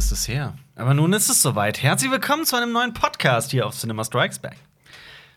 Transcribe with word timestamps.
ist 0.00 0.12
es 0.12 0.28
her. 0.28 0.54
Aber 0.76 0.94
nun 0.94 1.12
ist 1.12 1.28
es 1.28 1.42
soweit. 1.42 1.82
Herzlich 1.82 2.10
willkommen 2.10 2.46
zu 2.46 2.56
einem 2.56 2.72
neuen 2.72 2.94
Podcast 2.94 3.50
hier 3.50 3.66
auf 3.66 3.76
Cinema 3.76 4.02
Strikes 4.02 4.38
Back. 4.38 4.56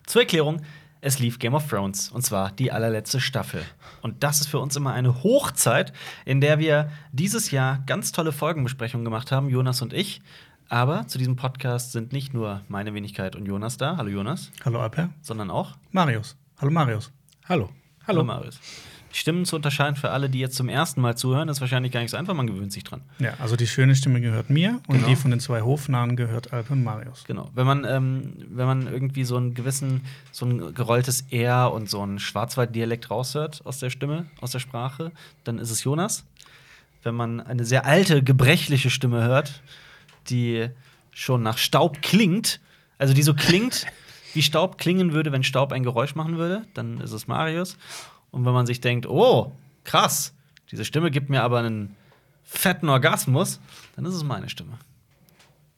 Zur 0.05 0.21
Erklärung, 0.21 0.62
es 1.02 1.20
lief 1.20 1.38
Game 1.38 1.54
of 1.54 1.68
Thrones 1.68 2.09
und 2.09 2.21
zwar 2.21 2.50
die 2.52 2.71
allerletzte 2.71 3.20
Staffel. 3.20 3.62
Und 4.02 4.23
das 4.23 4.39
ist 4.39 4.48
für 4.48 4.59
uns 4.59 4.77
immer 4.77 4.94
eine 4.94 5.21
Hochzeit, 5.21 5.91
in 6.23 6.39
der 6.39 6.59
wir 6.59 6.89
dieses 7.12 7.52
Jahr 7.52 7.84
ganz 7.88 8.13
tolle 8.13 8.31
Folgenbesprechungen 8.31 9.04
gemacht 9.04 9.34
haben, 9.34 9.49
Jonas 9.49 9.81
und 9.81 9.91
ich. 9.91 10.21
Aber 10.70 11.07
zu 11.07 11.18
diesem 11.18 11.36
Podcast 11.36 11.91
sind 11.91 12.14
nicht 12.14 12.34
nur 12.34 12.61
meine 12.70 12.93
Wenigkeit 12.93 13.36
und 13.36 13.45
Jonas 13.45 13.75
da. 13.75 13.98
Hallo 13.98 14.11
Jonas. 14.11 14.50
Hallo 14.64 14.80
Alper. 14.80 15.09
Sondern 15.21 15.52
auch 15.52 15.75
Marius. 15.91 16.38
Hallo 16.57 16.71
Marius. 16.71 17.11
Hallo. 17.50 17.70
Hallo 18.07 18.23
Marius. 18.23 18.61
Stimmen 19.16 19.45
zu 19.45 19.55
unterscheiden 19.55 19.95
für 19.95 20.09
alle, 20.09 20.27
die 20.30 20.40
jetzt 20.40 20.55
zum 20.55 20.70
ersten 20.70 20.99
Mal 20.99 21.16
zuhören, 21.16 21.48
ist 21.48 21.62
wahrscheinlich 21.62 21.91
gar 21.91 22.02
nicht 22.02 22.09
so 22.09 22.17
einfach. 22.17 22.34
Man 22.34 22.48
gewöhnt 22.48 22.73
sich 22.73 22.84
dran. 22.84 23.02
Ja, 23.20 23.36
also 23.39 23.55
die 23.55 23.67
schöne 23.67 23.95
Stimme 23.95 24.20
gehört 24.22 24.49
mir 24.49 24.81
und 24.88 24.95
Genau. 24.98 25.08
die 25.08 25.16
von 25.16 25.30
den 25.30 25.39
zwei 25.39 25.62
Hofnahen 25.62 26.16
gehört 26.16 26.52
Alper 26.52 26.73
und 26.73 26.84
Marius. 26.84 27.23
Genau. 27.26 27.52
Wenn 27.53 27.66
man, 27.67 27.86
ähm, 27.86 28.34
wenn 28.49 28.66
man 28.66 28.88
irgendwie 28.88 29.23
so 29.23 29.38
einen 29.38 29.53
gewissen, 29.53 30.02
so 30.31 30.45
ein 30.48 30.73
gerolltes 30.73 31.26
R 31.30 31.72
und 31.72 31.89
so 31.89 32.02
einen 32.02 32.17
Schwarzwalddialekt 32.17 33.12
raushört 33.12 33.62
aus 33.66 33.77
der 33.80 33.91
Stimme, 33.91 34.26
aus 34.41 34.52
der 34.52 34.59
Sprache, 34.59 35.12
dann 35.44 35.59
ist 35.59 35.70
es 35.70 35.84
Jonas. 35.84 36.25
Wenn 37.03 37.14
man 37.14 37.39
eine 37.39 37.66
sehr 37.66 37.86
alte, 37.86 38.23
gebrechliche 38.23 38.89
Stimme 38.89 39.23
hört, 39.23 39.61
die 40.30 40.70
schon 41.11 41.44
nach 41.44 41.59
Staub 41.59 42.02
klingt, 42.02 42.59
also 42.98 43.14
die 43.14 43.22
so 43.23 43.36
klingt, 43.36 43.86
wie 44.34 44.41
Staub 44.41 44.80
klingen 44.80 45.14
würde, 45.14 45.31
wenn 45.31 45.44
Staub 45.44 45.72
ein 45.72 45.84
Geräusch 45.84 46.16
machen 46.16 46.38
würde, 46.38 46.64
dann 46.73 47.00
ist 47.00 47.11
es 47.11 47.27
Marius. 47.27 47.77
Und 48.34 48.46
wenn 48.46 48.54
man 48.54 48.66
sich 48.66 48.82
denkt, 48.82 49.05
oh, 49.05 49.52
krass, 49.84 50.34
diese 50.72 50.86
Stimme 50.86 51.12
gibt 51.12 51.30
mir 51.30 51.44
aber 51.44 51.59
einen 51.59 51.95
fetten 52.44 52.90
Orgasmus, 52.90 53.59
dann 53.95 54.06
ist 54.06 54.16
es 54.16 54.23
meine 54.23 54.50
Stimme. 54.50 54.80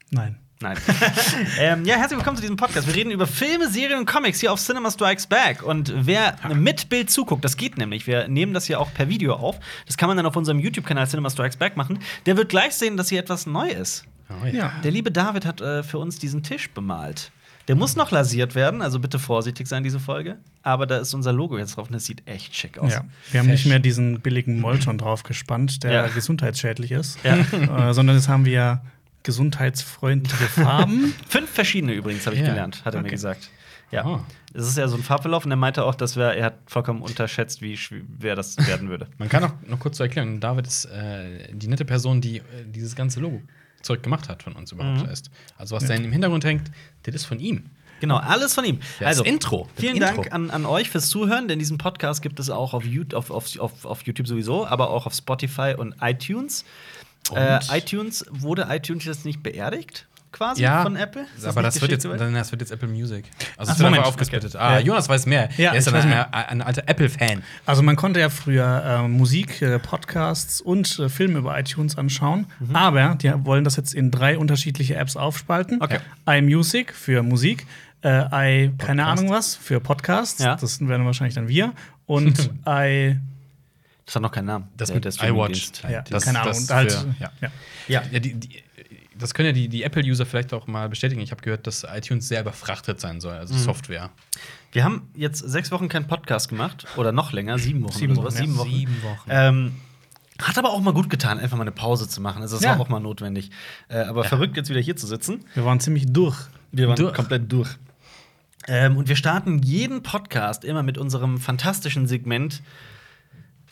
Nein. 0.10 0.38
Nein. 0.62 0.78
ähm, 1.60 1.84
ja, 1.84 1.98
herzlich 1.98 2.18
willkommen 2.18 2.38
zu 2.38 2.42
diesem 2.42 2.56
Podcast. 2.56 2.88
Wir 2.88 2.96
reden 2.96 3.12
über 3.12 3.28
Filme, 3.28 3.70
Serien 3.70 4.00
und 4.00 4.06
Comics 4.06 4.40
hier 4.40 4.54
auf 4.54 4.62
Cinema 4.62 4.90
Strikes 4.90 5.28
Back. 5.28 5.64
Und 5.64 5.94
wer 6.08 6.38
mit 6.56 6.88
Bild 6.88 7.12
zuguckt, 7.12 7.44
das 7.44 7.58
geht 7.58 7.78
nämlich. 7.78 8.08
Wir 8.08 8.30
nehmen 8.30 8.54
das 8.54 8.68
hier 8.68 8.80
auch 8.80 8.94
per 8.94 9.10
Video 9.10 9.34
auf. 9.34 9.60
Das 9.86 9.98
kann 9.98 10.08
man 10.08 10.16
dann 10.16 10.26
auf 10.26 10.38
unserem 10.38 10.60
YouTube-Kanal 10.60 11.08
Cinema 11.08 11.30
Strikes 11.30 11.58
Back 11.58 11.76
machen. 11.76 12.00
Der 12.26 12.38
wird 12.38 12.48
gleich 12.48 12.74
sehen, 12.74 12.96
dass 12.96 13.10
hier 13.10 13.20
etwas 13.20 13.46
neu 13.48 13.68
ist. 13.68 14.06
Oh, 14.30 14.46
Ja. 14.46 14.72
Der 14.82 14.92
liebe 14.92 15.12
David 15.12 15.46
hat 15.46 15.60
äh, 15.60 15.84
für 15.84 15.98
uns 15.98 16.20
diesen 16.20 16.42
Tisch 16.42 16.70
bemalt. 16.70 17.32
Der 17.68 17.76
muss 17.76 17.96
noch 17.96 18.12
lasiert 18.12 18.54
werden, 18.54 18.82
also 18.84 19.00
bitte 19.00 19.18
vorsichtig 19.18 19.68
sein, 19.68 19.84
diese 19.84 20.00
Folge. 20.00 20.38
Aber 20.62 20.86
da 20.86 20.98
ist 20.98 21.14
unser 21.16 21.34
Logo 21.34 21.58
jetzt 21.58 21.78
drauf 21.78 21.90
und 21.90 21.96
es 21.96 22.06
sieht 22.06 22.22
echt 22.28 22.56
schick 22.56 22.78
aus. 22.78 22.94
ja. 22.94 23.06
Wir 23.32 23.40
haben 23.40 23.48
nicht 23.48 23.66
mehr 23.66 23.80
diesen 23.80 24.20
billigen 24.20 24.60
Molton 24.60 24.98
drauf 25.00 25.24
gespannt, 25.24 25.84
der 25.84 25.92
Ja. 25.92 26.08
gesundheitsschädlich 26.08 26.92
ist, 26.92 27.18
Ja. 27.24 27.38
äh, 27.90 27.94
sondern 27.94 28.16
jetzt 28.18 28.28
haben 28.28 28.46
wir 28.46 28.82
gesundheitsfreundliche 29.24 30.46
Farben. 30.46 31.14
Fünf 31.28 31.50
verschiedene 31.50 31.94
übrigens, 31.94 32.26
habe 32.26 32.36
ich 32.36 32.42
Ja. 32.42 32.50
gelernt, 32.50 32.84
hat 32.86 32.94
er 32.94 33.02
mir 33.02 33.08
Okay. 33.08 33.16
gesagt. 33.16 33.50
Ja. 33.92 34.04
Aha. 34.04 34.26
Es 34.54 34.68
ist 34.68 34.78
ja 34.78 34.88
so 34.88 34.96
ein 34.96 35.04
Farbverlauf 35.04 35.46
und 35.46 35.52
er 35.52 35.58
meinte 35.58 35.84
auch, 35.84 35.96
dass 35.96 36.16
wir, 36.16 36.26
er 36.34 36.46
hat 36.46 36.56
vollkommen 36.66 37.02
unterschätzt, 37.02 37.62
wie 37.62 37.78
schwer 37.78 38.36
das 38.36 38.58
werden 38.68 38.90
würde. 38.90 39.08
Man 39.18 39.30
kann 39.30 39.44
auch 39.44 39.54
noch 39.68 39.80
kurz 39.80 39.98
zur 39.98 40.06
Erklärung: 40.08 40.40
David 40.40 40.66
ist 40.68 40.86
äh, 40.86 41.54
die 41.54 41.68
nette 41.68 41.86
Person, 41.86 42.20
die 42.22 42.38
äh, 42.38 42.42
dieses 42.66 42.96
ganze 42.96 43.20
Logo-Zeug 43.86 44.04
gemacht 44.04 44.30
hat 44.30 44.44
von 44.44 44.54
uns 44.54 44.72
überhaupt 44.72 45.02
Mhm. 45.04 45.10
erst. 45.10 45.30
Also, 45.58 45.76
was 45.76 45.86
da 45.86 45.94
im 45.94 46.12
Hintergrund 46.12 46.44
hängt, 46.44 46.72
das 47.04 47.16
ist 47.16 47.26
von 47.26 47.40
ihm. 47.40 47.70
Genau, 48.02 48.18
alles 48.18 48.54
von 48.54 48.66
ihm. 48.66 48.80
Ja, 49.00 49.08
also, 49.08 49.24
das 49.24 49.32
Intro. 49.32 49.70
Das 49.76 49.82
Vielen 49.82 49.96
Intro. 49.98 50.22
Dank 50.24 50.34
an, 50.34 50.50
an 50.52 50.66
euch 50.66 50.90
fürs 50.90 51.10
Zuhören, 51.10 51.48
denn 51.48 51.60
diesen 51.60 51.78
Podcast 51.78 52.22
gibt 52.22 52.40
es 52.40 52.50
auch 52.50 52.74
auf, 52.74 52.84
YouTube, 52.84 53.14
auf, 53.18 53.32
auf, 53.32 53.58
auf, 53.60 53.86
auf 53.86 54.02
YouTube 54.04 54.28
sowieso, 54.28 54.68
aber 54.68 54.90
auch 54.90 55.06
auf 55.06 55.14
Spotify 55.14 55.76
und 55.78 55.96
iTunes. 56.02 56.66
Und? 57.32 57.38
Äh, 57.38 57.60
iTunes 57.72 58.26
wurde 58.30 58.68
iTunes 58.70 59.06
jetzt 59.06 59.26
nicht 59.26 59.42
beerdigt, 59.42 60.08
quasi 60.36 60.62
Ja, 60.62 60.84
von 60.84 60.96
Apple? 60.96 61.26
Ist 61.38 61.46
aber 61.46 61.62
das 61.62 61.80
wird, 61.82 61.92
jetzt, 61.92 62.06
dann, 62.06 62.34
das 62.34 62.52
wird 62.52 62.62
jetzt 62.62 62.72
Apple 62.72 62.90
Music. 62.90 63.26
Also, 63.58 63.72
es 63.72 63.80
wird 63.80 63.88
einfach 63.94 64.06
aufgesplittet. 64.06 64.54
Okay. 64.56 64.64
Ah, 64.64 64.80
Ja. 64.80 64.86
Jonas 64.86 65.08
weiß 65.08 65.26
mehr. 65.26 65.50
Ja, 65.58 65.72
er 65.72 65.78
ist 65.78 65.88
ich 65.88 65.94
ein, 65.94 66.14
ein, 66.14 66.62
alter 66.62 66.84
Apple-Fan. 66.88 67.42
Also 67.66 67.82
man 67.82 67.96
konnte 67.96 68.20
ja 68.20 68.30
früher 68.30 68.84
äh, 68.86 69.08
Musik, 69.08 69.62
äh, 69.62 69.80
Podcasts 69.80 70.60
und 70.62 71.00
äh, 71.00 71.10
Filme 71.10 71.40
über 71.40 71.58
iTunes 71.58 71.98
anschauen, 71.98 72.48
aber 72.74 73.16
die 73.16 73.32
wollen 73.46 73.64
das 73.64 73.78
jetzt 73.78 73.94
in 73.94 74.12
drei 74.12 74.38
unterschiedliche 74.38 74.96
Apps 74.96 75.16
aufspalten. 75.16 75.82
Okay. 75.82 76.00
iMusic 76.28 76.94
für 76.94 77.24
Musik, 77.24 77.66
äh, 78.04 78.10
i 78.10 78.72
keine 78.78 78.78
Podcast. 78.78 79.00
Ahnung 79.00 79.30
was 79.30 79.56
für 79.56 79.80
Podcasts, 79.80 80.38
das 80.38 80.86
werden 80.86 81.06
wahrscheinlich 81.06 81.36
dann 81.36 81.48
wir 81.48 81.74
und 82.06 82.52
i 82.68 83.16
Das 84.06 84.16
hat 84.16 84.22
noch 84.22 84.32
keinen 84.32 84.46
Namen. 84.46 84.68
Das 84.78 84.88
Der- 84.90 84.96
mit 84.96 85.06
der 85.06 85.12
iWatch. 85.14 85.72
Ja, 85.90 86.02
Das- 86.04 86.26
keine 86.26 86.42
Ahnung 86.42 86.54
das 86.54 86.70
halt 86.70 86.92
für- 86.92 87.16
ja. 87.20 87.32
ja. 87.42 87.52
Ja. 87.88 88.04
Ja, 88.12 88.20
die, 88.20 88.34
die, 88.36 88.64
das 89.18 89.34
können 89.34 89.48
ja 89.48 89.54
die, 89.54 89.68
die 89.68 89.84
Apple-User 89.84 90.26
vielleicht 90.26 90.54
auch 90.54 90.68
mal 90.68 90.90
bestätigen. 90.90 91.22
Ich 91.22 91.32
habe 91.32 91.42
gehört, 91.42 91.66
dass 91.68 91.84
iTunes 91.86 92.28
sehr 92.28 92.42
überfrachtet 92.42 93.00
sein 93.00 93.20
soll, 93.22 93.34
Mhm. 93.34 93.40
also 93.40 93.56
Software. 93.56 94.12
Wir 94.74 94.84
haben 94.84 95.10
jetzt 95.16 95.40
sechs 95.40 95.72
Wochen 95.72 95.88
keinen 95.88 96.06
Podcast 96.08 96.50
gemacht 96.50 96.86
oder 96.98 97.12
noch 97.12 97.32
länger, 97.32 97.58
sieben 97.58 97.84
Wochen 97.84 97.94
Sieben. 97.98 98.16
Wochen, 98.18 98.26
ja. 98.26 98.32
Sieben 98.32 98.58
Wochen. 98.58 98.70
Sieben 98.70 99.04
Wochen. 99.04 99.30
Ähm, 99.30 99.76
hat 100.42 100.58
aber 100.58 100.72
auch 100.72 100.82
mal 100.82 100.94
gut 100.94 101.10
getan, 101.10 101.40
einfach 101.40 101.56
mal 101.56 101.62
eine 101.64 101.72
Pause 101.72 102.10
zu 102.10 102.20
machen. 102.20 102.42
Also, 102.42 102.58
das 102.58 102.64
Ja. 102.66 102.72
war 102.72 102.82
auch 102.82 102.90
mal 102.90 103.00
notwendig. 103.00 103.52
Äh, 103.88 104.00
aber 104.00 104.26
verrückt, 104.26 104.58
jetzt 104.58 104.70
wieder 104.70 104.82
hier 104.82 104.98
zu 104.98 105.08
sitzen. 105.08 105.46
Wir 105.54 105.64
waren 105.64 105.80
ziemlich 105.80 106.06
durch. 106.08 106.38
Wir 106.74 106.90
waren 106.90 106.98
Durch. 106.98 107.14
komplett 107.14 107.50
durch. 107.52 107.70
Ähm, 108.68 108.98
und 108.98 109.08
wir 109.08 109.16
starten 109.16 109.60
jeden 109.60 110.04
Podcast 110.04 110.66
immer 110.66 110.84
mit 110.84 110.98
unserem 110.98 111.38
fantastischen 111.38 112.06
Segment 112.08 112.62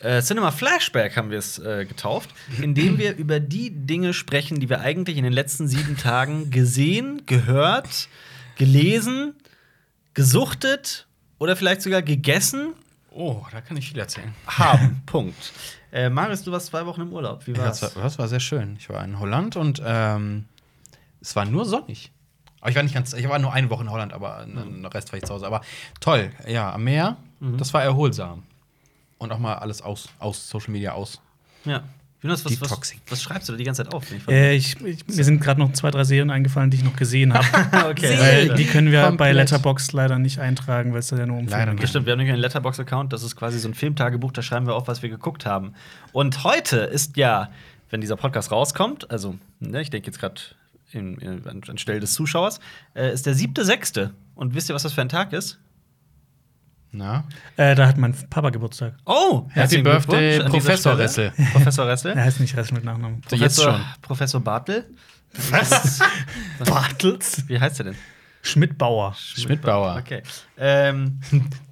äh, 0.04 0.22
Cinema 0.22 0.50
Flashback 0.52 1.16
haben 1.16 1.30
wir 1.30 1.38
es 1.38 1.58
äh, 1.58 1.84
getauft, 1.86 2.30
in 2.60 2.74
dem 2.74 2.98
wir 2.98 3.16
über 3.16 3.40
die 3.40 3.70
Dinge 3.70 4.12
sprechen, 4.14 4.60
die 4.60 4.68
wir 4.68 4.80
eigentlich 4.80 5.16
in 5.16 5.24
den 5.24 5.32
letzten 5.32 5.66
sieben 5.68 5.96
Tagen 5.96 6.50
gesehen, 6.50 7.22
gehört, 7.26 8.08
gelesen, 8.56 9.34
gesuchtet 10.14 11.06
oder 11.38 11.56
vielleicht 11.56 11.82
sogar 11.82 12.02
gegessen 12.02 12.74
Oh, 13.16 13.46
da 13.52 13.60
kann 13.60 13.76
ich 13.76 13.88
viel 13.90 13.98
erzählen. 14.00 14.34
haben. 14.48 15.02
Punkt. 15.06 15.52
Äh, 15.92 16.10
Marius, 16.10 16.42
du 16.42 16.50
warst 16.50 16.66
zwei 16.66 16.84
Wochen 16.84 17.02
im 17.02 17.12
Urlaub. 17.12 17.46
Wie 17.46 17.52
Ja, 17.52 17.58
war's? 17.58 17.78
das, 17.78 17.94
war, 17.94 18.02
das 18.02 18.18
war 18.18 18.26
sehr 18.26 18.40
schön. 18.40 18.74
Ich 18.80 18.88
war 18.88 19.04
in 19.04 19.20
Holland 19.20 19.54
und 19.54 19.80
ähm, 19.86 20.46
es 21.20 21.36
war 21.36 21.44
nur 21.44 21.64
sonnig. 21.64 22.10
Aber 22.60 22.70
ich 22.70 22.76
war 22.76 22.82
nicht 22.82 22.92
ganz, 22.94 23.12
ich 23.12 23.28
war 23.28 23.38
nur 23.38 23.52
eine 23.52 23.70
Woche 23.70 23.84
in 23.84 23.90
Holland, 23.92 24.12
aber 24.12 24.44
Mhm. 24.46 24.82
den 24.82 24.86
Rest 24.86 25.12
war 25.12 25.18
ich 25.18 25.24
zu 25.24 25.32
Hause. 25.34 25.46
Aber 25.46 25.60
toll, 26.00 26.30
ja, 26.48 26.72
am 26.72 26.82
Meer, 26.82 27.16
das 27.38 27.72
war 27.72 27.84
erholsam. 27.84 28.42
Und 29.24 29.32
auch 29.32 29.38
mal 29.38 29.54
alles 29.54 29.80
aus, 29.80 30.10
aus 30.18 30.50
Social 30.50 30.70
Media 30.70 30.92
aus. 30.92 31.18
Ja. 31.64 31.82
Jonas, 32.20 32.44
was, 32.44 32.60
was, 32.60 32.94
was 33.08 33.22
schreibst 33.22 33.48
du 33.48 33.54
da 33.54 33.56
die 33.56 33.64
ganze 33.64 33.84
Zeit 33.84 33.94
auf? 33.94 34.04
Äh, 34.28 34.54
ich, 34.54 34.78
ich, 34.82 35.06
mir 35.06 35.24
sind 35.24 35.40
gerade 35.40 35.58
noch 35.60 35.72
zwei, 35.72 35.90
drei 35.90 36.04
Serien 36.04 36.30
eingefallen, 36.30 36.68
die 36.68 36.76
ich 36.76 36.84
noch 36.84 36.94
gesehen 36.94 37.32
habe. 37.32 37.46
okay. 37.88 38.18
Weil 38.18 38.54
die 38.54 38.66
können 38.66 38.92
wir 38.92 39.00
Komplett. 39.00 39.18
bei 39.18 39.32
Letterboxd 39.32 39.94
leider 39.94 40.18
nicht 40.18 40.40
eintragen, 40.40 40.92
weil 40.92 40.98
es 40.98 41.08
da 41.08 41.16
ja 41.16 41.24
nur 41.24 41.38
um 41.38 41.46
Leider 41.46 41.74
geht. 41.74 41.88
Stimmt, 41.88 42.04
wir 42.04 42.12
haben 42.12 42.18
nämlich 42.18 42.34
einen 42.34 42.42
Letterbox-Account, 42.42 43.14
das 43.14 43.22
ist 43.22 43.34
quasi 43.34 43.58
so 43.58 43.66
ein 43.66 43.72
Filmtagebuch, 43.72 44.30
da 44.32 44.42
schreiben 44.42 44.66
wir 44.66 44.74
auf, 44.74 44.88
was 44.88 45.00
wir 45.00 45.08
geguckt 45.08 45.46
haben. 45.46 45.72
Und 46.12 46.44
heute 46.44 46.80
ist 46.80 47.16
ja, 47.16 47.48
wenn 47.88 48.02
dieser 48.02 48.16
Podcast 48.16 48.52
rauskommt, 48.52 49.10
also 49.10 49.36
ne, 49.60 49.80
ich 49.80 49.88
denke 49.88 50.08
jetzt 50.08 50.18
gerade 50.18 50.42
anstelle 51.66 52.00
des 52.00 52.12
Zuschauers, 52.12 52.60
äh, 52.94 53.10
ist 53.10 53.24
der 53.24 53.32
siebte, 53.32 53.64
sechste. 53.64 54.12
Und 54.34 54.54
wisst 54.54 54.68
ihr, 54.68 54.74
was 54.74 54.82
das 54.82 54.92
für 54.92 55.00
ein 55.00 55.08
Tag 55.08 55.32
ist? 55.32 55.58
Na? 56.94 57.24
Äh, 57.56 57.74
da 57.74 57.88
hat 57.88 57.98
mein 57.98 58.14
Papa 58.30 58.50
Geburtstag. 58.50 58.94
Oh, 59.04 59.46
Happy 59.48 59.54
herzlichen 59.54 59.84
Birthday, 59.84 60.38
Professor. 60.44 60.96
Ressel. 60.96 61.32
Professor 61.52 61.88
Ressel. 61.88 62.12
Er 62.16 62.24
heißt 62.24 62.38
nicht 62.38 62.56
Ressel 62.56 62.74
mit 62.74 62.84
Nachnamen. 62.84 63.20
So, 63.28 63.34
jetzt 63.34 63.56
Professor- 63.56 63.72
schon. 63.78 63.84
Professor 64.00 64.40
Bartel. 64.40 64.86
Was? 65.50 65.98
Bartels? 66.64 67.42
Wie 67.48 67.58
heißt 67.58 67.80
er 67.80 67.84
denn? 67.86 67.96
Schmidt-Bauer. 68.42 69.14
Schmidtbauer. 69.16 69.96
Okay. 69.98 70.22
Ähm, 70.56 71.18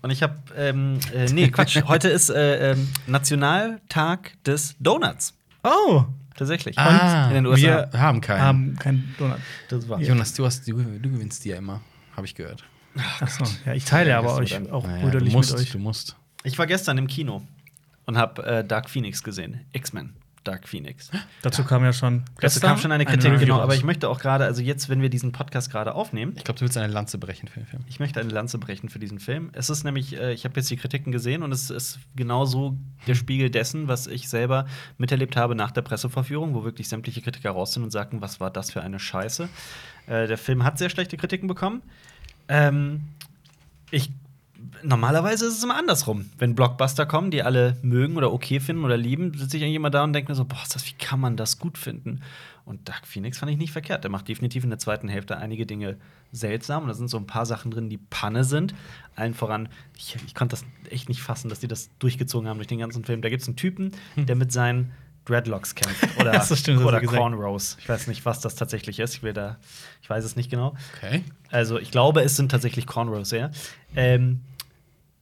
und 0.00 0.10
ich 0.10 0.22
habe, 0.24 0.34
ähm, 0.56 0.98
äh, 1.14 1.26
nee, 1.26 1.48
Quatsch. 1.48 1.80
Heute 1.86 2.08
ist 2.08 2.30
äh, 2.30 2.72
ähm, 2.72 2.88
Nationaltag 3.06 4.32
des 4.44 4.74
Donuts. 4.80 5.34
Oh, 5.62 6.04
Tatsächlich. 6.34 6.76
Ah, 6.78 7.28
in 7.28 7.34
den 7.34 7.46
USA. 7.46 7.86
wir 7.92 8.00
haben 8.00 8.20
keinen. 8.22 8.40
haben 8.40 8.76
kein 8.78 9.14
Donut. 9.18 9.36
das 9.68 9.88
war. 9.88 10.00
Jonas, 10.00 10.32
du, 10.32 10.46
hast, 10.46 10.66
du, 10.66 10.72
du 10.82 11.10
gewinnst 11.10 11.44
die 11.44 11.50
ja 11.50 11.56
immer, 11.58 11.80
habe 12.16 12.26
ich 12.26 12.34
gehört. 12.34 12.64
Achso, 13.20 13.44
ja, 13.66 13.74
ich 13.74 13.84
teile 13.84 14.16
aber 14.16 14.28
Ja, 14.28 14.34
euch 14.36 14.50
dann- 14.50 14.70
auch 14.70 14.86
Naja, 14.86 15.02
brüderlich 15.04 15.30
du 15.32 15.36
musst, 15.38 15.52
mit 15.52 15.60
euch. 15.60 15.70
Du 15.72 15.78
musst. 15.78 16.16
Ich 16.44 16.58
war 16.58 16.66
gestern 16.66 16.98
im 16.98 17.06
Kino 17.06 17.42
und 18.06 18.18
habe 18.18 18.44
äh, 18.44 18.64
Dark 18.64 18.90
Phoenix 18.90 19.22
gesehen. 19.22 19.60
X-Men. 19.72 20.14
Dark 20.44 20.66
Phoenix. 20.66 21.08
Dazu 21.42 21.62
kam 21.62 21.84
ja 21.84 21.92
schon. 21.92 22.24
Dazu 22.24 22.34
gestern 22.40 22.70
kam 22.70 22.78
schon 22.78 22.90
eine 22.90 23.04
Kritik, 23.04 23.26
Review 23.30 23.38
genau. 23.46 23.60
Aber 23.60 23.76
ich 23.76 23.84
möchte 23.84 24.08
auch 24.08 24.18
gerade, 24.18 24.44
also 24.44 24.60
jetzt, 24.60 24.88
wenn 24.88 25.00
wir 25.00 25.08
diesen 25.08 25.30
Podcast 25.30 25.70
gerade 25.70 25.94
aufnehmen, 25.94 26.32
Ich 26.36 26.42
glaube, 26.42 26.58
du 26.58 26.64
willst 26.64 26.76
eine 26.76 26.92
Lanze 26.92 27.16
brechen 27.18 27.46
für 27.46 27.60
den 27.60 27.66
Film. 27.66 27.84
ich 27.86 28.00
möchte 28.00 28.18
eine 28.18 28.28
Lanze 28.30 28.58
brechen 28.58 28.88
für 28.88 28.98
diesen 28.98 29.20
Film. 29.20 29.50
Es 29.52 29.70
ist 29.70 29.84
nämlich, 29.84 30.18
äh, 30.18 30.32
ich 30.32 30.44
habe 30.44 30.56
jetzt 30.58 30.68
die 30.68 30.76
Kritiken 30.76 31.12
gesehen 31.12 31.44
und 31.44 31.52
es 31.52 31.70
ist 31.70 32.00
genauso 32.16 32.76
der 33.06 33.14
Spiegel 33.14 33.50
dessen, 33.50 33.86
was 33.86 34.08
ich 34.08 34.28
selber 34.28 34.66
miterlebt 34.98 35.36
habe 35.36 35.54
nach 35.54 35.70
der 35.70 35.82
Presseverführung, 35.82 36.54
wo 36.54 36.64
wirklich 36.64 36.88
sämtliche 36.88 37.22
Kritiker 37.22 37.52
raus 37.52 37.74
sind 37.74 37.84
und 37.84 37.92
sagten, 37.92 38.20
was 38.20 38.40
war 38.40 38.50
das 38.50 38.72
für 38.72 38.82
eine 38.82 38.98
Scheiße. 38.98 39.48
Äh, 40.08 40.26
der 40.26 40.38
Film 40.38 40.64
hat 40.64 40.76
sehr 40.76 40.90
schlechte 40.90 41.16
Kritiken 41.16 41.46
bekommen. 41.46 41.82
Ähm, 42.48 43.02
ich 43.90 44.10
normalerweise 44.82 45.46
ist 45.46 45.58
es 45.58 45.64
immer 45.64 45.76
andersrum. 45.76 46.30
Wenn 46.38 46.54
Blockbuster 46.54 47.06
kommen, 47.06 47.30
die 47.30 47.42
alle 47.42 47.76
mögen 47.82 48.16
oder 48.16 48.32
okay 48.32 48.60
finden 48.60 48.84
oder 48.84 48.96
lieben, 48.96 49.36
sitze 49.36 49.56
ich 49.56 49.62
eigentlich 49.62 49.76
immer 49.76 49.90
da 49.90 50.04
und 50.04 50.12
denke 50.12 50.30
mir 50.30 50.36
so, 50.36 50.44
boah, 50.44 50.62
das, 50.72 50.86
wie 50.86 50.94
kann 50.94 51.20
man 51.20 51.36
das 51.36 51.58
gut 51.58 51.78
finden? 51.78 52.20
Und 52.64 52.88
Dark 52.88 53.06
Phoenix 53.06 53.38
fand 53.38 53.50
ich 53.50 53.58
nicht 53.58 53.72
verkehrt. 53.72 54.04
Der 54.04 54.10
macht 54.10 54.28
definitiv 54.28 54.62
in 54.62 54.70
der 54.70 54.78
zweiten 54.78 55.08
Hälfte 55.08 55.36
einige 55.36 55.66
Dinge 55.66 55.96
seltsam. 56.30 56.82
Und 56.82 56.88
da 56.88 56.94
sind 56.94 57.08
so 57.08 57.16
ein 57.16 57.26
paar 57.26 57.44
Sachen 57.44 57.72
drin, 57.72 57.88
die 57.88 57.98
Panne 57.98 58.44
sind. 58.44 58.74
Allen 59.16 59.34
voran, 59.34 59.68
ich, 59.96 60.16
ich 60.26 60.34
konnte 60.34 60.54
das 60.54 60.64
echt 60.88 61.08
nicht 61.08 61.22
fassen, 61.22 61.48
dass 61.48 61.60
die 61.60 61.68
das 61.68 61.90
durchgezogen 61.98 62.48
haben 62.48 62.58
durch 62.58 62.68
den 62.68 62.78
ganzen 62.78 63.04
Film. 63.04 63.20
Da 63.20 63.30
gibt 63.30 63.42
es 63.42 63.48
einen 63.48 63.56
Typen, 63.56 63.92
der 64.16 64.36
mit 64.36 64.52
seinen 64.52 64.92
Dreadlocks 65.24 65.74
kämpft. 65.74 66.08
Oder, 66.20 66.32
Das 66.32 66.58
stimmt, 66.58 66.84
oder. 66.84 67.00
Cornrows. 67.00 67.76
Ich 67.80 67.88
weiß 67.88 68.06
nicht, 68.08 68.24
was 68.26 68.40
das 68.40 68.54
tatsächlich 68.56 68.98
ist. 68.98 69.14
Ich 69.14 69.22
will 69.22 69.32
da, 69.32 69.56
ich 70.02 70.10
weiß 70.10 70.24
es 70.24 70.34
nicht 70.36 70.50
genau. 70.50 70.74
Okay. 70.96 71.22
Also 71.50 71.78
ich 71.78 71.90
glaube, 71.90 72.22
es 72.22 72.36
sind 72.36 72.50
tatsächlich 72.50 72.86
Cornrows, 72.86 73.30
ja. 73.30 73.50
Ähm, 73.94 74.40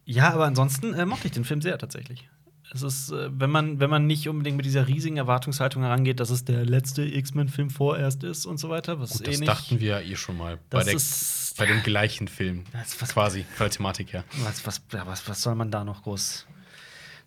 ja, 0.05 0.32
aber 0.32 0.47
ansonsten 0.47 0.94
äh, 0.94 1.05
mochte 1.06 1.26
ich 1.26 1.32
den 1.32 1.44
Film 1.44 1.61
sehr 1.61 1.76
tatsächlich. 1.79 2.29
Es 2.73 2.82
ist, 2.82 3.11
äh, 3.11 3.29
wenn 3.32 3.50
man, 3.50 3.81
wenn 3.81 3.91
man 3.91 4.06
nicht 4.06 4.29
unbedingt 4.29 4.56
mit 4.56 4.64
dieser 4.64 4.87
riesigen 4.88 5.17
Erwartungshaltung 5.17 5.82
herangeht, 5.82 6.20
dass 6.20 6.31
es 6.31 6.44
der 6.44 6.64
letzte 6.64 7.03
X-Men-Film 7.03 7.69
vorerst 7.69 8.23
ist 8.25 8.46
und 8.46 8.58
so 8.58 8.69
weiter, 8.70 9.00
was 9.00 9.11
Gut, 9.11 9.23
eh 9.23 9.31
das 9.32 9.41
nicht. 9.41 9.49
dachten 9.49 9.81
wir 9.81 9.88
ja 9.88 10.00
eh 10.00 10.17
schon 10.17 10.37
mal 10.38 10.58
bei, 10.70 10.82
der, 10.85 10.94
ist- 10.94 11.56
bei 11.58 11.67
dem 11.67 11.82
gleichen 11.82 12.29
Film. 12.29 12.64
Das- 12.73 13.00
was- 13.03 13.12
quasi, 13.12 13.44
von 13.56 13.64
der 13.67 13.70
Thematik 13.70 14.12
her. 14.12 14.25
Was, 14.44 14.64
was, 14.67 14.81
ja, 14.93 15.06
was, 15.06 15.29
was 15.29 15.43
soll 15.43 15.56
man 15.56 15.70
da 15.70 15.85
noch 15.85 16.05
groß 16.05 16.46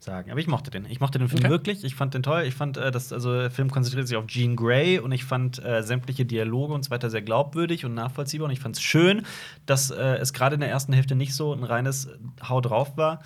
sagen? 0.04 0.32
Aber 0.32 0.40
ich 0.40 0.48
mochte 0.48 0.70
den. 0.72 0.86
Ich 0.86 1.00
mochte 1.00 1.20
den 1.20 1.28
Film 1.30 1.42
Okay. 1.44 1.50
wirklich. 1.50 1.84
Ich 1.84 1.96
fand 1.96 2.14
den 2.14 2.24
toll. 2.24 2.44
Ich 2.44 2.54
fand, 2.54 2.78
äh, 2.78 2.92
dass, 2.92 3.12
also 3.12 3.34
der 3.34 3.52
Film 3.52 3.72
konzentriert 3.72 4.08
sich 4.08 4.18
auf 4.18 4.28
Jean 4.28 4.56
Grey 4.56 5.00
und 5.00 5.12
ich 5.12 5.24
fand 5.24 5.64
äh, 5.64 5.82
sämtliche 5.84 6.26
Dialoge 6.26 6.74
und 6.74 6.84
so 6.84 6.92
weiter 6.92 7.10
sehr 7.10 7.22
glaubwürdig 7.22 7.86
und 7.86 7.94
nachvollziehbar. 7.94 8.46
Und 8.46 8.52
ich 8.52 8.60
fand 8.60 8.76
es 8.76 8.82
schön, 8.82 9.26
dass 9.66 9.92
äh, 9.92 10.16
es 10.18 10.34
gerade 10.34 10.56
in 10.56 10.62
der 10.62 10.70
ersten 10.70 10.94
Hälfte 10.94 11.16
nicht 11.16 11.34
so 11.34 11.54
ein 11.54 11.64
reines 11.64 12.10
Hau 12.48 12.62
drauf 12.62 12.98
war. 12.98 13.22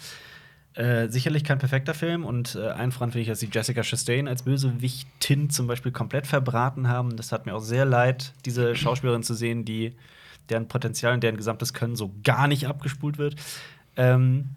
Äh, 0.74 1.10
sicherlich 1.10 1.44
kein 1.44 1.58
perfekter 1.58 1.96
Film 1.96 2.24
und 2.24 2.54
äh, 2.54 2.92
voran 2.92 3.12
finde 3.12 3.22
ich, 3.22 3.28
dass 3.28 3.40
sie 3.40 3.50
Jessica 3.52 3.82
Chastain 3.82 4.28
als 4.28 4.44
Bösewichtin 4.44 5.50
zum 5.50 5.66
Beispiel 5.66 5.92
komplett 5.92 6.28
verbraten 6.28 6.88
haben. 6.88 7.18
Das 7.18 7.32
hat 7.32 7.48
mir 7.48 7.56
auch 7.56 7.62
sehr 7.62 7.84
leid, 7.84 8.34
diese 8.46 8.76
Schauspielerin 8.76 9.24
zu 9.24 9.34
sehen, 9.34 9.66
die 9.66 9.96
deren 10.50 10.68
Potenzial 10.68 11.16
und 11.16 11.24
deren 11.24 11.36
gesamtes 11.36 11.74
Können 11.74 11.96
so 11.96 12.14
gar 12.24 12.48
nicht 12.48 12.68
abgespult 12.68 13.18
wird. 13.18 13.36
Ähm, 13.98 14.50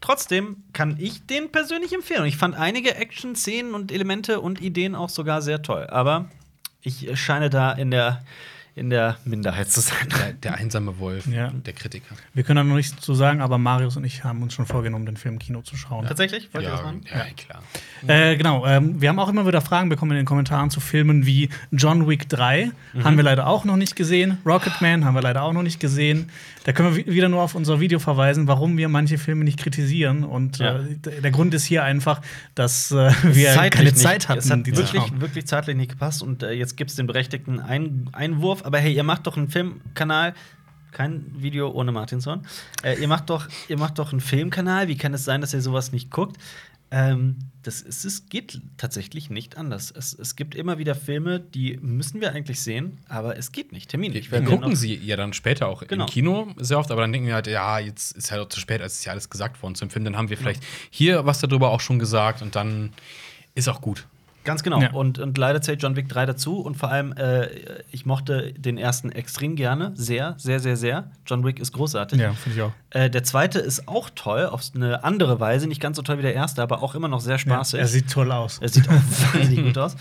Trotzdem 0.00 0.58
kann 0.72 0.96
ich 0.98 1.26
den 1.26 1.50
persönlich 1.50 1.92
empfehlen. 1.92 2.24
Ich 2.26 2.36
fand 2.36 2.54
einige 2.54 2.94
Action-Szenen 2.94 3.74
und 3.74 3.90
Elemente 3.92 4.40
und 4.40 4.60
Ideen 4.60 4.94
auch 4.94 5.08
sogar 5.10 5.42
sehr 5.42 5.62
toll. 5.62 5.86
Aber 5.90 6.26
ich 6.80 7.08
scheine 7.20 7.50
da 7.50 7.72
in 7.72 7.90
der, 7.90 8.22
in 8.76 8.88
der 8.88 9.16
Minderheit 9.24 9.70
zu 9.70 9.80
sein. 9.80 10.08
Der, 10.16 10.32
der 10.34 10.54
einsame 10.54 11.00
Wolf, 11.00 11.26
Ja. 11.26 11.50
der 11.50 11.72
Kritiker. 11.72 12.14
Wir 12.32 12.44
können 12.44 12.56
da 12.58 12.64
noch 12.64 12.76
nichts 12.76 12.96
zu 13.02 13.14
sagen, 13.14 13.40
aber 13.40 13.58
Marius 13.58 13.96
und 13.96 14.04
ich 14.04 14.22
haben 14.22 14.42
uns 14.42 14.54
schon 14.54 14.64
vorgenommen, 14.64 15.04
den 15.06 15.16
Film 15.16 15.34
im 15.34 15.38
Kino 15.40 15.60
zu 15.62 15.76
schauen. 15.76 16.06
Tatsächlich? 16.06 16.48
Wollt 16.54 16.64
ihr 16.64 16.70
das 16.70 16.80
Ja, 16.80 16.86
machen? 16.86 17.00
ja, 17.12 17.24
klar. 17.36 17.62
Äh, 18.06 18.36
genau, 18.36 18.64
ähm, 18.64 19.00
wir 19.02 19.08
haben 19.08 19.18
auch 19.18 19.28
immer 19.28 19.44
wieder 19.46 19.60
Fragen 19.60 19.88
bekommen 19.88 20.12
in 20.12 20.18
den 20.18 20.26
Kommentaren 20.26 20.70
zu 20.70 20.78
Filmen 20.78 21.26
wie 21.26 21.50
John 21.72 22.08
Wick 22.08 22.28
3. 22.28 22.70
Mhm. 22.94 23.04
Haben 23.04 23.16
wir 23.16 23.24
leider 23.24 23.48
auch 23.48 23.64
noch 23.64 23.76
nicht 23.76 23.96
gesehen. 23.96 24.38
Rocketman 24.46 25.04
haben 25.04 25.14
wir 25.14 25.22
leider 25.22 25.42
auch 25.42 25.52
noch 25.52 25.64
nicht 25.64 25.80
gesehen. 25.80 26.30
Da 26.68 26.74
können 26.74 26.94
wir 26.94 27.06
wi- 27.06 27.10
wieder 27.14 27.30
nur 27.30 27.40
auf 27.40 27.54
unser 27.54 27.80
Video 27.80 27.98
verweisen, 27.98 28.46
warum 28.46 28.76
wir 28.76 28.90
manche 28.90 29.16
Filme 29.16 29.42
nicht 29.42 29.58
kritisieren. 29.58 30.22
Und 30.22 30.58
Ja. 30.58 30.80
äh, 30.80 31.20
der 31.22 31.30
Grund 31.30 31.54
ist 31.54 31.64
hier 31.64 31.82
einfach, 31.82 32.20
dass 32.54 32.90
äh, 32.90 33.10
wir 33.22 33.54
Zeitlich 33.54 33.70
keine 33.70 33.84
nicht. 33.90 33.96
Zeit 33.98 34.28
hatten, 34.28 34.40
Es 34.40 34.50
hat 34.50 34.66
wirklich, 34.66 34.90
schauen. 34.90 35.18
wirklich 35.22 35.46
zeitlich 35.46 35.76
nicht 35.78 35.92
gepasst. 35.92 36.22
Und 36.22 36.42
äh, 36.42 36.52
jetzt 36.52 36.76
gibt 36.76 36.90
es 36.90 36.96
den 36.96 37.06
berechtigten 37.06 37.58
Ein 37.58 38.10
Einwurf. 38.12 38.66
Aber 38.66 38.76
hey, 38.80 38.92
ihr 38.92 39.02
macht 39.02 39.26
doch 39.26 39.38
einen 39.38 39.48
Filmkanal. 39.48 40.34
Kein 40.92 41.24
Video 41.38 41.70
ohne 41.70 41.90
Martinson. 41.90 42.42
Äh, 42.82 43.00
ihr, 43.00 43.08
macht 43.08 43.30
doch, 43.30 43.48
ihr 43.68 43.78
macht 43.78 43.98
doch 43.98 44.12
einen 44.12 44.20
Filmkanal. 44.20 44.88
Wie 44.88 44.96
kann 44.98 45.14
es 45.14 45.24
sein, 45.24 45.40
dass 45.40 45.54
ihr 45.54 45.62
sowas 45.62 45.92
nicht 45.92 46.10
guckt? 46.10 46.36
Ähm, 46.90 47.36
das 47.68 47.82
ist, 47.82 48.06
es 48.06 48.30
geht 48.30 48.62
tatsächlich 48.78 49.28
nicht 49.28 49.58
anders. 49.58 49.92
Es, 49.94 50.18
es 50.18 50.36
gibt 50.36 50.54
immer 50.54 50.78
wieder 50.78 50.94
Filme, 50.94 51.38
die 51.38 51.76
müssen 51.82 52.22
wir 52.22 52.32
eigentlich 52.32 52.62
sehen, 52.62 52.96
aber 53.08 53.36
es 53.36 53.52
geht 53.52 53.72
nicht. 53.72 53.90
Termin. 53.90 54.14
Wir, 54.14 54.20
Ich 54.20 54.32
wir 54.32 54.42
gucken 54.42 54.74
sie 54.74 54.94
ja 54.94 55.16
dann 55.16 55.34
später 55.34 55.68
auch 55.68 55.86
Genau. 55.86 56.04
im 56.06 56.10
Kino 56.10 56.48
sehr 56.56 56.78
oft, 56.78 56.90
aber 56.90 57.02
dann 57.02 57.12
denken 57.12 57.26
wir 57.28 57.34
halt, 57.34 57.46
ja, 57.46 57.78
jetzt 57.78 58.16
ist 58.16 58.30
halt 58.30 58.40
auch 58.40 58.48
zu 58.48 58.58
spät, 58.58 58.80
als 58.80 58.94
ist 58.94 59.04
ja 59.04 59.12
alles 59.12 59.28
gesagt 59.28 59.62
worden 59.62 59.74
zum 59.74 59.90
Film. 59.90 60.06
Dann 60.06 60.16
haben 60.16 60.30
wir 60.30 60.38
vielleicht 60.38 60.62
hier 60.88 61.26
was 61.26 61.40
darüber 61.40 61.68
auch 61.70 61.80
schon 61.80 61.98
gesagt 61.98 62.40
und 62.40 62.56
dann 62.56 62.94
ist 63.54 63.68
auch 63.68 63.82
gut. 63.82 64.06
Ganz 64.48 64.62
genau. 64.62 64.80
Ja. 64.80 64.92
Und, 64.92 65.18
und 65.18 65.36
leider 65.36 65.60
zählt 65.60 65.82
John 65.82 65.94
Wick 65.94 66.08
3 66.08 66.24
dazu. 66.24 66.58
Und 66.60 66.74
vor 66.76 66.90
allem, 66.90 67.12
äh, 67.12 67.48
ich 67.90 68.06
mochte 68.06 68.54
den 68.54 68.78
ersten 68.78 69.12
extrem 69.12 69.56
gerne. 69.56 69.92
Sehr, 69.94 70.34
sehr, 70.38 70.58
sehr, 70.58 70.78
sehr. 70.78 71.10
John 71.26 71.44
Wick 71.44 71.60
ist 71.60 71.72
großartig. 71.72 72.18
Ja, 72.18 72.32
finde 72.32 72.56
ich 72.58 72.62
auch. 72.62 72.72
Äh, 72.88 73.10
der 73.10 73.24
zweite 73.24 73.58
ist 73.58 73.86
auch 73.86 74.08
toll, 74.14 74.46
auf 74.46 74.62
eine 74.74 75.04
andere 75.04 75.38
Weise. 75.38 75.66
Nicht 75.68 75.82
ganz 75.82 75.98
so 75.98 76.02
toll 76.02 76.16
wie 76.16 76.22
der 76.22 76.32
erste, 76.34 76.62
aber 76.62 76.82
auch 76.82 76.94
immer 76.94 77.08
noch 77.08 77.20
sehr 77.20 77.34
Ja, 77.34 77.38
spaßig. 77.38 77.78
er 77.78 77.86
sieht 77.86 78.10
toll 78.10 78.32
aus. 78.32 78.58
er 78.60 78.70
sieht 78.70 78.88
auch 78.88 78.92
wahnsinnig 79.34 79.62
gut 79.66 79.76
aus. 79.76 79.96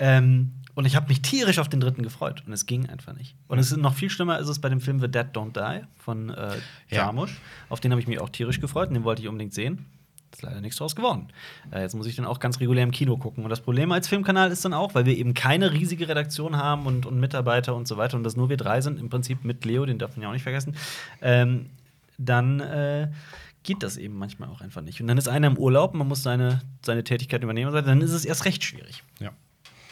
Ähm, 0.00 0.54
und 0.74 0.86
ich 0.86 0.96
habe 0.96 1.06
mich 1.08 1.22
tierisch 1.22 1.58
auf 1.60 1.68
den 1.68 1.78
dritten 1.80 2.02
gefreut. 2.02 2.42
Und 2.46 2.52
es 2.52 2.66
ging 2.66 2.88
einfach 2.88 3.12
nicht. 3.14 3.36
Und 3.46 3.58
es 3.60 3.70
ist 3.70 3.78
noch 3.78 3.94
viel 3.94 4.10
schlimmer 4.10 4.38
ist 4.40 4.48
es 4.48 4.58
bei 4.58 4.68
dem 4.68 4.80
Film 4.80 4.98
The 5.00 5.08
Dead 5.08 5.26
Don't 5.34 5.52
Die 5.52 5.84
von 5.98 6.30
äh, 6.30 6.48
Ja. 6.88 6.96
Jarmusch. 7.04 7.38
Auf 7.68 7.78
den 7.80 7.92
habe 7.92 8.00
ich 8.00 8.08
mich 8.08 8.20
auch 8.20 8.30
tierisch 8.30 8.60
gefreut 8.60 8.88
und 8.88 8.94
den 8.94 9.04
wollte 9.04 9.22
ich 9.22 9.28
unbedingt 9.28 9.54
sehen. 9.54 9.86
Ist 10.32 10.42
leider 10.42 10.60
nichts 10.60 10.78
draus 10.78 10.96
geworden. 10.96 11.28
Äh, 11.70 11.82
jetzt 11.82 11.94
muss 11.94 12.06
ich 12.06 12.16
den 12.16 12.24
auch 12.24 12.40
ganz 12.40 12.58
regulär 12.60 12.84
im 12.84 12.90
Kino 12.90 13.16
gucken. 13.16 13.44
Und 13.44 13.50
das 13.50 13.60
Problem 13.60 13.92
als 13.92 14.08
Filmkanal 14.08 14.50
ist 14.50 14.64
dann 14.64 14.72
auch, 14.72 14.94
weil 14.94 15.04
wir 15.04 15.16
eben 15.16 15.34
keine 15.34 15.72
riesige 15.72 16.08
Redaktion 16.08 16.56
haben 16.56 16.86
und, 16.86 17.04
und 17.06 17.20
Mitarbeiter 17.20 17.74
und 17.74 17.86
so 17.86 17.96
weiter 17.96 18.16
und 18.16 18.24
das 18.24 18.36
nur 18.36 18.48
wir 18.48 18.56
drei 18.56 18.80
sind, 18.80 18.98
im 18.98 19.10
Prinzip 19.10 19.44
mit 19.44 19.64
Leo, 19.64 19.84
den 19.84 19.98
darf 19.98 20.16
man 20.16 20.22
ja 20.22 20.28
auch 20.28 20.32
nicht 20.32 20.42
vergessen, 20.42 20.74
ähm, 21.20 21.66
dann 22.18 22.60
äh, 22.60 23.08
geht 23.62 23.82
das 23.82 23.96
eben 23.96 24.16
manchmal 24.16 24.48
auch 24.48 24.60
einfach 24.60 24.82
nicht. 24.82 25.00
Und 25.00 25.06
dann 25.06 25.18
ist 25.18 25.28
einer 25.28 25.46
im 25.46 25.58
Urlaub, 25.58 25.94
man 25.94 26.08
muss 26.08 26.22
seine, 26.22 26.62
seine 26.84 27.04
Tätigkeit 27.04 27.42
übernehmen, 27.42 27.72
dann 27.72 28.00
ist 28.00 28.12
es 28.12 28.24
erst 28.24 28.44
recht 28.44 28.64
schwierig. 28.64 29.02
Ja. 29.20 29.30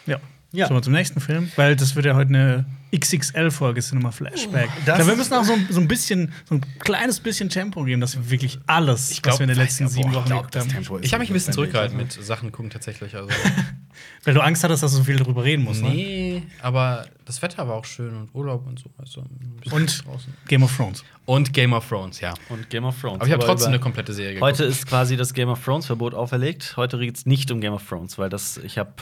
Ja. 0.06 0.20
Ja. 0.52 0.66
Sollen 0.66 0.78
wir 0.78 0.82
zum 0.82 0.92
nächsten 0.94 1.20
Film? 1.20 1.50
Weil 1.56 1.76
das 1.76 1.94
wird 1.94 2.06
ja 2.06 2.14
heute 2.16 2.28
eine 2.30 2.64
XXL-Folge 2.96 3.80
Cinema 3.80 4.10
Flashback. 4.10 4.68
Oh, 4.68 4.80
das 4.84 4.96
glaub, 4.96 5.08
wir 5.08 5.16
müssen 5.16 5.34
auch 5.34 5.44
so, 5.44 5.52
ein- 5.52 5.66
so 5.70 5.80
ein 5.80 5.86
bisschen, 5.86 6.32
so 6.48 6.56
ein 6.56 6.60
kleines 6.80 7.20
bisschen 7.20 7.48
Tempo 7.48 7.84
geben, 7.84 8.00
dass 8.00 8.16
wir 8.16 8.30
wirklich 8.30 8.58
alles, 8.66 9.12
Ich 9.12 9.22
glaub, 9.22 9.34
was 9.34 9.40
wir 9.40 9.44
in 9.44 9.48
den 9.50 9.58
letzten 9.58 9.84
ja, 9.84 9.88
sieben 9.88 10.10
boah, 10.10 10.16
Wochen 10.18 10.26
glaub, 10.26 10.38
geguckt 10.50 10.56
haben. 10.56 10.68
Tempo 10.68 10.96
ist 10.96 11.04
Ich 11.06 11.12
habe 11.12 11.20
mich 11.20 11.30
ein 11.30 11.34
bisschen 11.34 11.52
zurückgehalten 11.52 11.96
mit 11.96 12.12
Sachen 12.12 12.50
gucken 12.50 12.70
tatsächlich. 12.70 13.14
Also. 13.14 13.28
Weil 14.24 14.34
du 14.34 14.40
Angst 14.40 14.64
hattest, 14.64 14.82
dass 14.82 14.90
du 14.92 14.98
so 14.98 15.04
viel 15.04 15.16
darüber 15.16 15.44
reden 15.44 15.62
musst. 15.64 15.82
Ne? 15.82 15.90
nee, 15.90 16.42
aber 16.62 17.06
das 17.26 17.40
Wetter 17.42 17.68
war 17.68 17.74
auch 17.76 17.84
schön 17.84 18.14
und 18.16 18.34
Urlaub 18.34 18.66
und 18.66 18.78
so. 18.78 18.90
Also 18.98 19.20
ein 19.20 19.56
bisschen 19.60 19.72
Und 19.78 20.04
draußen. 20.06 20.34
Game 20.48 20.62
of 20.62 20.76
Thrones. 20.76 21.04
Und 21.26 21.52
Game 21.52 21.72
of 21.72 21.88
Thrones, 21.88 22.20
ja. 22.20 22.34
Und 22.48 22.68
Game 22.70 22.84
of 22.84 23.00
Thrones. 23.00 23.16
Aber 23.20 23.26
ich 23.26 23.32
habe 23.32 23.44
trotzdem 23.44 23.68
eine 23.68 23.78
komplette 23.78 24.12
Serie 24.14 24.34
geguckt. 24.34 24.52
Heute 24.52 24.64
ist 24.64 24.86
quasi 24.86 25.16
das 25.16 25.32
Game 25.32 25.48
of 25.48 25.62
Thrones 25.64 25.86
Verbot 25.86 26.14
auferlegt. 26.14 26.76
Heute 26.76 26.98
geht 26.98 27.16
es 27.16 27.26
nicht 27.26 27.50
um 27.52 27.60
Game 27.60 27.72
of 27.72 27.86
Thrones, 27.88 28.18
weil 28.18 28.30
das 28.30 28.56
ich 28.58 28.78
habe 28.78 28.92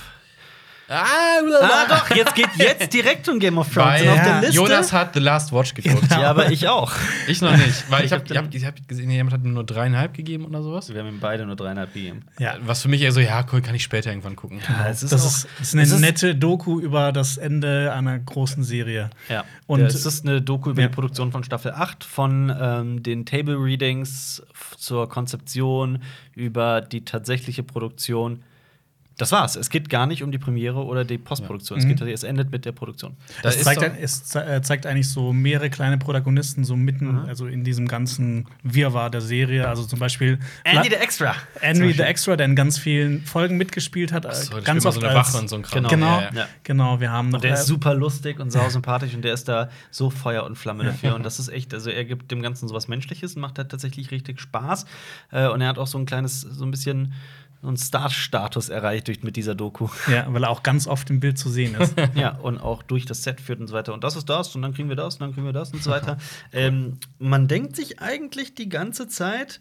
Ah, 0.90 1.04
Ah, 1.60 1.86
doch, 1.88 2.14
jetzt 2.16 2.34
geht 2.34 2.48
jetzt 2.56 2.92
direkt 2.94 3.28
um 3.28 3.38
Game 3.38 3.58
of 3.58 3.72
Thrones. 3.72 4.00
Weil 4.00 4.02
Und 4.08 4.18
auf 4.18 4.22
der 4.24 4.40
Liste. 4.40 4.54
Jonas 4.56 4.92
hat 4.92 5.12
The 5.14 5.20
Last 5.20 5.52
Watch 5.52 5.74
geguckt. 5.74 6.10
ja, 6.10 6.30
aber 6.30 6.50
ich 6.50 6.66
auch. 6.68 6.92
Ich 7.26 7.42
noch 7.42 7.54
nicht, 7.56 7.90
weil 7.90 8.00
ich 8.00 8.06
Ich 8.06 8.12
habe 8.12 8.34
hab 8.38 8.54
ich 8.54 8.64
hab, 8.64 8.88
gesehen, 8.88 9.10
jemand 9.10 9.34
hat 9.34 9.42
mir 9.42 9.50
nur 9.50 9.64
dreieinhalb 9.64 10.14
gegeben 10.14 10.46
oder 10.46 10.62
sowas. 10.62 10.88
Wir 10.92 11.00
haben 11.00 11.08
ihm 11.08 11.20
beide 11.20 11.44
nur 11.44 11.56
dreieinhalb 11.56 11.92
gegeben. 11.92 12.22
Ja. 12.38 12.54
Was 12.64 12.82
für 12.82 12.88
mich 12.88 13.02
eher 13.02 13.12
so, 13.12 13.20
ja, 13.20 13.44
cool, 13.52 13.60
kann 13.60 13.74
ich 13.74 13.82
später 13.82 14.10
irgendwann 14.10 14.34
gucken. 14.36 14.60
Ja, 14.66 14.88
es 14.88 15.02
ist 15.02 15.12
das, 15.12 15.22
auch- 15.22 15.26
ist, 15.28 15.48
das 15.58 15.68
ist 15.68 15.74
eine 15.74 15.82
es 15.82 15.90
ist- 15.92 16.00
nette 16.00 16.34
Doku 16.34 16.80
über 16.80 17.12
das 17.12 17.36
Ende 17.36 17.92
einer 17.92 18.18
großen 18.18 18.64
Serie. 18.64 19.10
Ja. 19.28 19.44
Und- 19.66 19.80
es 19.82 20.06
ist 20.06 20.24
eine 20.26 20.40
Doku 20.40 20.70
über 20.70 20.80
Ja. 20.82 20.88
die 20.88 20.94
Produktion 20.94 21.32
von 21.32 21.44
Staffel 21.44 21.72
8, 21.72 22.02
von 22.04 22.54
ähm, 22.60 23.02
den 23.02 23.26
Table 23.26 23.56
Readings 23.56 24.42
zur 24.78 25.08
Konzeption 25.08 26.02
über 26.34 26.80
die 26.80 27.04
tatsächliche 27.04 27.62
Produktion. 27.62 28.42
Das 29.18 29.32
war's. 29.32 29.56
Es 29.56 29.68
geht 29.68 29.90
gar 29.90 30.06
nicht 30.06 30.22
um 30.22 30.32
die 30.32 30.38
Premiere 30.38 30.84
oder 30.84 31.04
die 31.04 31.18
Postproduktion. 31.18 31.78
Es, 31.78 31.86
geht, 31.86 32.00
es 32.00 32.22
endet 32.22 32.50
mit 32.50 32.64
der 32.64 32.72
Produktion. 32.72 33.16
Da 33.42 33.48
Es 33.50 33.56
ist 33.56 33.64
zeigt, 33.64 33.82
es 34.00 34.34
äh, 34.36 34.62
zeigt 34.62 34.86
eigentlich 34.86 35.08
so 35.10 35.32
mehrere 35.32 35.68
kleine 35.70 35.98
Protagonisten 35.98 36.64
so 36.64 36.76
mitten, 36.76 37.18
also 37.28 37.46
in 37.46 37.64
diesem 37.64 37.88
ganzen 37.88 38.46
Wirrwarr 38.62 39.10
der 39.10 39.20
Serie. 39.20 39.68
Also 39.68 39.84
zum 39.84 39.98
Beispiel 39.98 40.38
Andy 40.64 40.88
La- 40.88 40.96
the 40.96 41.02
Extra. 41.02 41.34
Henry 41.60 41.92
the 41.92 42.02
Extra, 42.02 42.36
der 42.36 42.46
in 42.46 42.54
ganz 42.56 42.78
vielen 42.78 43.22
Folgen 43.22 43.56
mitgespielt 43.56 44.12
hat. 44.12 44.24
äh, 44.24 44.32
So, 44.34 44.54
da 44.54 44.60
ganz 44.60 44.86
oft 44.86 45.00
so 45.00 45.06
eine 45.06 45.16
als, 45.18 45.34
Wache 45.34 45.42
und 45.42 45.48
so 45.48 45.56
ein 45.56 45.62
Kram. 45.62 45.82
Genau. 45.82 45.88
Genau, 45.90 46.20
Ja, 46.20 46.30
ja. 46.32 46.34
Ja. 46.42 46.46
genau. 46.62 47.00
Wir 47.00 47.10
haben 47.10 47.30
noch 47.30 47.38
Und 47.38 47.44
der 47.44 47.54
ist 47.54 47.62
äh, 47.62 47.64
super 47.64 47.94
lustig 47.94 48.38
und 48.38 48.50
sausympathisch 48.52 49.14
und 49.14 49.22
der 49.22 49.34
ist 49.34 49.48
da 49.48 49.68
so 49.90 50.10
Feuer 50.10 50.44
und 50.44 50.56
Flamme 50.56 50.84
dafür. 50.84 51.16
Und 51.16 51.24
das 51.24 51.40
ist 51.40 51.48
echt, 51.48 51.74
also 51.74 51.90
er 51.90 52.04
gibt 52.04 52.30
dem 52.30 52.40
Ganzen 52.40 52.68
sowas 52.68 52.86
Menschliches 52.86 53.34
und 53.34 53.42
macht 53.42 53.58
halt 53.58 53.68
tatsächlich 53.70 54.12
richtig 54.12 54.40
Spaß. 54.40 54.86
Äh, 55.32 55.48
und 55.48 55.60
er 55.60 55.66
hat 55.68 55.78
auch 55.78 55.88
so 55.88 55.98
ein 55.98 56.06
kleines, 56.06 56.40
so 56.42 56.64
ein 56.64 56.70
bisschen 56.70 57.14
so 57.47 57.47
einen 57.62 57.76
Star-Status 57.76 58.68
erreicht 58.68 59.08
durch, 59.08 59.22
mit 59.22 59.36
dieser 59.36 59.54
Doku. 59.54 59.88
ja, 60.10 60.26
weil 60.32 60.44
er 60.44 60.50
auch 60.50 60.62
ganz 60.62 60.86
oft 60.86 61.10
im 61.10 61.20
Bild 61.20 61.38
zu 61.38 61.50
sehen 61.50 61.74
ist. 61.74 61.94
ja, 62.14 62.36
und 62.36 62.58
auch 62.58 62.82
durch 62.82 63.04
das 63.04 63.22
Set 63.22 63.40
führt 63.40 63.60
und 63.60 63.66
so 63.66 63.74
weiter. 63.74 63.94
Und 63.94 64.04
das 64.04 64.16
ist 64.16 64.28
das 64.28 64.54
und 64.54 64.62
dann 64.62 64.74
kriegen 64.74 64.88
wir 64.88 64.96
das 64.96 65.16
und 65.16 65.20
dann 65.22 65.34
kriegen 65.34 65.46
wir 65.46 65.52
das 65.52 65.72
und 65.72 65.82
so 65.82 65.90
weiter. 65.90 66.18
ähm, 66.52 66.98
man 67.18 67.48
denkt 67.48 67.74
sich 67.74 68.00
eigentlich 68.00 68.54
die 68.54 68.68
ganze 68.68 69.08
Zeit, 69.08 69.60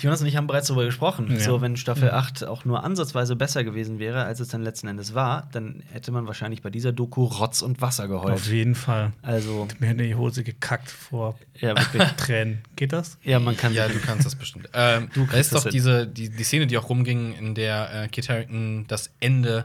Jonas 0.00 0.20
und 0.20 0.28
ich 0.28 0.36
haben 0.36 0.46
bereits 0.46 0.68
darüber 0.68 0.84
gesprochen. 0.84 1.26
Ja. 1.30 1.40
So, 1.40 1.60
wenn 1.60 1.76
Staffel 1.76 2.10
8 2.12 2.44
auch 2.44 2.64
nur 2.64 2.84
ansatzweise 2.84 3.34
besser 3.34 3.64
gewesen 3.64 3.98
wäre, 3.98 4.24
als 4.24 4.38
es 4.38 4.48
dann 4.48 4.62
letzten 4.62 4.86
Endes 4.86 5.14
war, 5.14 5.48
dann 5.50 5.82
hätte 5.90 6.12
man 6.12 6.28
wahrscheinlich 6.28 6.62
bei 6.62 6.70
dieser 6.70 6.92
Doku 6.92 7.24
Rotz 7.24 7.60
und 7.60 7.80
Wasser 7.80 8.04
Auf 8.04 8.08
geheult. 8.10 8.46
jeden 8.46 8.76
Fall. 8.76 9.12
Also, 9.22 9.66
Mir 9.80 9.90
in 9.90 9.98
die 9.98 10.14
Hose 10.14 10.44
gekackt 10.44 10.90
vor 10.90 11.36
ja. 11.58 11.74
Tränen. 12.16 12.60
Geht 12.76 12.92
das? 12.92 13.18
ja, 13.24 13.40
man 13.40 13.56
kann 13.56 13.74
Ja, 13.74 13.88
du 13.88 13.98
kannst 13.98 14.24
das 14.24 14.36
bestimmt. 14.36 14.68
Ähm, 14.74 15.08
Du 15.12 15.26
da 15.26 15.38
ist 15.38 15.52
das 15.52 15.64
doch 15.64 15.70
hin. 15.70 15.72
diese, 15.72 16.06
die, 16.06 16.30
die 16.30 16.44
Szene, 16.44 16.66
die 16.68 16.78
auch 16.78 16.88
rumging, 16.88 17.34
in 17.34 17.54
der 17.56 18.04
äh, 18.04 18.08
Kit 18.08 18.28
Harington 18.28 18.84
das 18.86 19.10
Ende 19.18 19.64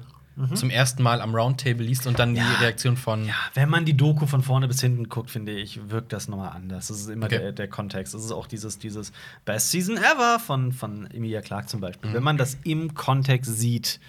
zum 0.56 0.70
ersten 0.70 1.04
Mal 1.04 1.22
am 1.22 1.36
Roundtable 1.36 1.84
liest 1.86 2.08
und 2.08 2.18
dann 2.20 2.32
Mhm. 2.32 2.36
Ja. 2.38 2.44
die 2.58 2.64
Reaktion 2.64 2.98
von. 2.98 3.26
Ja, 3.26 3.34
wenn 3.54 3.70
man 3.70 3.86
die 3.86 3.96
Doku 3.98 4.26
von 4.26 4.42
vorne 4.44 4.68
bis 4.68 4.82
hinten 4.82 5.10
guckt, 5.10 5.30
finde 5.32 5.52
ich, 5.54 5.90
wirkt 5.90 6.14
das 6.14 6.28
nochmal 6.28 6.52
anders. 6.56 6.88
Das 6.88 7.00
ist 7.00 7.10
immer 7.10 7.26
Okay. 7.26 7.40
der, 7.40 7.52
der 7.52 7.68
Kontext. 7.68 8.14
Das 8.14 8.24
ist 8.24 8.32
auch 8.32 8.48
dieses, 8.48 8.80
dieses 8.80 9.12
Best 9.46 9.72
Season 9.72 9.98
Ever 9.98 10.40
von, 10.40 10.72
von 10.72 11.10
Emilia 11.12 11.42
Clarke 11.42 11.68
zum 11.68 11.82
Beispiel. 11.82 12.14
Wenn 12.14 12.24
man 12.24 12.38
das 12.38 12.58
im 12.64 12.94
Kontext 12.94 13.58
sieht, 13.58 14.00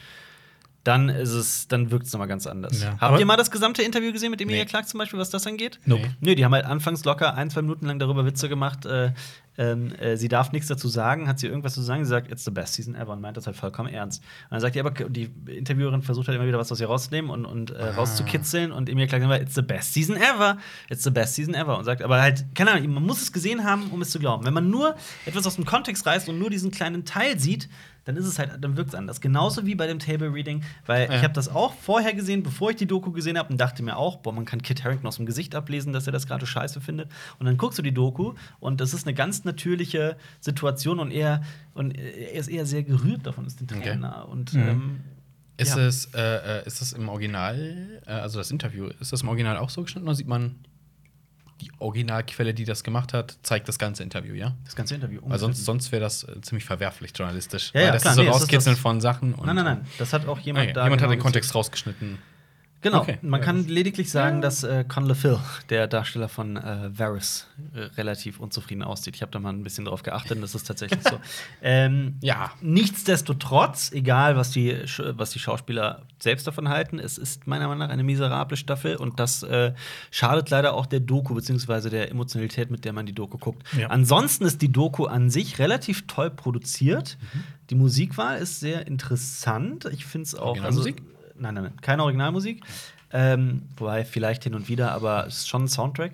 dann 0.85 1.11
ist 1.11 1.31
es, 1.33 1.69
dann 1.69 1.91
wirkt 1.91 2.07
es 2.07 2.13
nochmal 2.15 2.27
ganz 2.29 2.47
anders. 2.47 2.81
Ja. 2.83 2.93
Habt 2.93 3.03
Aber- 3.03 3.19
ihr 3.21 3.27
mal 3.27 3.37
das 3.37 3.51
gesamte 3.51 3.83
Interview 3.83 4.13
gesehen 4.13 4.31
mit 4.31 4.41
Emilia 4.41 4.63
Nee. 4.63 4.69
Clarke 4.69 4.89
zum 4.89 4.97
Beispiel, 4.99 5.19
was 5.19 5.29
das 5.29 5.47
angeht? 5.47 5.79
Nope. 5.85 6.09
Nö, 6.21 6.35
die 6.35 6.43
haben 6.45 6.55
halt 6.55 6.65
anfangs 6.65 7.05
locker 7.05 7.35
ein, 7.35 7.51
zwei 7.51 7.61
Minuten 7.63 7.85
lang 7.87 7.99
darüber 7.99 8.25
Witze 8.25 8.49
gemacht. 8.49 8.87
Äh, 8.87 9.13
ähm, 9.61 9.93
äh, 9.97 10.17
sie 10.17 10.29
darf 10.29 10.53
nichts 10.53 10.69
dazu 10.69 10.89
sagen, 10.89 11.29
hat 11.29 11.39
sie 11.39 11.47
irgendwas 11.47 11.75
zu 11.75 11.83
sagen, 11.83 12.03
sie 12.03 12.09
sagt, 12.09 12.33
it's 12.33 12.47
the 12.47 12.51
best 12.51 12.73
season 12.73 12.95
ever 12.95 13.13
und 13.13 13.21
meint 13.21 13.37
das 13.37 13.47
halt 13.47 13.57
vollkommen 13.57 13.93
ernst. 13.93 14.23
Und 14.45 14.53
dann 14.53 14.61
sagt 14.61 14.75
die 14.75 14.81
aber, 14.81 14.91
die 14.91 15.31
Interviewerin 15.47 16.01
versucht 16.01 16.29
halt 16.29 16.37
immer 16.37 16.47
wieder 16.47 16.59
was 16.59 16.73
aus 16.73 16.81
ihr 16.81 16.87
rauszunehmen 16.87 17.31
und, 17.31 17.45
und 17.45 17.71
äh, 17.71 17.89
rauszukitzeln 17.91 18.73
und 18.73 18.89
Emilia 18.89 19.07
Clarke 19.07 19.29
sagt, 19.29 19.43
it's 19.43 19.55
the 19.55 19.63
best 19.63 19.93
season 19.93 20.17
ever, 20.17 20.57
it's 20.89 21.05
the 21.05 21.11
best 21.11 21.35
season 21.35 21.53
ever 21.53 21.77
und 21.77 21.85
sagt, 21.85 22.01
aber 22.01 22.23
halt, 22.23 22.47
keine 22.55 22.71
Ahnung, 22.71 22.91
man 22.95 23.05
muss 23.05 23.21
es 23.21 23.33
gesehen 23.33 23.63
haben, 23.63 23.91
um 23.91 24.01
es 24.01 24.09
zu 24.09 24.19
glauben. 24.19 24.47
Wenn 24.47 24.55
man 24.55 24.71
nur 24.71 24.97
etwas 25.27 25.47
aus 25.47 25.57
dem 25.57 25.67
Kontext 25.67 26.07
reißt 26.07 26.31
und 26.31 26.39
nur 26.39 26.49
diesen 26.49 26.71
kleinen 26.71 27.05
Teil 27.05 27.39
sieht, 27.39 27.69
dann 28.11 28.17
ist 28.23 28.27
es 28.29 28.39
halt, 28.39 28.53
dann 28.61 28.77
wirkt 28.77 28.91
es 28.91 28.95
anders. 28.95 29.21
Genauso 29.21 29.67
wie 29.67 29.75
bei 29.75 29.87
dem 29.87 29.99
Table 29.99 30.33
Reading, 30.33 30.63
weil 30.87 31.05
ich 31.05 31.17
Ja. 31.17 31.23
habe 31.23 31.35
das 31.35 31.49
auch 31.49 31.73
vorher 31.75 32.13
gesehen, 32.15 32.43
bevor 32.43 32.71
ich 32.71 32.77
die 32.77 32.87
Doku 32.87 33.13
gesehen 33.13 33.39
habe 33.39 33.51
und 33.51 33.61
dachte 33.61 33.83
mir 33.83 33.97
auch, 33.97 34.17
boah, 34.19 34.33
man 34.33 34.45
kann 34.45 34.63
Kit 34.63 34.85
Harington 34.85 35.07
aus 35.07 35.17
dem 35.17 35.27
Gesicht 35.27 35.55
ablesen, 35.55 35.93
dass 35.93 36.07
er 36.07 36.13
das 36.13 36.27
gerade 36.27 36.47
scheiße 36.47 36.81
findet. 36.81 37.11
Und 37.39 37.47
dann 37.47 37.57
guckst 37.57 37.79
du 37.79 37.83
die 37.83 37.93
Doku 37.95 38.35
und 38.59 38.81
das 38.81 38.95
ist 38.95 39.07
eine 39.07 39.15
ganz 39.15 39.45
natürliche 39.45 40.17
Situation 40.41 40.99
und 41.01 41.11
er, 41.11 41.43
und 41.75 41.93
er 41.97 42.33
ist 42.33 42.49
eher 42.49 42.67
sehr 42.67 42.83
gerührt 42.83 43.27
davon, 43.27 43.47
ist 43.47 43.61
den 43.61 43.69
Tränen 43.69 44.05
Okay. 44.05 44.31
Und 44.31 44.53
Mhm. 44.55 44.69
ähm, 44.69 45.01
Ist, 45.57 45.77
Ja. 45.77 45.83
es, 45.87 46.07
äh, 46.15 46.61
äh, 46.61 46.67
ist 46.67 46.81
das 46.81 46.95
im 46.95 47.07
Original, 47.11 48.01
äh, 48.07 48.11
also 48.13 48.39
das 48.39 48.51
Interview, 48.51 48.87
ist 48.99 49.13
das 49.13 49.21
im 49.23 49.29
Original 49.29 49.59
auch 49.59 49.69
so 49.69 49.83
geschnitten 49.83 50.07
oder 50.09 50.15
sieht 50.17 50.27
man 50.27 50.55
die 51.61 51.71
Originalquelle, 51.79 52.55
die 52.55 52.65
das 52.65 52.83
gemacht 52.85 53.13
hat, 53.13 53.37
zeigt 53.43 53.69
das 53.69 53.79
ganze 53.79 54.03
Interview, 54.03 54.35
ja? 54.35 54.55
das 54.65 54.75
ganze 54.77 54.95
Interview. 54.95 55.21
Weil 55.25 55.39
sonst, 55.39 55.65
sonst 55.65 55.93
wäre 55.93 56.01
das 56.03 56.25
äh, 56.25 56.41
ziemlich 56.41 56.65
verwerflich 56.65 57.13
journalistisch. 57.15 57.71
Ja, 57.75 57.81
Weil 57.81 57.87
ja, 57.87 57.93
das 57.93 58.03
klar, 58.03 58.13
ist 58.13 58.17
so 58.17 58.23
nee, 58.23 58.29
rauskitzeln 58.29 58.75
das- 58.77 58.83
von 58.83 59.01
Sachen. 59.01 59.35
Und, 59.35 59.47
Nein, 59.47 59.57
nein, 59.57 59.65
nein. 59.65 59.87
Das 59.99 60.13
hat 60.13 60.27
auch 60.27 60.39
jemand 60.39 60.67
Okay. 60.67 60.73
da. 60.75 60.85
Jemand 60.85 61.03
hat 61.03 61.09
genau 61.09 61.17
den 61.19 61.23
Kontext 61.23 61.51
gesehen. 61.51 61.59
rausgeschnitten. 61.59 62.19
Genau, 62.83 63.01
Okay. 63.03 63.19
man 63.21 63.41
Ja, 63.41 63.45
kann 63.47 63.67
lediglich 63.69 64.11
sagen, 64.11 64.41
dass 64.41 64.63
äh, 64.63 64.85
Con 64.89 65.05
LePhil, 65.05 65.39
der 65.69 65.87
Darsteller 65.87 66.29
von 66.31 66.57
äh, 66.57 66.91
Varys, 66.99 67.47
äh, 67.75 67.81
relativ 67.99 68.41
unzufrieden 68.41 68.83
aussieht. 68.83 69.17
Ich 69.17 69.23
habe 69.23 69.31
da 69.33 69.39
mal 69.39 69.51
ein 69.53 69.63
bisschen 69.63 69.85
drauf 69.85 70.03
geachtet 70.03 70.33
und 70.37 70.41
das 70.41 70.55
ist 70.55 70.67
tatsächlich 70.67 71.03
so. 71.03 71.21
Ähm, 71.63 72.17
Ja. 72.23 72.53
Nichtsdestotrotz, 72.63 73.93
egal 73.93 74.37
was 74.37 74.51
die, 74.51 74.77
was 74.99 75.31
die 75.31 75.39
Schauspieler 75.39 76.03
selbst 76.19 76.47
davon 76.47 76.69
halten, 76.69 76.99
es 76.99 77.19
ist 77.19 77.47
meiner 77.47 77.67
Meinung 77.69 77.81
nach 77.87 77.91
eine 77.91 78.03
miserable 78.03 78.57
Staffel 78.57 78.97
und 78.97 79.19
das 79.21 79.43
äh, 79.43 79.73
schadet 80.11 80.51
leider 80.51 80.75
auch 80.75 80.87
der 80.87 81.01
Doku, 81.01 81.35
beziehungsweise 81.35 81.91
der 81.91 82.11
Emotionalität, 82.11 82.71
mit 82.71 82.85
der 82.85 82.93
man 82.93 83.07
die 83.07 83.13
Doku 83.15 83.39
guckt. 83.39 83.63
Ja. 83.77 83.89
Ansonsten 83.89 84.45
ist 84.45 84.63
die 84.63 84.71
Doku 84.73 85.05
an 85.07 85.31
sich 85.31 85.59
relativ 85.59 86.07
toll 86.07 86.31
produziert. 86.31 87.19
Die 87.71 87.75
Musikwahl 87.75 88.39
ist 88.39 88.61
sehr 88.61 88.87
interessant. 88.87 89.87
Ich 89.93 90.05
finde 90.07 90.25
es 90.27 90.35
auch. 90.35 90.49
Originalmusik? 90.49 90.97
Also, 91.01 91.20
nein, 91.41 91.55
nein, 91.55 91.65
nein, 91.65 91.77
keine 91.81 92.03
Originalmusik. 92.03 92.63
Ähm, 93.13 93.63
wobei 93.77 94.05
vielleicht 94.05 94.45
hin 94.45 94.55
und 94.55 94.69
wieder, 94.69 94.93
aber 94.93 95.27
es 95.27 95.39
ist 95.39 95.49
schon 95.49 95.65
ein 95.65 95.69
Soundtrack. 95.69 96.13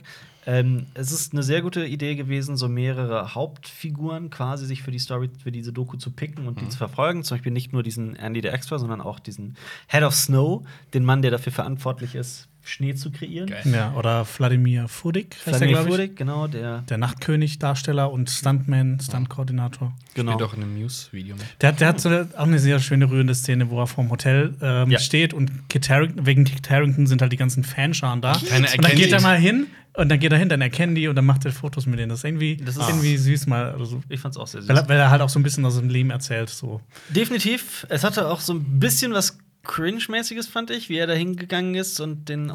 Ähm, 0.48 0.86
es 0.94 1.10
ist 1.10 1.32
eine 1.32 1.42
sehr 1.42 1.60
gute 1.60 1.84
Idee 1.84 2.14
gewesen, 2.14 2.56
so 2.56 2.68
mehrere 2.68 3.34
Hauptfiguren 3.34 4.30
quasi 4.30 4.64
sich 4.64 4.82
für 4.82 4.92
die 4.92 5.00
Story, 5.00 5.28
für 5.42 5.50
diese 5.50 5.72
Doku 5.72 5.96
zu 5.96 6.12
picken 6.12 6.46
und 6.46 6.60
die 6.60 6.68
zu 6.68 6.78
verfolgen. 6.78 7.24
Zum 7.24 7.36
Beispiel 7.36 7.50
nicht 7.50 7.72
nur 7.72 7.82
diesen 7.82 8.14
Andy 8.14 8.40
der 8.40 8.54
Extra, 8.54 8.78
sondern 8.78 9.00
auch 9.00 9.18
diesen 9.18 9.56
Head 9.88 10.04
of 10.04 10.14
Snow, 10.14 10.64
den 10.94 11.04
Mann, 11.04 11.20
der 11.20 11.32
dafür 11.32 11.52
verantwortlich 11.52 12.14
ist, 12.14 12.48
Schnee 12.66 12.94
zu 12.94 13.10
kreieren. 13.10 13.48
Geil. 13.48 13.62
Ja, 13.72 13.94
oder 13.94 14.26
Wladimir 14.36 14.88
Fudik, 14.88 15.36
ich. 15.46 15.76
Furik, 15.76 16.16
genau, 16.16 16.46
der. 16.46 16.82
Der 16.88 16.98
Nachtkönig-Darsteller 16.98 18.10
und 18.10 18.30
Stuntman, 18.30 18.98
Stunt-Koordinator. 19.00 19.92
Genau. 20.14 20.32
Spielt 20.32 20.48
auch 20.50 20.54
in 20.54 20.62
einem 20.62 20.78
News-Video 20.78 21.36
mit. 21.36 21.44
Der, 21.60 21.68
hat- 21.70 21.80
der 21.80 21.88
hat 21.88 22.00
so 22.00 22.08
eine, 22.08 22.28
auch 22.36 22.42
eine 22.46 22.58
sehr 22.58 22.78
schöne 22.80 23.08
rührende 23.10 23.34
Szene, 23.34 23.70
wo 23.70 23.80
er 23.80 23.86
vorm 23.86 24.10
Hotel 24.10 24.54
ähm, 24.60 24.90
Ja. 24.90 24.98
steht 24.98 25.32
und 25.34 25.68
Kit 25.68 25.88
wegen 25.88 26.44
Kit 26.44 26.68
Harington 26.70 27.06
sind 27.06 27.22
halt 27.22 27.32
die 27.32 27.36
ganzen 27.36 27.62
Fanscharen 27.64 28.20
da. 28.20 28.32
Keiner 28.32 28.68
und 28.76 28.84
dann 28.84 28.96
geht 28.96 29.12
er 29.12 29.20
mal 29.20 29.38
hin 29.38 29.66
und 29.94 30.08
dann 30.10 30.18
geht 30.18 30.32
er 30.32 30.38
hin, 30.38 30.48
dann 30.48 30.60
erkennen 30.60 30.94
die 30.94 31.08
und 31.08 31.14
dann 31.16 31.24
macht 31.24 31.44
er 31.44 31.52
Fotos 31.52 31.86
mit 31.86 31.98
denen. 31.98 32.08
Das 32.10 32.18
ist 32.20 32.24
irgendwie, 32.24 32.56
Das 32.56 32.76
ist- 32.76 32.88
irgendwie 32.88 33.16
süß 33.16 33.46
mal. 33.46 33.70
Also, 33.72 34.02
Ich 34.08 34.20
fand's 34.20 34.36
auch 34.36 34.46
sehr 34.46 34.60
süß. 34.62 34.68
weil, 34.68 34.76
er, 34.78 34.88
weil 34.88 34.98
er 34.98 35.10
halt 35.10 35.22
auch 35.22 35.28
so 35.28 35.38
ein 35.38 35.42
bisschen 35.42 35.64
aus 35.64 35.76
dem 35.78 35.88
Leben 35.88 36.10
erzählt. 36.10 36.48
So. 36.50 36.80
Definitiv. 37.10 37.86
Es 37.88 38.04
hatte 38.04 38.28
auch 38.28 38.40
so 38.40 38.52
ein 38.54 38.78
bisschen 38.80 39.12
was 39.12 39.38
Cringe-mäßiges, 39.66 40.46
fand 40.48 40.70
ich, 40.70 40.88
wie 40.88 40.96
er 40.98 41.06
da 41.06 41.12
hingegangen 41.14 41.74
ist 41.74 42.00
und 42.00 42.28
den, 42.28 42.50
äh, 42.50 42.52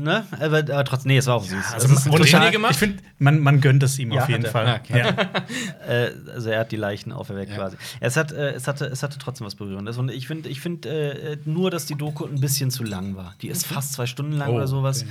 ne? 0.00 0.26
Aber, 0.40 0.58
aber 0.58 0.84
trotzdem, 0.84 1.08
nee, 1.10 1.18
es 1.18 1.26
war 1.26 1.34
auch 1.36 1.44
süß. 1.44 1.72
Also, 1.74 1.86
es 1.86 1.92
ist 1.92 2.06
ohne 2.08 2.24
total- 2.24 2.50
gemacht? 2.50 2.72
ich 2.72 2.78
finde, 2.78 3.02
man, 3.18 3.40
man 3.40 3.60
gönnt 3.60 3.82
es 3.82 3.98
ihm 3.98 4.12
Ja, 4.12 4.22
auf 4.22 4.28
jeden. 4.28 4.46
Fall. 4.46 4.66
Ja, 4.66 4.76
okay. 4.76 4.98
Ja. 4.98 5.86
äh, 6.06 6.12
also 6.34 6.50
er 6.50 6.60
hat 6.60 6.72
die 6.72 6.76
Leichen 6.76 7.12
auferweckt 7.12 7.50
Ja. 7.50 7.56
quasi. 7.58 7.76
Es, 8.00 8.16
hat, 8.16 8.32
äh, 8.32 8.50
es, 8.52 8.66
hatte, 8.68 8.86
es 8.86 9.02
hatte 9.02 9.18
trotzdem 9.18 9.46
was 9.46 9.54
Berührendes. 9.54 9.98
Und 9.98 10.10
ich 10.10 10.26
finde 10.26 10.48
ich 10.48 10.60
find, 10.60 10.86
äh, 10.86 11.36
nur, 11.44 11.70
dass 11.70 11.86
die 11.86 11.94
Doku 11.96 12.24
ein 12.24 12.40
bisschen 12.40 12.70
zu 12.70 12.84
lang 12.84 13.16
war. 13.16 13.34
Die 13.42 13.48
ist 13.48 13.66
fast 13.66 13.92
zwei 13.94 14.06
Stunden 14.06 14.32
lang 14.32 14.50
Oh, 14.50 14.54
oder 14.56 14.66
sowas. 14.68 15.02
okay. 15.02 15.10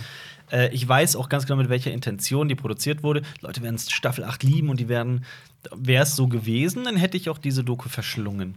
Äh, 0.65 0.73
ich 0.73 0.87
weiß 0.87 1.15
auch 1.15 1.29
ganz 1.29 1.45
genau, 1.45 1.57
mit 1.57 1.69
welcher 1.69 1.91
Intention 1.91 2.49
die 2.49 2.55
produziert 2.55 3.03
wurde. 3.03 3.21
Leute 3.41 3.61
werden 3.61 3.77
Staffel 3.77 4.23
8 4.25 4.43
lieben 4.43 4.69
und 4.69 4.79
die 4.79 4.89
werden, 4.89 5.23
wäre 5.75 6.03
es 6.03 6.15
so 6.15 6.27
gewesen, 6.27 6.83
dann 6.83 6.97
hätte 6.97 7.15
ich 7.17 7.29
auch 7.29 7.37
diese 7.37 7.63
Doku 7.63 7.87
verschlungen. 7.89 8.55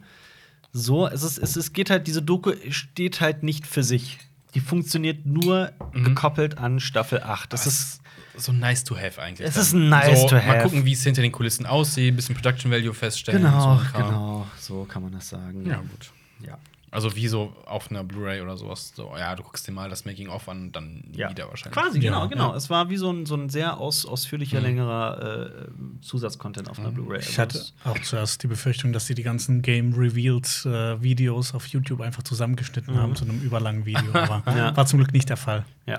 So, 0.77 1.07
es, 1.07 1.23
ist, 1.23 1.39
es 1.39 1.57
ist, 1.57 1.73
geht 1.73 1.89
halt, 1.89 2.09
diese 2.09 2.21
Doku 2.21 2.53
steht 2.71 3.21
halt 3.21 3.45
nicht 3.45 3.65
für 3.65 3.85
sich. 3.85 4.19
Die 4.55 4.61
funktioniert 4.61 5.25
nur 5.25 5.73
gekoppelt 5.93 6.59
an 6.59 6.81
Staffel 6.81 7.23
8. 7.23 7.53
Das 7.53 7.63
Aber 7.63 7.69
ist 7.69 8.01
so 8.37 8.53
nice 8.53 8.83
to 8.83 8.97
have 8.97 9.23
eigentlich. 9.23 9.49
Es 9.49 9.57
ist 9.57 9.73
nice 9.73 10.23
so, 10.23 10.29
to 10.29 10.35
Mal 10.35 10.47
have. 10.47 10.63
gucken, 10.65 10.85
wie 10.85 10.93
es 10.93 11.05
hinter 11.05 11.23
den 11.23 11.31
Kulissen 11.31 11.65
aussieht, 11.65 12.17
bisschen 12.17 12.35
Production 12.35 12.73
Value 12.73 12.93
feststellen. 12.93 13.43
genau, 13.43 13.61
so 13.61 13.69
ein 13.69 13.93
genau, 13.93 14.47
so 14.59 14.85
kann 14.85 15.03
man 15.03 15.13
das 15.13 15.29
sagen. 15.29 15.65
Ja, 15.65 15.77
gut. 15.77 16.13
Ja. 16.45 16.59
Also 16.95 17.15
wie 17.17 17.27
so 17.29 17.53
auf 17.67 17.91
einer 17.91 18.05
Blu-ray 18.05 18.41
oder 18.41 18.57
sowas. 18.57 18.93
So, 18.95 19.13
ja, 19.19 19.35
du 19.35 19.43
guckst 19.43 19.67
dir 19.67 19.73
mal 19.73 19.91
das 19.91 20.05
Making-of 20.05 20.49
an, 20.49 20.71
dann 20.71 21.03
Ja. 21.13 21.29
wieder 21.29 21.49
wahrscheinlich. 21.49 21.75
Quasi, 21.79 21.99
Ja. 21.99 22.11
genau, 22.13 22.29
genau. 22.29 22.51
Ja. 22.53 22.57
Es 22.57 22.71
war 22.71 22.89
wie 22.89 22.97
so 22.97 23.11
ein, 23.11 23.27
so 23.27 23.35
ein 23.35 23.49
sehr 23.49 23.79
aus, 23.79 24.07
ausführlicher, 24.07 24.59
Mhm. 24.61 24.65
längerer 24.65 25.47
äh, 25.67 25.69
Zusatzcontent 26.03 26.71
auf 26.71 26.79
einer 26.79 26.93
Blu-ray. 26.93 27.19
Ich 27.19 27.27
Also 27.31 27.43
hatte 27.43 27.59
es- 27.59 27.75
auch 27.85 27.99
zuerst 28.01 28.43
die 28.45 28.47
Befürchtung, 28.47 28.93
dass 28.93 29.07
sie 29.07 29.15
die 29.17 29.25
ganzen 29.25 29.61
Game-Revealed-Videos 29.63 31.53
auf 31.55 31.67
YouTube 31.67 32.01
einfach 32.01 32.23
zusammengeschnitten 32.23 32.97
haben 32.97 33.15
zu 33.17 33.25
einem 33.25 33.41
überlangen 33.41 33.85
Video. 33.87 34.13
Aber 34.15 34.43
Ja. 34.57 34.77
war 34.77 34.87
zum 34.87 35.01
Glück 35.01 35.13
nicht 35.13 35.29
der 35.29 35.37
Fall. 35.37 35.65
Ja. 35.87 35.99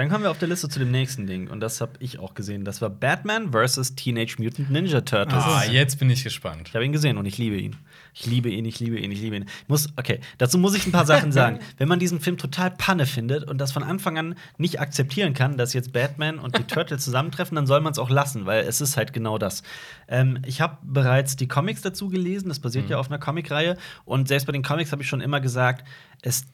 Dann 0.00 0.08
kommen 0.08 0.24
wir 0.24 0.30
auf 0.30 0.38
der 0.38 0.48
Liste 0.48 0.66
zu 0.66 0.78
dem 0.78 0.90
nächsten 0.90 1.26
Ding. 1.26 1.50
Und 1.50 1.60
das 1.60 1.82
habe 1.82 1.92
ich 1.98 2.18
auch 2.18 2.32
gesehen. 2.32 2.64
Das 2.64 2.80
war 2.80 2.88
Batman 2.88 3.52
vs. 3.52 3.96
Teenage 3.96 4.36
Mutant 4.38 4.70
Ninja 4.70 5.02
Turtles. 5.02 5.44
Ah, 5.44 5.64
jetzt 5.70 5.98
bin 5.98 6.08
ich 6.08 6.24
gespannt. 6.24 6.68
Ich 6.68 6.74
habe 6.74 6.86
ihn 6.86 6.92
gesehen 6.92 7.18
und 7.18 7.26
ich 7.26 7.36
liebe 7.36 7.58
ihn. 7.58 7.76
Ich 8.14 8.24
liebe 8.24 8.48
ihn, 8.48 8.64
ich 8.64 8.80
liebe 8.80 8.98
ihn, 8.98 9.12
ich 9.12 9.20
liebe 9.20 9.36
ihn. 9.36 9.42
Ich 9.42 9.68
muss, 9.68 9.90
okay, 9.96 10.20
dazu 10.38 10.56
muss 10.56 10.74
ich 10.74 10.86
ein 10.86 10.90
paar 10.90 11.04
Sachen 11.04 11.32
sagen. 11.32 11.58
Wenn 11.76 11.86
man 11.86 11.98
diesen 11.98 12.18
Film 12.18 12.38
total 12.38 12.70
Panne 12.70 13.04
findet 13.04 13.44
und 13.44 13.58
das 13.58 13.72
von 13.72 13.82
Anfang 13.82 14.16
an 14.16 14.36
nicht 14.56 14.80
akzeptieren 14.80 15.34
kann, 15.34 15.58
dass 15.58 15.74
jetzt 15.74 15.92
Batman 15.92 16.38
und 16.38 16.56
die 16.56 16.64
Turtles 16.66 17.04
zusammentreffen, 17.04 17.54
dann 17.54 17.66
soll 17.66 17.82
man 17.82 17.92
es 17.92 17.98
auch 17.98 18.08
lassen, 18.08 18.46
weil 18.46 18.64
es 18.64 18.80
ist 18.80 18.96
halt 18.96 19.12
genau 19.12 19.36
das. 19.36 19.62
Ähm, 20.08 20.38
ich 20.46 20.62
habe 20.62 20.78
bereits 20.82 21.36
die 21.36 21.46
Comics 21.46 21.82
dazu 21.82 22.08
gelesen, 22.08 22.48
das 22.48 22.58
basiert 22.58 22.88
ja 22.88 22.96
auf 22.96 23.10
einer 23.10 23.18
Comicreihe. 23.18 23.76
Und 24.06 24.28
selbst 24.28 24.46
bei 24.46 24.52
den 24.52 24.62
Comics 24.62 24.92
habe 24.92 25.02
ich 25.02 25.08
schon 25.08 25.20
immer 25.20 25.42
gesagt, 25.42 25.86
es 26.22 26.46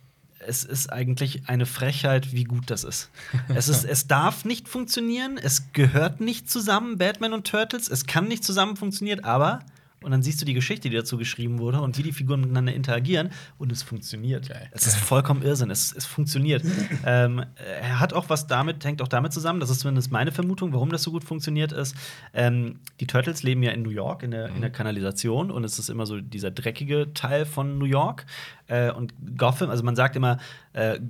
es 0.47 0.65
ist 0.65 0.93
eigentlich 0.93 1.49
eine 1.49 1.67
Frechheit, 1.67 2.33
wie 2.33 2.45
gut 2.45 2.71
das 2.71 2.85
ist. 2.85 3.11
Es, 3.55 3.69
ist. 3.69 3.85
es 3.89 4.07
darf 4.07 4.45
nicht 4.45 4.69
funktionieren, 4.69 5.39
es 5.39 5.73
gehört 5.73 6.21
nicht 6.21 6.51
zusammen, 6.51 6.99
Batman 6.99 7.33
und 7.33 7.47
Turtles, 7.47 7.89
es 7.89 8.07
kann 8.07 8.29
nicht 8.29 8.45
zusammen 8.45 8.77
funktionieren, 8.77 9.25
aber, 9.25 9.61
und 10.07 10.13
dann 10.13 10.23
siehst 10.23 10.41
du 10.41 10.45
die 10.45 10.55
Geschichte, 10.55 10.89
die 10.89 10.95
dazu 10.95 11.19
geschrieben 11.19 11.59
wurde 11.59 11.81
und 11.81 11.99
wie 11.99 12.05
die 12.05 12.13
Figuren 12.13 12.41
miteinander 12.41 12.73
interagieren 12.73 13.31
und 13.59 13.73
es 13.73 13.83
funktioniert. 13.83 14.49
Geil. 14.49 14.71
Es 14.71 14.87
ist 14.87 14.95
vollkommen 14.95 15.43
Irrsinn, 15.43 15.69
es, 15.69 15.93
es 15.93 16.07
funktioniert. 16.07 16.63
ähm, 17.05 17.45
er 17.57 17.99
hat 17.99 18.13
auch 18.13 18.29
was 18.29 18.47
damit, 18.47 18.85
hängt 18.85 19.03
auch 19.03 19.09
damit 19.09 19.33
zusammen, 19.33 19.59
das 19.59 19.69
ist 19.69 19.81
zumindest 19.81 20.13
meine 20.13 20.31
Vermutung, 20.31 20.73
warum 20.73 20.91
das 20.91 21.03
so 21.03 21.11
gut 21.11 21.25
funktioniert 21.25 21.73
ist. 21.73 21.97
Ähm, 22.33 22.79
die 23.01 23.09
Turtles 23.09 23.43
leben 23.43 23.65
ja 23.65 23.73
in 23.73 23.83
New 23.83 23.91
York, 23.91 24.23
in 24.23 24.31
der, 24.31 24.47
in 24.51 24.61
der 24.61 24.71
Kanalisation 24.71 25.51
und 25.51 25.65
es 25.65 25.81
ist 25.81 25.89
immer 25.89 26.07
so 26.07 26.21
dieser 26.21 26.53
dreckige 26.53 27.13
Teil 27.13 27.45
von 27.45 27.77
New 27.77 27.85
York. 27.85 28.27
Äh, 28.69 28.93
und 28.93 29.13
Gotham, 29.37 29.71
also 29.71 29.83
man 29.83 29.97
sagt 29.97 30.15
immer 30.15 30.39
äh, 30.73 30.99
äh, 30.99 31.01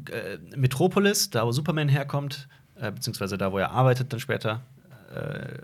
Metropolis, 0.57 1.29
da 1.29 1.45
wo 1.45 1.53
Superman 1.53 1.91
herkommt, 1.91 2.49
äh, 2.81 2.91
beziehungsweise 2.93 3.37
da 3.37 3.53
wo 3.53 3.59
er 3.59 3.73
arbeitet 3.73 4.11
dann 4.15 4.21
später, 4.21 4.63
äh, 5.15 5.59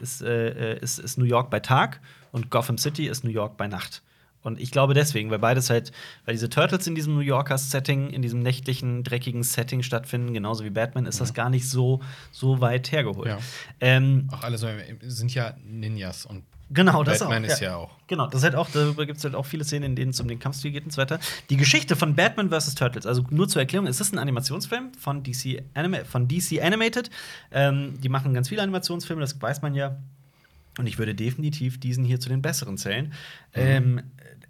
ist, 0.00 0.22
äh, 0.22 0.78
ist, 0.78 0.98
ist 0.98 1.18
New 1.18 1.26
York 1.26 1.50
bei 1.50 1.60
Tag 1.60 2.00
und 2.32 2.50
Gotham 2.50 2.78
City 2.78 3.06
ist 3.06 3.22
New 3.22 3.30
York 3.30 3.56
bei 3.56 3.68
Nacht. 3.68 4.02
Und 4.42 4.60
ich 4.60 4.72
glaube 4.72 4.92
deswegen, 4.92 5.30
weil 5.30 5.38
beides 5.38 5.70
halt, 5.70 5.92
weil 6.24 6.34
diese 6.34 6.50
Turtles 6.50 6.86
in 6.88 6.96
diesem 6.96 7.14
New 7.14 7.20
Yorker 7.20 7.58
Setting, 7.58 8.10
in 8.10 8.22
diesem 8.22 8.40
nächtlichen, 8.40 9.04
dreckigen 9.04 9.44
Setting 9.44 9.82
stattfinden, 9.84 10.34
genauso 10.34 10.64
wie 10.64 10.70
Batman, 10.70 11.06
ist 11.06 11.20
das 11.20 11.32
gar 11.32 11.48
nicht 11.48 11.68
so, 11.68 12.00
so 12.32 12.60
weit 12.60 12.90
hergeholt. 12.90 13.28
Ja. 13.28 13.38
Ähm, 13.80 14.28
Auch 14.32 14.42
alle 14.42 14.58
so, 14.58 14.66
sind 15.02 15.32
ja 15.32 15.54
Ninjas 15.64 16.26
und 16.26 16.42
Genau, 16.74 17.04
das 17.04 17.18
Batman 17.18 17.44
auch. 17.44 17.48
ist 17.48 17.60
ja 17.60 17.76
auch. 17.76 17.90
Genau, 18.06 18.26
das 18.28 18.42
halt 18.42 18.54
auch, 18.54 18.68
darüber 18.70 19.04
gibt 19.04 19.18
es 19.18 19.24
halt 19.24 19.34
auch 19.34 19.44
viele 19.44 19.62
Szenen, 19.62 19.90
in 19.90 19.96
denen 19.96 20.10
es 20.12 20.20
um 20.20 20.26
den 20.26 20.38
Kampfstil 20.38 20.70
geht 20.70 20.84
und 20.84 20.90
so 20.90 21.02
weiter. 21.02 21.20
Die 21.50 21.58
Geschichte 21.58 21.96
von 21.96 22.14
Batman 22.14 22.48
vs. 22.48 22.74
Turtles, 22.74 23.04
also 23.04 23.24
nur 23.28 23.46
zur 23.46 23.60
Erklärung, 23.60 23.86
es 23.86 24.00
ist 24.00 24.14
ein 24.14 24.18
Animationsfilm 24.18 24.92
von 24.94 25.22
DC, 25.22 25.62
Anima 25.74 25.98
von 26.04 26.28
DC 26.28 26.62
Animated. 26.62 27.10
Ähm, 27.50 28.00
die 28.00 28.08
machen 28.08 28.32
ganz 28.32 28.48
viele 28.48 28.62
Animationsfilme, 28.62 29.20
das 29.20 29.40
weiß 29.40 29.60
man 29.60 29.74
ja. 29.74 29.98
Und 30.78 30.86
ich 30.86 30.98
würde 30.98 31.14
definitiv 31.14 31.78
diesen 31.78 32.04
hier 32.04 32.18
zu 32.18 32.28
den 32.28 32.40
besseren 32.40 32.78
zählen. 32.78 33.12
Ähm, 33.52 34.00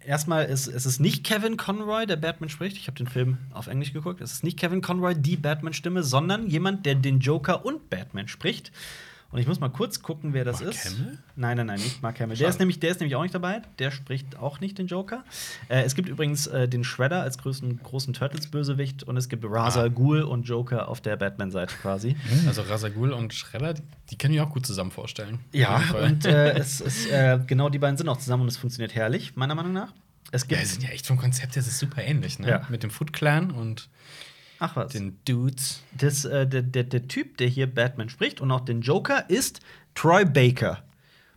erstmal 0.05 0.45
ist 0.45 0.67
es 0.67 0.85
ist 0.85 0.99
nicht 0.99 1.25
Kevin 1.25 1.57
Conroy, 1.57 2.05
der 2.05 2.15
Batman 2.15 2.49
spricht. 2.49 2.77
Ich 2.77 2.87
habe 2.87 2.97
den 2.97 3.07
Film 3.07 3.37
auf 3.51 3.67
Englisch 3.67 3.93
geguckt. 3.93 4.21
Es 4.21 4.31
ist 4.31 4.43
nicht 4.43 4.57
Kevin 4.57 4.81
Conroy, 4.81 5.15
die 5.15 5.35
Batman-Stimme, 5.35 6.03
sondern 6.03 6.47
jemand, 6.47 6.85
der 6.85 6.95
den 6.95 7.19
Joker 7.19 7.65
und 7.65 7.89
Batman 7.89 8.27
spricht. 8.27 8.71
Und 9.33 9.39
ich 9.39 9.47
muss 9.47 9.59
mal 9.59 9.69
kurz 9.69 10.03
gucken, 10.03 10.33
wer 10.33 10.45
das 10.45 10.61
Mark 10.61 10.75
ist. 10.75 10.85
Hamill? 10.85 11.17
Nein, 11.35 11.57
nein, 11.57 11.65
nein, 11.65 11.79
nicht 11.79 12.03
Mark 12.03 12.19
Hamill. 12.19 12.37
Der 12.37 12.49
ist, 12.49 12.59
nämlich, 12.59 12.79
der 12.79 12.91
ist 12.91 12.99
nämlich 12.99 13.15
auch 13.15 13.23
nicht 13.23 13.33
dabei. 13.33 13.63
Der 13.79 13.89
spricht 13.89 14.37
auch 14.37 14.59
nicht 14.59 14.77
den 14.77 14.85
Joker. 14.85 15.23
Äh, 15.69 15.81
es 15.81 15.95
gibt 15.95 16.07
übrigens 16.07 16.45
äh, 16.45 16.69
den 16.69 16.83
Shredder 16.83 17.23
als 17.23 17.39
größten, 17.39 17.79
großen 17.81 18.13
Turtles-Bösewicht 18.13 19.01
und 19.01 19.17
es 19.17 19.29
gibt 19.29 19.43
Ra's 19.43 19.75
al 19.75 19.85
Ah. 19.85 19.87
Ghul 19.89 20.21
und 20.21 20.43
Joker 20.43 20.87
auf 20.87 21.01
der 21.01 21.17
Batman-Seite 21.17 21.73
quasi. 21.81 22.15
Also 22.45 22.61
Rasagul 22.61 23.11
und 23.11 23.33
Schredder, 23.33 23.73
die, 24.11 24.17
kann 24.19 24.31
ich 24.31 24.39
auch 24.39 24.51
gut 24.51 24.67
zusammen 24.67 24.91
vorstellen. 24.91 25.39
Ja, 25.51 25.81
und 25.99 26.25
äh, 26.25 26.53
es 26.53 26.79
ist, 26.81 27.09
äh, 27.09 27.39
genau 27.47 27.69
die 27.69 27.79
beiden 27.79 27.97
sind 27.97 28.07
auch 28.09 28.17
zusammen 28.17 28.43
und 28.43 28.49
es 28.49 28.57
funktioniert 28.57 28.93
herrlich, 28.93 29.35
meiner 29.35 29.55
Meinung 29.55 29.73
nach. 29.73 29.93
Es 30.31 30.43
ja, 30.43 30.47
gibt. 30.49 30.61
die 30.61 30.65
sind 30.67 30.83
ja 30.83 30.89
echt 30.89 31.07
vom 31.07 31.17
Konzept 31.17 31.55
her 31.55 31.63
das 31.63 31.67
ist 31.67 31.79
super 31.79 32.03
ähnlich, 32.03 32.37
ne? 32.37 32.49
Ja. 32.49 32.67
Mit 32.69 32.83
dem 32.83 32.91
Foot 32.91 33.13
Clan 33.13 33.49
und 33.49 33.89
ach 34.63 34.75
was. 34.75 34.91
den 34.93 35.17
Dudes. 35.25 35.81
Das, 35.97 36.25
äh, 36.25 36.47
der, 36.47 36.61
der, 36.61 36.83
der 36.83 37.07
Typ, 37.07 37.37
der 37.37 37.47
hier 37.47 37.67
Batman 37.67 38.09
spricht 38.09 38.41
und 38.41 38.51
auch 38.51 38.61
den 38.61 38.81
Joker, 38.81 39.29
ist 39.29 39.59
Troy 39.95 40.25
Baker. 40.25 40.83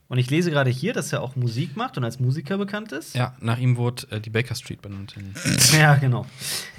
Und 0.08 0.18
ich 0.18 0.30
lese 0.30 0.50
gerade 0.52 0.70
hier, 0.70 0.92
dass 0.92 1.12
er 1.12 1.20
auch 1.20 1.34
Musik 1.34 1.76
macht 1.76 1.96
und 1.98 2.04
als 2.04 2.20
Musiker 2.20 2.56
bekannt 2.58 2.92
ist. 2.92 3.14
Ja, 3.16 3.34
nach 3.40 3.58
ihm 3.58 3.76
wurde 3.76 4.06
äh, 4.12 4.20
die 4.20 4.30
Baker 4.30 4.54
Street 4.54 4.80
benannt. 4.80 5.14
Ja, 5.76 5.96
genau. 5.96 6.26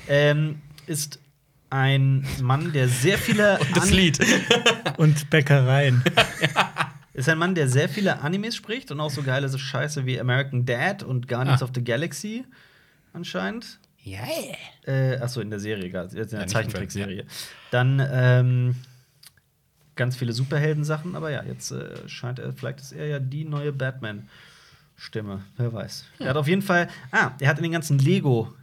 Ähm, 0.08 0.62
ist 0.86 1.20
ein 1.70 2.25
Mann, 2.42 2.72
der 2.72 2.88
sehr 2.88 3.18
viele 3.18 3.60
Ani- 3.75 3.92
Lied. 3.92 4.20
Und 4.98 5.30
Bäckereien. 5.30 6.01
ist 7.13 7.27
ein 7.27 7.38
Mann, 7.38 7.54
der 7.56 7.68
sehr 7.68 7.89
viele 7.89 8.22
Animes 8.22 8.56
spricht 8.56 8.92
und 8.92 9.01
auch 9.01 9.10
so 9.12 9.22
geile 9.24 9.50
so 9.50 9.58
Scheiße 9.58 10.06
wie 10.06 10.18
American 10.20 10.66
Dad 10.66 11.04
und 11.04 11.27
Guardians 11.27 11.62
Ah. 11.62 11.66
of 11.66 11.72
the 11.75 11.84
Galaxy 11.84 12.46
anscheinend. 13.12 13.80
Ja. 14.08 14.20
Äh, 14.86 15.18
achso, 15.20 15.42
in 15.42 15.50
der 15.50 15.60
Serie, 15.60 15.86
in 15.86 15.92
der 15.92 16.42
im 16.42 16.48
Zeichentrickserie. 16.48 17.26
Dann 17.72 18.02
ähm, 18.12 18.76
ganz 19.96 20.16
viele 20.16 20.34
Superhelden-Sachen, 20.34 21.16
aber 21.16 21.30
ja, 21.32 21.44
jetzt 21.44 21.72
äh, 21.72 22.08
scheint 22.08 22.40
er, 22.40 22.54
vielleicht 22.54 22.80
ist 22.80 22.94
er 22.94 23.08
ja 23.08 23.20
die 23.20 23.44
neue 23.44 23.74
Batman-Stimme. 23.74 25.44
Wer 25.58 25.74
weiß. 25.74 26.06
Er 26.20 26.30
hat 26.30 26.38
auf 26.38 26.48
jeden 26.48 26.62
Fall, 26.62 26.88
ah, 27.12 27.32
er 27.40 27.50
hat 27.50 27.58
in 27.58 27.64
den 27.64 27.72
ganzen 27.72 28.00
Lego 28.00 28.54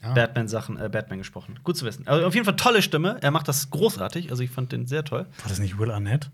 Ah. 0.00 0.12
Batman-Sachen 0.14 0.78
äh, 0.78 0.88
Batman 0.88 1.18
gesprochen. 1.18 1.58
Gut 1.64 1.76
zu 1.76 1.84
wissen. 1.84 2.06
Also 2.06 2.24
auf 2.24 2.32
jeden 2.32 2.44
Fall 2.44 2.54
tolle 2.54 2.82
Stimme. 2.82 3.18
Er 3.20 3.32
macht 3.32 3.48
das 3.48 3.68
großartig. 3.70 4.30
Also 4.30 4.44
ich 4.44 4.50
fand 4.50 4.70
den 4.70 4.86
sehr 4.86 5.04
toll. 5.04 5.26
War 5.42 5.48
das 5.48 5.58
nicht 5.58 5.76
Will 5.76 5.90
Arnett? 5.90 6.30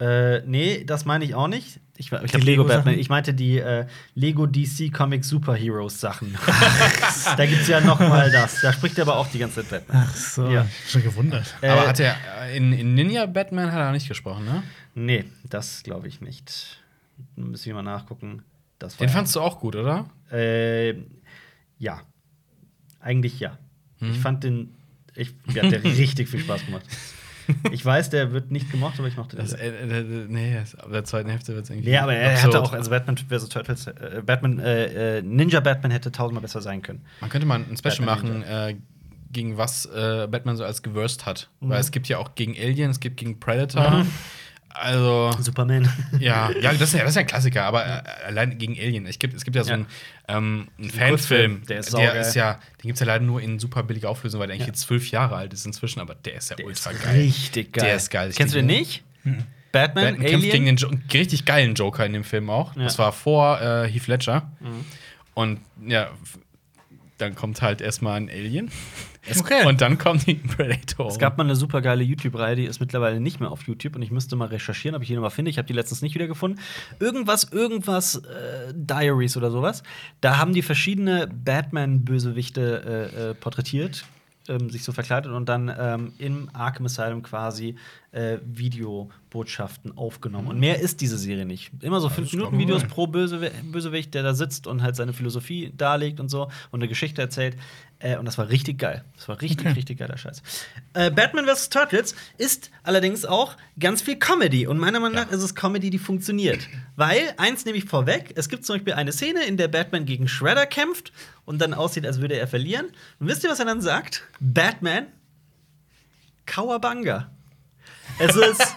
Äh, 0.00 0.40
nee, 0.46 0.84
das 0.84 1.04
meine 1.04 1.24
ich 1.24 1.34
auch 1.34 1.48
nicht. 1.48 1.78
Ich, 1.96 2.10
ich 2.10 2.30
Die 2.30 2.38
hab 2.38 2.42
Lego? 2.42 2.64
Batman. 2.64 2.98
Ich 2.98 3.10
meinte 3.10 3.34
die 3.34 3.58
äh, 3.58 3.86
Lego 4.14 4.46
DC 4.46 4.90
Comic 4.92 5.22
Superheroes 5.24 6.00
Sachen. 6.00 6.34
da 7.36 7.44
gibt's 7.46 7.68
ja 7.68 7.80
noch 7.80 8.00
mal 8.00 8.30
das. 8.30 8.62
Da 8.62 8.72
spricht 8.72 8.96
er 8.96 9.02
aber 9.02 9.16
auch 9.16 9.26
die 9.28 9.38
ganze 9.38 9.56
Zeit 9.66 9.86
Batman. 9.86 10.06
Ach 10.08 10.16
so, 10.16 10.48
Ja. 10.50 10.66
schon 10.88 11.02
gewundert. 11.02 11.54
Aber 11.60 11.84
Äh, 11.84 11.86
hat 11.88 12.00
er 12.00 12.16
äh, 12.44 12.56
in, 12.56 12.72
in 12.72 12.94
Ninja 12.94 13.26
Batman 13.26 13.70
hat 13.70 13.78
er 13.80 13.92
nicht 13.92 14.08
gesprochen, 14.08 14.46
ne? 14.46 14.62
Nee, 14.94 15.24
das 15.50 15.82
glaube 15.82 16.08
ich 16.08 16.22
nicht. 16.22 16.80
Müssen 17.36 17.66
wir 17.66 17.74
mal 17.74 17.82
nachgucken. 17.82 18.42
Das 18.78 18.98
war 18.98 19.06
Den 19.06 19.12
fandst 19.12 19.36
du 19.36 19.40
auch 19.40 19.60
gut, 19.60 19.76
oder? 19.76 20.08
äh, 20.32 20.94
ja. 21.78 22.00
Eigentlich 23.00 23.38
ja. 23.40 23.58
Hm. 23.98 24.12
Ich 24.12 24.18
fand 24.18 24.44
den. 24.44 24.74
Ich, 25.14 25.34
mir 25.52 25.62
hat 25.62 25.72
der 25.72 25.84
richtig 25.84 26.28
viel 26.30 26.40
Spaß 26.40 26.64
gemacht. 26.64 26.84
Ich 27.72 27.84
weiß, 27.84 28.10
der 28.10 28.32
wird 28.32 28.50
nicht 28.50 28.70
gemocht, 28.70 28.98
aber 28.98 29.08
ich 29.08 29.16
mochte 29.16 29.36
den. 29.36 29.44
Das, 29.44 29.54
äh, 29.54 29.68
äh, 29.68 30.26
nee, 30.28 30.56
ab 30.58 30.90
der 30.92 31.04
zweiten 31.04 31.28
Hälfte 31.28 31.54
wird 31.54 31.64
es 31.64 31.70
irgendwie. 31.70 31.90
Nee, 31.90 31.98
aber 31.98 32.14
er 32.14 32.32
absurd. 32.32 32.54
hatte 32.54 32.62
auch, 32.62 32.72
also 32.72 32.90
Batman 32.90 33.16
vs. 33.16 33.48
Turtles, 33.48 33.86
äh, 33.86 34.22
Batman, 34.24 34.58
äh, 34.58 35.18
äh, 35.18 35.22
Ninja 35.22 35.60
Batman 35.60 35.90
hätte 35.90 36.12
tausendmal 36.12 36.42
besser 36.42 36.60
sein 36.60 36.82
können. 36.82 37.02
Man 37.20 37.30
könnte 37.30 37.46
mal 37.46 37.60
ein 37.60 37.76
Special 37.76 38.06
Batman 38.06 38.40
machen, 38.40 38.42
äh, 38.42 38.76
gegen 39.32 39.56
was 39.56 39.88
Batman 39.88 40.56
so 40.56 40.64
als 40.64 40.82
gewürst 40.82 41.24
hat. 41.24 41.50
Mhm. 41.60 41.68
Weil 41.68 41.80
es 41.80 41.92
gibt 41.92 42.08
ja 42.08 42.18
auch 42.18 42.34
gegen 42.34 42.56
Alien, 42.58 42.90
es 42.90 42.98
gibt 42.98 43.16
gegen 43.16 43.38
Predator. 43.38 44.04
Also. 44.72 45.32
Superman. 45.40 45.88
Ja, 46.18 46.50
ja, 46.60 46.72
das 46.72 46.80
ist 46.82 46.94
ja, 46.94 47.00
das 47.00 47.10
ist 47.10 47.14
ja 47.16 47.20
ein 47.22 47.26
Klassiker, 47.26 47.64
aber 47.64 47.84
äh, 47.86 48.02
allein 48.26 48.56
gegen 48.58 48.78
Alien. 48.78 49.06
Ich 49.06 49.18
gibt, 49.18 49.34
es 49.34 49.44
gibt 49.44 49.56
ja 49.56 49.64
so 49.64 49.70
Ja. 49.70 49.74
einen, 49.76 49.86
ähm, 50.28 50.68
einen 50.78 50.90
Fanfilm, 50.90 51.62
der 51.66 51.80
ist 51.80 51.92
der 51.92 52.14
ist 52.20 52.34
ja, 52.34 52.54
den 52.54 52.82
gibt 52.88 52.94
es 52.94 53.00
ja 53.00 53.06
leider 53.06 53.24
nur 53.24 53.40
in 53.42 53.58
super 53.58 53.82
billiger 53.82 54.08
Auflösung, 54.08 54.40
weil 54.40 54.46
der 54.46 54.54
eigentlich 54.54 54.66
Ja. 54.68 54.72
jetzt 54.72 54.80
zwölf 54.82 55.10
Jahre 55.10 55.36
alt 55.36 55.52
ist 55.52 55.66
inzwischen, 55.66 56.00
aber 56.00 56.14
der 56.14 56.34
ist 56.36 56.50
ja 56.50 56.56
Der 56.56 56.66
ist 56.66 56.86
ultra 56.86 56.98
geil. 57.04 57.16
richtig 57.20 57.72
geil. 57.72 57.84
Der 57.84 57.96
ist 57.96 58.10
geil. 58.10 58.30
Ich 58.30 58.36
Kennst 58.36 58.54
du 58.54 58.58
den 58.58 58.66
nicht? 58.66 59.02
Batman, 59.24 59.44
Batman 59.72 60.14
kämpft 60.26 60.50
gegen 60.50 60.64
Alien. 60.64 60.76
den 60.76 60.76
jo 60.76 60.90
richtig 61.12 61.44
geilen 61.44 61.74
Joker 61.74 62.06
in 62.06 62.12
dem 62.12 62.24
Film 62.24 62.48
auch. 62.50 62.74
Ja. 62.76 62.84
Das 62.84 62.98
war 62.98 63.12
vor 63.12 63.60
äh, 63.60 63.88
Heath 63.88 64.06
Ledger. 64.06 64.50
Mhm. 64.60 64.84
Und 65.34 65.60
ja, 65.86 66.10
dann 67.18 67.34
kommt 67.34 67.60
halt 67.62 67.80
erstmal 67.80 68.16
ein 68.16 68.28
Alien. 68.30 68.70
Okay. 69.38 69.66
Und 69.66 69.80
dann 69.80 69.98
kommt 69.98 70.26
die 70.26 70.34
Predator. 70.34 71.08
Es 71.08 71.18
gab 71.18 71.36
mal 71.36 71.44
eine 71.44 71.56
super 71.56 71.80
geile 71.80 72.02
YouTube-Reihe, 72.02 72.56
die 72.56 72.64
ist 72.64 72.80
mittlerweile 72.80 73.20
nicht 73.20 73.40
mehr 73.40 73.50
auf 73.50 73.66
YouTube 73.66 73.96
und 73.96 74.02
ich 74.02 74.10
müsste 74.10 74.36
mal 74.36 74.48
recherchieren, 74.48 74.96
ob 74.96 75.02
ich 75.02 75.08
die 75.08 75.14
noch 75.14 75.22
mal 75.22 75.30
finde. 75.30 75.50
Ich 75.50 75.58
habe 75.58 75.66
die 75.66 75.74
letztens 75.74 76.02
nicht 76.02 76.14
wieder 76.14 76.26
gefunden. 76.26 76.58
Irgendwas, 76.98 77.44
irgendwas 77.52 78.16
äh, 78.16 78.72
Diaries 78.74 79.36
oder 79.36 79.50
sowas. 79.50 79.82
Da 80.20 80.38
haben 80.38 80.54
die 80.54 80.62
verschiedene 80.62 81.28
Batman-Bösewichte 81.28 83.10
äh, 83.16 83.30
äh, 83.30 83.34
porträtiert, 83.34 84.04
ähm, 84.48 84.70
sich 84.70 84.84
so 84.84 84.92
verkleidet 84.92 85.32
und 85.32 85.48
dann 85.48 85.72
ähm, 85.76 86.12
im 86.18 86.50
Arkham 86.52 86.86
Asylum 86.86 87.22
quasi 87.22 87.76
äh, 88.12 88.38
Videobotschaften 88.44 89.96
aufgenommen. 89.96 90.48
Und 90.48 90.58
mehr 90.58 90.80
ist 90.80 91.00
diese 91.00 91.18
Serie 91.18 91.46
nicht. 91.46 91.70
Immer 91.80 92.00
so 92.00 92.08
fünf 92.08 92.28
ist 92.28 92.34
Minuten. 92.34 92.58
Videos 92.58 92.84
pro 92.84 93.06
Bösewi 93.06 93.50
Bösewicht, 93.64 94.14
der 94.14 94.22
da 94.22 94.34
sitzt 94.34 94.66
und 94.66 94.82
halt 94.82 94.96
seine 94.96 95.12
Philosophie 95.12 95.72
darlegt 95.76 96.20
und 96.20 96.28
so 96.28 96.50
und 96.70 96.80
eine 96.80 96.88
Geschichte 96.88 97.20
erzählt. 97.22 97.56
Äh, 98.00 98.16
und 98.16 98.24
das 98.24 98.38
war 98.38 98.48
richtig 98.48 98.78
geil. 98.78 99.04
Das 99.16 99.28
war 99.28 99.40
richtig, 99.40 99.66
Okay. 99.66 99.74
richtig 99.76 99.98
geiler 99.98 100.16
Scheiß. 100.16 100.42
Äh, 100.94 101.10
Batman 101.10 101.44
vs. 101.46 101.68
Turtles 101.68 102.14
ist 102.38 102.70
allerdings 102.82 103.24
auch 103.26 103.56
ganz 103.78 104.00
viel 104.02 104.16
Comedy. 104.16 104.66
Und 104.66 104.78
meiner 104.78 105.00
Meinung 105.00 105.16
nach 105.16 105.30
ist 105.30 105.42
es 105.42 105.54
Comedy, 105.54 105.90
die 105.90 105.98
funktioniert. 105.98 106.66
Weil, 106.96 107.34
eins 107.36 107.64
nehme 107.66 107.76
ich 107.78 107.84
vorweg, 107.84 108.32
es 108.36 108.48
gibt 108.48 108.64
zum 108.64 108.76
Beispiel 108.76 108.94
eine 108.94 109.12
Szene, 109.12 109.44
in 109.44 109.56
der 109.58 109.68
Batman 109.68 110.06
gegen 110.06 110.28
Shredder 110.28 110.66
kämpft 110.66 111.12
und 111.44 111.60
dann 111.60 111.74
aussieht, 111.74 112.06
als 112.06 112.20
würde 112.20 112.36
er 112.36 112.46
verlieren. 112.46 112.86
Und 113.18 113.28
wisst 113.28 113.44
ihr, 113.44 113.50
was 113.50 113.58
er 113.58 113.66
dann 113.66 113.80
sagt? 113.80 114.24
Batman, 114.40 115.06
Kawabanga. 116.46 117.30
Es 118.18 118.36
ist, 118.36 118.74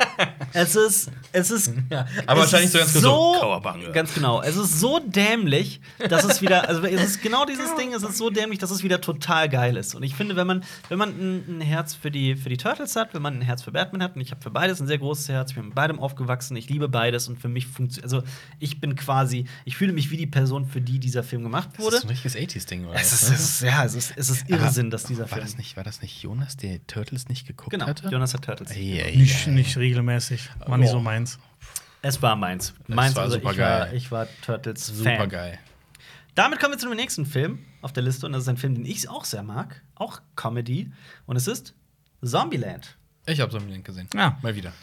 es 0.54 0.76
ist, 0.76 1.12
es 1.32 1.52
ist. 1.52 1.74
Ja, 1.90 2.08
aber 2.26 2.44
es 2.44 2.52
wahrscheinlich 2.54 2.74
ist 2.74 2.94
so 2.94 3.34
ganz 3.40 3.84
so. 3.84 3.92
Ganz 3.94 4.14
genau. 4.14 4.42
Es 4.42 4.56
ist 4.56 4.80
so 4.80 5.00
dämlich, 5.00 5.82
dass 6.10 6.24
es 6.24 6.42
wieder, 6.42 6.68
also 6.68 6.84
es 6.84 7.04
ist 7.04 7.22
genau 7.22 7.46
dieses 7.46 7.76
Ding, 7.76 7.94
es 7.94 8.04
ist 8.04 8.18
so 8.18 8.30
dämlich, 8.30 8.60
dass 8.60 8.72
es 8.72 8.84
wieder 8.84 9.02
total 9.02 9.50
geil 9.50 9.78
ist. 9.78 9.96
Und 9.96 10.04
ich 10.04 10.16
finde, 10.16 10.36
wenn 10.36 10.48
man, 10.48 10.64
wenn 10.90 10.98
man 10.98 11.10
ein, 11.10 11.58
ein 11.58 11.62
Herz 11.62 11.94
für 11.94 12.10
die, 12.10 12.36
für 12.36 12.50
die 12.50 12.58
Turtles 12.58 12.96
hat, 12.96 13.14
wenn 13.14 13.22
man 13.22 13.38
ein 13.38 13.42
Herz 13.42 13.62
für 13.64 13.72
Batman 13.72 14.02
hat, 14.02 14.16
und 14.16 14.22
ich 14.22 14.32
habe 14.32 14.42
für 14.42 14.50
beides 14.52 14.80
ein 14.80 14.88
sehr 14.88 14.98
großes 14.98 15.30
Herz, 15.30 15.52
ich 15.52 15.56
bin 15.56 15.66
mit 15.66 15.76
beidem 15.76 16.00
aufgewachsen, 16.00 16.56
ich 16.56 16.70
liebe 16.70 16.88
beides 16.88 17.28
und 17.28 17.38
für 17.40 17.50
mich 17.50 17.68
funktioniert, 17.68 18.06
also 18.12 18.24
ich 18.60 18.80
bin 18.80 18.96
quasi, 18.96 19.46
ich 19.66 19.76
fühle 19.78 19.94
mich 19.94 20.10
wie 20.12 20.18
die 20.18 20.28
Person, 20.28 20.66
für 20.66 20.82
die 20.82 21.00
dieser 21.00 21.24
Film 21.24 21.44
gemacht 21.44 21.70
das 21.74 21.86
wurde. 21.86 21.98
ist 21.98 22.04
ein 22.04 22.10
richtiges 22.10 22.36
80s-Ding, 22.36 22.86
oder? 22.86 23.00
Es 23.00 23.12
was, 23.14 23.24
ist, 23.24 23.30
es 23.32 23.40
ist, 23.40 23.62
ja, 23.62 23.84
es 23.86 23.94
ist, 23.96 24.14
es 24.16 24.30
ist 24.30 24.50
Irrsinn, 24.50 24.90
dass 24.90 25.04
dieser 25.04 25.24
war 25.24 25.28
Film. 25.30 25.42
Das 25.42 25.58
nicht, 25.58 25.76
war 25.78 25.84
das 25.84 26.02
nicht 26.02 26.22
Jonas, 26.24 26.58
der 26.58 26.86
Turtles 26.88 27.28
nicht 27.30 27.46
geguckt 27.48 27.72
Genau, 27.72 27.88
hatte? 27.88 28.08
Jonas 28.10 28.34
hat 28.34 28.44
Turtles. 28.44 28.72
Ei, 28.72 29.04
ei, 29.06 29.23
Nicht, 29.24 29.48
nicht 29.48 29.78
regelmäßig. 29.78 30.50
War 30.66 30.78
nicht 30.78 30.90
so 30.90 31.00
meins. 31.00 31.40
Es 32.02 32.22
war 32.22 32.36
meins. 32.36 32.74
Meins, 32.88 33.16
war 33.16 33.24
also 33.24 33.38
ich 33.38 33.44
war, 33.44 33.94
ich 33.94 34.12
war 34.12 34.28
Turtles 34.42 34.88
Super 34.88 35.18
Fan. 35.18 35.30
geil. 35.30 35.60
Damit 36.36 36.60
kommen 36.60 36.74
wir 36.74 36.78
zu 36.78 36.90
dem 36.90 36.98
nächsten 36.98 37.26
Film 37.26 37.60
auf 37.82 37.94
der 37.94 38.04
Liste 38.04 38.26
und 38.26 38.34
das 38.34 38.44
ist 38.44 38.50
ein 38.50 38.58
Film, 38.58 38.76
den 38.76 38.86
ich 38.86 39.08
auch 39.08 39.24
sehr 39.24 39.44
mag, 39.44 39.82
auch 39.96 40.22
Comedy 40.36 40.92
und 41.26 41.36
es 41.36 41.48
ist 41.48 41.76
Zombieland. 42.24 42.98
Ich 43.26 43.40
habe 43.40 43.52
Zombieland 43.52 43.86
gesehen. 43.86 44.10
Ah. 44.16 44.38
Mal 44.42 44.56
wieder. 44.56 44.74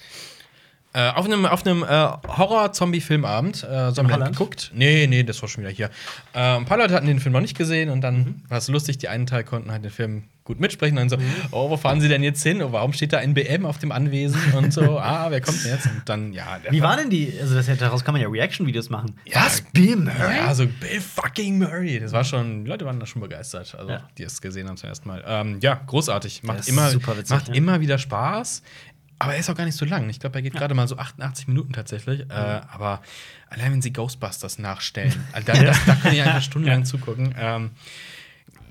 Äh, 0.92 1.10
auf 1.10 1.24
einem, 1.24 1.46
auf 1.46 1.64
einem 1.64 1.84
äh, 1.84 1.86
Horror-Zombie-Filmabend. 2.26 3.62
Äh, 3.62 3.92
so 3.92 4.02
haben 4.02 4.08
wir 4.08 4.18
geguckt. 4.18 4.70
Nee, 4.74 5.06
nee, 5.06 5.22
das 5.22 5.40
war 5.42 5.48
schon 5.48 5.62
wieder 5.62 5.72
hier. 5.72 5.86
Äh, 6.34 6.56
ein 6.56 6.64
paar 6.64 6.78
Leute 6.78 6.94
hatten 6.94 7.06
den 7.06 7.20
Film 7.20 7.32
noch 7.32 7.40
nicht 7.40 7.56
gesehen 7.56 7.90
und 7.90 8.00
dann 8.00 8.18
Mhm. 8.18 8.42
war 8.48 8.58
es 8.58 8.68
lustig. 8.68 8.98
Die 8.98 9.08
einen 9.08 9.26
Teil 9.26 9.44
konnten 9.44 9.70
halt 9.70 9.84
den 9.84 9.90
Film 9.92 10.24
gut 10.42 10.58
mitsprechen. 10.58 10.98
Und 10.98 11.12
dann 11.12 11.20
so, 11.20 11.26
oh, 11.52 11.70
wo 11.70 11.76
fahren 11.76 12.00
Sie 12.00 12.08
denn 12.08 12.24
jetzt 12.24 12.42
hin? 12.42 12.60
Oh, 12.60 12.72
warum 12.72 12.92
steht 12.92 13.12
da 13.12 13.18
ein 13.18 13.34
BM 13.34 13.64
auf 13.66 13.78
dem 13.78 13.92
Anwesen? 13.92 14.40
Und 14.54 14.72
so, 14.72 14.98
ah, 14.98 15.30
wer 15.30 15.40
kommt 15.40 15.62
denn 15.64 15.70
jetzt? 15.72 15.86
Und 15.86 16.02
dann, 16.06 16.32
ja. 16.32 16.58
Wie 16.70 16.82
war 16.82 16.96
denn 16.96 17.08
die? 17.08 17.32
Also, 17.40 17.54
das, 17.54 17.66
daraus 17.78 18.04
kann 18.04 18.14
man 18.14 18.20
ja 18.22 18.28
Reaction-Videos 18.28 18.90
machen. 18.90 19.14
Ja, 19.26 19.46
Bill 19.72 19.94
Murray? 19.96 20.36
Ja, 20.38 20.52
so 20.54 20.66
Bill 20.66 21.00
fucking 21.00 21.58
Murray. 21.58 22.00
Das 22.00 22.10
war 22.12 22.24
schon, 22.24 22.64
die 22.64 22.68
Leute 22.70 22.84
waren 22.84 22.98
da 22.98 23.06
schon 23.06 23.22
begeistert, 23.22 23.76
also 23.78 23.90
Ja. 23.90 24.08
die 24.18 24.24
es 24.24 24.40
gesehen 24.40 24.68
haben 24.68 24.76
zum 24.76 24.88
ersten 24.88 25.06
Mal. 25.08 25.22
Ähm, 25.24 25.58
ja, 25.60 25.80
großartig. 25.86 26.42
Macht, 26.42 26.66
immer, 26.68 26.90
super 26.90 27.16
witzig, 27.16 27.30
macht 27.36 27.48
ja. 27.48 27.54
immer 27.54 27.80
wieder 27.80 27.98
Spaß. 27.98 28.62
Aber 29.22 29.34
er 29.34 29.38
ist 29.40 29.48
auch 29.50 29.54
gar 29.54 29.64
nicht 29.66 29.76
so 29.76 29.84
lang. 29.84 30.08
Ich 30.08 30.18
glaube, 30.18 30.38
er 30.38 30.42
geht 30.42 30.54
gerade 30.54 30.74
mal 30.74 30.88
so 30.88 30.96
88 30.96 31.46
Minuten 31.46 31.72
tatsächlich. 31.74 32.22
Äh, 32.30 32.32
aber 32.32 33.02
allein 33.50 33.72
wenn 33.72 33.82
sie 33.82 33.92
Ghostbusters 33.92 34.58
nachstellen, 34.58 35.12
also 35.32 35.46
da, 35.46 35.62
das, 35.62 35.84
da 35.84 35.94
kann 35.94 36.12
ich 36.14 36.22
einfach 36.22 36.42
stundenlang 36.42 36.84
zugucken. 36.86 37.34
Ähm, 37.38 37.70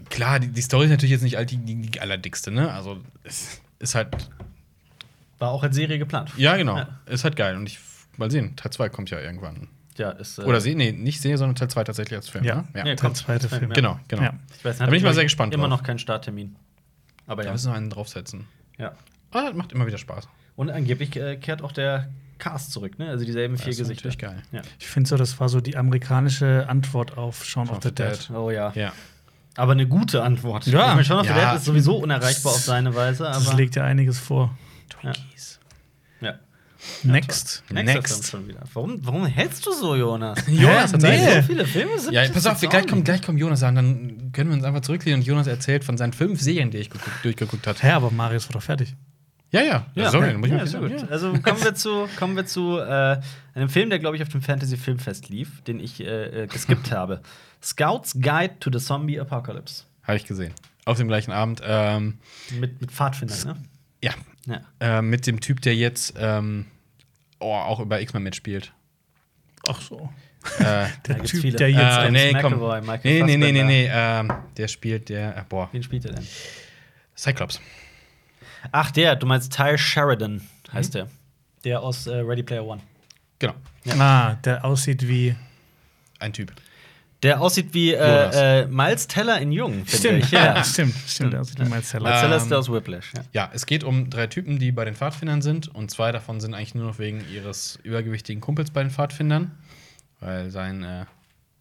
klar, 0.09 0.39
die, 0.39 0.47
die 0.47 0.61
Story 0.61 0.85
ist 0.85 0.91
natürlich 0.91 1.11
jetzt 1.11 1.21
nicht 1.21 1.37
all 1.37 1.45
die, 1.45 1.57
die, 1.57 1.75
die 1.75 2.01
allerdickste, 2.01 2.49
ne? 2.51 2.73
Also 2.73 2.99
es 3.23 3.61
ist 3.77 3.93
halt, 3.95 4.07
War 5.37 5.51
auch 5.51 5.61
als 5.63 5.75
Serie 5.75 5.99
geplant. 5.99 6.31
ja 6.35 6.57
genau, 6.57 6.77
Ja. 6.77 6.99
ist 7.05 7.23
halt 7.23 7.35
geil. 7.35 7.55
Und 7.55 7.67
ich 7.67 7.79
mal 8.17 8.31
sehen, 8.31 8.55
Teil 8.55 8.71
2 8.71 8.89
kommt 8.89 9.09
ja 9.11 9.19
irgendwann. 9.19 9.67
Ja, 9.97 10.09
ist, 10.11 10.39
äh, 10.39 10.43
Oder 10.43 10.61
sie, 10.61 10.73
nee, 10.75 10.91
nicht 10.93 11.21
Serie, 11.21 11.37
sondern 11.37 11.55
Teil 11.57 11.69
2 11.69 11.83
tatsächlich 11.83 12.17
als 12.17 12.27
Film. 12.27 12.43
Ja. 12.43 12.55
ne? 12.55 12.67
Ja, 12.73 12.83
Der 12.85 12.95
kommt. 12.95 13.17
zweite 13.17 13.49
Film. 13.49 13.69
Genau, 13.71 13.99
genau. 14.07 14.23
Ja. 14.23 14.33
Ich 14.57 14.65
weiß, 14.65 14.79
Da 14.79 14.85
bin 14.87 14.95
ich 14.95 15.03
mal 15.03 15.13
sehr 15.13 15.23
gespannt 15.25 15.53
Immer 15.53 15.67
drauf. 15.67 15.79
noch 15.79 15.83
keinen 15.85 15.99
Starttermin. 15.99 16.55
Aber 17.27 17.43
Da 17.43 17.49
ja. 17.49 17.51
müssen 17.53 17.71
wir 17.71 17.77
einen 17.77 17.89
draufsetzen. 17.91 18.47
ja. 18.79 18.93
Ah, 19.31 19.43
das 19.45 19.53
macht 19.53 19.71
immer 19.73 19.85
wieder 19.85 19.99
Spaß. 19.99 20.27
Und 20.59 20.69
angeblich 20.71 21.15
äh, 21.15 21.37
kehrt 21.37 21.61
auch 21.61 21.71
der 21.71 22.09
Cast 22.37 22.73
zurück, 22.73 22.99
ne? 22.99 23.07
Also 23.09 23.23
dieselben 23.23 23.57
vier 23.57 23.67
Das 23.67 23.75
ist 23.75 23.87
Gesichter. 23.87 24.07
natürlich 24.09 24.17
geil. 24.17 24.43
Ja. 24.51 24.61
Ich 24.77 24.87
finde 24.87 25.07
so, 25.07 25.15
das 25.15 25.39
war 25.39 25.47
so 25.47 25.61
die 25.61 25.77
amerikanische 25.77 26.65
Antwort 26.67 27.17
auf 27.17 27.45
Shaun 27.45 27.69
of 27.69 27.79
the 27.81 27.93
Dead. 27.93 28.29
Oh 28.35 28.51
ja. 28.51 28.73
Ja. 28.75 28.91
Aber 29.55 29.71
eine 29.71 29.87
gute 29.87 30.21
Antwort. 30.21 30.65
Ja. 30.67 30.81
Ich 30.81 30.87
meine, 30.95 31.05
Shaun 31.05 31.19
of 31.19 31.27
the 31.27 31.33
Ja. 31.33 31.51
Dead 31.51 31.59
ist 31.59 31.65
sowieso 31.65 31.95
unerreichbar 31.99 32.51
auf 32.51 32.59
seine 32.59 32.93
Weise, 32.93 33.23
Das 33.23 33.47
aber. 33.47 33.55
legt 33.55 33.77
ja 33.77 33.85
einiges 33.85 34.19
vor. 34.19 34.57
Twinkies. 34.89 35.59
ja. 36.19 36.33
Next. 37.03 37.63
Nächster 37.71 37.93
Next. 37.93 38.27
Schon 38.29 38.47
wieder. 38.49 38.59
Warum, 38.73 38.99
warum 39.05 39.25
hältst 39.25 39.65
du 39.65 39.71
so, 39.71 39.95
Jonas? 39.95 40.39
Jonas, 40.47 40.87
Hä? 40.87 40.91
tatsächlich. 40.91 41.21
Nee. 41.25 41.35
So 41.41 41.47
viele 41.47 41.65
Filme 41.65 41.99
sind 41.99 42.13
Ja, 42.13 42.23
das 42.23 42.31
pass 42.33 42.45
auf, 42.47 42.59
gleich, 42.59 42.85
kommt, 42.85 43.05
gleich 43.05 43.21
kommt 43.21 43.39
Jonas 43.39 43.63
an, 43.63 43.75
dann 43.75 44.31
können 44.33 44.49
wir 44.49 44.57
uns 44.57 44.65
einfach 44.65 44.81
zurücklehnen 44.81 45.21
und 45.21 45.25
Jonas 45.25 45.47
erzählt 45.47 45.85
von 45.85 45.97
seinen 45.97 46.11
fünf 46.11 46.41
Serien, 46.41 46.69
die 46.69 46.79
ich 46.79 46.89
geguckt, 46.89 47.23
durchgeguckt 47.23 47.65
hat. 47.65 47.81
Hä, 47.81 47.91
aber 47.91 48.11
Marius 48.11 48.49
war 48.49 48.53
doch 48.55 48.63
fertig. 48.63 48.95
Ja, 49.51 49.61
ja. 49.61 49.85
Ja, 49.95 50.11
sorry, 50.11 50.27
dann 50.27 50.39
muss 50.39 50.49
ich 50.49 50.55
ja, 50.55 50.65
sagen, 50.67 50.89
gut. 50.89 51.01
ja. 51.01 51.07
Also 51.07 51.33
kommen 51.33 51.63
wir 51.63 51.73
zu, 51.73 52.07
kommen 52.17 52.35
wir 52.35 52.45
zu 52.45 52.77
äh, 52.77 53.19
einem 53.55 53.69
Film, 53.69 53.89
der, 53.89 53.99
glaube 53.99 54.15
ich, 54.15 54.21
auf 54.21 54.29
dem 54.29 54.41
Fantasy 54.41 54.77
Filmfest 54.77 55.29
lief, 55.29 55.61
den 55.63 55.79
ich 55.79 56.01
äh, 56.01 56.43
äh, 56.43 56.47
geskippt 56.47 56.91
habe. 56.91 57.21
Scouts 57.63 58.13
Guide 58.21 58.59
to 58.59 58.69
the 58.71 58.79
Zombie 58.79 59.19
Apocalypse. 59.19 59.83
Habe 60.03 60.17
ich 60.17 60.25
gesehen. 60.25 60.53
Auf 60.85 60.97
dem 60.97 61.07
gleichen 61.07 61.31
Abend. 61.31 61.61
Ähm, 61.65 62.19
Mit, 62.59 62.79
mit 62.81 62.91
Pfadfindern, 62.91 63.37
ne? 63.45 63.55
ja. 64.03 64.11
Ja. 64.45 64.61
Äh, 64.79 65.01
mit 65.01 65.27
dem 65.27 65.39
Typ, 65.41 65.61
der 65.61 65.75
jetzt 65.75 66.15
ähm, 66.17 66.65
oh, 67.39 67.53
auch 67.53 67.79
über 67.79 68.01
X-Men 68.01 68.23
mitspielt. 68.23 68.71
Ach 69.67 69.81
so. 69.81 70.09
äh, 70.59 70.87
Der 71.07 71.23
Typ, 71.23 71.41
viele. 71.41 71.57
der 71.57 71.69
jetzt. 71.69 71.97
äh, 71.97 72.11
nee, 72.11 72.31
komm. 72.33 72.53
McAvoy, 72.53 72.81
Michael 72.81 73.23
Nee, 73.23 73.23
nee, 73.23 73.37
nee, 73.37 73.51
nee, 73.51 73.63
nee. 73.63 73.89
Ähm, 73.91 74.31
der 74.57 74.67
spielt 74.67 75.09
der, 75.09 75.37
äh, 75.37 75.43
boah, 75.47 75.69
Wen 75.71 75.83
spielt 75.83 76.05
er 76.05 76.13
denn? 76.13 76.27
Cyclops. 77.15 77.59
Ach, 78.71 78.91
der, 78.91 79.15
du 79.15 79.25
meinst 79.25 79.53
Ty 79.55 79.77
Sheridan, 79.77 80.41
heißt 80.71 80.95
der. 80.95 81.07
Der 81.63 81.81
aus 81.81 82.07
äh, 82.07 82.15
Ready 82.15 82.43
Player 82.43 82.65
One. 82.65 82.81
Genau. 83.39 83.53
Ah, 83.97 84.35
der 84.43 84.63
aussieht 84.65 85.07
wie. 85.07 85.35
Ein 86.19 86.33
Typ. 86.33 86.51
Der 87.21 87.41
aussieht 87.41 87.73
wie 87.73 87.93
äh, 87.93 88.61
äh, 88.61 88.65
Miles 88.67 89.07
Teller 89.07 89.39
in 89.41 89.51
Jung, 89.51 89.85
finde 89.85 89.97
Stimmt, 89.97 90.23
ich. 90.23 90.31
Ja. 90.31 90.63
stimmt, 90.63 90.95
stimmt. 91.05 91.33
Der 91.33 91.41
aussieht 91.41 91.59
wie 91.59 91.65
Miles 91.65 91.89
Teller. 91.89 92.03
Miles 92.09 92.21
Teller 92.21 92.35
ist 92.37 92.43
Ähm, 92.43 92.49
der 92.49 92.59
aus 92.59 92.71
Whiplash. 92.71 93.11
Ja. 93.13 93.23
Ja, 93.33 93.51
es 93.53 93.65
geht 93.65 93.83
um 93.83 94.09
drei 94.09 94.27
Typen, 94.27 94.57
die 94.57 94.71
bei 94.71 94.85
den 94.85 94.95
Pfadfindern 94.95 95.41
sind. 95.41 95.67
Und 95.67 95.91
zwei 95.91 96.13
davon 96.13 96.39
sind 96.39 96.53
eigentlich 96.53 96.75
nur 96.75 96.85
noch 96.85 96.99
wegen 96.99 97.23
ihres 97.29 97.77
übergewichtigen 97.83 98.39
Kumpels 98.39 98.71
bei 98.71 98.81
den 98.83 98.91
Pfadfindern. 98.91 99.51
Weil 100.21 100.49
sein, 100.49 100.83
äh, 100.83 101.05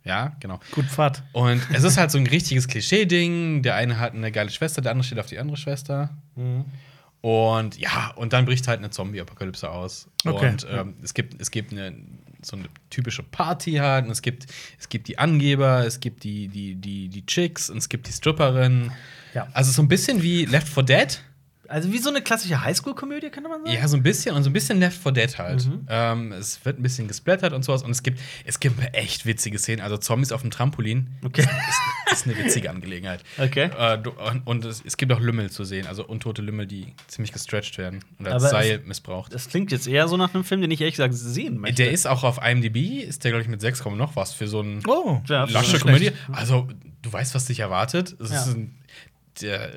ja, 0.05 0.37
genau. 0.39 0.61
Gut 0.73 0.87
Fahrt. 0.87 1.25
Und 1.33 1.61
es 1.73 1.83
ist 1.83 1.97
halt 1.99 2.13
so 2.13 2.19
ein 2.19 2.27
richtiges 2.29 2.69
Klischee-Ding. 2.69 3.63
Der 3.63 3.75
eine 3.75 3.99
hat 3.99 4.15
eine 4.15 4.31
geile 4.31 4.51
Schwester, 4.51 4.81
der 4.81 4.93
andere 4.93 5.05
steht 5.05 5.19
auf 5.19 5.27
die 5.27 5.39
andere 5.41 5.57
Schwester. 5.57 6.11
Und 7.21 7.79
ja, 7.79 8.13
und 8.15 8.33
dann 8.33 8.45
bricht 8.45 8.69
halt 8.69 8.79
eine 8.79 8.91
Zombie-Apokalypse 8.91 9.71
aus. 9.71 10.09
Okay. 10.25 10.51
Und 10.51 10.67
ähm, 10.71 10.95
es 11.03 11.15
gibt, 11.15 11.41
es 11.41 11.51
gibt 11.51 11.73
eine, 11.73 11.95
so 12.43 12.57
eine 12.57 12.67
typische 12.91 13.23
Party 13.23 13.75
halt. 13.75 14.05
Und 14.05 14.13
es 14.13 14.23
gibt, 14.23 14.47
es 14.79 14.89
gibt 14.89 15.09
die 15.09 15.19
Angeber, 15.19 15.85
es 15.85 16.01
gibt 16.01 16.23
die, 16.23 16.49
die, 16.49 16.77
die, 16.77 17.09
die 17.09 17.27
Chicks 17.27 17.71
und 17.71 17.79
es 17.79 17.89
gibt 17.89 18.07
die 18.07 18.13
Stripperin. 18.13 18.93
Ja. 19.35 19.49
Also 19.53 19.73
so 19.73 19.83
ein 19.83 19.89
bisschen 19.89 20.23
wie 20.23 20.45
Left 20.45 20.69
4 20.69 20.83
Dead. 20.85 21.21
Also 21.69 21.93
wie 21.93 21.99
so 21.99 22.09
eine 22.09 22.23
klassische 22.23 22.63
Highschool-Komödie, 22.65 23.29
könnte 23.31 23.49
man 23.51 23.63
sagen? 23.63 23.77
Ja, 23.77 23.87
so 23.87 23.97
ein 23.97 24.03
bisschen 24.03 24.35
und 24.35 24.43
so 24.43 24.49
ein 24.51 24.53
bisschen 24.55 24.81
Left 24.81 25.01
4 25.03 25.13
Dead 25.13 25.39
halt. 25.39 25.69
Ähm, 25.89 26.33
es 26.33 26.65
wird 26.65 26.79
ein 26.79 26.83
bisschen 26.83 27.09
gesplattert 27.09 27.53
und 27.53 27.63
sowas 27.65 27.83
und 27.83 27.91
es 27.91 28.03
gibt, 28.03 28.19
es 28.45 28.59
gibt 28.59 28.81
echt 28.95 29.27
witzige 29.27 29.59
Szenen. 29.59 29.83
Also 29.83 29.99
Zombies 29.99 30.33
auf 30.33 30.41
dem 30.41 30.51
Trampolin 30.51 31.09
Okay. 31.25 31.43
ist, 31.43 32.13
ist 32.13 32.27
eine 32.27 32.39
witzige 32.39 32.71
Angelegenheit. 32.71 33.23
Okay. 33.39 33.71
Äh, 33.79 33.99
und 34.31 34.47
und 34.47 34.65
es, 34.65 34.83
es 34.85 34.97
gibt 34.97 35.13
auch 35.13 35.21
Lümmel 35.21 35.51
zu 35.51 35.65
sehen, 35.65 35.87
also 35.87 36.05
untote 36.07 36.43
Lümmel, 36.43 36.67
die 36.67 36.95
ziemlich 37.07 37.33
gestretched 37.33 37.77
werden 37.79 38.03
und 38.19 38.27
als 38.27 38.43
Aber 38.43 38.51
Seil 38.51 38.79
missbraucht. 38.87 39.35
Das 39.35 39.49
klingt 39.49 39.71
jetzt 39.71 39.87
eher 39.87 40.09
so 40.09 40.17
nach 40.17 40.35
einem 40.35 40.45
Film, 40.45 40.61
den 40.63 40.71
ich 40.71 40.81
ehrlich 40.81 40.95
gesagt 40.97 41.15
sehen 41.15 41.59
möchte. 41.59 41.83
Der 41.83 41.93
ist 41.93 42.07
auch 42.07 42.25
auf 42.25 42.41
IMDb, 42.43 43.03
ist 43.03 43.25
der, 43.25 43.31
glaube 43.33 43.43
ich, 43.43 43.49
mit 43.49 43.61
6, 43.61 43.85
noch 43.97 44.17
was 44.17 44.33
für 44.33 44.49
so 44.49 44.61
ein 44.63 44.83
Oh, 44.87 45.21
Ja, 45.29 45.41
das 45.43 45.51
ist 45.51 45.55
lasche 45.55 45.79
Komödie. 45.81 46.07
schlecht. 46.07 46.17
Also, 46.33 46.67
du 47.03 47.13
weißt, 47.13 47.35
was 47.35 47.45
dich 47.45 47.61
erwartet. 47.61 48.17
Es 48.21 48.31
Ja. 48.31 48.41
ist 48.41 48.49
ein 48.49 48.75
der 49.43 49.71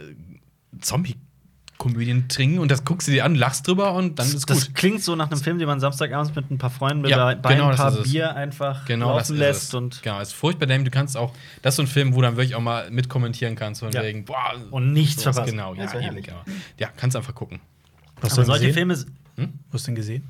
Zombie-Komödien 1.82 2.28
trinken 2.28 2.60
und 2.60 2.70
das 2.72 2.86
guckst 2.86 3.08
du 3.08 3.12
dir 3.12 3.26
an, 3.26 3.36
lachst 3.36 3.68
drüber 3.68 3.94
und 3.94 4.20
dann 4.20 4.28
ist 4.28 4.50
das 4.50 4.66
gut. 4.68 4.76
klingt 4.76 5.04
so 5.04 5.16
nach 5.16 5.32
einem 5.32 5.40
Film, 5.42 5.58
den 5.58 5.68
man 5.68 5.80
Samstagabends 5.80 6.34
mit 6.36 6.50
ein 6.52 6.58
paar 6.58 6.70
Freunden 6.70 7.06
Ja, 7.08 7.18
bei, 7.26 7.36
bei 7.36 7.54
genau, 7.56 7.66
ein 7.66 7.72
das 7.72 7.78
paar. 7.96 8.04
Bier 8.04 8.36
einfach 8.36 8.86
Genau, 8.86 9.18
das 9.18 9.30
laufen 9.30 9.34
ist 9.36 9.40
lässt. 9.40 9.64
es. 9.70 9.74
Und, 9.74 10.04
genau, 10.04 10.20
es 10.20 10.30
ist 10.30 10.34
furchtbar, 10.36 10.68
Dame. 10.68 10.84
Du 10.84 10.92
kannst 10.92 11.18
auch, 11.18 11.34
das 11.62 11.74
ist 11.74 11.78
so 11.78 11.84
ein 11.84 11.88
Film, 11.88 12.14
wo 12.14 12.18
du 12.18 12.24
dann 12.24 12.38
wirklich 12.38 12.56
auch 12.56 12.62
mal 12.62 12.90
mitkommentieren 12.92 13.56
kannst, 13.56 13.82
von 13.82 13.92
Ja. 13.92 14.04
wegen, 14.04 14.26
boah, 14.26 14.54
und 14.72 14.94
nichts 14.94 15.22
sowas, 15.24 15.36
verpassen. 15.36 15.58
Genau, 15.58 15.74
Das 15.76 15.94
ja, 15.94 16.02
eben, 16.02 16.22
genau. 16.22 16.42
Ja, 16.78 16.90
kannst 16.96 17.16
einfach 17.16 17.36
gucken. 17.36 17.60
Was 18.22 18.24
Aber 18.24 18.30
hast 18.32 18.38
du 18.38 18.44
solche 18.44 18.68
gesehen? 18.68 18.74
Filme, 19.36 19.52
Wo 19.70 19.74
hast 19.74 19.86
du 19.88 19.90
denn 19.90 19.96
gesehen? 19.96 20.24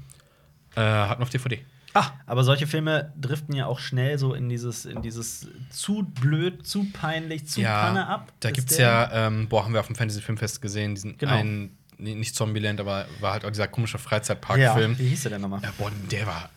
Äh, 0.76 0.82
hat 0.82 1.20
noch 1.20 1.30
DVD. 1.30 1.60
Ah, 1.94 2.12
aber 2.26 2.44
solche 2.44 2.68
Filme 2.68 3.12
driften 3.20 3.56
ja 3.56 3.66
auch 3.66 3.80
schnell 3.80 4.18
so 4.18 4.34
in 4.34 4.50
dieses, 4.50 4.86
in 4.86 5.02
dieses 5.02 5.48
zu 5.70 6.04
blöd, 6.04 6.66
zu 6.66 6.86
peinlich, 6.92 7.48
zu 7.48 7.62
Panne 7.62 8.08
ab. 8.08 8.32
Da 8.40 8.52
gibt's 8.52 8.78
ja, 8.78 9.28
ähm, 9.28 9.48
boah, 9.48 9.66
haben 9.66 9.74
wir 9.74 9.80
auf 9.80 9.88
dem 9.88 9.96
Fantasy 9.96 10.22
Filmfest 10.22 10.62
gesehen, 10.62 10.96
diesen 10.96 11.18
Genau. 11.18 11.34
einen, 11.34 11.78
nee, 11.98 12.16
nicht 12.16 12.36
Zombieland, 12.36 12.80
aber 12.80 13.06
war 13.20 13.34
halt 13.34 13.46
auch 13.46 13.50
dieser 13.52 13.68
komische 13.68 13.98
ja, 13.98 14.04
Freizeitparkfilm. 14.04 14.98
wie 15.00 15.08
hieß 15.10 15.24
der 15.24 15.32
denn 15.32 15.42
nochmal? 15.42 15.62
Ja, 15.64 15.72
boah, 15.78 15.92
der 16.12 16.26
war. 16.28 16.50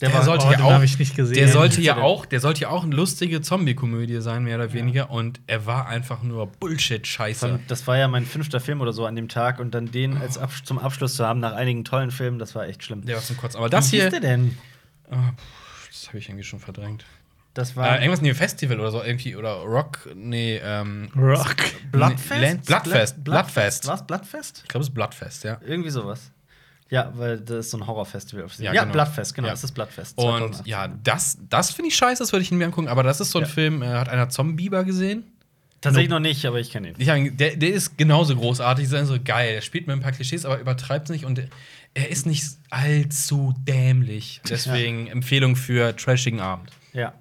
Der 0.00 0.08
Der, 0.08 0.16
war- 0.16 0.24
sollte 0.24 0.46
oh, 0.46 0.52
ja 0.52 0.62
auch. 0.78 0.82
ich 0.82 0.98
nicht 0.98 1.14
gesehen. 1.14 1.34
Der 1.36 1.48
sollte 1.48 1.76
Wie 1.76 1.82
ja 1.82 1.98
auch, 1.98 2.24
der 2.24 2.40
sollte 2.40 2.62
ja 2.62 2.68
auch 2.70 2.84
eine 2.84 2.96
lustige 2.96 3.42
Zombie-Komödie 3.42 4.22
sein, 4.22 4.44
mehr 4.44 4.56
oder 4.56 4.72
weniger. 4.72 5.10
Und 5.10 5.40
er 5.46 5.66
war 5.66 5.88
einfach 5.88 6.22
nur 6.22 6.46
Bullshit-Scheiße. 6.46 7.60
Das 7.68 7.86
war 7.86 7.98
ja 7.98 8.08
mein 8.08 8.24
fünfter 8.24 8.60
Film 8.60 8.80
oder 8.80 8.94
so 8.94 9.04
an 9.04 9.14
dem 9.14 9.28
Tag 9.28 9.60
und 9.60 9.74
dann 9.74 9.90
den 9.92 10.16
als 10.16 10.38
Abs 10.38 10.64
zum 10.64 10.78
Abschluss 10.78 11.16
zu 11.16 11.26
haben 11.26 11.38
nach 11.40 11.52
einigen 11.52 11.84
tollen 11.84 12.10
Filmen, 12.10 12.38
das 12.38 12.54
war 12.54 12.66
echt 12.66 12.82
schlimm. 12.82 13.04
Der 13.04 13.16
war 13.16 13.22
zum 13.22 13.36
Kotzen. 13.36 13.58
Aber 13.58 13.68
das 13.68 13.92
Wie 13.92 13.96
hier. 14.00 14.08
der 14.08 14.20
denn? 14.20 14.56
Oh, 15.10 15.14
pff, 15.16 15.88
das 15.90 16.08
habe 16.08 16.18
ich 16.18 16.28
irgendwie 16.28 16.44
schon 16.44 16.60
verdrängt. 16.60 17.04
Das 17.54 17.74
war 17.76 17.96
Äh, 17.98 18.02
irgendwas 18.02 18.20
in 18.20 18.26
dem 18.26 18.36
Festival 18.36 18.78
oder 18.78 18.92
so, 18.92 19.02
irgendwie, 19.02 19.34
oder 19.34 19.54
Rock, 19.62 20.08
nee, 20.14 20.56
ähm. 20.62 21.08
Rock. 21.16 21.56
Bloodfest? 21.90 22.40
Land- 22.40 22.64
Bloodfest, 22.66 23.14
Blood- 23.16 23.24
Bloodfest. 23.24 23.86
Was? 23.88 24.06
Bloodfest? 24.06 24.60
Ich 24.62 24.68
glaube, 24.68 24.82
es 24.82 24.88
ist 24.88 24.94
Bloodfest, 24.94 25.44
ja. 25.44 25.58
Irgendwie 25.66 25.90
sowas. 25.90 26.30
Ja, 26.90 27.12
weil 27.16 27.40
das 27.40 27.66
ist 27.66 27.70
so 27.72 27.78
ein 27.78 27.86
Horrorfestival. 27.86 28.46
Ja, 28.58 28.64
Ja, 28.66 28.72
ja 28.72 28.80
genau. 28.82 28.92
Bloodfest, 28.92 29.34
genau, 29.34 29.48
Ja. 29.48 29.52
das 29.54 29.64
ist 29.64 29.72
Bloodfest. 29.72 30.16
Und 30.18 30.26
2018. 30.26 30.66
ja, 30.66 30.88
das, 31.04 31.38
das 31.48 31.70
finde 31.72 31.88
ich 31.88 31.96
scheiße, 31.96 32.22
das 32.22 32.32
würde 32.32 32.42
ich 32.42 32.50
mir 32.52 32.64
angucken. 32.64 32.88
Aber 32.88 33.02
das 33.02 33.20
ist 33.20 33.30
so 33.32 33.38
ein 33.40 33.44
Ja. 33.44 33.50
Film, 33.50 33.82
äh, 33.82 33.86
hat 33.88 34.08
einer 34.08 34.28
Zombieber 34.28 34.84
gesehen? 34.84 35.24
Tatsächlich 35.80 36.10
noch 36.10 36.20
nicht, 36.20 36.44
aber 36.44 36.60
ich 36.60 36.70
kenne 36.70 36.88
ihn. 36.90 36.94
Ich 36.98 37.06
der, 37.36 37.56
der 37.56 37.70
ist 37.70 37.96
genauso 37.96 38.36
großartig, 38.36 38.84
ist 38.92 39.06
so 39.08 39.16
geil. 39.24 39.54
Er 39.54 39.62
spielt 39.62 39.86
mit 39.86 39.96
ein 39.96 40.02
paar 40.02 40.12
Klischees, 40.12 40.44
aber 40.44 40.60
übertreibt 40.60 41.04
es 41.06 41.10
nicht 41.10 41.24
und 41.24 41.40
er 41.94 42.08
ist 42.10 42.26
nicht 42.26 42.44
allzu 42.70 43.54
dämlich. 43.58 44.40
Deswegen 44.48 45.06
Empfehlung 45.08 45.56
für 45.56 45.94
trashigen 45.96 46.40
Abend. 46.40 46.70
Ja. 46.92 47.12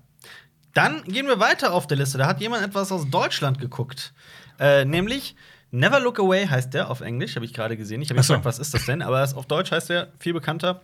Dann 0.73 1.03
gehen 1.05 1.27
wir 1.27 1.39
weiter 1.39 1.73
auf 1.73 1.87
der 1.87 1.97
Liste. 1.97 2.17
Da 2.17 2.27
hat 2.27 2.39
jemand 2.39 2.63
etwas 2.63 2.91
aus 2.91 3.09
Deutschland 3.09 3.59
geguckt. 3.59 4.13
Äh, 4.59 4.85
nämlich 4.85 5.35
Never 5.71 5.99
Look 5.99 6.19
Away 6.19 6.47
heißt 6.47 6.73
der 6.73 6.89
auf 6.89 7.01
Englisch, 7.01 7.35
habe 7.35 7.45
ich 7.45 7.53
gerade 7.53 7.77
gesehen. 7.77 8.01
Ich 8.01 8.09
habe 8.09 8.19
Ach 8.19 8.23
so. 8.23 8.33
gefragt, 8.33 8.45
was 8.45 8.59
ist 8.59 8.73
das 8.73 8.85
denn? 8.85 9.01
Aber 9.01 9.21
auf 9.35 9.45
Deutsch 9.45 9.71
heißt 9.71 9.89
der 9.89 10.09
viel 10.19 10.33
bekannter. 10.33 10.81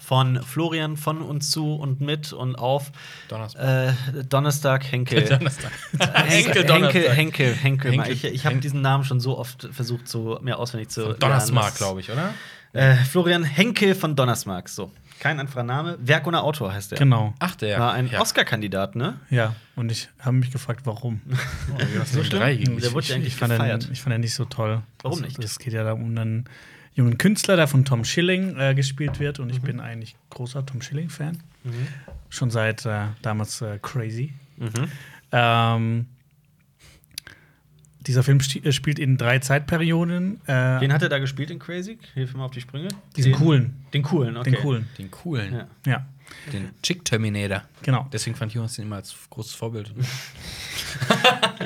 Von 0.00 0.42
Florian 0.42 0.96
von 0.98 1.22
und 1.22 1.40
zu 1.40 1.74
und 1.76 2.00
mit 2.02 2.32
und 2.34 2.56
auf 2.56 2.90
Donnerstag. 3.28 3.94
äh, 4.14 4.24
Donnerstag 4.24 4.84
Henkel. 4.92 5.24
Donnerstag. 5.28 5.70
Henkel, 5.98 6.64
Henkel, 6.70 7.10
Henkel, 7.10 7.54
Henkel. 7.54 7.92
Henkel. 7.92 8.12
Ich, 8.12 8.24
ich 8.24 8.44
habe 8.44 8.56
diesen 8.56 8.82
Namen 8.82 9.04
schon 9.04 9.18
so 9.20 9.38
oft 9.38 9.66
versucht, 9.72 10.06
so 10.08 10.38
mir 10.42 10.58
auswendig 10.58 10.90
zu 10.90 11.14
Donnersmark, 11.14 11.64
lernen. 11.66 11.76
glaube 11.78 12.00
ich, 12.00 12.10
oder? 12.10 12.34
Äh, 12.78 12.96
Florian 12.96 13.44
Henkel 13.44 13.94
von 13.94 14.14
Donnersmarck. 14.14 14.68
So, 14.68 14.92
kein 15.18 15.40
einfacher 15.40 15.64
Name. 15.64 15.98
Werk 16.00 16.26
ohne 16.26 16.42
Autor 16.42 16.72
heißt 16.72 16.92
er. 16.92 16.98
Genau. 16.98 17.34
Ach, 17.38 17.56
der. 17.56 17.78
War 17.80 17.92
ein 17.92 18.08
ja. 18.08 18.20
Oscar-Kandidat, 18.20 18.94
ne? 18.94 19.18
Ja, 19.30 19.54
und 19.74 19.90
ich 19.90 20.08
habe 20.20 20.36
mich 20.36 20.50
gefragt, 20.50 20.82
warum. 20.84 21.20
so 22.06 22.22
Der 22.22 22.30
drei 22.30 22.54
gegen 22.54 22.80
wurde 22.80 22.96
mich. 22.96 23.08
ja 23.08 23.16
eigentlich 23.16 23.28
ich, 23.28 23.36
fand 23.36 23.52
ihn, 23.52 23.58
gefeiert. 23.58 23.88
ich 23.92 24.00
fand 24.00 24.14
ihn 24.14 24.20
nicht 24.20 24.34
so 24.34 24.44
toll. 24.44 24.82
Warum 25.02 25.20
nicht? 25.20 25.42
Es 25.42 25.58
geht 25.58 25.72
ja 25.72 25.82
da 25.82 25.92
um 25.92 26.16
einen 26.16 26.44
jungen 26.94 27.18
Künstler, 27.18 27.56
der 27.56 27.68
von 27.68 27.84
Tom 27.84 28.04
Schilling 28.04 28.56
äh, 28.58 28.74
gespielt 28.74 29.18
wird. 29.18 29.38
Mhm. 29.38 29.44
Und 29.44 29.50
ich 29.50 29.60
bin 29.60 29.80
eigentlich 29.80 30.16
großer 30.30 30.64
Tom 30.64 30.80
Schilling-Fan. 30.80 31.38
Schon 32.28 32.50
seit 32.50 32.86
äh, 32.86 33.06
damals 33.22 33.60
äh, 33.60 33.78
Crazy. 33.82 34.32
Mhm. 34.56 34.90
Ähm, 35.32 36.06
dieser 38.08 38.22
Film 38.24 38.38
äh, 38.64 38.72
spielt 38.72 38.98
in 38.98 39.16
drei 39.16 39.38
Zeitperioden. 39.38 40.40
Äh, 40.46 40.80
Wen 40.80 40.92
hat 40.92 41.02
er 41.02 41.08
da 41.08 41.18
gespielt 41.18 41.50
in 41.50 41.58
Crazy? 41.58 41.98
Hilf 42.14 42.32
mir 42.32 42.38
mal 42.38 42.46
auf 42.46 42.50
die 42.50 42.60
Sprünge. 42.60 42.88
diesen 43.16 43.32
Den- 43.32 43.38
coolen. 43.40 43.74
Den 43.94 44.02
coolen, 44.02 44.36
okay. 44.36 44.50
Den 44.50 44.60
coolen. 44.60 44.88
Den 44.98 45.10
coolen. 45.10 45.54
Ja. 45.54 45.66
Ja, 45.86 46.06
Den 46.52 46.70
Chick 46.82 47.04
Terminator. 47.04 47.62
genau. 47.82 48.08
Deswegen 48.12 48.34
fand 48.36 48.52
Jonas 48.54 48.74
den 48.74 48.86
immer 48.86 48.96
als 48.96 49.14
großes 49.30 49.52
Vorbild. 49.54 49.92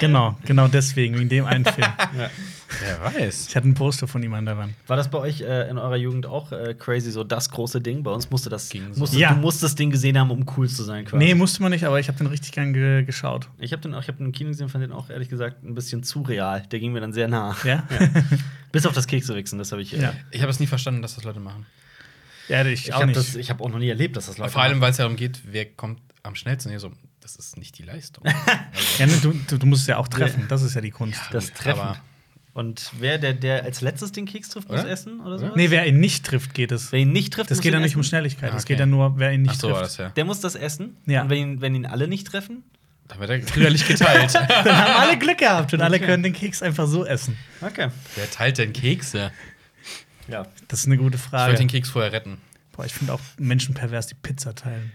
Genau, 0.01 0.37
genau 0.45 0.69
deswegen, 0.69 1.15
in 1.15 1.29
dem 1.29 1.45
einen 1.45 1.65
Film. 1.65 1.87
Ja. 2.19 2.31
Wer 2.81 3.01
weiß. 3.15 3.49
Ich 3.49 3.57
hatte 3.57 3.69
ein 3.69 3.75
Poster 3.75 4.07
von 4.09 4.23
ihm 4.23 4.33
an 4.35 4.45
der 4.47 4.57
Wand. 4.57 4.75
War 4.87 4.97
das 4.97 5.11
bei 5.11 5.19
euch 5.19 5.41
äh, 5.43 5.69
in 5.69 5.79
eurer 5.79 5.97
Jugend 5.97 6.27
auch 6.27 6.53
äh, 6.53 6.75
crazy, 6.79 7.11
so 7.11 7.25
das 7.25 7.51
große 7.51 7.81
Ding? 7.81 8.03
Bei 8.03 8.11
uns 8.11 8.31
musste 8.31 8.49
das. 8.51 8.69
Ging 8.69 8.93
so. 8.93 9.01
Musstest, 9.01 9.21
Ja. 9.21 9.35
Du 9.35 9.41
musst 9.41 9.63
das 9.63 9.75
Ding 9.75 9.91
gesehen 9.91 10.19
haben, 10.19 10.31
um 10.31 10.45
cool 10.57 10.69
zu 10.69 10.83
sein, 10.85 11.05
quasi. 11.05 11.25
Nee, 11.25 11.35
musste 11.35 11.63
man 11.63 11.73
nicht, 11.73 11.85
aber 11.85 12.01
ich 12.01 12.09
habe 12.09 12.19
den 12.19 12.27
richtig 12.29 12.53
gern 12.53 12.73
ge 12.73 13.05
geschaut. 13.05 13.49
Ich 13.59 13.73
habe 13.73 13.83
den, 13.83 13.95
auch- 13.95 14.03
ich 14.03 14.09
hab 14.09 14.17
den 14.17 14.27
im 14.27 14.33
Kino 14.33 14.51
gesehen, 14.51 14.69
fand 14.69 14.85
den 14.85 14.93
auch 14.93 15.11
ehrlich 15.11 15.29
gesagt 15.29 15.63
ein 15.65 15.75
bisschen 15.75 16.03
zu 16.03 16.23
real. 16.23 16.63
Der 16.71 16.79
ging 16.81 16.93
mir 16.93 17.01
dann 17.01 17.13
sehr 17.13 17.29
nah. 17.29 17.57
Ja? 17.65 17.85
Bis 18.73 18.87
auf 18.87 18.93
das 18.95 19.07
Keksewichsen, 19.07 19.59
das 19.59 19.73
habe 19.73 19.83
ich. 19.83 19.95
Äh, 19.95 20.03
Ja. 20.03 20.15
Ich 20.31 20.41
habe 20.43 20.51
es 20.51 20.61
nie 20.61 20.67
verstanden, 20.67 21.03
dass 21.03 21.15
das 21.15 21.25
Leute 21.25 21.41
machen. 21.41 21.67
Ja, 22.49 22.65
ich, 22.65 22.87
Ich 22.89 22.93
auch 22.93 22.97
habe 22.97 23.07
nicht. 23.07 23.17
das- 23.19 23.35
ich 23.37 23.51
hab 23.51 23.61
auch 23.61 23.69
noch 23.69 23.79
nie 23.79 23.89
erlebt, 23.89 24.17
dass 24.17 24.27
das 24.27 24.39
Leute. 24.39 24.51
Vor 24.51 24.63
allem, 24.63 24.81
weil 24.81 24.91
es 24.91 24.99
ja 24.99 25.05
darum 25.05 25.17
geht, 25.17 25.41
wer 25.45 25.65
kommt 25.67 26.01
am 26.23 26.35
schnellsten. 26.35 26.71
Ihr 26.73 26.81
so, 26.81 26.91
das 27.21 27.37
ist 27.37 27.57
nicht 27.57 27.79
die 27.79 27.83
Leistung. 27.85 28.25
ja, 28.99 29.07
ne, 29.07 29.13
du, 29.23 29.33
du, 29.59 29.67
musst 29.67 29.83
es 29.83 29.87
ja 29.89 29.97
auch 29.99 30.09
treffen. 30.09 30.47
Das 30.49 30.63
ist 30.63 30.75
ja 30.75 30.81
die 30.81 30.91
Kunst. 30.91 31.21
das 31.31 31.49
gut, 31.49 31.57
Treffen. 31.59 31.81
aber- 31.81 32.01
Und 32.55 32.91
wer, 32.99 33.17
der, 33.17 33.33
der 33.33 33.65
als 33.65 33.81
letztes 33.81 34.13
den 34.13 34.27
Keks 34.27 34.51
trifft, 34.51 34.69
muss 34.69 34.81
Oder? 34.81 34.91
essen 34.91 35.21
oder 35.21 35.39
so? 35.39 35.51
Nee, 35.57 35.71
wer 35.71 35.87
ihn 35.87 36.01
nicht 36.01 36.27
trifft, 36.27 36.53
geht 36.53 36.71
es. 36.71 36.93
Wer 36.93 36.99
ihn 37.01 37.11
nicht 37.13 37.33
trifft, 37.33 37.51
Das 37.51 37.59
muss 37.59 37.63
geht 37.63 37.73
ja 37.73 37.81
nicht 37.81 37.97
um. 37.97 38.03
Schnelligkeit. 38.03 38.53
Ah, 38.53 38.57
Es 38.57 38.65
okay. 38.65 38.75
geht 38.75 38.81
ja 38.81 38.87
nur, 38.87 39.19
wer 39.19 39.33
ihn 39.33 39.41
nicht 39.43 39.53
Ach 39.55 39.61
so 39.61 39.69
war 39.71 39.75
trifft. 39.79 39.93
das 39.93 39.97
ja. 39.97 40.09
Der 40.11 40.25
muss 40.27 40.41
das 40.41 40.55
essen. 40.55 40.97
Ja. 41.07 41.23
Und 41.23 41.31
wenn 41.31 41.39
ihn, 41.39 41.61
wenn 41.63 41.75
ihn 41.75 41.87
alle 41.87 42.09
nicht 42.09 42.27
treffen. 42.27 42.63
Da 43.09 43.19
wird 43.19 43.31
er 43.31 43.39
brüderlich 43.39 43.87
geteilt. 43.87 44.35
Dann 44.35 44.49
haben 44.79 45.09
alle 45.09 45.19
Glück 45.19 45.39
gehabt 45.39 45.73
und 45.73 45.81
alle 45.81 45.99
können 45.99 46.23
den 46.23 46.35
Keks 46.35 46.63
einfach 46.63 46.87
so 46.87 47.07
essen. 47.07 47.37
Okay. 47.63 47.89
wer 48.17 48.31
teilt 48.31 48.59
denn 48.59 48.73
Kekse? 48.75 49.33
Ja. 50.29 50.47
Das 50.69 50.81
ist 50.81 50.87
eine 50.87 50.99
gute 50.99 51.17
Ich 51.17 51.23
Frage. 51.23 51.49
wollte 51.53 51.63
den 51.63 51.69
Keks 51.69 51.89
vorher 51.91 52.13
retten. 52.13 52.39
Boah, 52.73 52.85
ich 52.87 52.93
finde 52.95 53.13
auch 53.15 53.21
Menschen 53.39 53.75
pervers, 53.75 54.07
die 54.07 54.15
Pizza 54.15 54.55
teilen. 54.55 54.93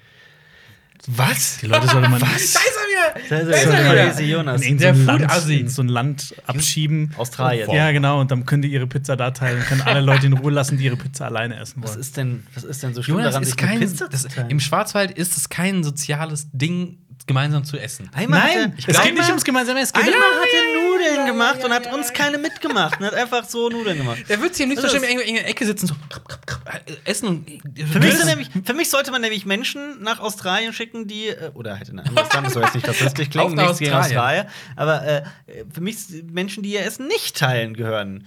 Was? 1.07 1.59
Die 1.61 1.67
Leute 1.67 1.87
sollte 1.87 2.09
man 2.09 2.19
Da 2.19 2.27
ist 2.35 2.55
er 2.55 2.61
wieder! 2.61 3.27
Da 3.29 3.37
ist 3.55 3.65
er 3.65 4.17
wieder. 4.17 4.21
Jonas. 4.25 4.61
in 4.61 4.77
Der 4.77 4.95
so. 4.95 5.03
Land- 5.03 5.49
in 5.49 5.69
so 5.69 5.81
ein 5.81 5.87
Land 5.87 6.35
abschieben. 6.45 7.13
Australien. 7.17 7.69
Ja, 7.71 7.91
genau. 7.91 8.19
Und 8.19 8.31
dann 8.31 8.45
können 8.45 8.61
die 8.63 8.71
ihre 8.71 8.87
Pizza 8.87 9.15
da 9.15 9.31
teilen 9.31 9.59
und 9.59 9.65
können 9.65 9.81
alle 9.81 10.01
Leute 10.01 10.25
in 10.25 10.33
Ruhe 10.33 10.51
lassen, 10.51 10.77
die 10.77 10.85
ihre 10.85 10.97
Pizza 10.97 11.25
alleine 11.25 11.59
essen 11.59 11.81
Was 11.83 11.91
wollen. 11.91 11.99
ist 12.01 12.17
denn, 12.17 12.43
was 12.55 12.63
ist 12.63 12.83
denn 12.83 12.93
so 12.93 13.03
schlimm 13.03 13.17
Jonas 13.17 13.31
daran, 13.33 13.43
ist 13.43 13.57
kein. 13.57 13.79
Pizza 13.79 14.07
Das? 14.09 14.27
Im 14.49 14.59
Schwarzwald 14.59 15.11
ist 15.11 15.37
es 15.37 15.49
kein 15.49 15.83
soziales 15.83 16.47
Ding, 16.51 16.97
gemeinsam 17.27 17.63
zu 17.65 17.77
essen. 17.77 18.09
Einmal 18.13 18.39
Nein, 18.39 18.73
er- 18.77 18.89
es 18.89 19.01
geht 19.03 19.13
nicht 19.13 19.27
ums 19.27 19.43
gemeinsame 19.43 19.81
Essen. 19.81 19.95
Einmal 19.95 20.13
hat 20.13 20.47
er 20.55 20.81
Nudeln 20.81 21.27
gemacht 21.27 21.63
und 21.63 21.71
hat 21.71 21.93
uns 21.93 22.11
keine 22.13 22.37
mitgemacht 22.37 22.99
und 22.99 23.05
hat 23.05 23.13
einfach 23.13 23.43
so 23.43 23.69
Nudeln 23.69 23.97
gemacht. 23.97 24.23
Der 24.29 24.41
wird 24.41 24.55
sich 24.55 24.65
Das 24.67 24.77
ist- 24.77 24.83
wahrscheinlich 24.83 25.09
irgendwo 25.11 25.27
in 25.27 25.35
der 25.35 25.47
Ecke 25.47 25.65
sitzen, 25.65 25.87
so 25.87 25.95
krab, 26.09 26.27
krab, 26.27 26.47
krab, 26.47 26.89
äh, 26.89 26.95
essen 27.03 27.27
und. 27.27 27.47
Für 27.91 27.99
mich, 27.99 28.25
nämlich, 28.25 28.49
für 28.63 28.73
mich 28.73 28.89
sollte 28.89 29.11
man 29.11 29.21
nämlich 29.21 29.45
Menschen 29.45 30.01
nach 30.01 30.19
Australien 30.19 30.73
schicken, 30.73 31.07
die, 31.07 31.27
äh, 31.27 31.51
oder 31.53 31.77
halt 31.77 31.89
in 31.89 31.99
ein 31.99 32.07
anderes 32.07 32.31
Land, 32.33 32.47
das 32.47 32.53
soll 32.53 32.63
jetzt 32.63 32.75
nicht 32.75 32.87
rassistisch 32.87 33.29
klingen, 33.31 33.55
nichts 33.55 33.79
gegen 33.79 33.93
Australien. 33.93 34.47
Australien, 34.47 34.47
aber 34.75 35.05
äh, 35.05 35.23
für 35.71 35.81
mich 35.81 35.99
sind 35.99 36.33
Menschen, 36.33 36.63
die 36.63 36.71
ihr 36.71 36.81
Essen 36.85 37.07
nicht 37.07 37.37
teilen, 37.37 37.73
gehören 37.75 38.25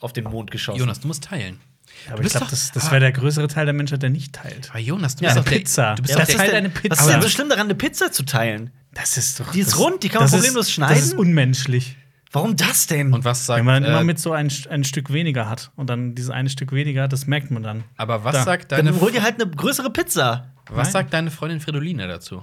auf 0.00 0.12
den 0.12 0.24
Mond 0.24 0.50
geschossen. 0.50 0.78
Jonas, 0.78 1.00
du 1.00 1.08
musst 1.08 1.24
teilen. 1.24 1.60
Aber 2.10 2.22
ich 2.22 2.30
glaube, 2.30 2.46
das, 2.50 2.70
das 2.72 2.86
Ah. 2.88 2.90
wäre 2.92 3.00
der 3.00 3.12
größere 3.12 3.48
Teil 3.48 3.64
der 3.66 3.74
Menschheit, 3.74 4.02
der 4.02 4.10
nicht 4.10 4.32
teilt. 4.34 4.70
Aber 4.70 4.78
Jonas, 4.78 5.16
du 5.16 5.24
Ja, 5.24 5.30
bist 5.30 5.36
eine 5.38 5.44
doch 5.44 5.50
der, 5.50 5.58
Pizza. 5.58 5.94
Du 5.94 6.02
bist 6.02 6.14
Ja, 6.14 6.20
doch 6.20 6.28
ist 6.28 6.36
Teil 6.36 6.50
denn- 6.50 6.72
deine 6.72 6.90
Was 6.90 7.00
ist 7.00 7.08
denn 7.10 7.22
so 7.22 7.28
schlimm 7.28 7.48
daran, 7.48 7.64
eine 7.66 7.74
Pizza 7.74 8.12
zu 8.12 8.24
teilen? 8.24 8.70
Das 8.92 9.16
ist 9.16 9.40
doch. 9.40 9.50
Die 9.52 9.60
ist 9.60 9.72
das 9.72 9.78
rund, 9.78 10.02
die 10.02 10.08
kann 10.08 10.20
man 10.22 10.30
das 10.30 10.32
problemlos 10.38 10.66
ist, 10.68 10.72
schneiden. 10.74 10.94
Das 10.96 11.04
ist 11.06 11.14
unmenschlich. 11.14 11.96
Warum 12.32 12.56
das 12.56 12.86
denn? 12.88 13.12
Und 13.12 13.24
was 13.24 13.46
sagt. 13.46 13.58
Wenn 13.60 13.64
man 13.66 13.84
äh, 13.84 13.88
immer 13.88 14.02
mit 14.04 14.18
so 14.18 14.32
ein, 14.32 14.50
ein 14.68 14.82
Stück 14.84 15.12
weniger 15.12 15.48
hat 15.48 15.70
und 15.76 15.88
dann 15.88 16.14
dieses 16.16 16.30
eine 16.30 16.50
Stück 16.50 16.72
weniger, 16.72 17.06
das 17.06 17.26
merkt 17.26 17.50
man 17.52 17.62
dann. 17.62 17.84
aber 17.96 18.24
was 18.24 18.34
Da. 18.34 18.42
sagt 18.42 18.72
deine. 18.72 18.90
Dann 18.90 19.00
hol 19.00 19.12
dir 19.12 19.22
halt 19.22 19.40
eine 19.40 19.50
größere 19.50 19.90
Pizza. 19.90 20.52
Was 20.68 20.86
Nein. 20.88 20.92
sagt 20.92 21.12
deine 21.14 21.30
Freundin 21.30 21.60
Fridolina 21.60 22.06
dazu? 22.08 22.42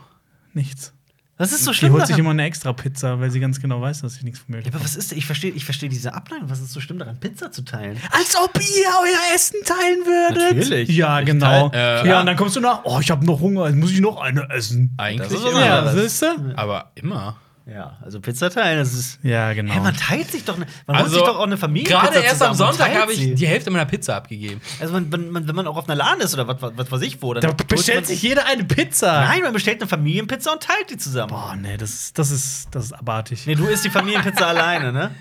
Nichts. 0.53 0.93
Was 1.41 1.51
ist 1.51 1.65
so 1.65 1.71
Die 1.71 1.77
schlimm 1.77 1.93
holt 1.93 2.01
sich 2.07 2.09
daran? 2.15 2.19
immer 2.21 2.29
eine 2.31 2.43
extra 2.43 2.71
Pizza, 2.73 3.19
weil 3.19 3.31
sie 3.31 3.39
ganz 3.39 3.59
genau 3.59 3.81
weiß, 3.81 4.01
dass 4.01 4.13
sie 4.15 4.23
nichts 4.23 4.39
von 4.39 4.55
mir 4.55 4.61
Ja, 4.61 4.67
aber 4.73 4.83
was 4.83 4.95
ist, 4.95 5.11
ich 5.11 5.25
verstehe 5.25 5.51
ich 5.51 5.65
versteh 5.65 5.89
diese 5.89 6.13
Abneigung. 6.13 6.49
Was 6.49 6.59
ist 6.61 6.71
so 6.71 6.79
schlimm 6.79 6.99
daran, 6.99 7.19
Pizza 7.19 7.51
zu 7.51 7.63
teilen? 7.63 7.97
Als 8.11 8.35
ob 8.37 8.55
ihr 8.55 8.85
euer 9.01 9.35
Essen 9.35 9.57
teilen 9.65 10.05
würdet. 10.05 10.55
Natürlich. 10.55 10.89
Ja, 10.89 11.19
Ich 11.19 11.25
genau. 11.25 11.69
teil- 11.69 12.03
äh, 12.05 12.07
ja, 12.07 12.19
und 12.19 12.25
dann 12.27 12.35
kommst 12.37 12.55
du 12.55 12.59
nach, 12.59 12.81
oh, 12.83 12.99
ich 13.01 13.09
habe 13.11 13.25
noch 13.25 13.39
Hunger, 13.39 13.67
jetzt 13.67 13.75
muss 13.77 13.91
ich 13.91 13.99
noch 14.01 14.21
eine 14.21 14.47
essen. 14.51 14.93
Eigentlich 14.97 15.29
Das 15.29 15.41
immer. 15.41 15.65
Ja, 15.65 15.81
du? 16.21 16.53
Aber 16.55 16.91
immer. 16.95 17.35
Ja, 17.65 17.97
also 18.01 18.19
Pizza 18.19 18.49
teilen, 18.49 18.79
das 18.79 18.91
ist. 18.93 19.19
Ja, 19.21 19.53
genau. 19.53 19.71
Hä, 19.73 19.79
man 19.81 19.95
teilt 19.95 20.31
sich 20.31 20.43
doch. 20.43 20.57
Ne, 20.57 20.65
man 20.87 20.99
holt 20.99 21.11
sich 21.11 21.19
doch 21.19 21.37
auch 21.37 21.43
eine 21.45 21.57
Familie. 21.57 21.95
Also, 21.95 22.11
Gerade 22.13 22.25
erst 22.25 22.41
am 22.41 22.55
Sonntag 22.55 22.93
habe 22.95 23.13
ich 23.13 23.35
die 23.35 23.47
Hälfte 23.47 23.69
meiner 23.69 23.85
Pizza 23.85 24.15
abgegeben. 24.15 24.59
Also, 24.79 24.93
man, 24.93 25.11
wenn, 25.11 25.29
man, 25.29 25.47
wenn 25.47 25.55
man 25.55 25.67
auch 25.67 25.77
auf 25.77 25.87
einer 25.87 25.95
Laden 25.95 26.21
ist 26.21 26.33
oder 26.33 26.47
was, 26.47 26.61
was, 26.61 26.71
was 26.75 26.91
weiß 26.91 27.01
ich 27.03 27.21
wo, 27.21 27.33
dann 27.35 27.41
da 27.55 27.63
bestellt 27.67 28.07
sich 28.07 28.21
jeder 28.23 28.45
eine 28.47 28.63
Pizza. 28.63 29.21
Nein, 29.21 29.41
man 29.43 29.53
bestellt 29.53 29.79
eine 29.79 29.87
Familienpizza 29.87 30.51
und 30.51 30.63
teilt 30.63 30.89
die 30.89 30.97
zusammen. 30.97 31.29
Boah, 31.29 31.55
nee, 31.55 31.77
das 31.77 31.91
ist, 31.91 32.17
das 32.19 32.31
ist, 32.31 32.67
das 32.71 32.85
ist 32.85 32.93
abartig. 32.93 33.45
Nee, 33.45 33.55
du 33.55 33.67
isst 33.67 33.85
die 33.85 33.89
Familienpizza 33.91 34.47
alleine, 34.47 34.91
ne? 34.91 35.11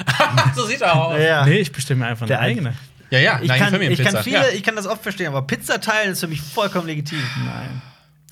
so 0.56 0.64
sieht 0.64 0.80
er 0.80 0.96
aus. 0.96 1.18
Ja. 1.20 1.44
Nee, 1.44 1.58
ich 1.58 1.70
bestelle 1.70 2.00
mir 2.00 2.06
einfach 2.06 2.22
eine 2.22 2.28
Der 2.28 2.40
eigene. 2.40 2.74
Ja, 3.10 3.18
ja, 3.18 3.40
Ich, 3.42 3.48
nein, 3.48 3.58
kann, 3.58 3.68
ich, 3.68 3.72
Familienpizza. 3.74 4.10
kann 4.12 4.24
viele, 4.24 4.36
Ja. 4.38 4.54
ich 4.54 4.62
kann 4.62 4.76
das 4.76 4.86
oft 4.86 5.02
verstehen, 5.02 5.26
aber 5.26 5.42
Pizza 5.42 5.80
teilen 5.80 6.12
ist 6.12 6.20
für 6.20 6.28
mich 6.28 6.40
vollkommen 6.40 6.86
legitim. 6.86 7.18
Nein. 7.44 7.82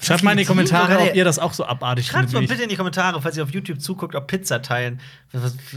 Schreibt 0.01 0.23
mal 0.23 0.31
in 0.33 0.39
die 0.39 0.45
Kommentare, 0.45 0.99
ob 1.01 1.15
ihr 1.15 1.25
das 1.25 1.39
auch 1.41 1.53
so 1.53 1.65
abartig 1.67 2.07
Schreibt 2.07 2.31
findet. 2.31 2.35
mal 2.35 2.41
wie 2.43 2.47
bitte 2.47 2.63
in 2.63 2.69
die 2.69 2.77
Kommentare, 2.77 3.21
falls 3.21 3.37
ihr 3.37 3.43
auf 3.43 3.51
YouTube 3.51 3.81
zuguckt, 3.81 4.15
ob 4.15 4.27
Pizza 4.29 4.63
teilen, 4.63 5.01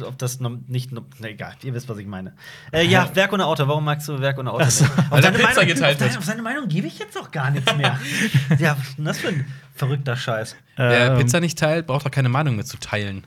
ob 0.06 0.18
das 0.20 0.40
noch 0.40 0.52
nicht, 0.68 0.92
noch, 0.92 1.04
na 1.20 1.30
egal, 1.30 1.56
ihr 1.64 1.74
wisst, 1.74 1.90
was 1.90 1.98
ich 1.98 2.06
meine. 2.06 2.34
Äh, 2.72 2.86
ja, 2.86 3.10
Werk 3.16 3.34
ohne 3.34 3.46
Auto, 3.48 3.68
warum 3.68 3.84
magst 3.84 4.08
du 4.08 4.20
Werk 4.20 4.38
ohne 4.38 4.52
Auto? 4.52 4.64
so. 4.70 4.84
nicht? 4.84 4.98
Auf 4.98 5.12
Weil 5.12 5.22
deine 5.24 5.38
Pizza 5.40 5.50
Meinung- 5.62 5.68
geteilt 5.68 5.94
auf 5.96 6.08
deine, 6.08 6.18
auf 6.20 6.24
seine 6.26 6.42
Meinung 6.44 6.68
gebe 6.68 6.86
ich 6.88 7.00
jetzt 7.00 7.18
auch 7.18 7.32
gar 7.32 7.50
nichts 7.50 7.76
mehr. 7.76 8.00
ja, 8.60 8.78
was 8.78 8.88
ist 8.90 8.98
denn 8.98 9.06
das 9.06 9.18
für 9.18 9.28
ein 9.30 9.48
verrückter 9.76 10.16
Scheiß? 10.16 10.56
Wer 10.76 11.12
Ähm, 11.14 11.18
Pizza 11.18 11.40
nicht 11.40 11.58
teilt, 11.58 11.88
braucht 11.88 12.06
doch 12.06 12.12
keine 12.12 12.30
Meinung 12.30 12.56
mitzuteilen. 12.56 13.24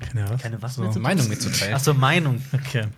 Keine 0.00 0.28
was? 0.28 0.42
Keine 0.42 0.60
was 0.60 0.74
So. 0.74 0.82
mehr 0.82 0.90
zu- 0.90 1.00
Meinung 1.00 1.28
mitzuteilen. 1.28 1.74
Achso, 1.74 1.94
Meinung. 1.94 2.42
Okay. 2.52 2.88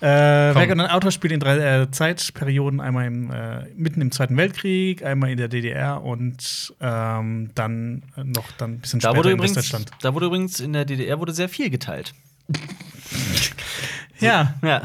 Äh, 0.00 0.04
Werk 0.06 0.70
und 0.70 0.80
ein 0.80 0.90
Autor 0.90 1.10
spielt 1.10 1.32
in 1.32 1.40
drei 1.40 1.56
äh, 1.58 1.90
Zeitperioden, 1.90 2.80
einmal 2.80 3.06
im, 3.06 3.32
äh, 3.32 3.64
mitten 3.74 4.00
im 4.00 4.12
Zweiten 4.12 4.36
Weltkrieg, 4.36 5.04
einmal 5.04 5.30
in 5.30 5.36
der 5.38 5.48
DDR 5.48 6.02
und 6.02 6.72
ähm, 6.80 7.50
dann 7.54 8.02
noch 8.16 8.50
dann 8.58 8.74
ein 8.74 8.78
bisschen 8.80 9.00
Da 9.00 9.08
später 9.08 9.18
wurde, 9.18 9.30
in 9.30 9.38
übrigens, 9.38 9.56
Westdeutschland. 9.56 9.90
da 10.00 10.14
wurde 10.14 10.26
übrigens 10.26 10.60
in 10.60 10.72
der 10.72 10.84
DDR 10.84 11.18
wurde 11.18 11.32
sehr 11.32 11.48
viel 11.48 11.68
geteilt. 11.70 12.14
Ja. 14.20 14.54
Ja. 14.62 14.82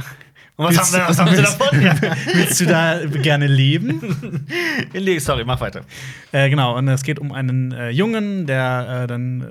Und 0.63 0.77
was 0.77 0.93
Willst 0.93 0.93
haben, 0.99 1.09
was 1.09 1.19
haben 1.19 1.29
du- 1.29 1.35
sie 1.35 1.41
davon? 1.41 1.81
Ja. 1.81 1.95
Willst 2.33 2.61
du 2.61 2.65
da 2.65 3.05
gerne 3.05 3.47
leben? 3.47 4.45
Nee, 4.93 5.19
Sorry, 5.19 5.43
mach 5.45 5.59
weiter. 5.61 5.81
Äh, 6.31 6.49
genau, 6.49 6.77
und 6.77 6.87
es 6.87 7.03
geht 7.03 7.19
um 7.19 7.31
einen 7.31 7.71
äh, 7.71 7.89
Jungen, 7.89 8.45
der 8.45 9.03
äh, 9.03 9.07
dann 9.07 9.41
äh, 9.41 9.45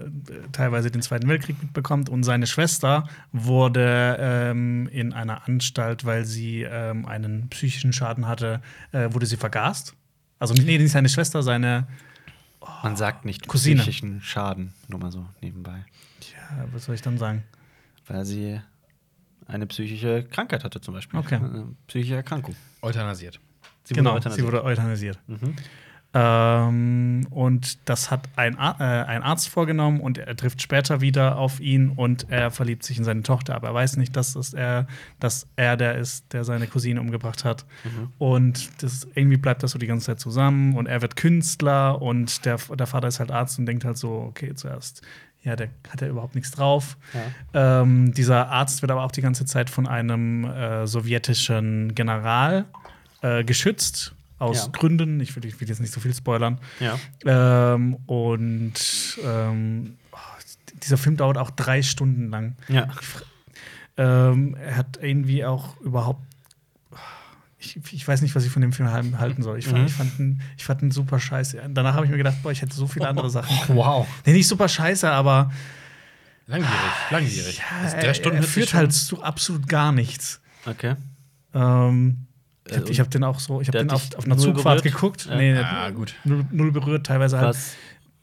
teilweise 0.53 0.91
den 0.91 1.03
Zweiten 1.03 1.29
Weltkrieg 1.29 1.61
mitbekommt 1.63 2.09
und 2.09 2.23
seine 2.25 2.47
Schwester 2.47 3.09
wurde 3.33 4.17
ähm, 4.21 4.89
in 4.93 5.13
einer 5.13 5.47
Anstalt, 5.49 6.05
weil 6.05 6.25
sie 6.25 6.63
ähm, 6.63 7.07
einen 7.07 7.49
psychischen 7.49 7.93
Schaden 7.93 8.27
hatte, 8.29 8.61
äh, 8.93 9.09
wurde 9.13 9.27
sie 9.27 9.37
vergast. 9.37 9.95
Also 10.39 10.55
nee, 10.55 10.79
nicht 10.79 10.91
seine 10.93 11.09
Schwester, 11.09 11.43
seine, 11.43 11.87
Man 12.83 12.97
sagt 12.97 13.25
nicht 13.25 13.47
Cousine. 13.49 13.81
psychischen 13.83 14.21
Schaden, 14.23 14.73
nur 14.89 15.01
mal 15.01 15.11
so 15.13 15.27
nebenbei. 15.41 15.85
ja, 16.33 16.65
was 16.73 16.85
soll 16.85 16.95
ich 16.95 17.03
dann 17.03 17.19
sagen? 17.19 17.43
Weil 18.09 18.25
sie 18.25 18.61
eine 19.47 19.67
psychische 19.67 20.25
Krankheit 20.25 20.65
hatte, 20.65 20.81
zum 20.81 20.95
Beispiel. 20.95 21.19
Okay. 21.19 21.37
Eine 21.37 21.75
psychische 21.87 22.17
Erkrankung. 22.17 22.55
Euthanasiert. 22.81 23.41
Sie 23.85 23.95
genau, 23.95 24.15
wurde 24.15 24.31
sie 24.31 24.45
wurde 24.45 24.65
euthanasiert. 24.65 25.19
Mhm. 25.27 25.57
Ähm, 26.15 27.27
und 27.31 27.89
das 27.89 28.11
hat 28.11 28.29
ein, 28.37 28.59
Ar 28.59 28.77
äh, 28.81 29.05
ein 29.07 29.23
Arzt 29.23 29.49
vorgenommen 29.49 30.01
und 30.01 30.19
er 30.19 30.37
trifft 30.37 30.61
später 30.61 31.01
wieder 31.01 31.39
auf 31.39 31.59
ihn 31.59 31.89
und 31.89 32.29
er 32.29 32.51
verliebt 32.51 32.83
sich 32.83 32.99
in 32.99 33.05
seine 33.05 33.23
Tochter, 33.23 33.55
aber 33.55 33.69
er 33.69 33.75
weiß 33.75 33.97
nicht, 33.97 34.15
dass, 34.15 34.37
es 34.37 34.53
er, 34.53 34.87
dass 35.21 35.47
er 35.57 35.79
der 35.79 35.97
ist, 35.97 36.31
der 36.35 36.45
seine 36.45 36.67
Cousine 36.67 37.01
umgebracht 37.01 37.45
hat. 37.45 37.65
Und 38.19 38.83
das, 38.83 39.09
irgendwie 39.15 39.39
bleibt 39.39 39.63
das 39.63 39.71
so 39.71 39.79
die 39.79 39.87
ganze 39.87 40.07
Zeit 40.07 40.21
zusammen 40.21 40.77
und 40.77 40.87
er 40.87 41.01
wird 41.01 41.17
Künstler 41.17 42.03
und 42.03 42.45
der, 42.45 42.59
der 42.59 42.87
Vater 42.87 43.09
ist 43.09 43.19
halt 43.19 43.31
Arzt 43.31 43.59
und 43.59 43.65
denkt 43.65 43.87
halt 43.87 43.97
so, 43.97 44.13
okay, 44.13 44.55
zuerst. 44.55 45.01
Ja, 45.45 45.57
der 45.57 45.71
hat 45.91 46.01
ja 46.01 46.07
überhaupt 46.09 46.35
nichts 46.37 46.53
drauf. 46.53 46.97
Ähm, 47.53 48.15
dieser 48.15 48.49
Arzt 48.49 48.81
wird 48.83 48.93
aber 48.93 49.03
auch 49.03 49.11
die 49.11 49.23
ganze 49.23 49.45
Zeit 49.45 49.71
von 49.71 49.89
einem 49.89 50.45
äh, 50.45 50.87
sowjetischen 50.87 51.95
General 51.97 52.65
äh, 53.23 53.43
geschützt, 53.43 54.15
aus 54.39 54.67
Ja. 54.67 54.71
Gründen. 54.73 55.19
Ich 55.21 55.35
will, 55.35 55.45
ich 55.45 55.61
will 55.61 55.69
jetzt 55.69 55.81
nicht 55.81 55.93
so 55.93 56.01
viel 56.01 56.15
spoilern. 56.15 56.59
Ja. 56.79 56.97
Ähm, 57.75 57.97
und 58.07 59.19
ähm, 59.25 59.97
oh, 60.13 60.17
dieser 60.83 60.97
Film 60.97 61.17
dauert 61.17 61.39
auch 61.39 61.51
drei 61.51 61.83
Stunden 61.83 62.31
lang. 62.31 62.57
Ja. 62.69 62.89
Ähm, 63.97 64.55
er 64.57 64.77
hat 64.77 64.99
irgendwie 65.03 65.45
auch 65.45 65.79
überhaupt. 65.81 66.23
Ich, 67.65 67.79
ich 67.93 68.09
weiß 68.09 68.23
nicht, 68.23 68.35
was 68.35 68.45
ich 68.45 68.51
von 68.51 68.61
dem 68.61 68.73
Film 68.73 68.91
halten 68.91 69.43
soll. 69.43 69.59
Ich 69.59 69.67
fand, 69.67 69.79
Mhm. 69.81 69.87
ich 69.87 69.93
fand, 69.93 70.19
ihn, 70.19 70.41
ich 70.57 70.65
fand 70.65 70.83
ihn 70.83 70.91
super 70.91 71.21
scheiße. 71.21 71.61
Danach 71.71 71.95
habe 71.95 72.05
ich 72.07 72.11
mir 72.11 72.19
gedacht, 72.19 72.37
boah, 72.43 72.51
ich 72.51 72.61
hätte 72.61 72.75
so 72.75 72.87
viele 72.89 73.07
andere 73.09 73.31
Sachen. 73.31 73.57
Wow. 73.77 74.07
Nee, 74.27 74.33
nicht 74.33 74.49
super 74.49 74.69
scheiße, 74.69 75.09
aber 75.11 75.53
Langwierig, 76.49 76.73
langwierig. 77.11 77.59
ja, 77.59 77.89
er, 77.89 78.03
drei 78.05 78.15
Stunden 78.15 78.39
er 78.39 78.43
sich 78.43 78.53
führt 78.53 78.75
halt 78.75 78.93
zu 78.93 79.23
absolut 79.23 79.69
gar 79.69 79.93
nichts. 79.93 80.41
Okay. 80.67 80.97
Ähm, 81.55 82.27
ich 82.69 82.77
habe 82.77 82.91
ich 82.91 83.01
hab 83.01 83.11
den 83.11 83.25
auch 83.25 83.39
so, 83.39 83.61
ich 83.61 83.69
habe 83.69 83.79
den 83.79 83.91
auf, 83.91 84.15
auf 84.17 84.25
einer 84.25 84.37
Zugfahrt 84.37 84.83
berührt? 84.83 84.95
geguckt. 84.95 85.27
Ja. 85.27 85.37
Nee, 85.37 85.57
Ah, 85.59 85.91
gut. 85.91 86.15
null, 86.25 86.45
null 86.51 86.73
berührt, 86.73 87.07
teilweise 87.07 87.39
halt 87.39 87.51
Was? 87.51 87.75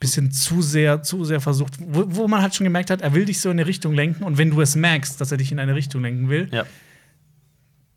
bisschen 0.02 0.32
zu 0.32 0.62
sehr, 0.62 1.02
zu 1.04 1.24
sehr 1.26 1.40
versucht, 1.42 1.74
wo, 1.80 2.04
wo 2.08 2.28
man 2.28 2.42
halt 2.42 2.56
schon 2.56 2.64
gemerkt 2.66 2.90
hat, 2.90 3.02
er 3.02 3.14
will 3.14 3.26
dich 3.26 3.40
so 3.42 3.50
in 3.50 3.58
eine 3.60 3.68
Richtung 3.68 3.94
lenken 3.94 4.24
und 4.24 4.38
wenn 4.38 4.50
du 4.50 4.60
es 4.62 4.76
merkst, 4.76 5.20
dass 5.20 5.32
er 5.32 5.38
dich 5.38 5.52
in 5.52 5.60
eine 5.60 5.76
Richtung 5.76 6.02
lenken 6.02 6.30
will, 6.30 6.50
Ja. 6.52 6.66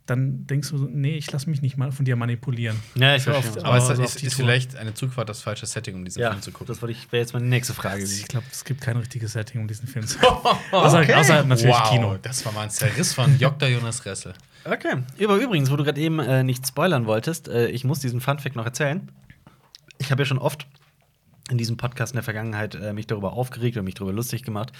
Dann 0.06 0.46
denkst 0.46 0.70
du 0.70 0.78
so, 0.78 0.88
nee, 0.90 1.16
ich 1.16 1.30
lass 1.30 1.46
mich 1.46 1.62
nicht 1.62 1.76
mal 1.76 1.92
von 1.92 2.04
dir 2.04 2.16
manipulieren. 2.16 2.76
Ja, 2.96 3.14
ich 3.14 3.22
So 3.22 3.30
verstehe. 3.32 3.52
oft- 3.52 3.64
Aber 3.64 3.78
ist, 3.78 3.86
so 3.86 4.02
ist, 4.02 4.22
ist 4.22 4.34
vielleicht 4.34 4.74
eine 4.76 4.94
Zugfahrt 4.94 5.28
das 5.28 5.40
falsche 5.42 5.64
Setting, 5.66 5.94
um 5.94 6.04
diesen 6.04 6.20
Ja, 6.20 6.30
Film 6.30 6.42
zu 6.42 6.50
gucken? 6.50 6.66
das 6.66 6.82
wäre 6.82 6.92
jetzt 7.12 7.32
meine 7.34 7.46
nächste 7.46 7.72
Frage. 7.72 8.02
Also 8.02 8.14
ich 8.14 8.26
glaube, 8.26 8.46
es 8.50 8.64
gibt 8.64 8.80
kein 8.80 8.96
richtiges 8.96 9.32
Setting, 9.32 9.60
um 9.60 9.68
diesen 9.68 9.86
Film 9.86 10.06
zu 10.06 10.18
Okay. 10.22 10.48
außer, 10.72 11.18
außer 11.18 11.44
natürlich 11.44 11.74
wow, 11.74 11.90
Kino. 11.90 12.16
Das 12.20 12.44
war 12.44 12.52
mal 12.52 12.62
ein 12.62 12.70
Zerriss 12.70 13.14
von 13.14 13.38
Dr. 13.38 13.68
Jonas 13.68 14.04
Ressel. 14.04 14.34
Okay. 14.64 14.96
Über 15.18 15.36
übrigens, 15.36 15.70
wo 15.70 15.76
du 15.76 15.84
gerade 15.84 16.00
eben 16.00 16.18
äh, 16.18 16.42
nicht 16.42 16.66
spoilern 16.66 17.06
wolltest, 17.06 17.48
äh, 17.48 17.68
ich 17.68 17.84
muss 17.84 18.00
diesen 18.00 18.20
Funfact 18.20 18.56
noch 18.56 18.64
erzählen. 18.66 19.08
Ich 19.98 20.10
habe 20.10 20.22
ja 20.22 20.26
schon 20.26 20.38
oft 20.38 20.66
in 21.50 21.58
diesem 21.58 21.76
Podcast 21.76 22.12
in 22.12 22.16
der 22.16 22.22
Vergangenheit 22.22 22.74
äh, 22.74 22.92
mich 22.92 23.06
darüber 23.06 23.32
aufgeregt 23.32 23.76
und 23.76 23.84
mich 23.84 23.94
darüber 23.94 24.12
lustig 24.12 24.42
gemacht, 24.42 24.72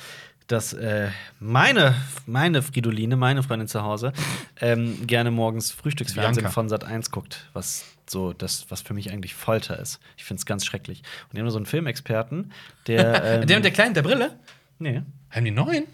dass 0.47 0.73
äh, 0.73 1.09
meine, 1.41 1.95
meine 2.27 2.63
Fridoline, 2.63 3.17
meine 3.17 3.43
Freundin 3.43 3.69
zu 3.69 3.83
Hause, 3.83 4.13
ähm, 4.61 5.07
gerne 5.07 5.31
morgens 5.31 5.71
Frühstücksfernsehen 5.71 6.45
Bianca. 6.45 6.51
von 6.53 6.69
Sat 6.69 6.85
1 6.85 7.11
guckt, 7.11 7.49
was 7.53 7.85
so 8.09 8.33
das, 8.33 8.67
was 8.69 8.83
für 8.83 8.95
mich 8.95 9.11
eigentlich 9.11 9.35
Folter 9.35 9.79
ist. 9.79 10.01
Ich 10.17 10.25
finde 10.25 10.41
es 10.41 10.47
ganz 10.47 10.65
schrecklich. 10.65 11.03
Und 11.25 11.37
die 11.37 11.41
haben 11.41 11.51
so 11.51 11.57
einen 11.57 11.67
Filmexperten, 11.67 12.53
der. 12.87 13.23
Ähm, 13.33 13.47
der 13.47 13.57
mit 13.57 13.65
der 13.65 13.73
kleinen 13.73 13.95
der 13.95 14.03
Brille? 14.03 14.39
Nee, 14.79 15.03
Haben 15.31 15.45
die 15.45 15.51
neuen? 15.51 15.85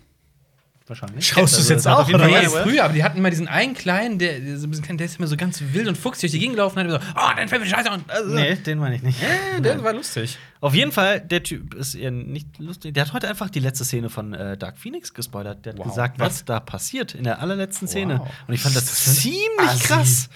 Wahrscheinlich. 0.88 1.26
Schaust 1.26 1.54
du's 1.54 1.58
Also, 1.60 1.72
jetzt 1.74 1.86
das 1.86 1.92
hat 1.98 2.04
auch, 2.06 2.08
oder 2.14 2.26
Nee, 2.26 2.46
was? 2.46 2.62
früher, 2.62 2.84
aber 2.84 2.94
die 2.94 3.04
hatten 3.04 3.18
immer 3.18 3.30
diesen 3.30 3.48
einen 3.48 3.74
kleinen, 3.74 4.18
der, 4.18 4.40
der, 4.40 4.56
der 4.56 5.06
ist 5.06 5.16
immer 5.18 5.26
so 5.26 5.36
ganz 5.36 5.60
wild 5.72 5.88
und 5.88 5.96
fuchsig 5.96 6.22
durch 6.22 6.32
die 6.32 6.38
Gegend 6.38 6.56
gelaufen 6.56 6.78
und 6.78 6.84
hat 6.84 6.90
immer 6.90 7.00
so, 7.00 7.12
oh, 7.16 7.30
dein 7.36 7.48
Film 7.48 7.62
ist 7.62 7.70
scheiße. 7.70 7.90
Und, 7.90 8.10
also, 8.10 8.34
Nee, 8.34 8.54
den 8.56 8.78
meine 8.78 8.96
ich 8.96 9.02
nicht. 9.02 9.18
Äh, 9.22 9.60
der 9.62 9.82
war 9.82 9.92
lustig. 9.92 10.38
Auf 10.60 10.74
jeden 10.74 10.90
Fall, 10.92 11.20
der 11.20 11.42
Typ 11.42 11.74
ist 11.74 11.94
eher 11.94 12.10
nicht 12.10 12.58
lustig. 12.58 12.94
Der 12.94 13.06
hat 13.06 13.12
heute 13.12 13.28
einfach 13.28 13.48
die 13.50 13.60
letzte 13.60 13.84
Szene 13.84 14.10
von 14.10 14.34
äh, 14.34 14.56
Dark 14.56 14.78
Phoenix 14.78 15.14
gespoilert. 15.14 15.64
Der 15.64 15.72
hat 15.74 15.78
Wow. 15.78 15.86
gesagt, 15.88 16.18
was 16.18 16.44
da 16.44 16.60
passiert 16.60 17.14
in 17.14 17.24
der 17.24 17.40
allerletzten 17.40 17.86
Szene. 17.88 18.18
Wow. 18.20 18.28
Und 18.48 18.54
ich 18.54 18.60
fand 18.60 18.74
das 18.76 18.86
ziemlich 19.16 19.40
Assi. 19.60 19.84
krass. 19.84 20.28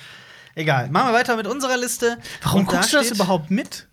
Egal, 0.54 0.90
machen 0.90 1.08
wir 1.08 1.14
weiter 1.14 1.36
mit 1.36 1.46
unserer 1.46 1.76
Liste. 1.78 2.18
Warum 2.42 2.60
Und 2.60 2.66
guckst 2.66 2.92
du 2.92 2.98
das 2.98 3.10
überhaupt 3.10 3.50
mit? 3.50 3.88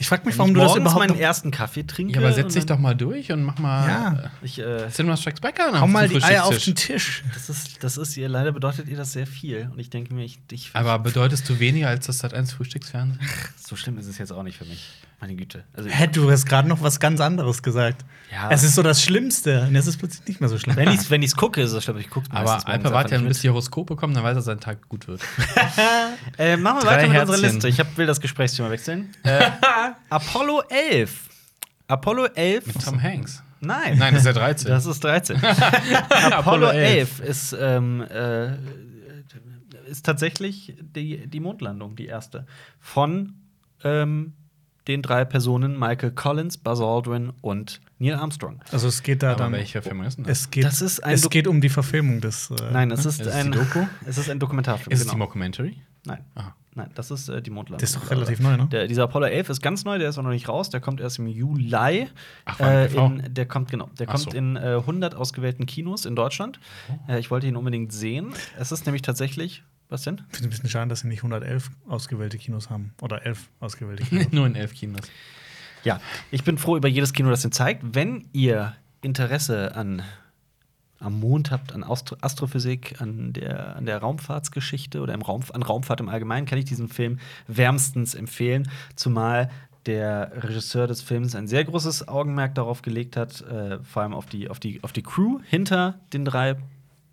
Ich 0.00 0.08
frag 0.08 0.24
mich, 0.24 0.38
warum 0.38 0.54
du 0.54 0.60
das 0.60 0.74
überhaupt 0.76 1.08
meinen 1.08 1.20
ersten 1.20 1.50
Kaffee 1.50 1.82
trinke. 1.86 2.14
Ja, 2.14 2.20
aber 2.20 2.32
setz 2.32 2.54
dich 2.54 2.64
doch 2.64 2.78
mal 2.78 2.94
durch 2.94 3.30
und 3.32 3.42
mach 3.44 3.58
mal 3.58 3.86
Ja. 3.86 4.12
äh, 4.12 4.28
Ich, 4.42 4.58
äh, 4.58 4.88
Cinema 4.88 5.14
Strikes 5.18 5.40
Back 5.42 5.60
an. 5.60 5.78
Hau 5.78 5.86
mal 5.86 6.08
die 6.08 6.22
Eier 6.22 6.44
auf 6.46 6.56
den 6.56 6.74
Tisch. 6.74 7.22
das 7.34 7.50
ist, 7.50 7.84
das 7.84 7.98
ist 7.98 8.16
ihr, 8.16 8.30
leider 8.30 8.50
bedeutet 8.52 8.88
ihr 8.88 8.96
das 8.96 9.12
sehr 9.12 9.26
viel. 9.26 9.68
Und 9.70 9.78
ich 9.78 9.90
denke 9.90 10.14
mir, 10.14 10.24
ich, 10.24 10.40
ich 10.50 10.70
Aber 10.72 10.98
bedeutest 11.00 11.46
du 11.50 11.58
weniger 11.60 11.88
als 11.88 12.06
das 12.06 12.18
Sat 12.20 12.32
1 12.32 12.52
Frühstücksfernsehen? 12.54 13.20
so 13.62 13.76
schlimm 13.76 13.98
ist 13.98 14.06
es 14.06 14.16
jetzt 14.16 14.32
auch 14.32 14.42
nicht 14.42 14.56
für 14.56 14.64
mich. 14.64 14.90
Meine 15.20 15.36
Güte. 15.36 15.64
Also, 15.74 15.90
Hä, 15.90 16.06
du 16.06 16.30
hast 16.30 16.46
gerade 16.46 16.66
noch 16.66 16.80
was 16.80 16.98
ganz 16.98 17.20
anderes 17.20 17.62
gesagt. 17.62 18.06
Ja. 18.32 18.48
Es 18.50 18.62
ist 18.62 18.74
so 18.74 18.82
das 18.82 19.02
Schlimmste. 19.02 19.64
Und 19.68 19.74
jetzt 19.74 19.82
ist 19.86 19.94
es 19.94 19.96
plötzlich 19.98 20.26
nicht 20.26 20.40
mehr 20.40 20.48
so 20.48 20.58
schlimm. 20.58 20.76
wenn 20.76 20.88
ich 20.88 21.00
es 21.00 21.10
wenn 21.10 21.22
ich's 21.22 21.36
gucke, 21.36 21.60
ist 21.60 21.72
es 21.72 21.84
schlimm. 21.84 21.98
Ich 21.98 22.08
gucke 22.08 22.26
Aber 22.30 22.66
Alper 22.66 22.90
wartet 22.92 23.20
ja, 23.20 23.28
bis 23.28 23.40
die 23.42 23.50
Horoskope 23.50 23.96
kommen, 23.96 24.14
dann 24.14 24.24
weiß 24.24 24.36
er, 24.36 24.40
sein 24.42 24.60
Tag 24.60 24.88
gut 24.88 25.06
wird. 25.08 25.20
Äh, 26.38 26.56
machen 26.56 26.78
wir 26.78 26.84
Drei 26.84 26.96
weiter 27.02 27.08
mit 27.08 27.20
unserer. 27.20 27.36
Liste. 27.52 27.68
Ich 27.68 27.78
hab, 27.80 27.98
will 27.98 28.06
das 28.06 28.20
Gesprächsthema 28.22 28.70
wechseln. 28.70 29.10
Äh, 29.24 29.42
Apollo 30.08 30.62
11. 30.68 31.28
Apollo 31.88 32.26
11. 32.34 32.66
Mit 32.66 32.84
Tom 32.84 33.02
Hanks. 33.02 33.42
Nein. 33.60 33.98
Nein, 33.98 34.14
das 34.14 34.20
ist 34.20 34.26
der 34.26 34.32
13. 34.34 34.68
Das 34.68 34.86
ist 34.86 35.04
13. 35.04 35.36
Apollo 36.32 36.68
11 36.68 37.20
ist, 37.20 37.56
ähm, 37.58 38.02
äh, 38.02 38.56
ist 39.88 40.06
tatsächlich 40.06 40.74
die, 40.80 41.26
die 41.26 41.40
Mondlandung, 41.40 41.96
die 41.96 42.06
erste. 42.06 42.46
Von 42.78 43.34
ähm, 43.84 44.32
den 44.88 45.02
drei 45.02 45.24
Personen 45.24 45.78
Michael 45.78 46.12
Collins, 46.12 46.56
Buzz 46.58 46.80
Aldrin 46.80 47.32
und 47.42 47.80
Neil 47.98 48.14
Armstrong. 48.14 48.60
Also 48.72 48.88
es 48.88 49.02
geht 49.02 49.22
da 49.22 49.32
Aber 49.32 49.44
dann. 49.44 49.52
welcher 49.52 49.82
Film 49.82 50.02
ist 50.02 50.16
denn 50.16 50.24
das? 50.24 50.40
Es 50.40 50.50
geht, 50.50 50.64
Das 50.64 50.80
ist 50.80 51.04
ein 51.04 51.14
es 51.14 51.28
geht 51.28 51.46
um 51.46 51.60
die 51.60 51.68
Verfilmung 51.68 52.20
des. 52.20 52.50
Äh, 52.50 52.72
Nein, 52.72 52.90
es 52.90 53.04
ist, 53.04 53.20
Ist 53.20 53.26
es 53.26 53.34
ein 53.34 53.52
die 53.52 53.58
Doku? 53.58 53.86
Es 54.06 54.16
ist 54.16 54.30
ein 54.30 54.38
Dokumentarfilm. 54.38 54.92
Ist 54.92 55.00
es 55.00 55.06
die 55.06 55.12
genau. 55.12 55.26
Mockumentary? 55.26 55.76
Nein. 56.06 56.24
Aha. 56.34 56.54
Nein, 56.74 56.90
das 56.94 57.10
ist 57.10 57.28
äh, 57.28 57.42
die 57.42 57.50
Mondlandung. 57.50 57.80
Das 57.80 57.90
ist 57.90 57.96
doch 57.96 58.10
relativ 58.10 58.38
neu, 58.38 58.56
ne? 58.56 58.68
Der, 58.70 58.86
dieser 58.86 59.02
Apollo 59.04 59.26
11 59.26 59.48
ist 59.50 59.60
ganz 59.60 59.84
neu, 59.84 59.98
der 59.98 60.08
ist 60.08 60.18
auch 60.18 60.22
noch 60.22 60.30
nicht 60.30 60.48
raus, 60.48 60.70
der 60.70 60.80
kommt 60.80 61.00
erst 61.00 61.18
im 61.18 61.26
Juli. 61.26 62.08
Ach, 62.44 62.60
äh, 62.60 62.86
in, 62.94 63.34
der 63.34 63.46
kommt 63.46 63.70
genau, 63.70 63.90
der 63.98 64.08
Ach 64.08 64.14
kommt 64.14 64.30
so. 64.30 64.36
in 64.36 64.54
äh, 64.56 64.76
100 64.76 65.16
ausgewählten 65.16 65.66
Kinos 65.66 66.06
in 66.06 66.14
Deutschland. 66.14 66.60
Oh. 66.88 67.12
Äh, 67.12 67.18
ich 67.18 67.30
wollte 67.30 67.48
ihn 67.48 67.56
unbedingt 67.56 67.92
sehen. 67.92 68.32
Es 68.56 68.70
ist 68.70 68.86
nämlich 68.86 69.02
tatsächlich, 69.02 69.64
was 69.88 70.02
denn? 70.02 70.20
Ich 70.30 70.36
finde 70.36 70.48
ein 70.48 70.50
bisschen 70.50 70.68
schade, 70.68 70.88
dass 70.88 71.00
sie 71.00 71.08
nicht 71.08 71.20
111 71.20 71.70
ausgewählte 71.88 72.38
Kinos 72.38 72.70
haben. 72.70 72.94
Oder 73.02 73.26
11 73.26 73.48
ausgewählte 73.58 74.04
Kinos. 74.08 74.30
Nur 74.30 74.46
in 74.46 74.54
elf 74.54 74.72
Kinos. 74.72 75.02
Ja, 75.82 76.00
ich 76.30 76.44
bin 76.44 76.56
froh 76.56 76.76
über 76.76 76.88
jedes 76.88 77.12
Kino, 77.12 77.30
das 77.30 77.42
den 77.42 77.52
zeigt. 77.52 77.82
Wenn 77.94 78.28
ihr 78.32 78.76
Interesse 79.02 79.74
an 79.74 80.02
am 81.00 81.18
Mond 81.18 81.50
habt, 81.50 81.72
an 81.72 81.82
Astro 81.82 82.16
Astrophysik, 82.20 83.00
an 83.00 83.32
der, 83.32 83.76
an 83.76 83.86
der 83.86 83.98
Raumfahrtsgeschichte 83.98 85.00
oder 85.00 85.14
im 85.14 85.22
Raum, 85.22 85.42
an 85.52 85.62
Raumfahrt 85.62 86.00
im 86.00 86.08
Allgemeinen, 86.08 86.46
kann 86.46 86.58
ich 86.58 86.66
diesen 86.66 86.88
Film 86.88 87.18
wärmstens 87.48 88.14
empfehlen. 88.14 88.68
Zumal 88.96 89.50
der 89.86 90.32
Regisseur 90.34 90.86
des 90.86 91.00
Films 91.00 91.34
ein 91.34 91.46
sehr 91.48 91.64
großes 91.64 92.06
Augenmerk 92.06 92.54
darauf 92.54 92.82
gelegt 92.82 93.16
hat, 93.16 93.40
äh, 93.40 93.78
vor 93.82 94.02
allem 94.02 94.12
auf 94.12 94.26
die, 94.26 94.50
auf, 94.50 94.60
die, 94.60 94.84
auf 94.84 94.92
die 94.92 95.02
Crew 95.02 95.40
hinter 95.44 95.98
den 96.12 96.24
drei 96.24 96.56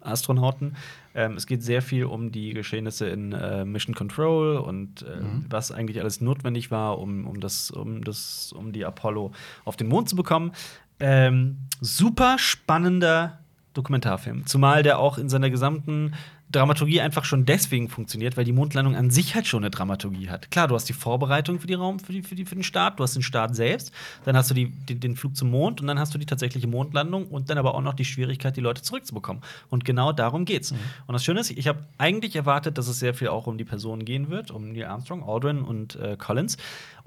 Astronauten. 0.02 0.76
Ähm, 1.16 1.34
es 1.34 1.48
geht 1.48 1.64
sehr 1.64 1.82
viel 1.82 2.06
um 2.06 2.32
die 2.32 2.54
Geschehnisse 2.54 3.08
in 3.08 3.32
äh, 3.32 3.66
Mission 3.66 3.96
Control 3.96 4.58
und 4.58 5.04
äh, 5.04 5.22
was 5.50 5.72
eigentlich 5.72 6.00
alles 6.02 6.22
notwendig 6.22 6.72
war, 6.72 7.00
um, 7.00 7.26
um, 7.26 7.40
das, 7.40 7.72
um, 7.72 8.04
das, 8.04 8.52
um 8.54 8.74
die 8.74 8.86
Apollo 8.86 9.32
auf 9.66 9.78
den 9.78 9.88
Mond 9.88 10.10
zu 10.10 10.16
bekommen. 10.16 10.52
Ähm, 11.00 11.58
super 11.80 12.38
spannender 12.38 13.40
Dokumentarfilm. 13.78 14.46
Zumal 14.46 14.84
der 14.84 15.00
auch 15.00 15.18
in 15.18 15.30
seiner 15.30 15.50
gesamten 15.50 16.14
Dramaturgie 16.50 17.02
einfach 17.02 17.26
schon 17.26 17.46
deswegen 17.46 17.90
funktioniert, 17.90 18.38
weil 18.38 18.46
die 18.46 18.54
Mondlandung 18.54 18.96
an 18.96 19.10
sich 19.10 19.36
halt 19.36 19.48
schon 19.48 19.64
eine 19.64 19.70
Dramaturgie 19.70 20.30
hat. 20.30 20.50
Klar, 20.50 20.70
du 20.70 20.76
hast 20.76 20.88
die 20.88 20.94
Vorbereitung 20.94 21.60
für, 21.60 21.68
die 21.68 21.74
Raum, 21.74 22.00
für, 22.00 22.14
die, 22.14 22.22
für, 22.22 22.36
die, 22.36 22.46
für 22.46 22.56
den 22.56 22.64
Start, 22.64 23.00
du 23.00 23.04
hast 23.04 23.16
den 23.16 23.22
Start 23.22 23.54
selbst, 23.54 23.92
dann 24.24 24.38
hast 24.38 24.50
du 24.50 24.54
die, 24.54 24.70
den, 24.70 25.02
den 25.02 25.16
Flug 25.18 25.36
zum 25.36 25.52
Mond 25.52 25.82
und 25.82 25.88
dann 25.88 26.00
hast 26.00 26.14
du 26.14 26.18
die 26.18 26.26
tatsächliche 26.26 26.68
Mondlandung 26.68 27.28
und 27.28 27.50
dann 27.50 27.58
aber 27.58 27.76
auch 27.76 27.82
noch 27.82 27.94
die 27.94 28.06
Schwierigkeit, 28.06 28.56
die 28.56 28.62
Leute 28.62 28.82
zurückzubekommen. 28.82 29.44
Und 29.70 29.84
genau 29.84 30.14
darum 30.14 30.46
geht's. 30.46 30.72
Und 30.72 31.14
das 31.14 31.26
Schöne 31.26 31.42
ist, 31.42 31.52
ich 31.52 31.68
habe 31.68 31.80
eigentlich 31.98 32.36
erwartet, 32.38 32.78
dass 32.78 32.88
es 32.88 32.98
sehr 33.00 33.14
viel 33.14 33.28
auch 33.28 33.46
um 33.48 33.58
die 33.58 33.66
Personen 33.66 34.06
gehen 34.06 34.30
wird, 34.30 34.50
um 34.50 34.72
Neil 34.72 34.86
Armstrong, 34.86 35.24
Aldrin 35.28 35.64
und 35.64 35.98
äh, 35.98 36.16
Collins. 36.18 36.58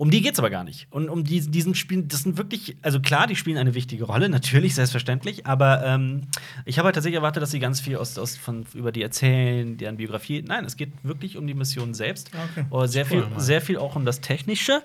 Um 0.01 0.11
die 0.11 0.23
geht's 0.23 0.39
aber 0.39 0.49
gar 0.49 0.65
nicht. 0.65 0.87
Und 0.89 1.11
um 1.11 1.25
die, 1.25 1.43
diesen 1.43 1.75
Spielen, 1.75 2.09
das 2.09 2.23
sind 2.23 2.39
wirklich, 2.39 2.75
also 2.81 3.01
klar, 3.01 3.27
die 3.27 3.37
spielen 3.37 3.59
eine 3.59 3.75
wichtige 3.75 4.05
Rolle, 4.05 4.31
natürlich, 4.31 4.75
selbstverständlich, 4.75 5.45
aber 5.45 5.85
ähm, 5.85 6.23
ich 6.65 6.79
habe 6.79 6.87
halt 6.87 6.95
tatsächlich 6.95 7.17
erwartet, 7.17 7.43
dass 7.43 7.51
sie 7.51 7.59
ganz 7.59 7.83
viel 7.83 7.97
aus, 7.97 8.17
aus 8.17 8.35
von, 8.35 8.65
über 8.73 8.93
die 8.93 9.03
erzählen, 9.03 9.77
deren 9.77 9.99
Biografie. 9.99 10.41
Nein, 10.41 10.65
es 10.65 10.79
geht 10.79 10.93
wirklich 11.03 11.37
um 11.37 11.47
die 11.47 11.53
Mission 11.53 11.93
selbst. 11.93 12.31
Okay. 12.53 12.65
Oder 12.71 12.89
sehr 12.89 13.05
viel, 13.05 13.27
sehr 13.37 13.61
viel 13.61 13.77
auch 13.77 13.95
um 13.95 14.07
das 14.07 14.23
Technische. 14.23 14.83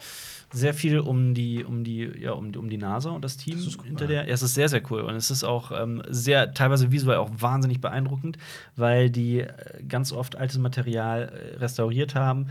Sehr 0.52 0.74
viel 0.74 1.00
um 1.00 1.34
die, 1.34 1.64
um 1.64 1.86
die, 1.86 2.12
ja, 2.20 2.34
um, 2.34 2.54
um 2.54 2.70
die 2.70 2.78
NASA 2.78 3.12
und 3.12 3.24
das 3.24 3.38
Team 3.38 3.58
hinter 3.86 4.08
der. 4.08 4.28
Ja, 4.28 4.34
es 4.34 4.42
ist 4.42 4.54
sehr, 4.54 4.68
sehr 4.68 4.82
cool. 4.92 5.00
Und 5.00 5.16
es 5.16 5.32
ist 5.32 5.46
auch 5.46 5.72
ähm, 5.72 6.04
sehr, 6.10 6.54
teilweise 6.54 6.92
visuell 6.92 7.18
auch 7.18 7.32
wahnsinnig 7.38 7.80
beeindruckend, 7.80 8.38
weil 8.76 9.10
die 9.10 9.40
äh, 9.40 9.54
ganz 9.88 10.12
oft 10.12 10.36
altes 10.36 10.58
Material 10.58 11.32
äh, 11.54 11.58
restauriert 11.58 12.16
haben. 12.16 12.48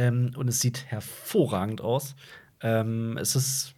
Ähm, 0.00 0.32
und 0.34 0.48
es 0.48 0.60
sieht 0.60 0.86
hervorragend 0.86 1.82
aus. 1.82 2.14
Ähm, 2.62 3.18
es 3.20 3.36
ist, 3.36 3.74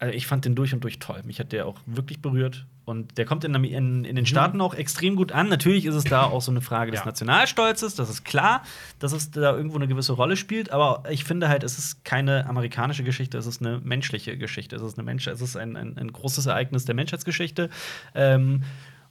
also 0.00 0.12
ich 0.12 0.26
fand 0.26 0.44
den 0.44 0.56
durch 0.56 0.74
und 0.74 0.82
durch 0.82 0.98
toll. 0.98 1.22
Mich 1.24 1.38
hat 1.38 1.52
der 1.52 1.66
auch 1.66 1.78
wirklich 1.86 2.20
berührt. 2.20 2.66
Und 2.84 3.16
der 3.16 3.26
kommt 3.26 3.44
in, 3.44 3.54
in, 3.54 4.04
in 4.04 4.16
den 4.16 4.26
Staaten 4.26 4.60
auch 4.60 4.74
extrem 4.74 5.14
gut 5.14 5.30
an. 5.30 5.48
Natürlich 5.48 5.86
ist 5.86 5.94
es 5.94 6.02
da 6.02 6.24
auch 6.24 6.42
so 6.42 6.50
eine 6.50 6.60
Frage 6.60 6.90
des 6.90 7.00
Ja. 7.00 7.06
Nationalstolzes. 7.06 7.94
Das 7.94 8.10
ist 8.10 8.24
klar, 8.24 8.64
dass 8.98 9.12
es 9.12 9.30
da 9.30 9.54
irgendwo 9.54 9.76
eine 9.76 9.86
gewisse 9.86 10.14
Rolle 10.14 10.36
spielt. 10.36 10.72
Aber 10.72 11.04
ich 11.08 11.22
finde 11.22 11.48
halt, 11.48 11.62
es 11.62 11.78
ist 11.78 12.04
keine 12.04 12.44
amerikanische 12.46 13.04
Geschichte, 13.04 13.38
es 13.38 13.46
ist 13.46 13.60
eine 13.60 13.78
menschliche 13.78 14.36
Geschichte. 14.36 14.74
Es 14.74 14.82
ist, 14.82 14.98
eine 14.98 15.04
Mensch 15.04 15.28
es 15.28 15.40
ist 15.40 15.54
ein, 15.56 15.76
ein, 15.76 15.96
ein 15.96 16.12
großes 16.12 16.46
Ereignis 16.46 16.84
der 16.84 16.96
Menschheitsgeschichte. 16.96 17.70
Ähm, 18.16 18.64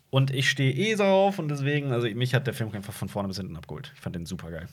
und 0.10 0.32
ich 0.32 0.50
stehe 0.50 0.74
eh 0.74 0.96
drauf 0.96 1.40
und 1.40 1.48
deswegen, 1.48 1.94
also 1.94 2.10
mich 2.10 2.36
hat 2.36 2.46
der 2.48 2.54
Film 2.54 2.70
einfach 2.74 2.94
von 2.94 3.08
vorne 3.08 3.30
bis 3.30 3.38
hinten 3.38 3.56
abgeholt. 3.56 3.94
Ich 3.96 4.02
fand 4.02 4.18
den 4.18 4.26
super 4.26 4.52
geil. 4.52 4.68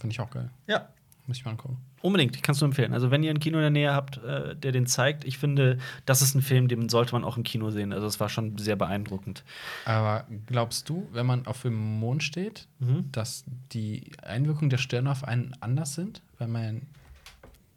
Finde 0.00 0.12
ich 0.14 0.20
auch 0.20 0.30
geil. 0.30 0.50
Ja, 0.66 0.88
Muss 1.26 1.36
ich 1.36 1.44
mal 1.44 1.52
angucken. 1.52 1.76
Unbedingt, 2.02 2.42
kannst 2.42 2.60
du 2.62 2.64
empfehlen. 2.64 2.94
Also, 2.94 3.10
wenn 3.10 3.22
ihr 3.22 3.30
ein 3.30 3.38
Kino 3.40 3.58
in 3.58 3.62
der 3.62 3.70
Nähe 3.70 3.92
habt, 3.94 4.16
äh, 4.24 4.56
der 4.56 4.72
den 4.72 4.86
zeigt, 4.86 5.24
ich 5.24 5.36
finde, 5.38 5.76
das 6.06 6.22
ist 6.22 6.34
ein 6.34 6.40
Film, 6.42 6.66
den 6.66 6.88
sollte 6.88 7.12
man 7.12 7.22
auch 7.24 7.36
im 7.36 7.42
Kino 7.44 7.70
sehen. 7.70 7.92
Also, 7.92 8.06
es 8.06 8.18
war 8.18 8.28
schon 8.30 8.56
sehr 8.58 8.74
beeindruckend. 8.74 9.44
Aber 9.84 10.24
glaubst 10.46 10.88
du, 10.88 11.06
wenn 11.12 11.26
man 11.26 11.46
auf 11.46 11.62
dem 11.62 11.74
Mond 11.76 12.22
steht, 12.24 12.66
Mhm. 12.78 13.12
dass 13.12 13.44
die 13.72 14.10
Einwirkungen 14.22 14.70
der 14.70 14.78
Sterne 14.78 15.10
auf 15.10 15.22
einen 15.22 15.54
anders 15.60 15.94
sind, 15.94 16.22
weil 16.38 16.48
man 16.48 16.82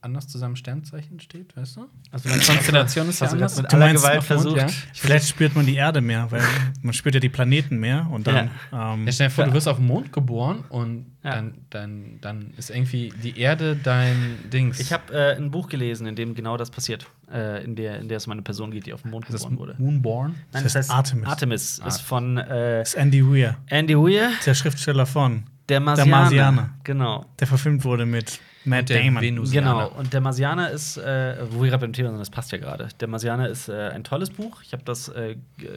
anders 0.03 0.27
zusammen 0.27 0.55
Sternzeichen 0.55 1.19
steht, 1.19 1.55
weißt 1.55 1.77
du? 1.77 1.85
Also, 2.11 2.29
Die 2.29 2.35
Konstellation 2.45 3.09
ist 3.09 3.21
ja 3.21 3.27
du 3.27 3.33
anders. 3.33 3.53
das 3.55 3.61
mit 3.63 3.71
Du 3.71 3.75
aller 3.77 3.85
meinst 3.87 4.03
Gewalt 4.03 4.23
versucht? 4.23 4.57
ja? 4.57 4.67
Vielleicht 4.93 5.27
spürt 5.27 5.55
man 5.55 5.65
die 5.65 5.75
Erde 5.75 6.01
mehr, 6.01 6.29
weil 6.31 6.41
man 6.81 6.93
spürt 6.93 7.15
ja 7.15 7.21
die 7.21 7.29
Planeten 7.29 7.77
mehr 7.77 8.07
und 8.11 8.27
dann. 8.27 8.51
Ähm, 8.73 9.05
Ja, 9.05 9.11
stell 9.11 9.27
dir 9.27 9.31
vor, 9.31 9.45
du 9.45 9.53
wirst 9.53 9.67
auf 9.67 9.77
dem 9.77 9.87
Mond 9.87 10.11
geboren 10.11 10.63
und 10.69 11.05
Ja. 11.23 11.35
dann, 11.35 11.53
dann, 11.69 12.17
dann 12.21 12.53
ist 12.57 12.69
irgendwie 12.69 13.13
die 13.23 13.39
Erde 13.39 13.75
dein 13.75 14.37
Dings. 14.51 14.79
Ich 14.79 14.91
habe 14.91 15.13
äh, 15.13 15.35
ein 15.37 15.51
Buch 15.51 15.69
gelesen, 15.69 16.05
in 16.07 16.15
dem 16.15 16.35
genau 16.35 16.57
das 16.57 16.69
passiert. 16.69 17.07
Äh, 17.31 17.63
in, 17.63 17.75
der, 17.75 17.99
in 17.99 18.09
der 18.09 18.17
es 18.17 18.25
um 18.27 18.33
eine 18.33 18.41
Person 18.41 18.71
geht, 18.71 18.85
die 18.85 18.93
auf 18.93 19.01
dem 19.03 19.11
Mond 19.11 19.25
das 19.29 19.41
geboren 19.41 19.57
wurde. 19.57 19.75
Moonborn. 19.77 20.35
Nein, 20.51 20.63
heißt 20.65 20.91
Artemis. 20.91 21.25
Artemis 21.27 21.79
ist 21.79 22.01
von 22.01 22.37
äh, 22.37 22.79
das 22.79 22.89
ist 22.89 22.95
Andy 22.95 23.25
Weir, 23.25 23.55
Andy 23.67 23.95
Weir, 23.97 24.31
der 24.45 24.53
Schriftsteller 24.53 25.05
von, 25.05 25.43
der 25.69 25.79
Marsianer. 25.79 26.11
Marsianer. 26.11 26.69
Genau. 26.83 27.25
der 27.39 27.47
verfilmt 27.47 27.83
wurde 27.85 28.05
mit 28.05 28.39
Matt 28.65 28.89
Damon. 28.89 29.21
Venusianer. 29.21 29.87
Genau, 29.87 29.99
und 29.99 30.13
der 30.13 30.21
Marsianer 30.21 30.71
ist, 30.71 30.97
äh, 30.97 31.35
wo 31.51 31.61
wir 31.63 31.69
gerade 31.69 31.81
beim 31.81 31.93
Thema 31.93 32.09
sind, 32.09 32.19
das 32.19 32.29
passt 32.29 32.51
ja 32.51 32.57
gerade. 32.57 32.87
Der 32.99 33.07
Marsianer 33.07 33.49
ist 33.49 33.67
äh, 33.69 33.89
ein 33.93 34.03
tolles 34.03 34.29
Buch. 34.29 34.61
Ich 34.63 34.73
habe 34.73 34.83
das 34.83 35.09
äh, 35.09 35.35
g- 35.57 35.67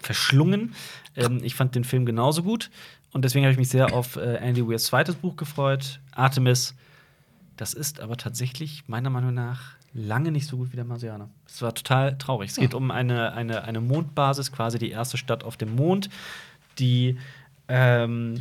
verschlungen. 0.00 0.74
Ähm, 1.16 1.40
ich 1.42 1.54
fand 1.54 1.74
den 1.74 1.84
Film 1.84 2.06
genauso 2.06 2.42
gut. 2.42 2.70
Und 3.12 3.24
deswegen 3.24 3.44
habe 3.44 3.52
ich 3.52 3.58
mich 3.58 3.68
sehr 3.68 3.92
auf 3.94 4.16
äh, 4.16 4.36
Andy 4.36 4.66
Weirs 4.68 4.84
zweites 4.84 5.14
Buch 5.14 5.36
gefreut, 5.36 6.00
Artemis. 6.12 6.74
Das 7.56 7.72
ist 7.72 8.00
aber 8.00 8.16
tatsächlich 8.16 8.82
meiner 8.88 9.10
Meinung 9.10 9.32
nach 9.32 9.74
lange 9.92 10.32
nicht 10.32 10.48
so 10.48 10.56
gut 10.56 10.72
wie 10.72 10.76
der 10.76 10.84
Marsianer. 10.84 11.28
Es 11.46 11.62
war 11.62 11.72
total 11.72 12.18
traurig. 12.18 12.50
Es 12.50 12.56
geht 12.56 12.74
um 12.74 12.90
eine, 12.90 13.32
eine, 13.32 13.62
eine 13.62 13.80
Mondbasis, 13.80 14.50
quasi 14.50 14.78
die 14.80 14.90
erste 14.90 15.16
Stadt 15.16 15.44
auf 15.44 15.56
dem 15.56 15.76
Mond, 15.76 16.10
die 16.80 17.16
ähm, 17.68 18.34
äh, 18.34 18.40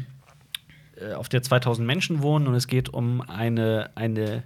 auf 1.15 1.29
der 1.29 1.41
2000 1.41 1.85
Menschen 1.85 2.21
wohnen 2.21 2.47
und 2.47 2.55
es 2.55 2.67
geht 2.67 2.89
um 2.89 3.21
eine, 3.21 3.89
eine 3.95 4.43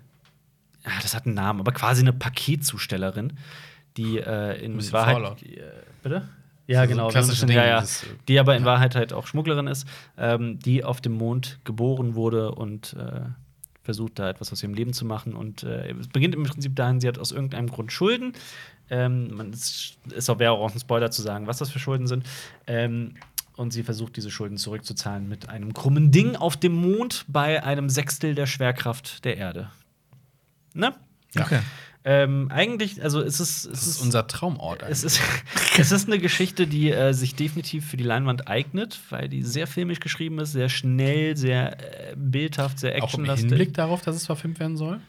ja, 0.85 0.91
das 1.01 1.15
hat 1.15 1.25
einen 1.25 1.35
Namen, 1.35 1.59
aber 1.59 1.71
quasi 1.71 2.01
eine 2.01 2.13
Paketzustellerin, 2.13 3.33
die 3.97 4.19
äh, 4.19 4.63
in 4.63 4.77
bisschen 4.77 4.93
Wahrheit. 4.93 5.15
Fallout. 5.15 5.43
Äh, 5.43 5.61
bitte? 6.01 6.29
Ja, 6.67 6.83
So 6.83 6.89
genau. 6.89 7.09
so 7.09 7.45
Dinge, 7.45 7.59
ja, 7.59 7.67
ja. 7.67 7.81
äh, 7.81 7.85
Die 8.27 8.39
aber 8.39 8.55
in 8.55 8.65
Wahrheit 8.65 8.95
halt 8.95 9.13
auch 9.13 9.25
Schmugglerin 9.27 9.67
ist, 9.67 9.87
ähm, 10.17 10.59
die 10.59 10.83
auf 10.83 11.01
dem 11.01 11.13
Mond 11.13 11.59
geboren 11.63 12.15
wurde 12.15 12.51
und 12.51 12.93
äh, 12.93 13.21
versucht, 13.83 14.19
da 14.19 14.29
etwas 14.29 14.51
aus 14.51 14.61
ihrem 14.61 14.73
Leben 14.73 14.91
zu 14.91 15.05
machen. 15.05 15.33
Und 15.33 15.63
äh, 15.63 15.91
es 15.93 16.09
beginnt 16.09 16.35
im 16.35 16.43
Prinzip 16.43 16.75
dahin, 16.75 16.99
sie 16.99 17.07
hat 17.07 17.19
aus 17.19 17.31
irgendeinem 17.31 17.69
Grund 17.69 17.91
Schulden. 17.93 18.33
Ähm, 18.89 19.33
man 19.35 19.53
ist, 19.53 19.97
ist 20.13 20.29
auch, 20.29 20.39
wäre 20.39 20.51
auch 20.51 20.73
ein 20.73 20.79
Spoiler 20.79 21.09
zu 21.09 21.21
sagen, 21.21 21.47
was 21.47 21.57
das 21.57 21.69
für 21.69 21.79
Schulden 21.79 22.07
sind. 22.07 22.25
Ähm, 22.67 23.15
und 23.57 23.71
sie 23.71 23.83
versucht, 23.83 24.15
diese 24.15 24.31
Schulden 24.31 24.57
zurückzuzahlen 24.57 25.27
mit 25.27 25.49
einem 25.49 25.73
krummen 25.73 26.11
Ding 26.11 26.35
auf 26.35 26.57
dem 26.57 26.73
Mond 26.73 27.25
bei 27.27 27.63
einem 27.63 27.89
Sechstel 27.89 28.35
der 28.35 28.45
Schwerkraft 28.45 29.25
der 29.25 29.37
Erde. 29.37 29.69
Ne? 30.73 30.93
Ja. 31.33 31.41
Okay. 31.41 31.59
Ähm, 32.03 32.49
eigentlich, 32.51 33.03
also 33.03 33.19
es 33.19 33.41
ist, 33.41 33.65
es 33.65 33.71
Das 33.71 33.87
ist 33.87 34.01
unser 34.01 34.27
Traumort. 34.27 34.81
es 34.87 35.03
ist, 35.03 35.19
es 35.77 35.91
ist 35.91 36.07
eine 36.07 36.19
Geschichte, 36.19 36.65
die 36.65 36.91
äh, 36.91 37.11
sich 37.13 37.35
definitiv 37.35 37.85
für 37.85 37.97
die 37.97 38.05
Leinwand 38.05 38.47
eignet, 38.47 39.01
weil 39.09 39.27
die 39.27 39.43
sehr 39.43 39.67
filmisch 39.67 39.99
geschrieben 39.99 40.39
ist, 40.39 40.53
sehr 40.53 40.69
schnell, 40.69 41.35
sehr 41.35 42.11
äh, 42.11 42.15
bildhaft, 42.15 42.79
sehr 42.79 42.91
auch 42.91 42.95
im 42.95 43.03
actionlastig. 43.03 43.49
Hinblick 43.49 43.73
darauf, 43.73 44.03
dass 44.03 44.15
es 44.15 44.25
verfilmt 44.25 44.59
werden 44.59 44.77
soll. 44.77 45.01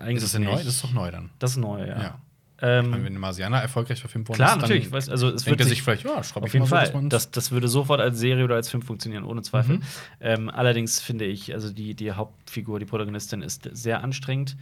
Eigentlich 0.00 0.16
Ist 0.16 0.22
es 0.24 0.32
denn 0.32 0.42
neu? 0.42 0.56
Das 0.56 0.66
ist 0.66 0.82
doch 0.82 0.92
neu 0.92 1.10
dann. 1.10 1.30
Das 1.38 1.52
ist 1.52 1.58
neu, 1.58 1.86
ja. 1.86 2.02
Ja. 2.02 2.18
Ähm, 2.62 2.92
Wenn 2.92 3.12
der 3.12 3.20
Marsianer 3.20 3.58
erfolgreich 3.60 4.00
verfilmt 4.00 4.28
worden 4.28 4.36
klar, 4.36 4.56
ist, 4.56 4.62
natürlich. 4.62 4.84
dann 4.84 4.92
Weißt, 4.92 5.10
also, 5.10 5.28
es 5.28 5.44
denkt 5.44 5.60
er 5.60 5.66
sich 5.66 5.82
vielleicht, 5.82 6.04
ja, 6.04 6.22
schraube 6.24 6.44
auf 6.44 6.48
ich 6.48 6.54
jeden 6.54 6.62
mal 6.64 6.68
so, 6.68 6.74
Fall. 6.76 6.84
dass 6.86 6.94
man's- 6.94 7.08
Das, 7.10 7.30
das 7.30 7.50
würde 7.50 7.68
sofort 7.68 8.00
als 8.00 8.18
Serie 8.18 8.44
oder 8.44 8.54
als 8.54 8.70
Film 8.70 8.82
funktionieren, 8.82 9.24
ohne 9.24 9.42
Zweifel. 9.42 9.76
Mhm. 9.78 9.82
Ähm, 10.20 10.48
allerdings 10.50 11.00
finde 11.00 11.26
ich, 11.26 11.52
also 11.52 11.70
die, 11.70 11.94
die 11.94 12.12
Hauptfigur, 12.12 12.78
die 12.78 12.86
Protagonistin, 12.86 13.42
ist 13.42 13.68
sehr 13.72 14.02
anstrengend, 14.02 14.56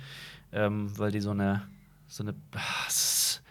ähm, 0.53 0.91
weil 0.99 1.13
die 1.13 1.21
so 1.21 1.31
eine, 1.31 1.63
so 2.09 2.25
eine, 2.25 2.35
ah, 2.57 2.61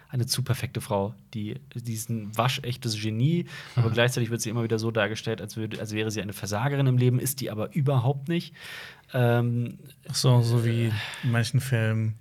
eine 0.10 0.26
zu 0.28 0.44
perfekte 0.44 0.80
Frau, 0.82 1.16
die, 1.34 1.56
die 1.74 1.94
ist 1.94 2.10
ein 2.10 2.38
waschechtes 2.38 3.02
Genie, 3.02 3.46
aber 3.76 3.90
Mhm. 3.90 3.94
gleichzeitig 3.94 4.30
wird 4.30 4.42
sie 4.42 4.50
immer 4.50 4.64
wieder 4.64 4.78
so 4.78 4.92
dargestellt, 4.92 5.42
als, 5.42 5.58
würde, 5.58 5.80
als 5.80 5.92
wäre 5.94 6.12
sie 6.12 6.22
eine 6.22 6.34
Versagerin 6.34 6.86
im 6.86 6.98
Leben, 6.98 7.18
ist 7.20 7.40
die 7.42 7.50
aber 7.50 7.74
überhaupt 7.74 8.28
nicht. 8.28 8.54
Ähm, 9.14 9.80
So, 10.12 10.42
so 10.42 10.66
wie 10.66 10.92
in 11.24 11.32
manchen 11.32 11.62
Filmen 11.62 12.16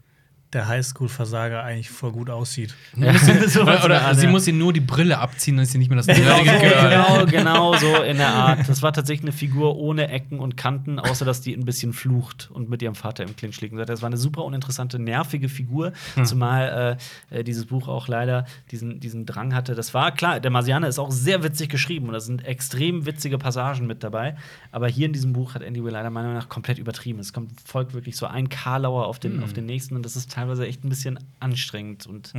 der 0.52 0.68
Highschool-Versager 0.68 1.62
eigentlich 1.62 1.90
voll 1.90 2.12
gut 2.12 2.28
aussieht. 2.28 2.74
Ja, 2.96 3.12
oder 3.62 3.84
oder 3.84 4.14
sie 4.14 4.26
muss 4.26 4.46
ihm 4.46 4.58
nur 4.58 4.72
die 4.72 4.80
Brille 4.80 5.18
abziehen, 5.18 5.56
dann 5.56 5.64
ist 5.64 5.72
sie 5.72 5.78
nicht 5.78 5.88
mehr 5.88 6.02
das 6.02 6.06
Genau, 6.16 6.42
genau, 6.42 7.26
genau 7.30 7.76
so 7.76 8.02
in 8.02 8.18
der 8.18 8.28
Art. 8.28 8.68
Das 8.68 8.82
war 8.82 8.92
tatsächlich 8.92 9.24
eine 9.24 9.32
Figur 9.32 9.76
ohne 9.76 10.08
Ecken 10.08 10.40
und 10.40 10.56
Kanten, 10.56 10.98
außer 10.98 11.24
dass 11.24 11.40
die 11.40 11.54
ein 11.54 11.64
bisschen 11.64 11.92
flucht 11.92 12.50
und 12.52 12.68
mit 12.68 12.82
ihrem 12.82 12.94
Vater 12.94 13.24
im 13.24 13.34
Clinch 13.36 13.60
liegt. 13.60 13.76
Das 13.88 14.02
war 14.02 14.08
eine 14.08 14.16
super 14.16 14.44
uninteressante, 14.44 14.98
nervige 14.98 15.48
Figur, 15.48 15.92
zumal 16.24 16.98
äh, 17.30 17.38
äh, 17.38 17.44
dieses 17.44 17.66
Buch 17.66 17.88
auch 17.88 18.08
leider 18.08 18.46
diesen, 18.70 19.00
diesen 19.00 19.26
Drang 19.26 19.54
hatte. 19.54 19.74
Das 19.74 19.94
war 19.94 20.12
klar, 20.12 20.40
der 20.40 20.50
Marsianer 20.50 20.88
ist 20.88 20.98
auch 20.98 21.10
sehr 21.10 21.42
witzig 21.42 21.70
geschrieben 21.70 22.06
und 22.06 22.12
da 22.12 22.20
sind 22.20 22.44
extrem 22.44 23.06
witzige 23.06 23.38
Passagen 23.38 23.86
mit 23.86 24.04
dabei. 24.04 24.36
Aber 24.70 24.88
hier 24.88 25.06
in 25.06 25.12
diesem 25.12 25.32
Buch 25.32 25.54
hat 25.54 25.62
Andy 25.62 25.82
Weir 25.82 25.92
leider 25.92 26.10
meiner 26.10 26.28
Meinung 26.28 26.42
nach 26.42 26.48
komplett 26.48 26.78
übertrieben. 26.78 27.18
Es 27.18 27.32
kommt, 27.32 27.52
folgt 27.64 27.94
wirklich 27.94 28.16
so 28.16 28.26
ein 28.26 28.48
Karlauer 28.48 29.06
auf 29.06 29.18
den, 29.18 29.42
auf 29.42 29.52
den 29.52 29.66
nächsten 29.66 29.96
und 29.96 30.04
das 30.04 30.16
ist 30.16 30.30
teilweise 30.30 30.41
echt 30.62 30.84
ein 30.84 30.88
bisschen 30.88 31.18
anstrengend 31.40 32.06
und 32.06 32.32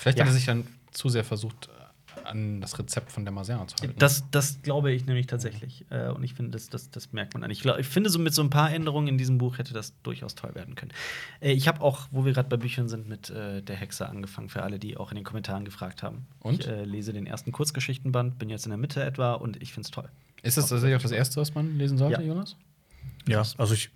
Vielleicht 0.00 0.18
Ja. 0.18 0.24
hat 0.24 0.30
er 0.30 0.34
sich 0.34 0.46
dann 0.46 0.66
zu 0.92 1.08
sehr 1.08 1.24
versucht, 1.24 1.68
an 2.24 2.60
das 2.60 2.78
Rezept 2.78 3.12
von 3.12 3.24
der 3.24 3.32
Marsianer 3.32 3.66
zu 3.68 3.76
halten. 3.80 3.94
Das, 3.98 4.24
das 4.30 4.62
glaube 4.62 4.92
ich 4.92 5.06
nämlich 5.06 5.26
tatsächlich. 5.26 5.86
Äh, 5.90 6.08
und 6.08 6.22
ich 6.24 6.34
finde, 6.34 6.50
das, 6.52 6.68
das, 6.68 6.90
das 6.90 7.12
merkt 7.12 7.34
man 7.34 7.44
an. 7.44 7.50
Ich, 7.50 7.60
glaub, 7.60 7.78
ich 7.78 7.86
finde, 7.86 8.10
so 8.10 8.18
mit 8.18 8.34
so 8.34 8.42
ein 8.42 8.50
paar 8.50 8.72
Änderungen 8.72 9.08
in 9.08 9.16
diesem 9.18 9.38
Buch 9.38 9.58
hätte 9.58 9.72
das 9.74 9.92
durchaus 10.02 10.34
toll 10.34 10.54
werden 10.54 10.74
können. 10.74 10.92
Äh, 11.40 11.52
ich 11.52 11.68
habe 11.68 11.80
auch, 11.80 12.08
wo 12.10 12.24
wir 12.24 12.32
gerade 12.32 12.48
bei 12.48 12.56
Büchern 12.56 12.88
sind, 12.88 13.08
mit 13.08 13.30
äh, 13.30 13.62
Der 13.62 13.76
Hexe 13.76 14.08
angefangen, 14.08 14.48
für 14.48 14.62
alle, 14.62 14.78
die 14.78 14.96
auch 14.96 15.10
in 15.12 15.16
den 15.16 15.24
Kommentaren 15.24 15.64
gefragt 15.64 16.02
haben. 16.02 16.26
Und? 16.40 16.60
Ich 16.64 16.68
äh, 16.68 16.84
lese 16.84 17.12
den 17.12 17.26
ersten 17.26 17.52
Kurzgeschichtenband, 17.52 18.38
bin 18.38 18.50
jetzt 18.50 18.64
in 18.66 18.70
der 18.70 18.78
Mitte 18.78 19.02
etwa 19.02 19.34
und 19.34 19.60
ich 19.62 19.72
finde 19.72 19.86
es 19.86 19.90
toll. 19.90 20.08
ist 20.42 20.56
das 20.56 20.68
tatsächlich 20.68 20.96
auch 20.96 21.02
das 21.02 21.12
Erste, 21.12 21.40
was 21.40 21.54
man 21.54 21.78
lesen 21.78 21.96
sollte, 21.96 22.20
Ja. 22.22 22.26
Jonas? 22.26 22.56
Ja, 23.28 23.42
also 23.58 23.74
ich 23.74 23.90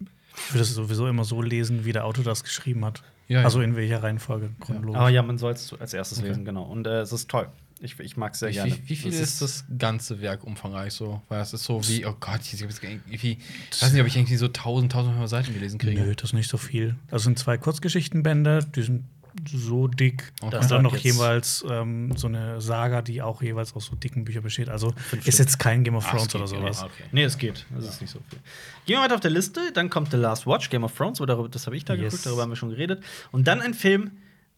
würde 0.51 0.62
es 0.62 0.74
sowieso 0.74 1.07
immer 1.07 1.24
so 1.24 1.43
lesen, 1.43 1.85
wie 1.85 1.93
der 1.93 2.05
Autor 2.05 2.24
das 2.24 2.43
geschrieben 2.45 2.85
hat. 2.85 3.03
Ja, 3.28 3.39
ja. 3.41 3.45
Also 3.45 3.61
in 3.62 3.74
welcher 3.76 4.03
Reihenfolge 4.03 4.51
chronologisch. 4.61 4.99
Aber 5.01 5.09
ja, 5.09 5.22
man 5.22 5.39
soll 5.39 5.53
es 5.53 5.72
als 5.78 5.95
erstes 5.95 6.18
Okay. 6.18 6.28
lesen, 6.28 6.45
genau. 6.45 6.64
Und 6.64 6.87
äh, 6.87 7.01
es 7.01 7.12
ist 7.12 7.30
toll. 7.30 7.49
Ich, 7.80 7.99
ich 8.01 8.16
mag 8.16 8.35
es 8.35 8.39
sehr 8.39 8.51
Wie, 8.51 8.55
gerne. 8.55 8.72
wie, 8.72 8.89
wie 8.89 8.97
viel 8.97 9.12
Es 9.12 9.20
ist 9.20 9.43
das 9.43 9.64
ganze 9.78 10.20
Werk 10.20 10.45
umfangreich 10.45 10.93
so? 10.93 11.22
Weil 11.28 11.41
es 11.41 11.53
ist 11.53 11.64
so 11.64 11.87
wie, 11.89 12.07
oh 12.07 12.14
Gott, 12.18 12.41
ich, 12.41 12.64
weiß 12.64 12.80
irgendwie, 12.82 13.39
ich 13.70 13.82
weiß 13.82 13.93
nicht, 13.93 14.01
ob 14.01 14.07
ich 14.07 14.16
irgendwie 14.16 14.37
so 14.37 14.47
1000, 14.47 14.95
1500 14.95 15.28
Seiten 15.28 15.53
gelesen 15.55 15.78
kriege. 15.78 16.01
Nö, 16.01 16.14
das 16.14 16.30
ist 16.30 16.32
nicht 16.35 16.49
so 16.49 16.57
viel. 16.57 16.97
Das 17.09 17.24
sind 17.24 17.39
zwei 17.39 17.59
Kurzgeschichtenbände, 17.59 18.61
die 18.74 18.82
sind 18.82 19.05
so 19.49 19.89
dick. 19.89 20.32
Okay. 20.41 20.57
Und 20.57 20.70
dann 20.70 20.82
noch 20.82 20.97
jeweils 20.97 21.64
ähm, 21.68 22.16
so 22.16 22.26
eine 22.28 22.61
Saga, 22.61 23.03
die 23.03 23.20
auch 23.22 23.43
jeweils 23.43 23.74
aus 23.74 23.87
so 23.87 23.97
dicken 23.97 24.24
Büchern 24.24 24.43
besteht. 24.43 24.68
Also 24.68 24.93
Fünf 24.97 25.26
ist 25.26 25.39
jetzt 25.39 25.59
kein 25.59 25.82
Game 25.85 25.97
of 25.97 26.07
Ah, 26.07 26.11
Thrones 26.11 26.22
es 26.26 26.28
geht, 26.32 26.41
oder 26.41 26.47
sowas. 26.49 26.82
okay. 26.85 27.05
Nee, 27.12 27.24
es 27.24 27.37
geht. 27.39 27.66
Das 27.74 27.85
ist 27.85 28.01
nicht 28.01 28.11
so 28.11 28.20
viel. 28.30 28.39
Gehen 28.87 28.97
wir 28.99 29.03
weiter 29.03 29.14
auf 29.14 29.20
der 29.20 29.30
Liste. 29.30 29.61
Dann 29.72 29.91
kommt 29.91 30.11
The 30.11 30.16
Last 30.16 30.47
Watch, 30.47 30.70
Game 30.70 30.85
of 30.85 30.95
Thrones. 30.97 31.20
Oder 31.20 31.49
das 31.49 31.66
habe 31.66 31.76
ich 31.76 31.85
da 31.85 31.95
Yes. 31.95 32.05
geguckt, 32.12 32.26
darüber 32.26 32.43
haben 32.43 32.51
wir 32.51 32.57
schon 32.57 32.70
geredet. 32.70 33.03
Und 33.32 33.47
dann 33.49 33.61
ein 33.61 33.74
Film, 33.74 34.12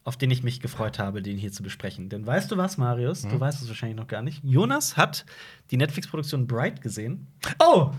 auf 0.04 0.16
den 0.16 0.30
ich 0.30 0.42
mich 0.42 0.60
gefreut 0.60 0.98
habe, 0.98 1.20
den 1.22 1.36
hier 1.38 1.50
zu 1.52 1.62
besprechen. 1.62 2.08
Denn 2.08 2.26
weißt 2.26 2.50
du 2.52 2.56
was, 2.56 2.76
Marius? 2.76 3.24
Hm? 3.24 3.30
Du 3.30 3.40
weißt 3.40 3.62
es 3.62 3.68
wahrscheinlich 3.68 3.96
noch 3.96 4.06
gar 4.06 4.22
nicht. 4.22 4.40
Jonas 4.44 4.96
hat 4.96 5.24
die 5.70 5.76
Netflix-Produktion 5.76 6.46
Bright 6.46 6.80
gesehen. 6.80 7.26
Oh! 7.58 7.90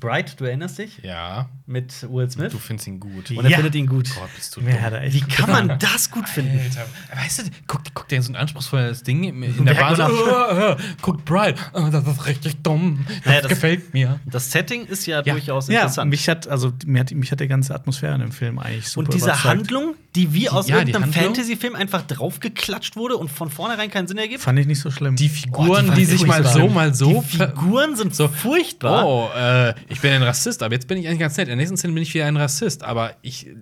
Bright, 0.00 0.38
du 0.40 0.44
erinnerst 0.44 0.78
dich? 0.78 0.98
Ja, 1.02 1.48
Mit 1.66 2.08
Will 2.10 2.30
Smith. 2.30 2.52
du 2.52 2.58
findest 2.58 2.86
ihn 2.88 3.00
gut. 3.00 3.30
Und 3.30 3.44
er 3.44 3.50
Ja. 3.50 3.56
findet 3.56 3.74
ihn 3.74 3.86
gut. 3.86 4.08
Gott, 4.14 4.28
bist 4.36 4.56
du 4.56 4.60
er 4.60 5.02
echt 5.02 5.14
Wie 5.14 5.20
kann 5.34 5.50
man 5.50 5.78
das 5.78 6.10
gut 6.10 6.28
finden? 6.28 6.58
Alter, 6.58 6.86
weißt 7.14 7.38
du, 7.40 7.42
guck, 7.66 7.82
guck 7.94 8.08
dir 8.08 8.22
so 8.22 8.32
ein 8.32 8.36
anspruchsvolles 8.36 9.02
Ding 9.02 9.24
in 9.24 9.42
in 9.42 9.64
der 9.64 9.74
Bahn. 9.80 10.00
oh, 10.00 10.06
oh, 10.10 10.76
guckt 11.02 11.24
Bright, 11.24 11.56
oh, 11.74 11.88
das 11.90 12.06
ist 12.06 12.26
richtig 12.26 12.62
dumm. 12.62 13.04
Das, 13.08 13.26
Naja, 13.26 13.40
das- 13.42 13.48
gefällt 13.50 13.92
mir. 13.92 14.20
Das 14.26 14.50
Setting 14.50 14.86
ist 14.86 15.06
ja, 15.06 15.22
Ja. 15.24 15.32
durchaus 15.34 15.68
Ja, 15.68 15.80
interessant. 15.80 16.10
mich 16.10 16.28
hat, 16.28 16.48
also, 16.48 16.72
mir 16.86 17.00
hat, 17.00 17.10
mich 17.12 17.30
hat 17.32 17.40
die 17.40 17.48
ganze 17.48 17.74
Atmosphäre 17.74 18.14
in 18.14 18.20
dem 18.20 18.32
Film 18.32 18.58
eigentlich 18.58 18.88
super 18.88 19.06
und 19.08 19.14
diese 19.14 19.26
überzeugt. 19.26 19.44
Handlung, 19.44 19.94
die 20.16 20.32
wie 20.32 20.48
aus 20.48 20.68
ja, 20.68 20.78
irgendeinem? 20.78 21.12
Fantasy-Film 21.12 21.74
einfach 21.74 22.02
draufgeklatscht 22.02 22.96
wurde 22.96 23.16
und 23.16 23.30
von 23.30 23.50
vornherein 23.50 23.90
keinen 23.90 24.08
Sinn 24.08 24.18
ergibt. 24.18 24.40
Fand 24.42 24.58
ich 24.58 24.66
nicht 24.66 24.80
so 24.80 24.90
schlimm. 24.90 25.16
Die 25.16 25.28
Figuren, 25.28 25.90
Oh, 25.90 25.92
die, 25.92 26.00
die 26.00 26.04
sich 26.06 26.26
mal 26.26 26.44
so, 26.44 26.68
mal 26.68 26.94
so. 26.94 27.22
Die 27.30 27.36
Figuren 27.36 27.94
sind 27.96 28.14
so 28.14 28.28
furchtbar. 28.28 29.04
Oh, 29.06 29.28
äh, 29.36 29.74
ich 29.88 30.00
bin 30.00 30.12
ein 30.12 30.22
Rassist, 30.22 30.62
aber 30.62 30.74
jetzt 30.74 30.88
bin 30.88 30.98
ich 30.98 31.06
eigentlich 31.06 31.20
ganz 31.20 31.36
nett. 31.36 31.46
In 31.48 31.50
der 31.50 31.56
nächsten 31.56 31.76
Szene 31.76 31.92
bin 31.92 32.02
ich 32.02 32.14
wieder 32.14 32.26
ein 32.26 32.36
Rassist, 32.36 32.82
aber 32.84 33.14
ich 33.22 33.46
äh, 33.48 33.54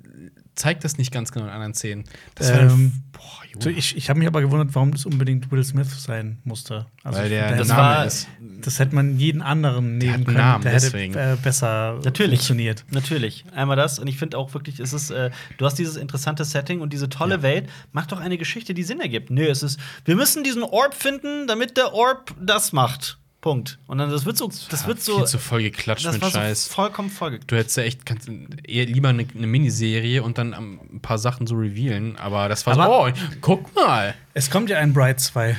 zeig 0.55 0.81
das 0.81 0.99
nicht 0.99 1.13
ganz 1.13 1.33
genau 1.33 1.47
in 1.47 1.51
anderen 1.53 1.75
Szenen. 1.75 2.05
Das 2.37 2.51
war 2.53 2.61
Ähm, 2.61 2.69
dann, 2.69 3.03
boah, 3.13 3.46
so, 3.59 3.71
ich 3.71 3.97
ich 3.97 4.09
habe 4.11 4.19
mich 4.19 4.27
aber 4.29 4.41
gewundert, 4.41 4.75
warum 4.75 4.93
das 4.93 5.07
unbedingt 5.07 5.51
Will 5.51 5.63
Smith 5.65 5.89
sein 6.03 6.39
musste. 6.45 6.87
Also 7.05 7.19
Weil 7.21 7.29
der 7.29 7.49
der 7.49 7.57
das 7.59 7.69
Name 7.69 7.81
war- 7.81 8.07
ist. 8.07 8.29
Das 8.63 8.79
hätte 8.79 8.95
man 8.95 9.19
jeden 9.19 9.43
anderen 9.43 9.99
nehmen 9.99 10.25
können. 10.25 10.37
Namen, 10.39 10.63
der 10.63 10.73
hätte 10.73 10.87
deswegen. 10.87 11.15
äh, 11.15 11.37
besser 11.43 12.01
Natürlich. 12.05 12.39
funktioniert. 12.41 12.85
Natürlich. 12.91 13.45
Einmal 13.55 13.77
das. 13.77 13.99
Und 13.99 14.07
ich 14.09 14.19
finde 14.19 14.37
auch 14.39 14.53
wirklich, 14.55 14.81
es 14.81 14.93
ist, 14.93 15.11
äh, 15.11 15.31
du 15.59 15.65
hast 15.67 15.75
dieses 15.79 15.97
interessante 15.97 16.45
Setting 16.45 16.81
und 16.81 16.93
diese 16.93 17.09
tolle 17.09 17.43
Welt. 17.43 17.69
Mach 17.93 18.07
doch 18.07 18.21
eine 18.21 18.39
Geschichte, 18.39 18.75
die 18.75 18.83
Sinn 18.83 19.01
ergibt. 19.01 19.31
Nö, 19.31 19.47
es 19.47 19.63
ist, 19.63 19.79
wir 20.05 20.17
müssen 20.17 20.43
diesen 20.45 20.63
Orb 20.63 20.95
finden, 20.95 21.47
damit 21.47 21.77
der 21.77 21.93
Orb 21.95 22.35
das 22.41 22.73
macht. 22.73 23.19
Punkt. 23.47 23.79
Und 23.87 23.99
dann, 23.99 24.11
das 24.11 24.27
wird 24.27 24.37
so, 24.37 24.51
das 24.71 24.89
wird 24.89 25.01
so, 25.01 25.19
viel 25.19 25.27
zu 25.27 25.39
voll 25.39 25.63
geklatscht 25.63 26.05
das 26.05 26.15
mit 26.15 26.23
war 26.23 26.31
so 26.31 26.39
Scheiß. 26.39 26.67
vollkommen 26.67 27.11
voll. 27.11 27.39
Du 27.47 27.55
hättest 27.57 27.77
ja 27.77 27.85
echt 27.85 28.05
kannst, 28.05 28.29
eher 28.67 28.87
lieber 28.87 29.11
eine, 29.11 29.25
eine 29.37 29.47
Miniserie 29.47 30.21
und 30.25 30.37
dann 30.39 30.53
ein 30.53 30.99
paar 31.01 31.19
Sachen 31.19 31.47
so 31.47 31.55
revealen, 31.55 32.17
aber 32.17 32.49
das 32.49 32.67
war 32.67 32.77
Aber- 32.77 33.15
so, 33.15 33.23
oh, 33.23 33.37
guck 33.41 33.73
mal. 33.77 34.15
Es 34.35 34.51
kommt 34.51 34.69
ja 34.69 34.79
ein 34.79 34.93
Bright 34.93 35.21
2. 35.21 35.57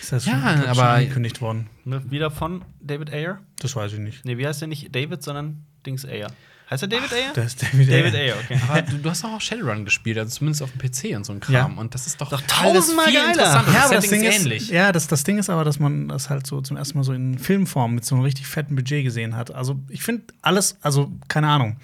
Ist 0.00 0.10
das 0.10 0.26
Ja, 0.26 0.32
schon 0.58 0.66
aber- 0.68 0.88
angekündigt 0.88 1.40
worden? 1.40 1.68
Ne, 1.84 2.02
Wieder 2.10 2.32
von 2.32 2.64
David 2.80 3.12
Ayer? 3.12 3.38
Das 3.60 3.76
weiß 3.76 3.92
ich 3.92 4.00
nicht. 4.00 4.24
Nee, 4.24 4.36
wie 4.36 4.46
heißt 4.46 4.60
der 4.60 4.66
nicht 4.68 4.92
David, 4.94 5.22
sondern 5.22 5.64
Dings 5.86 6.04
Ayer? 6.04 6.32
Heißt 6.70 6.82
er 6.82 6.88
David 6.88 7.12
Ayer? 7.12 7.32
Das 7.34 7.46
ist 7.46 7.62
David, 7.62 7.88
David 7.90 8.14
Ayer. 8.14 8.34
Ayer, 8.34 8.36
okay. 8.44 8.60
Aber 8.68 8.82
du, 8.82 8.98
du 8.98 9.08
hast 9.10 9.24
auch 9.24 9.40
Shadowrun 9.40 9.84
gespielt, 9.86 10.18
also 10.18 10.30
zumindest 10.36 10.62
auf 10.62 10.70
dem 10.72 10.78
PC 10.80 11.16
und 11.16 11.24
so 11.24 11.32
ein 11.32 11.40
Kram. 11.40 11.54
Ja. 11.74 11.80
Und 11.80 11.94
das 11.94 12.06
ist 12.06 12.20
doch, 12.20 12.28
Doch 12.28 12.42
tausendmal 12.42 13.06
viel 13.06 13.14
geiler. 13.14 13.28
interessanter. 13.30 13.72
Ja, 13.72 13.80
das 13.80 13.90
das 13.90 14.08
Ding 14.08 14.22
ist 14.22 14.36
ist, 14.36 14.42
ähnlich. 14.44 14.68
ja, 14.68 14.92
das, 14.92 15.06
das 15.08 15.24
Ding 15.24 15.38
ist 15.38 15.48
aber, 15.48 15.64
dass 15.64 15.78
man 15.78 16.08
das 16.08 16.28
halt 16.28 16.46
so 16.46 16.60
zum 16.60 16.76
ersten 16.76 16.98
Mal 16.98 17.04
so 17.04 17.12
in 17.14 17.38
Filmform 17.38 17.94
mit 17.94 18.04
so 18.04 18.14
einem 18.14 18.24
richtig 18.24 18.46
fetten 18.46 18.76
Budget 18.76 19.02
gesehen 19.04 19.34
hat. 19.34 19.50
Also 19.54 19.78
ich 19.88 20.02
finde 20.02 20.24
alles, 20.42 20.76
also 20.82 21.10
keine 21.28 21.48
Ahnung. 21.48 21.76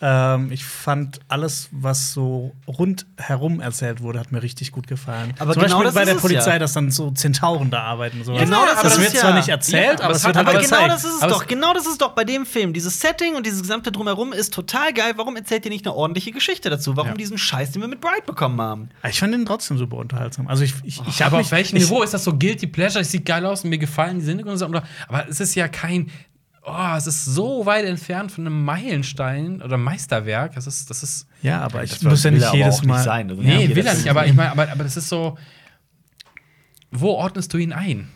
Ähm, 0.00 0.52
ich 0.52 0.64
fand 0.64 1.18
alles, 1.26 1.68
was 1.72 2.12
so 2.12 2.54
rundherum 2.68 3.60
erzählt 3.60 4.00
wurde, 4.00 4.20
hat 4.20 4.30
mir 4.30 4.42
richtig 4.42 4.70
gut 4.70 4.86
gefallen. 4.86 5.34
Aber 5.40 5.54
Zum 5.54 5.62
genau 5.64 5.82
Beispiel 5.82 5.84
das 5.86 5.94
bei 5.94 6.02
ist 6.02 6.08
der 6.08 6.14
Polizei, 6.20 6.52
ja. 6.52 6.58
dass 6.60 6.72
dann 6.74 6.90
so 6.92 7.10
Zentauren 7.10 7.70
da 7.70 7.82
arbeiten 7.82 8.22
so. 8.22 8.32
Ja, 8.32 8.44
genau 8.44 8.64
das 8.64 8.82
das 8.82 8.92
ist 8.94 9.00
wird 9.00 9.14
es 9.14 9.20
zwar 9.20 9.30
ja. 9.30 9.36
nicht 9.36 9.48
erzählt, 9.48 9.84
Ja, 9.84 9.92
aber 9.94 10.04
aber 10.04 10.14
es 10.14 10.24
wird 10.24 10.36
hat- 10.36 10.46
halt 10.46 10.56
Aber 10.56 10.64
genau 10.64 10.76
gezeigt. 10.76 10.92
das 10.94 11.04
ist 11.04 11.14
es 11.16 11.22
Aber 11.22 11.32
doch. 11.32 11.42
es- 11.42 11.48
Genau 11.48 11.74
das 11.74 11.86
ist 11.86 12.00
doch 12.00 12.12
bei 12.12 12.24
dem 12.24 12.46
Film. 12.46 12.72
Dieses 12.72 13.00
Setting 13.00 13.34
und 13.34 13.44
dieses 13.44 13.60
gesamte 13.62 13.90
Drumherum 13.90 14.32
ist 14.32 14.54
total 14.54 14.92
geil. 14.92 15.14
Warum 15.16 15.34
erzählt 15.36 15.64
ihr 15.64 15.70
nicht 15.72 15.84
eine 15.86 15.94
ordentliche 15.96 16.30
Geschichte 16.30 16.70
dazu? 16.70 16.96
Warum 16.96 17.10
Ja. 17.10 17.16
diesen 17.16 17.36
Scheiß, 17.38 17.72
den 17.72 17.82
wir 17.82 17.88
mit 17.88 18.00
Bright 18.00 18.24
bekommen 18.24 18.60
haben? 18.60 18.90
Ich 19.08 19.18
fand 19.18 19.34
den 19.34 19.46
trotzdem 19.46 19.78
super 19.78 19.96
unterhaltsam. 19.96 20.46
Also 20.46 20.62
ich, 20.62 20.74
ich, 20.84 21.00
ich 21.08 21.22
habe 21.22 21.38
auf 21.38 21.50
welchem 21.50 21.76
Niveau 21.76 22.02
ist 22.04 22.14
das 22.14 22.22
so 22.22 22.32
Guilty 22.38 22.68
Pleasure? 22.68 23.00
Es 23.00 23.10
sieht 23.10 23.24
geil 23.26 23.44
aus 23.44 23.64
und 23.64 23.70
mir 23.70 23.78
gefallen 23.78 24.20
die. 24.20 24.44
Oder, 24.44 24.84
aber 25.08 25.28
es 25.28 25.40
ist 25.40 25.56
ja 25.56 25.66
kein. 25.66 26.10
Oh, 26.70 26.96
es 26.96 27.06
ist 27.06 27.24
so 27.24 27.66
weit 27.66 27.84
entfernt 27.84 28.32
von 28.32 28.46
einem 28.46 28.64
Meilenstein 28.64 29.62
oder 29.62 29.76
Meisterwerk. 29.76 30.54
Das 30.54 30.66
ist, 30.66 30.90
das 30.90 31.02
ist. 31.02 31.26
Ja, 31.42 31.60
aber 31.60 31.82
ich 31.84 31.90
Das 31.92 32.02
muss 32.02 32.22
ja 32.24 32.30
nicht 32.30 32.52
jedes 32.52 32.76
auch 32.76 32.80
nicht 32.82 32.88
Mal. 32.88 33.02
sein. 33.02 33.30
Also, 33.30 33.42
Nee, 33.42 33.66
ja, 33.66 33.76
will 33.76 33.86
er 33.86 33.94
nicht, 33.94 34.08
aber 34.08 34.26
ich 34.26 34.34
meine, 34.34 34.50
aber, 34.52 34.70
aber 34.70 34.84
das 34.84 34.96
ist 34.96 35.08
so. 35.08 35.36
Wo 36.90 37.10
ordnest 37.12 37.52
du 37.52 37.58
ihn 37.58 37.72
ein? 37.72 38.08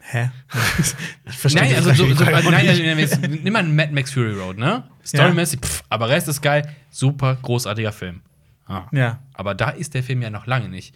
Hä? 0.00 0.30
ich 1.26 1.36
verstehe 1.38 1.62
Nein, 1.62 1.76
also 1.76 1.92
so, 1.94 2.08
so, 2.14 2.24
gerade 2.24 2.50
nein, 2.50 2.66
nicht. 2.66 2.82
nein, 2.84 2.96
nein, 2.96 3.08
nein, 3.20 3.40
nimm 3.42 3.52
mal 3.52 3.60
einen 3.60 3.74
Mad 3.76 3.92
Max 3.92 4.10
Fury 4.12 4.34
Road, 4.34 4.58
ne? 4.58 4.84
Storymäßig, 5.06 5.60
pff, 5.60 5.82
aber 5.88 6.08
Rest 6.08 6.28
ist 6.28 6.42
geil, 6.42 6.68
super 6.90 7.36
großartiger 7.40 7.92
Film. 7.92 8.20
Ah. 8.66 8.82
Ja, 8.92 9.20
Aber 9.34 9.54
da 9.54 9.70
ist 9.70 9.94
der 9.94 10.02
Film 10.02 10.22
ja 10.22 10.30
noch 10.30 10.46
lange 10.46 10.68
nicht. 10.68 10.94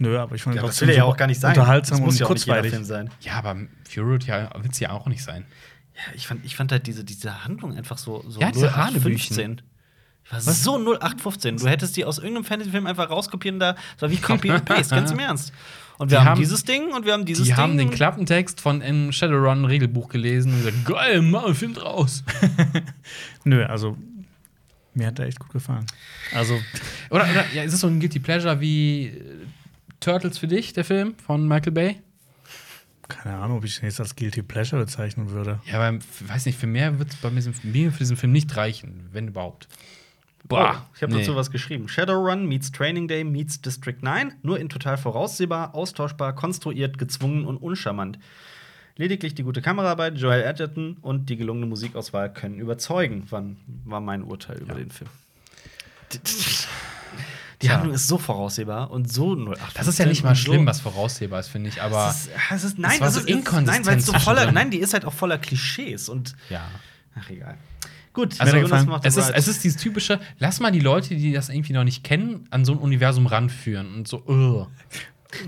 Nö, 0.00 0.18
aber 0.18 0.34
ich 0.34 0.42
fand 0.42 0.56
ihn 0.56 0.62
das 0.62 0.80
will 0.80 0.90
er 0.90 0.96
ja 0.96 1.04
auch 1.04 1.16
gar 1.16 1.26
nicht 1.26 1.40
sein. 1.40 1.50
Unterhaltsam 1.50 1.98
das 1.98 2.04
muss 2.06 2.14
und 2.14 2.20
ja 2.20 2.26
auch 2.26 2.30
nicht 2.30 2.46
jeder 2.46 2.54
kurzweilig. 2.56 2.72
Film 2.72 2.84
sein. 2.84 3.10
Ja, 3.20 3.34
aber 3.34 3.56
Fury 3.88 4.10
Road 4.12 4.24
ja, 4.24 4.50
wird 4.62 4.72
es 4.72 4.80
ja 4.80 4.90
auch 4.90 5.06
nicht 5.06 5.22
sein. 5.22 5.44
Ja, 5.94 6.14
ich 6.14 6.26
fand, 6.26 6.44
ich 6.44 6.56
fand 6.56 6.72
halt 6.72 6.86
diese, 6.86 7.04
diese 7.04 7.44
Handlung 7.44 7.76
einfach 7.76 7.98
so, 7.98 8.24
so 8.28 8.40
Ja, 8.40 8.50
diese 8.50 8.68
0815. 8.74 9.62
Ich 10.24 10.32
war 10.32 10.40
so 10.40 10.76
0815. 10.78 11.56
Du 11.56 11.66
hättest 11.68 11.96
die 11.96 12.04
aus 12.04 12.18
irgendeinem 12.18 12.44
Fantasy-Film 12.44 12.86
einfach 12.86 13.10
rauskopieren 13.10 13.58
da. 13.58 13.72
Das 13.94 14.02
war 14.02 14.10
wie 14.10 14.16
Copy 14.18 14.50
and 14.52 14.64
Paste, 14.64 14.94
ganz 14.94 15.10
im 15.10 15.18
Ernst. 15.18 15.52
Und 15.98 16.10
wir 16.10 16.16
Die 16.16 16.20
haben, 16.20 16.30
haben- 16.30 16.38
dieses 16.40 16.64
Ding 16.64 16.92
und 16.94 17.04
wir 17.04 17.12
haben 17.12 17.26
dieses 17.26 17.44
Die 17.44 17.50
Ding. 17.50 17.56
haben 17.58 17.76
den 17.76 17.90
Klappentext 17.90 18.60
von 18.60 18.80
einem 18.80 19.12
Shadowrun-Regelbuch 19.12 20.08
gelesen 20.08 20.52
und 20.52 20.58
gesagt: 20.64 20.84
Geil, 20.86 21.20
mach 21.20 21.44
einen 21.44 21.54
Film 21.54 21.74
draus. 21.74 22.24
Nö, 23.44 23.64
also 23.66 23.98
mir 24.94 25.08
hat 25.08 25.18
der 25.18 25.26
echt 25.26 25.38
gut 25.38 25.50
gefallen. 25.52 25.84
Also 26.34 26.54
oder, 27.10 27.24
oder 27.30 27.44
ja, 27.52 27.62
ist 27.64 27.74
es 27.74 27.80
so 27.80 27.86
ein 27.88 28.00
Guilty 28.00 28.18
Pleasure 28.20 28.60
wie 28.60 29.06
äh, 29.08 29.12
Turtles 30.00 30.38
für 30.38 30.48
dich, 30.48 30.72
der 30.72 30.84
Film 30.84 31.14
von 31.26 31.46
Michael 31.46 31.72
Bay? 31.72 31.96
keine 33.08 33.38
Ahnung, 33.38 33.58
ob 33.58 33.64
ich 33.64 33.80
den 33.80 33.86
jetzt 33.86 33.98
als 33.98 34.14
Guilty 34.14 34.42
Pleasure 34.42 34.80
bezeichnen 34.82 35.30
würde. 35.30 35.60
Ja, 35.66 35.80
aber 35.80 35.98
weiß 36.20 36.46
nicht, 36.46 36.56
für 36.58 36.68
mehr 36.68 37.00
wird 37.00 37.10
es 37.10 37.16
bei 37.16 37.28
mir 37.30 37.42
mir 37.64 37.90
für 37.92 37.98
diesen 37.98 38.16
Film 38.16 38.30
nicht 38.32 38.56
reichen, 38.56 39.08
wenn 39.12 39.26
überhaupt. 39.28 39.66
Boah, 40.44 40.76
Oh, 40.86 40.90
ich 40.94 41.02
habe 41.02 41.12
nee. 41.12 41.18
dazu 41.20 41.34
was 41.34 41.50
geschrieben. 41.50 41.88
Shadowrun 41.88 42.46
meets 42.46 42.70
Training 42.72 43.08
Day 43.08 43.24
meets 43.24 43.60
District 43.60 43.96
9. 44.00 44.34
Nur 44.42 44.60
in 44.60 44.68
total 44.68 44.96
voraussehbar, 44.96 45.74
austauschbar, 45.74 46.34
konstruiert, 46.36 46.98
gezwungen 46.98 47.44
und 47.46 47.56
uncharmant. 47.56 48.18
Lediglich 48.96 49.34
die 49.34 49.42
gute 49.42 49.60
Kameraarbeit, 49.60 50.16
Joel 50.16 50.42
Edgerton 50.42 50.96
und 51.02 51.28
die 51.30 51.36
gelungene 51.36 51.66
Musikauswahl 51.66 52.32
können 52.32 52.60
überzeugen. 52.60 53.26
Wann 53.30 53.56
war 53.84 54.00
mein 54.00 54.22
Urteil 54.22 54.58
über 54.58 54.74
den 54.74 54.90
Film? 54.90 55.10
Die 57.62 57.66
Tja. 57.66 57.74
Handlung 57.76 57.94
ist 57.94 58.08
so 58.08 58.16
voraussehbar 58.16 58.90
und 58.90 59.12
so 59.12 59.34
08. 59.36 59.58
Das 59.74 59.86
ist 59.86 59.98
ja 59.98 60.06
nicht 60.06 60.24
mal 60.24 60.34
schlimm, 60.34 60.64
was 60.66 60.80
voraussehbar 60.80 61.40
ist, 61.40 61.48
finde 61.48 61.68
ich, 61.68 61.82
aber. 61.82 62.08
Es 62.10 62.22
ist, 62.26 62.30
es 62.54 62.64
ist, 62.64 62.78
nein, 62.78 62.98
war 63.00 63.06
das 63.08 63.14
so 63.14 63.20
ist, 63.20 63.28
inkonsistent 63.28 63.66
Nein, 63.66 63.86
weil 63.86 63.98
es 63.98 64.06
so 64.06 64.12
voller, 64.14 64.50
nein, 64.50 64.70
die 64.70 64.78
ist 64.78 64.94
halt 64.94 65.04
auch 65.04 65.12
voller 65.12 65.36
Klischees 65.38 66.08
und 66.08 66.34
ja. 66.48 66.62
ach 67.14 67.28
egal. 67.28 67.56
Gut, 68.12 68.40
Also, 68.40 68.56
Jonas 68.56 68.86
macht 68.86 69.04
es 69.06 69.16
ist, 69.16 69.30
es 69.30 69.46
ist 69.46 69.62
dieses 69.62 69.80
typische, 69.80 70.18
lass 70.38 70.58
mal 70.58 70.72
die 70.72 70.80
Leute, 70.80 71.14
die 71.14 71.32
das 71.32 71.48
irgendwie 71.48 71.72
noch 71.74 71.84
nicht 71.84 72.02
kennen, 72.02 72.46
an 72.50 72.64
so 72.64 72.72
ein 72.72 72.78
Universum 72.78 73.26
ranführen 73.26 73.94
und 73.94 74.08
so, 74.08 74.24
ugh. 74.26 74.66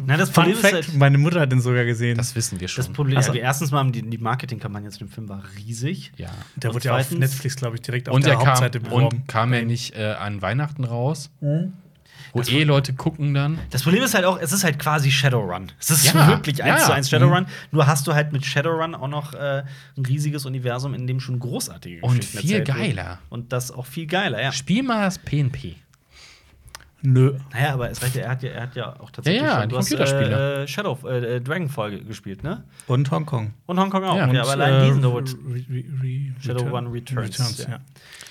Nein, 0.06 0.16
das 0.18 0.28
Fun 0.30 0.44
Problem 0.44 0.54
ist 0.54 0.60
Fact, 0.60 0.74
halt, 0.74 0.94
meine 0.94 1.18
Mutter 1.18 1.40
hat 1.40 1.50
den 1.50 1.60
sogar 1.60 1.84
gesehen. 1.84 2.16
das 2.16 2.36
wissen 2.36 2.60
wir 2.60 2.68
schon. 2.68 2.84
Das 2.84 2.92
Problem, 2.92 3.16
Also- 3.16 3.30
also, 3.30 3.40
erstens 3.40 3.72
mal 3.72 3.78
haben 3.80 3.90
die, 3.90 4.08
die 4.08 4.18
Marketingkampagne 4.18 4.90
zu 4.90 5.00
dem 5.00 5.08
Film 5.08 5.28
war 5.28 5.42
riesig. 5.56 6.12
ja. 6.18 6.28
der 6.54 6.72
wurde 6.72 6.84
ja 6.84 6.96
auf 6.96 7.10
Netflix, 7.10 7.56
glaube 7.56 7.76
ich, 7.76 7.82
direkt 7.82 8.08
auf 8.08 8.20
der 8.20 8.34
er 8.34 8.38
kam, 8.38 8.46
Hauptseite 8.48 8.78
beworben. 8.78 9.06
und 9.18 9.26
kam 9.28 9.52
er 9.52 9.64
nicht 9.64 9.96
äh, 9.96 10.12
an 10.12 10.40
Weihnachten 10.40 10.84
raus, 10.84 11.30
wo 12.32 12.40
eh 12.42 12.64
Leute 12.64 12.94
gucken 12.94 13.34
dann. 13.34 13.58
Das 13.70 13.82
Problem 13.82 14.02
ist 14.02 14.14
halt 14.14 14.24
auch, 14.24 14.38
es 14.40 14.52
ist 14.52 14.64
halt 14.64 14.78
quasi 14.78 15.10
Shadowrun. 15.10 15.70
Es 15.78 15.90
ist 15.90 16.12
Ja, 16.12 16.28
wirklich 16.28 16.58
ja, 16.58 16.64
eins 16.64 16.80
ja. 16.80 16.86
zu 16.86 16.92
eins 16.92 17.10
Shadowrun. 17.10 17.46
Nur 17.70 17.86
hast 17.86 18.06
du 18.06 18.14
halt 18.14 18.32
mit 18.32 18.44
Shadowrun 18.46 18.94
auch 18.94 19.08
noch 19.08 19.34
äh, 19.34 19.64
ein 19.96 20.06
riesiges 20.06 20.46
Universum, 20.46 20.94
in 20.94 21.06
dem 21.06 21.20
schon 21.20 21.38
großartige 21.38 22.00
Und 22.02 22.16
Geschichten 22.16 22.38
viel 22.38 22.56
erzählt 22.58 22.68
wurden. 22.78 22.96
geiler. 22.96 23.18
Und 23.28 23.52
das 23.52 23.70
auch 23.70 23.86
viel 23.86 24.06
geiler, 24.06 24.40
ja. 24.42 24.50
Spiel 24.52 24.82
mal 24.82 25.02
das 25.04 25.18
PNP. 25.18 25.76
Nö. 27.04 27.34
Naja, 27.52 27.74
aber 27.74 27.90
es 27.90 28.00
reicht 28.00 28.14
ja, 28.14 28.22
er 28.22 28.30
hat 28.30 28.42
ja, 28.44 28.50
er 28.50 28.62
hat 28.62 28.76
ja 28.76 29.00
auch 29.00 29.10
tatsächlich 29.10 29.42
Ja, 29.42 29.48
ja, 29.48 29.54
schon, 29.60 29.68
die 29.68 29.72
du 29.72 29.78
hast, 29.78 29.88
Computerspiele. 29.88 30.62
äh, 30.62 30.68
Shadow, 30.68 30.98
äh, 31.04 31.36
äh, 31.36 31.40
Dragonfall 31.40 31.98
gespielt, 32.04 32.44
ne? 32.44 32.62
Und 32.86 33.10
Hongkong. 33.10 33.52
Und 33.66 33.80
Hongkong 33.80 34.04
auch. 34.04 34.14
Ja, 34.16 34.22
Ja, 34.26 34.30
und, 34.30 34.36
aber 34.38 34.50
allein 34.52 34.74
äh, 34.82 34.86
diesen 34.86 35.02
da 35.02 35.08
Re- 35.08 35.24
Re- 35.24 35.84
Re- 36.00 36.32
Shadowrun 36.40 36.86
Return- 36.92 37.18
Returns, 37.18 37.58
ja. 37.58 37.70
ja. 37.70 37.80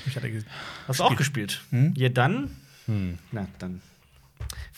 Ich 0.05 0.15
hatte. 0.15 0.29
Hast 0.87 1.01
du 1.01 1.03
auch 1.03 1.15
gespielt? 1.17 1.59
Hm? 1.71 1.93
Ja, 1.97 2.07
dann. 2.07 2.51
Hm. 2.85 3.17
Na, 3.33 3.45
dann. 3.59 3.81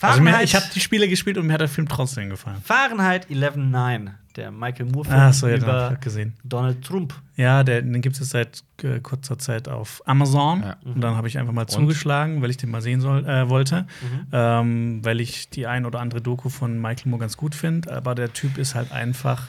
Also 0.00 0.20
mir, 0.20 0.30
Fahrenheit, 0.30 0.44
ich 0.44 0.54
habe 0.54 0.66
die 0.74 0.80
Spiele 0.80 1.08
gespielt 1.08 1.38
und 1.38 1.46
mir 1.46 1.54
hat 1.54 1.60
der 1.60 1.68
Film 1.68 1.88
trotzdem 1.88 2.28
gefallen. 2.28 2.60
Fahrenheit 2.62 3.28
11.9, 3.30 4.10
der 4.36 4.50
Michael 4.50 4.86
Moore-Film 4.86 5.18
Ach 5.18 5.32
so, 5.32 5.48
ja, 5.48 5.56
über. 5.56 5.98
Donald 6.44 6.84
Trump. 6.84 7.14
Ja, 7.36 7.64
der, 7.64 7.82
den 7.82 8.00
gibt 8.02 8.20
es 8.20 8.28
seit 8.28 8.64
äh, 8.82 9.00
kurzer 9.00 9.38
Zeit 9.38 9.68
auf 9.68 10.02
Amazon. 10.06 10.62
Ja. 10.62 10.76
Und 10.84 11.00
dann 11.00 11.16
habe 11.16 11.28
ich 11.28 11.38
einfach 11.38 11.52
mal 11.52 11.66
zugeschlagen, 11.66 12.42
weil 12.42 12.50
ich 12.50 12.56
den 12.56 12.70
mal 12.70 12.82
sehen 12.82 13.00
soll, 13.00 13.26
äh, 13.26 13.48
wollte. 13.48 13.86
Ähm, 14.32 15.04
weil 15.04 15.20
ich 15.20 15.50
die 15.50 15.66
ein 15.66 15.86
oder 15.86 16.00
andere 16.00 16.20
Doku 16.20 16.48
von 16.48 16.80
Michael 16.80 17.10
Moore 17.10 17.20
ganz 17.20 17.36
gut 17.36 17.54
finde. 17.54 17.94
Aber 17.94 18.14
der 18.14 18.32
Typ 18.32 18.58
ist 18.58 18.74
halt 18.74 18.92
einfach. 18.92 19.48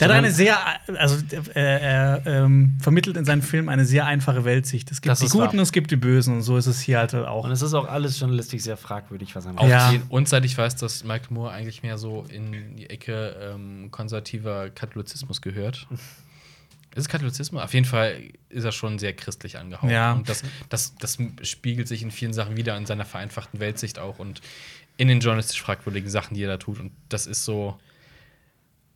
Der 0.00 0.08
hat 0.08 0.16
eine 0.16 0.32
sehr, 0.32 0.56
also 0.98 1.16
äh, 1.54 1.60
er 1.60 2.22
ähm, 2.26 2.76
vermittelt 2.80 3.16
in 3.16 3.24
seinen 3.24 3.42
Filmen 3.42 3.68
eine 3.68 3.84
sehr 3.84 4.06
einfache 4.06 4.44
Weltsicht. 4.44 4.90
Es 4.90 5.00
gibt 5.00 5.10
Das 5.10 5.20
die 5.20 5.26
Guten 5.26 5.38
wahr. 5.44 5.52
und 5.52 5.60
es 5.60 5.70
gibt 5.70 5.90
die 5.92 5.96
Bösen 5.96 6.34
und 6.34 6.42
so 6.42 6.56
ist 6.56 6.66
es 6.66 6.80
hier 6.80 6.98
halt 6.98 7.14
auch. 7.14 7.44
Und 7.44 7.52
es 7.52 7.62
ist 7.62 7.74
auch 7.74 7.86
alles 7.86 8.18
journalistisch 8.18 8.62
sehr 8.62 8.76
fragwürdig, 8.76 9.36
was 9.36 9.46
er 9.46 9.52
macht. 9.52 9.62
Auf 9.64 9.70
Ja. 9.70 9.92
jeden- 9.92 10.08
Und 10.08 10.28
seit 10.28 10.44
ich 10.44 10.58
weiß, 10.58 10.74
dass 10.76 11.04
Michael 11.04 11.28
Moore 11.30 11.52
eigentlich 11.52 11.82
mehr 11.84 11.96
so 11.96 12.24
in 12.28 12.76
die 12.76 12.90
Ecke 12.90 13.36
ähm, 13.54 13.90
konservativer 13.92 14.70
Katholizismus 14.70 15.40
gehört. 15.40 15.86
Ist 16.96 17.02
es 17.02 17.08
Katholizismus? 17.08 17.60
Auf 17.60 17.74
jeden 17.74 17.86
Fall 17.86 18.20
ist 18.50 18.62
er 18.62 18.70
schon 18.70 19.00
sehr 19.00 19.12
christlich 19.14 19.58
angehaucht. 19.58 19.90
Ja. 19.90 20.12
Und 20.12 20.28
das, 20.28 20.44
das, 20.68 20.94
das 20.96 21.18
spiegelt 21.42 21.88
sich 21.88 22.02
in 22.02 22.12
vielen 22.12 22.32
Sachen 22.32 22.56
wieder, 22.56 22.76
in 22.76 22.86
seiner 22.86 23.04
vereinfachten 23.04 23.58
Weltsicht 23.58 23.98
auch 23.98 24.20
und 24.20 24.40
in 24.96 25.08
den 25.08 25.18
journalistisch 25.18 25.60
fragwürdigen 25.60 26.08
Sachen, 26.08 26.34
die 26.34 26.44
er 26.44 26.48
da 26.50 26.56
tut. 26.56 26.78
Und 26.78 26.92
das 27.08 27.26
ist 27.26 27.44
so. 27.44 27.76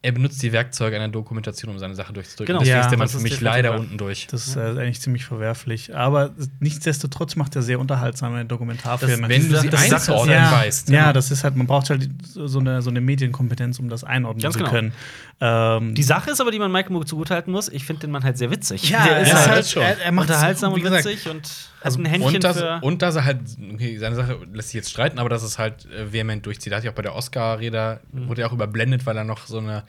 Er 0.00 0.12
benutzt 0.12 0.40
die 0.44 0.52
Werkzeuge 0.52 0.94
einer 0.94 1.08
Dokumentation, 1.08 1.72
um 1.72 1.78
seine 1.80 1.96
Sache 1.96 2.12
durchzudrücken. 2.12 2.46
Genau. 2.46 2.58
Deswegen 2.60 2.76
Ja, 2.76 2.82
ist 2.84 2.90
der 2.90 2.98
Mann 2.98 3.06
das 3.06 3.16
für 3.16 3.20
mich 3.20 3.40
leider 3.40 3.76
unten 3.76 3.98
durch. 3.98 4.28
Das 4.28 4.46
ist 4.46 4.54
äh, 4.54 4.60
eigentlich 4.60 5.00
ziemlich 5.00 5.24
verwerflich. 5.24 5.92
Aber 5.96 6.30
nichtsdestotrotz 6.60 7.34
macht 7.34 7.56
er 7.56 7.62
sehr 7.62 7.80
unterhaltsame 7.80 8.44
Dokumentarfilme. 8.44 9.22
Das- 9.22 9.28
wenn 9.28 9.48
du 9.50 9.58
sie 9.60 9.68
Das 9.70 9.92
einzuordnen 9.92 10.36
ja, 10.36 10.52
weißt. 10.52 10.88
Ja, 10.90 10.94
Ja. 11.06 11.12
das 11.12 11.32
ist 11.32 11.42
halt, 11.42 11.56
man 11.56 11.66
braucht 11.66 11.90
halt 11.90 12.08
so 12.22 12.60
eine, 12.60 12.80
so 12.80 12.90
eine 12.90 13.00
Medienkompetenz, 13.00 13.80
um 13.80 13.88
das 13.88 14.04
einordnen 14.04 14.40
Ganz 14.42 14.52
zu 14.52 14.60
genau. 14.60 14.70
können. 14.70 14.92
Ähm, 15.40 15.94
Die 15.94 16.02
Sache 16.04 16.30
ist 16.30 16.40
aber, 16.40 16.50
die 16.52 16.58
man 16.60 16.70
Michael 16.70 16.92
Moore 16.92 17.04
zugutehalten 17.06 17.52
muss, 17.52 17.68
ich 17.68 17.84
finde 17.84 18.00
den 18.02 18.10
Mann 18.12 18.22
halt 18.24 18.38
sehr 18.38 18.50
witzig. 18.52 18.90
ja, 18.90 19.04
der 19.04 19.16
er 19.16 19.22
ist 19.22 19.28
Ja, 19.32 19.46
halt 19.48 19.66
schon. 19.68 19.82
er, 19.82 20.00
er 20.00 20.12
macht 20.12 20.28
unterhaltsam 20.28 20.72
und 20.74 20.82
gesagt, 20.82 21.04
witzig 21.06 21.28
und 21.28 21.42
hat 21.42 21.84
also- 21.86 21.98
ein 22.00 22.04
Händchen 22.06 22.34
Und 22.36 22.44
dass, 22.44 22.58
für. 22.58 22.78
und 22.82 23.02
dass 23.02 23.16
er 23.16 23.24
halt, 23.24 23.40
okay, 23.74 23.98
seine 23.98 24.14
Sache 24.16 24.38
lässt 24.52 24.68
sich 24.68 24.74
jetzt 24.74 24.90
streiten, 24.90 25.18
aber 25.18 25.28
dass 25.28 25.42
es 25.42 25.58
halt 25.58 25.86
äh, 25.86 26.12
vehement 26.12 26.44
durchzieht. 26.46 26.72
Da 26.72 26.76
hat 26.78 26.84
ja 26.84 26.90
auch 26.90 26.94
bei 26.96 27.02
der 27.02 27.14
Oscar-Rede, 27.14 28.00
Mhm. 28.12 28.28
wurde 28.28 28.42
er 28.42 28.48
auch 28.48 28.52
überblendet, 28.52 29.06
weil 29.06 29.16
er 29.16 29.24
noch 29.24 29.46
so 29.46 29.58
eine 29.58 29.84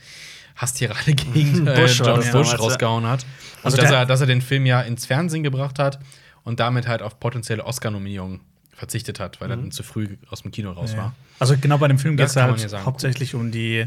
Hasstirade 0.56 1.14
gegen 1.14 1.68
äh, 1.68 1.76
Bush 1.76 1.98
das 2.00 2.32
Bush 2.32 2.48
damals, 2.50 2.60
rausgehauen 2.60 3.06
hat. 3.08 3.24
Und 3.24 3.66
Also 3.66 3.78
dass, 3.78 3.92
er, 3.92 4.06
dass 4.06 4.22
er 4.22 4.28
den 4.28 4.42
Film 4.42 4.66
ja 4.66 4.82
ins 4.82 5.06
Fernsehen 5.06 5.44
gebracht 5.44 5.80
hat 5.80 6.00
und 6.44 6.60
damit 6.60 6.88
halt 6.88 7.02
auf 7.02 7.20
potenzielle 7.20 7.66
Oscar-Nominierungen 7.66 8.42
verzichtet 8.74 9.20
hat, 9.20 9.42
weil 9.42 9.50
er 9.52 9.58
dann 9.58 9.72
zu 9.72 9.84
früh 9.84 10.18
aus 10.30 10.42
dem 10.44 10.52
Kino 10.52 10.72
raus 10.72 10.94
Ja. 10.94 10.98
war. 10.98 11.16
Also 11.40 11.56
genau 11.58 11.78
bei 11.78 11.88
dem 11.88 12.00
Film 12.00 12.16
geht 12.18 12.28
es 12.28 12.36
halt 12.36 12.74
hauptsächlich 12.86 13.36
um 13.36 13.52
die 13.52 13.86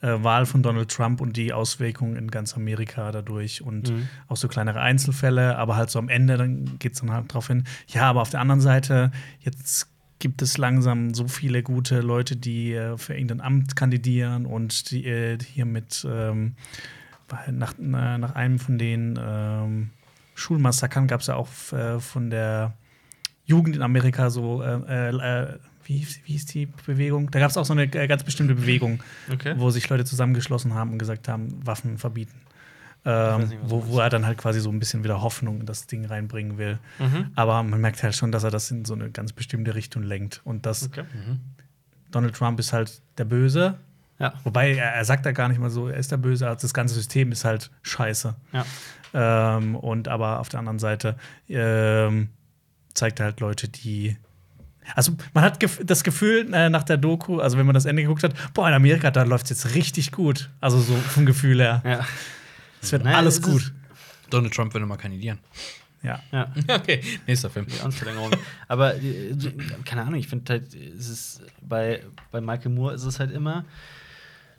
äh, 0.00 0.22
Wahl 0.22 0.46
von 0.46 0.62
Donald 0.62 0.88
Trump 0.92 1.20
und 1.20 1.36
die 1.36 1.52
Auswirkungen 1.52 2.14
in 2.16 2.30
ganz 2.30 2.54
Amerika 2.54 3.10
dadurch 3.10 3.62
und 3.62 3.90
Mhm. 3.90 4.08
auch 4.28 4.36
so 4.36 4.46
kleinere 4.46 4.80
Einzelfälle, 4.80 5.56
aber 5.58 5.74
halt 5.76 5.90
so 5.90 5.98
am 5.98 6.08
Ende 6.08 6.36
dann 6.36 6.78
geht 6.78 6.92
es 6.92 7.00
dann 7.00 7.10
halt 7.12 7.32
drauf 7.34 7.48
hin. 7.48 7.64
Ja, 7.88 8.02
aber 8.02 8.22
auf 8.22 8.30
der 8.30 8.40
anderen 8.40 8.60
Seite, 8.60 9.10
jetzt 9.40 9.88
gibt 10.18 10.42
es 10.42 10.58
langsam 10.58 11.14
so 11.14 11.28
viele 11.28 11.62
gute 11.62 12.00
Leute, 12.00 12.36
die 12.36 12.72
äh, 12.74 12.96
für 12.96 13.14
irgendein 13.14 13.40
Amt 13.40 13.76
kandidieren 13.76 14.46
und 14.46 14.90
die 14.90 15.06
äh, 15.06 15.38
hier 15.42 15.64
mit 15.64 16.06
ähm, 16.10 16.54
nach, 17.50 17.74
na- 17.78 18.18
nach 18.18 18.34
einem 18.34 18.58
von 18.58 18.78
den 18.78 19.18
ähm, 19.22 19.90
Schulmassakern 20.34 21.06
gab 21.06 21.20
es 21.20 21.26
ja 21.26 21.34
auch 21.36 21.48
äh, 21.72 22.00
von 22.00 22.30
der 22.30 22.74
Jugend 23.44 23.76
in 23.76 23.82
Amerika 23.82 24.30
so, 24.30 24.62
äh, 24.62 25.10
äh, 25.10 25.58
wie, 25.84 26.00
hieß- 26.02 26.18
wie 26.26 26.32
hieß 26.32 26.46
die 26.46 26.66
Bewegung? 26.86 27.30
Da 27.30 27.38
gab 27.38 27.50
es 27.50 27.56
auch 27.56 27.64
so 27.64 27.72
eine 27.72 27.84
äh, 27.84 28.06
ganz 28.06 28.22
bestimmte 28.24 28.54
Bewegung, 28.54 29.02
Okay. 29.32 29.54
wo 29.56 29.70
sich 29.70 29.88
Leute 29.88 30.04
zusammengeschlossen 30.04 30.74
haben 30.74 30.92
und 30.92 30.98
gesagt 30.98 31.28
haben, 31.28 31.64
Waffen 31.66 31.96
verbieten. 31.98 32.34
Ähm, 33.04 33.48
nicht, 33.48 33.58
wo, 33.62 33.86
wo 33.86 34.00
er 34.00 34.10
dann 34.10 34.26
halt 34.26 34.38
quasi 34.38 34.60
so 34.60 34.70
ein 34.70 34.78
bisschen 34.78 35.04
wieder 35.04 35.22
Hoffnung 35.22 35.60
in 35.60 35.66
das 35.66 35.86
Ding 35.86 36.04
reinbringen 36.04 36.58
will. 36.58 36.78
Mhm. 36.98 37.30
Aber 37.36 37.62
man 37.62 37.80
merkt 37.80 38.02
halt 38.02 38.14
schon, 38.14 38.32
dass 38.32 38.44
er 38.44 38.50
das 38.50 38.70
in 38.70 38.84
so 38.84 38.94
eine 38.94 39.10
ganz 39.10 39.32
bestimmte 39.32 39.74
Richtung 39.74 40.02
lenkt. 40.02 40.40
Und 40.44 40.66
dass 40.66 40.84
Okay. 40.88 41.04
Donald 42.10 42.34
Trump 42.34 42.58
ist 42.58 42.72
halt 42.72 43.00
der 43.18 43.24
Böse. 43.24 43.78
Ja. 44.18 44.32
Wobei 44.44 44.74
er, 44.74 44.94
er 44.94 45.04
sagt 45.04 45.26
da 45.26 45.32
gar 45.32 45.48
nicht 45.48 45.60
mal 45.60 45.70
so, 45.70 45.88
er 45.88 45.96
ist 45.96 46.10
der 46.10 46.16
Böse, 46.16 46.48
also 46.48 46.62
das 46.62 46.74
ganze 46.74 46.94
System 46.94 47.30
ist 47.32 47.44
halt 47.44 47.70
scheiße. 47.82 48.34
Ja. 48.52 48.64
Ähm, 49.14 49.76
und 49.76 50.08
aber 50.08 50.40
auf 50.40 50.48
der 50.48 50.58
anderen 50.60 50.78
Seite 50.78 51.16
ähm, 51.48 52.28
zeigt 52.94 53.20
er 53.20 53.26
halt 53.26 53.40
Leute, 53.40 53.68
die. 53.68 54.16
Also 54.94 55.12
man 55.34 55.44
hat 55.44 55.60
gef 55.60 55.80
das 55.84 56.02
Gefühl 56.02 56.52
äh, 56.52 56.68
nach 56.70 56.82
der 56.82 56.96
Doku, 56.96 57.40
also 57.40 57.58
wenn 57.58 57.66
man 57.66 57.74
das 57.74 57.84
Ende 57.84 58.02
geguckt 58.02 58.22
hat, 58.24 58.34
boah, 58.54 58.68
in 58.68 58.74
Amerika, 58.74 59.10
da 59.10 59.22
läuft 59.22 59.50
es 59.50 59.62
jetzt 59.62 59.74
richtig 59.74 60.12
gut. 60.12 60.50
Also 60.60 60.80
so 60.80 60.94
vom 60.94 61.26
Gefühl 61.26 61.60
her. 61.60 61.82
Ja. 61.84 62.06
Es 62.80 62.92
wird 62.92 63.04
Naja, 63.04 63.18
alles 63.18 63.40
gut. 63.40 63.72
Donald 64.30 64.54
Trump 64.54 64.74
würde 64.74 64.86
mal 64.86 64.96
kandidieren. 64.96 65.38
Ja. 66.02 66.22
ja. 66.30 66.52
okay, 66.68 67.02
nächster 67.26 67.50
Film. 67.50 67.66
Die 67.66 67.80
Amtsverlängerung. 67.80 68.30
Aber 68.68 68.94
äh, 68.96 69.34
keine 69.84 70.02
Ahnung, 70.02 70.14
ich 70.14 70.28
finde 70.28 70.52
halt, 70.52 70.74
es 70.74 71.08
ist 71.08 71.42
bei, 71.60 72.02
bei 72.30 72.40
Michael 72.40 72.70
Moore 72.70 72.94
ist 72.94 73.04
es 73.04 73.18
halt 73.18 73.32
immer 73.32 73.64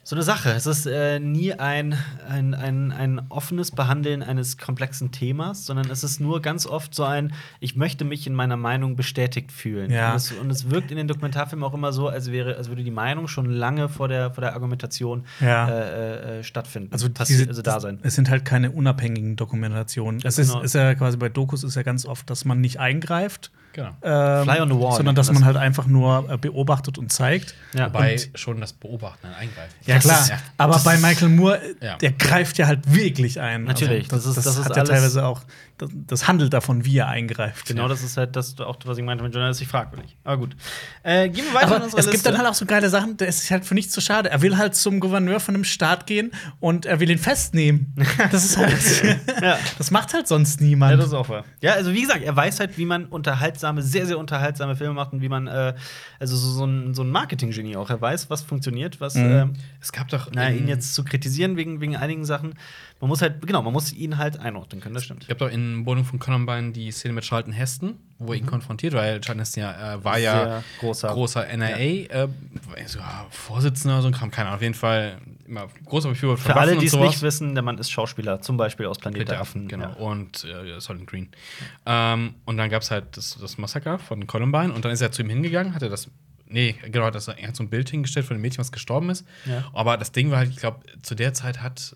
so 0.09 0.15
eine 0.15 0.23
Sache. 0.23 0.49
Es 0.53 0.65
ist 0.65 0.87
äh, 0.87 1.19
nie 1.19 1.53
ein, 1.53 1.95
ein, 2.27 2.55
ein, 2.55 2.91
ein 2.91 3.21
offenes 3.29 3.69
Behandeln 3.69 4.23
eines 4.23 4.57
komplexen 4.57 5.11
Themas, 5.11 5.67
sondern 5.67 5.87
es 5.91 6.03
ist 6.03 6.19
nur 6.19 6.41
ganz 6.41 6.65
oft 6.65 6.95
so 6.95 7.03
ein, 7.03 7.31
ich 7.59 7.75
möchte 7.75 8.05
mich 8.05 8.25
in 8.25 8.33
meiner 8.33 8.57
Meinung 8.57 8.95
bestätigt 8.95 9.51
fühlen. 9.51 9.91
Ja. 9.91 10.09
Und, 10.09 10.15
es, 10.15 10.31
und 10.31 10.49
es 10.49 10.71
wirkt 10.71 10.89
in 10.89 10.97
den 10.97 11.07
Dokumentarfilmen 11.07 11.63
auch 11.63 11.75
immer 11.75 11.93
so, 11.93 12.07
als 12.07 12.31
wäre, 12.31 12.55
als 12.55 12.69
würde 12.69 12.83
die 12.83 12.89
Meinung 12.89 13.27
schon 13.27 13.51
lange 13.51 13.87
vor 13.87 14.07
der, 14.07 14.31
vor 14.31 14.41
der 14.41 14.53
Argumentation 14.55 15.25
Ja. 15.41 15.69
äh, 15.69 16.39
äh, 16.39 16.43
stattfinden. 16.43 16.91
Also, 16.91 17.07
diese, 17.07 17.47
also 17.47 17.61
da 17.61 17.79
sein. 17.79 17.99
Es 18.01 18.15
sind 18.15 18.31
halt 18.31 18.45
keine 18.45 18.71
unabhängigen 18.71 19.35
Dokumentationen. 19.35 20.21
Es 20.23 20.39
ist, 20.39 20.49
Genau. 20.49 20.63
ist 20.63 20.73
ja 20.73 20.95
quasi 20.95 21.17
bei 21.17 21.29
Dokus 21.29 21.63
ist 21.63 21.75
ja 21.75 21.83
ganz 21.83 22.07
oft, 22.07 22.27
dass 22.31 22.45
man 22.45 22.59
nicht 22.61 22.79
eingreift, 22.79 23.51
Genau. 23.79 23.89
ähm, 24.03 24.43
Fly 24.43 24.59
on 24.61 24.69
the 24.69 24.75
wall 24.79 24.95
sondern 24.97 25.15
dass 25.15 25.27
man 25.27 25.35
man 25.35 25.43
das. 25.43 25.47
halt 25.47 25.57
einfach 25.57 25.85
nur 25.87 26.29
äh, 26.29 26.37
beobachtet 26.37 26.97
und 26.97 27.11
zeigt. 27.11 27.55
Ja. 27.73 27.85
Wobei 27.93 28.13
Und- 28.13 28.29
schon 28.37 28.59
das 28.61 28.73
Beobachten 28.73 29.27
ein 29.27 29.33
Eingreifen. 29.35 29.73
Ja, 29.85 29.95
Das 29.95 30.03
klar. 30.03 30.21
ist- 30.21 30.33
aber 30.57 30.73
das 30.73 30.83
bei 30.83 30.97
Michael 30.97 31.29
Moore, 31.29 31.61
Ja. 31.81 31.97
der 31.97 32.11
greift 32.13 32.57
ja 32.57 32.67
halt 32.67 32.93
wirklich 32.93 33.39
ein. 33.39 33.63
Natürlich, 33.63 34.11
Also, 34.11 34.29
das 34.29 34.37
ist- 34.37 34.45
das 34.45 34.57
ist 34.57 34.65
hat 34.65 34.75
ja 34.75 34.83
teilweise 34.83 35.25
auch, 35.25 35.41
das, 35.79 35.89
das 35.93 36.27
handelt 36.27 36.53
davon, 36.53 36.85
wie 36.85 36.97
er 36.97 37.07
eingreift. 37.07 37.65
Genau, 37.65 37.87
das 37.87 38.03
ist 38.03 38.17
halt 38.17 38.35
das, 38.35 38.59
auch, 38.59 38.77
was 38.85 38.97
ich 38.97 39.03
meinte 39.03 39.23
mit 39.23 39.33
journalistisch 39.33 39.67
fragwürdig. 39.67 40.15
Aber 40.23 40.37
gut. 40.37 40.55
Äh, 41.03 41.29
gehen 41.29 41.45
wir 41.45 41.53
weiter 41.55 41.67
in 41.67 41.73
Aber 41.73 41.83
unserer 41.85 41.99
es 41.99 42.05
gibt 42.05 42.13
Liste. 42.17 42.29
dann 42.29 42.37
halt 42.39 42.47
auch 42.49 42.53
so 42.53 42.65
geile 42.65 42.89
Sachen, 42.89 43.17
der 43.17 43.27
ist 43.27 43.49
halt 43.49 43.65
für 43.65 43.73
nichts 43.73 43.91
zu 43.93 44.01
schade. 44.01 44.29
Er 44.29 44.41
will 44.41 44.57
halt 44.57 44.75
zum 44.75 44.99
Gouverneur 44.99 45.39
von 45.39 45.55
einem 45.55 45.63
Staat 45.63 46.05
gehen 46.05 46.31
und 46.59 46.85
er 46.85 46.99
will 46.99 47.09
ihn 47.09 47.17
festnehmen. 47.17 47.95
Das 48.31 48.43
ist 48.45 48.57
halt. 48.57 49.23
Ja. 49.41 49.57
Das 49.77 49.89
macht 49.91 50.13
halt 50.13 50.27
sonst 50.27 50.61
niemand. 50.61 50.91
Ja, 50.91 50.97
das 50.97 51.07
ist 51.07 51.13
auch 51.13 51.29
wahr. 51.29 51.45
Ja, 51.61 51.73
also 51.73 51.93
wie 51.93 52.01
gesagt, 52.01 52.21
er 52.21 52.35
weiß 52.35 52.59
halt, 52.59 52.77
wie 52.77 52.85
man 52.85 53.05
unterhaltsame, 53.05 53.81
sehr, 53.81 54.05
sehr 54.05 54.19
unterhaltsame 54.19 54.75
Filme 54.75 54.93
macht 54.93 55.13
und 55.13 55.21
wie 55.21 55.29
man, 55.29 55.47
äh, 55.47 55.73
also 56.19 56.35
so, 56.35 56.49
so 56.51 56.65
ein, 56.65 56.93
so 56.93 57.03
ein 57.03 57.09
Marketing-Genie 57.09 57.75
auch. 57.77 57.89
Er 57.89 58.01
weiß, 58.01 58.29
was 58.29 58.41
funktioniert, 58.43 58.99
was. 58.99 59.15
Mhm. 59.15 59.31
ähm, 59.31 59.53
Es 59.81 59.91
gab 59.91 60.09
doch. 60.09 60.27
in- 60.31 60.39
ihn 60.57 60.67
jetzt 60.67 60.93
zu 60.93 61.03
kritisieren 61.03 61.55
wegen, 61.57 61.79
wegen 61.81 61.95
einigen 61.95 62.25
Sachen. 62.25 62.55
Man 62.99 63.07
muss 63.07 63.21
halt, 63.21 63.45
genau, 63.47 63.61
man 63.61 63.71
muss 63.71 63.93
ihn 63.93 64.17
halt 64.17 64.39
einordnen 64.39 64.81
können, 64.81 64.93
das 64.95 65.05
stimmt. 65.05 65.23
Es 65.23 65.29
gab 65.29 65.37
doch 65.37 65.49
in 65.49 65.68
Wohnung 65.85 66.05
von 66.05 66.19
Columbine 66.19 66.71
die 66.71 66.91
Szene 66.91 67.13
mit 67.13 67.23
Charlton 67.23 67.53
Heston, 67.53 67.97
wo 68.17 68.33
er 68.33 68.39
ihn 68.39 68.45
konfrontiert, 68.45 68.93
weil 68.93 69.19
Charlton 69.21 69.39
Heston 69.39 69.63
ja, 69.63 69.93
äh, 69.95 70.03
war 70.03 70.17
ja 70.17 70.59
Mhm. 70.59 70.63
Großer. 70.79 71.07
großer 71.09 71.47
NRA, 71.47 71.77
äh, 71.77 72.27
sogar 72.85 73.27
Vorsitzender 73.29 73.95
oder 73.95 74.01
so 74.03 74.07
ein 74.09 74.13
Kram, 74.13 74.31
keine 74.31 74.47
Ahnung, 74.49 74.57
auf 74.57 74.61
jeden 74.61 74.73
Fall 74.73 75.17
immer 75.47 75.67
großer 75.85 76.09
Befürworter 76.09 76.41
von 76.43 76.51
Für 76.53 76.59
alle, 76.59 76.71
Waffen 76.75 76.79
die 76.87 76.91
und 76.95 77.03
es 77.03 77.09
nicht 77.09 77.21
wissen, 77.21 77.53
der 77.55 77.63
Mann 77.63 77.77
ist 77.77 77.89
Schauspieler, 77.89 78.41
zum 78.41 78.57
Beispiel 78.57 78.85
aus 78.85 78.97
Planet 78.99 79.19
Mit 79.19 79.29
der 79.29 79.41
Affen. 79.41 79.67
Genau. 79.67 79.89
Ja. 79.89 79.93
Und 79.95 80.43
äh, 80.45 80.79
Solid 80.79 81.07
Green. 81.07 81.29
Ähm, 81.85 82.35
und 82.45 82.57
dann 82.57 82.69
gab 82.69 82.81
es 82.83 82.91
halt 82.91 83.17
das, 83.17 83.37
das 83.39 83.57
Massaker 83.57 83.97
von 83.99 84.27
Columbine 84.27 84.71
und 84.73 84.85
dann 84.85 84.91
ist 84.91 85.01
er 85.01 85.11
zu 85.11 85.21
ihm 85.23 85.29
hingegangen, 85.29 85.73
hat 85.73 85.81
er 85.81 85.89
das. 85.89 86.09
Nee, 86.51 86.75
genau, 86.91 87.05
hat 87.05 87.13
das, 87.15 87.27
er 87.27 87.47
hat 87.47 87.55
so 87.55 87.63
ein 87.63 87.69
Bild 87.69 87.89
hingestellt 87.89 88.25
von 88.25 88.35
dem 88.35 88.41
Mädchen, 88.41 88.59
was 88.59 88.71
gestorben 88.71 89.09
ist. 89.11 89.23
Ja. 89.45 89.69
Aber 89.73 89.97
das 89.97 90.11
Ding 90.11 90.31
war 90.31 90.39
halt, 90.39 90.49
ich 90.49 90.57
glaube, 90.57 90.79
zu 91.03 91.13
der 91.13 91.33
Zeit 91.35 91.61
hat, 91.61 91.95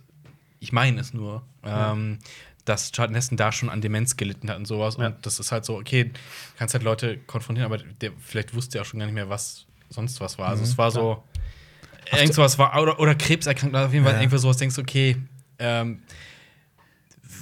ich 0.59 0.71
meine 0.71 1.01
es 1.01 1.11
nur, 1.13 1.41
ähm, 1.63 2.19
dass 2.65 2.91
Charlton 2.91 3.15
Heston 3.15 3.37
da 3.37 3.51
schon 3.51 3.69
an 3.69 3.81
Demenz 3.81 4.15
gelitten 4.15 4.49
hat 4.49 4.57
und 4.57 4.65
sowas. 4.65 4.97
Ja. 4.97 5.07
Und 5.07 5.25
das 5.25 5.39
ist 5.39 5.51
halt 5.51 5.65
so, 5.65 5.77
okay, 5.77 6.11
kannst 6.57 6.73
halt 6.73 6.83
Leute 6.83 7.17
konfrontieren, 7.17 7.71
aber 7.71 7.83
der 8.01 8.11
vielleicht 8.19 8.53
wusste 8.55 8.77
er 8.77 8.81
auch 8.81 8.85
schon 8.85 8.99
gar 8.99 9.05
nicht 9.05 9.15
mehr, 9.15 9.29
was 9.29 9.65
sonst 9.89 10.19
was 10.21 10.37
war. 10.37 10.49
Also 10.49 10.63
es 10.63 10.77
war 10.77 10.91
so, 10.91 11.23
irgend 12.11 12.33
sowas 12.33 12.57
war, 12.57 12.81
oder, 12.81 12.99
oder 12.99 13.15
krebserkrankt, 13.15 13.75
auf 13.75 13.93
jeden 13.93 14.05
Fall 14.05 14.13
Ja. 14.15 14.19
irgendwas 14.19 14.41
sowas, 14.41 14.57
denkst 14.57 14.75
du, 14.75 14.81
okay, 14.81 15.17
ähm, 15.59 16.01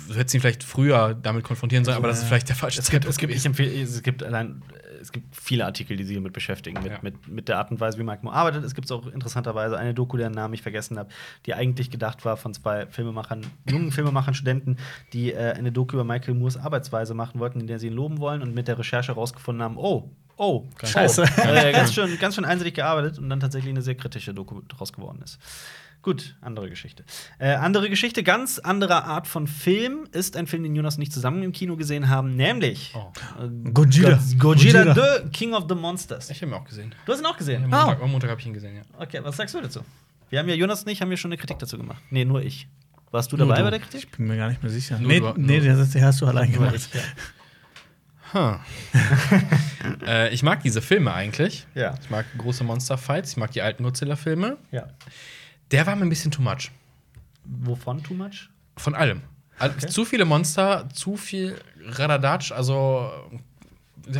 du 0.08 0.16
hättest 0.16 0.36
ihn 0.36 0.42
vielleicht 0.42 0.64
früher 0.64 1.14
damit 1.14 1.44
konfrontieren 1.44 1.86
sollen, 1.86 1.98
aber 1.98 2.08
das 2.08 2.20
ist 2.20 2.28
vielleicht 2.28 2.50
der 2.50 2.56
falsche 2.56 2.80
Es 2.80 2.90
gibt, 2.90 3.06
Zeitpunkt 3.06 3.14
es 3.14 3.18
gibt, 3.20 3.34
ich 3.34 3.46
empfehle, 3.46 3.82
es 3.82 4.02
gibt 4.04 4.24
allein, 4.24 4.64
es 5.02 5.12
gibt 5.12 5.36
viele 5.36 5.66
Artikel, 5.66 5.98
die 5.98 6.04
sich 6.04 6.16
damit 6.16 6.34
beschäftigen, 6.34 6.82
mit, 6.84 6.92
Ja. 6.92 7.00
mit, 7.02 7.28
mit 7.28 7.48
der 7.50 7.58
Art 7.58 7.72
und 7.72 7.80
Weise, 7.80 7.98
wie 7.98 8.04
Mike 8.04 8.20
Moore 8.24 8.36
arbeitet. 8.36 8.64
Es 8.64 8.76
gibt 8.76 8.92
auch 8.92 9.08
interessanterweise 9.08 9.78
eine 9.78 9.94
Doku, 9.94 10.18
deren 10.18 10.34
Namen 10.34 10.54
ich 10.54 10.62
vergessen 10.62 10.98
habe, 10.98 11.10
die 11.46 11.54
eigentlich 11.54 11.90
gedacht 11.90 12.24
war 12.24 12.38
von 12.38 12.54
zwei 12.54 12.86
Filmemachern, 12.88 13.46
jungen 13.70 13.92
Filmemachern, 13.92 14.34
Studenten, 14.34 14.78
die 15.14 15.34
äh, 15.34 15.54
eine 15.54 15.72
Doku 15.72 15.96
über 15.96 16.04
Michael 16.04 16.36
Moores 16.36 16.58
Arbeitsweise 16.58 17.14
machen 17.14 17.40
wollten, 17.40 17.60
in 17.60 17.68
der 17.68 17.80
sie 17.80 17.88
ihn 17.88 17.94
loben 17.94 18.20
wollen 18.20 18.42
und 18.42 18.54
mit 18.54 18.68
der 18.68 18.78
Recherche 18.78 19.10
herausgefunden 19.14 19.64
haben, 19.64 19.78
oh, 19.78 20.10
oh, 20.38 20.66
Scheiße. 20.84 21.24
Oh. 21.38 21.42
Äh, 21.42 21.72
ganz, 21.72 21.94
schön, 21.94 22.18
ganz 22.20 22.36
schön 22.36 22.46
einsichtig 22.46 22.76
gearbeitet 22.76 23.18
und 23.20 23.30
dann 23.30 23.40
tatsächlich 23.40 23.72
eine 23.72 23.82
sehr 23.82 23.96
kritische 23.96 24.34
Doku 24.34 24.62
daraus 24.68 24.94
geworden 24.94 25.22
ist. 25.24 25.40
Gut, 26.04 26.36
andere 26.42 26.68
Geschichte. 26.70 27.04
Äh, 27.38 27.50
andere 27.54 27.88
Geschichte, 27.90 28.24
ganz 28.24 28.58
anderer 28.58 29.04
Art 29.06 29.28
von 29.28 29.46
Film, 29.46 30.08
ist 30.12 30.36
ein 30.36 30.48
Film, 30.48 30.64
den 30.64 30.76
Jonas 30.76 30.96
und 30.96 31.04
ich 31.04 31.12
zusammen 31.12 31.44
im 31.44 31.52
Kino 31.52 31.76
gesehen 31.76 32.10
haben, 32.10 32.36
nämlich 32.36 32.92
Oh. 32.96 33.12
äh, 33.40 33.48
Gojira. 33.72 34.20
Gojira, 34.40 34.84
Gojira. 34.84 34.96
The 35.24 35.30
King 35.30 35.54
of 35.54 35.66
the 35.70 35.76
Monsters. 35.76 36.30
Ich 36.32 36.42
habe 36.42 36.52
ihn 36.52 36.56
auch 36.58 36.66
gesehen. 36.66 36.96
Du 37.06 37.12
hast 37.14 37.20
ihn 37.20 37.26
auch 37.28 37.38
gesehen. 37.38 37.64
Am 37.66 37.70
Montag, 37.70 38.02
am 38.02 38.12
Montag 38.12 38.30
habe 38.32 38.42
ich 38.42 38.48
ihn 38.48 38.54
gesehen, 38.54 38.76
ja. 38.78 38.82
Okay, 38.98 39.20
was 39.22 39.38
sagst 39.38 39.54
du 39.54 39.62
dazu? 39.62 39.82
Wir 40.32 40.40
haben 40.40 40.50
ja, 40.50 40.56
Jonas 40.56 40.84
und 40.84 40.90
ich, 40.92 41.02
haben 41.02 41.12
ja 41.12 41.18
schon 41.18 41.30
eine 41.32 41.38
Kritik 41.38 41.60
dazu 41.60 41.78
gemacht. 41.78 42.02
Nee, 42.10 42.26
nur 42.26 42.42
ich. 42.42 42.68
Warst 43.12 43.32
du 43.32 43.38
dabei 43.38 43.56
Nur 43.56 43.66
bei 43.66 43.72
du. 43.72 43.78
der 43.78 43.80
Kritik? 43.88 44.10
Ich 44.10 44.18
bin 44.18 44.26
mir 44.28 44.38
gar 44.38 44.48
nicht 44.50 44.64
mehr 44.64 44.72
sicher. 44.72 44.98
Nur 44.98 45.08
nee, 45.12 45.20
du- 45.20 45.34
nee, 45.36 45.60
das 45.60 45.94
hast 45.96 46.22
du 46.22 46.26
allein 46.26 46.52
gemacht. 46.52 46.74
ich, 46.76 46.94
ja. 46.94 47.02
Huh. 48.34 48.56
äh, 50.08 50.34
ich 50.34 50.42
mag 50.42 50.64
diese 50.64 50.82
Filme 50.82 51.14
eigentlich. 51.14 51.68
Ja. 51.76 51.96
Ich 52.02 52.10
mag 52.10 52.26
große 52.38 52.64
Monster-Fights, 52.64 53.32
ich 53.32 53.38
mag 53.38 53.52
die 53.52 53.62
alten 53.62 53.84
Godzilla-Filme. 53.84 54.58
ja. 54.72 54.88
Der 55.72 55.86
war 55.88 55.96
mir 55.96 56.04
ein 56.04 56.10
bisschen 56.10 56.32
too 56.32 56.42
much. 56.42 56.72
Wovon 57.46 58.04
too 58.04 58.14
much? 58.14 58.50
Von 58.78 58.96
allem. 58.96 59.22
Also, 59.60 59.88
Zu 59.88 60.06
viele 60.06 60.26
Monster, 60.26 60.90
zu 60.94 61.18
viel 61.18 61.56
Radadatsch, 61.86 62.52
also. 62.52 63.10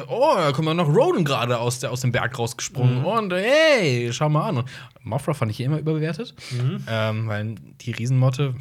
Oh, 0.08 0.34
da 0.38 0.52
kommt 0.52 0.74
noch 0.76 0.88
Roden 0.88 1.26
gerade 1.26 1.58
aus, 1.58 1.80
der- 1.80 1.92
aus 1.92 2.02
dem 2.02 2.12
Berg 2.12 2.38
rausgesprungen. 2.38 3.00
Mhm. 3.00 3.06
Und 3.06 3.34
hey, 3.34 4.12
schau 4.14 4.30
mal 4.30 4.48
an. 4.50 4.58
Und 4.58 4.70
Mothra 5.02 5.34
fand 5.34 5.50
ich 5.52 5.60
eh 5.60 5.64
immer 5.64 5.80
überbewertet. 5.80 6.36
Mhm. 6.52 6.84
Ähm, 6.88 7.28
weil 7.28 7.56
die 7.82 7.92
Riesenmotte, 7.92 8.54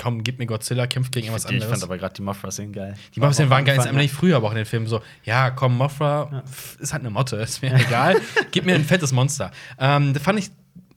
komm, 0.00 0.22
gib 0.22 0.38
mir 0.38 0.46
Godzilla, 0.46 0.86
kämpft 0.86 1.10
gegen 1.10 1.26
irgendwas 1.26 1.46
Ich 1.46 1.50
anderes. 1.50 1.68
fand 1.70 1.82
aber 1.82 1.98
gerade 1.98 2.14
die 2.14 2.22
Mothra-Szenen 2.22 2.72
geil. 2.72 2.94
Die 3.16 3.18
Mothra 3.20 3.50
waren 3.50 3.64
geil, 3.64 3.76
ist 3.76 3.86
nämlich 3.86 4.04
Anfang, 4.10 4.18
früher, 4.20 4.36
aber 4.36 4.46
auch 4.46 4.52
in 4.52 4.58
den 4.58 4.66
Filmen 4.66 4.86
so, 4.86 5.00
ja, 5.24 5.50
komm, 5.50 5.76
Mothra 5.76 6.44
pff, 6.46 6.78
ist 6.78 6.92
halt 6.92 7.02
eine 7.02 7.10
Motte, 7.10 7.36
ist 7.36 7.60
mir 7.60 7.74
egal. 7.74 8.14
Gib 8.52 8.64
mir 8.64 8.76
ein 8.76 8.84
fettes 8.84 9.10
Monster. 9.10 9.50
Ähm, 9.80 10.14
da 10.14 10.20
fand 10.20 10.38
ich, 10.38 10.50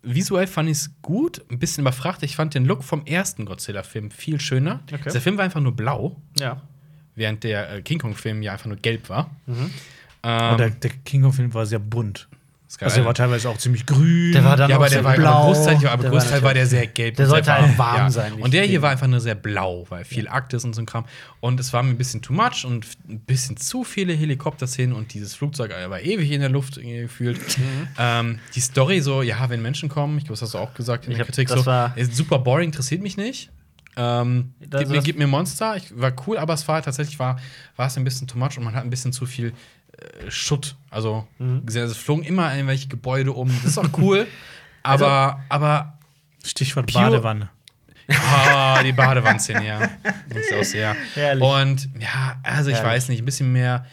visuell 0.04 0.48
fand 0.48 0.70
ich 0.70 0.78
es 0.78 0.92
gut, 1.02 1.42
ein 1.52 1.60
bisschen 1.60 1.82
überfrachtet. 1.82 2.24
Ich 2.30 2.36
fand 2.36 2.54
den 2.54 2.66
Look 2.66 2.84
vom 2.84 3.06
ersten 3.06 3.46
Godzilla-Film 3.46 4.12
viel 4.12 4.40
schöner. 4.40 4.82
Okay. 4.92 5.02
Dieser 5.06 5.22
Film 5.22 5.38
war 5.38 5.46
einfach 5.46 5.62
nur 5.62 5.76
blau, 5.76 6.16
Ja. 6.40 6.62
während 7.16 7.44
der 7.44 7.72
äh, 7.72 7.82
King 7.82 8.00
Kong-Film 8.00 8.42
ja 8.42 8.54
einfach 8.54 8.66
nur 8.68 8.78
gelb 8.78 9.10
war. 9.10 9.30
Mhm. 9.46 9.72
Ähm, 10.24 10.52
Und 10.52 10.58
der, 10.60 10.70
der 10.72 10.92
King 11.06 11.22
Kong-Film 11.24 11.54
war 11.54 11.66
sehr 11.66 11.80
bunt. 11.80 12.28
Also 12.80 12.96
der 12.98 13.06
war 13.06 13.14
teilweise 13.14 13.50
auch 13.50 13.58
ziemlich 13.58 13.86
grün. 13.86 14.32
Der 14.32 14.44
war 14.46 14.56
dann 14.56 14.70
ja, 14.70 14.78
auch 14.78 14.82
aber 14.82 14.90
der 14.90 15.04
war 15.04 15.16
blau. 15.16 15.30
aber 15.30 15.54
Großteil, 15.54 15.82
ja, 15.82 15.92
aber 15.92 16.02
Der 16.04 16.12
Großteil 16.12 16.42
war, 16.42 16.54
natürlich- 16.54 16.70
der 16.70 16.80
sehr 16.80 16.88
gelb. 16.88 17.16
Der 17.18 17.28
sollte 17.28 17.54
halt 17.54 17.78
warm 17.78 18.10
sein, 18.10 18.34
nicht 18.36 18.44
Und 18.44 18.54
der 18.54 18.64
hier 18.64 18.82
war 18.82 18.92
einfach 18.92 19.08
nur 19.08 19.20
sehr 19.20 19.36
blau, 19.36 19.86
weil 19.90 20.06
viel 20.06 20.28
Arktis 20.28 20.64
und 20.64 20.74
so 20.74 20.82
ein 20.82 20.86
Kram. 20.86 21.06
Und 21.40 21.60
es 21.60 21.74
war 21.74 21.84
mir 21.84 21.90
ein 21.90 21.98
bisschen 21.98 22.22
too 22.22 22.34
much 22.34 22.66
und 22.66 22.86
ein 23.10 23.20
bisschen 23.20 23.58
zu 23.58 23.84
viele 23.84 24.14
Helikopterszenen 24.14 24.96
und 24.96 25.14
dieses 25.14 25.36
Flugzeug 25.36 25.72
war 25.90 26.00
ewig 26.02 26.32
in 26.32 26.40
der 26.42 26.50
Luft 26.50 26.82
gefühlt. 26.82 27.40
Mhm. 27.58 27.88
Ähm, 28.00 28.40
die 28.56 28.62
Story 28.62 29.02
so, 29.02 29.22
ja, 29.22 29.50
wenn 29.50 29.62
Menschen 29.62 29.90
kommen, 29.90 30.18
ich 30.18 30.24
glaube, 30.24 30.34
das 30.34 30.42
hast 30.44 30.54
du 30.54 30.58
auch 30.60 30.74
gesagt 30.74 31.06
in 31.06 31.12
Ich 31.12 31.18
der 31.18 31.26
Kritik, 31.26 31.50
so, 31.50 31.66
war- 31.66 31.96
ist 31.98 32.16
super 32.16 32.40
boring, 32.40 32.68
interessiert 32.68 33.02
mich 33.02 33.18
nicht. 33.18 33.52
Ähm, 33.98 34.54
gib, 34.62 34.88
mir, 34.88 35.02
gib 35.02 35.18
mir 35.18 35.28
Monster, 35.28 35.76
ich, 35.76 35.92
war 36.00 36.14
cool, 36.26 36.38
aber 36.38 36.54
es 36.54 36.66
war 36.66 36.82
tatsächlich 36.82 37.20
war, 37.20 37.38
war 37.76 37.88
es 37.88 37.98
ein 37.98 38.06
bisschen 38.06 38.26
too 38.26 38.38
much 38.38 38.58
und 38.58 38.64
man 38.64 38.74
hat 38.74 38.86
ein 38.86 38.90
bisschen 38.90 39.12
zu 39.12 39.26
viel 39.26 39.48
äh, 39.50 39.52
Schutt. 40.30 40.76
Also 40.90 41.28
Mhm. 41.40 41.64
es 41.68 41.98
flogen 41.98 42.24
immer 42.24 42.54
irgendwelche 42.54 42.88
Gebäude 42.88 43.32
um. 43.34 43.48
Das 43.64 43.72
ist 43.72 43.78
auch 43.78 43.90
cool, 43.98 44.28
aber, 44.84 45.42
aber 45.50 45.98
Stichwort 46.44 46.92
Pure- 46.92 47.04
Badewanne. 47.12 47.50
Ah, 48.10 48.82
die 48.84 48.92
Badewannenszene, 48.94 49.66
ja. 49.66 49.80
Ist 50.30 50.54
auch 50.54 50.64
sehr. 50.64 50.96
Herrlich. 51.14 51.44
Und 51.44 51.90
ja, 52.00 52.40
also 52.44 52.70
ich 52.70 52.78
Herrlich. 52.78 52.92
weiß 52.94 53.10
nicht, 53.10 53.22
ein 53.22 53.26
bisschen 53.26 53.52
mehr 53.54 53.86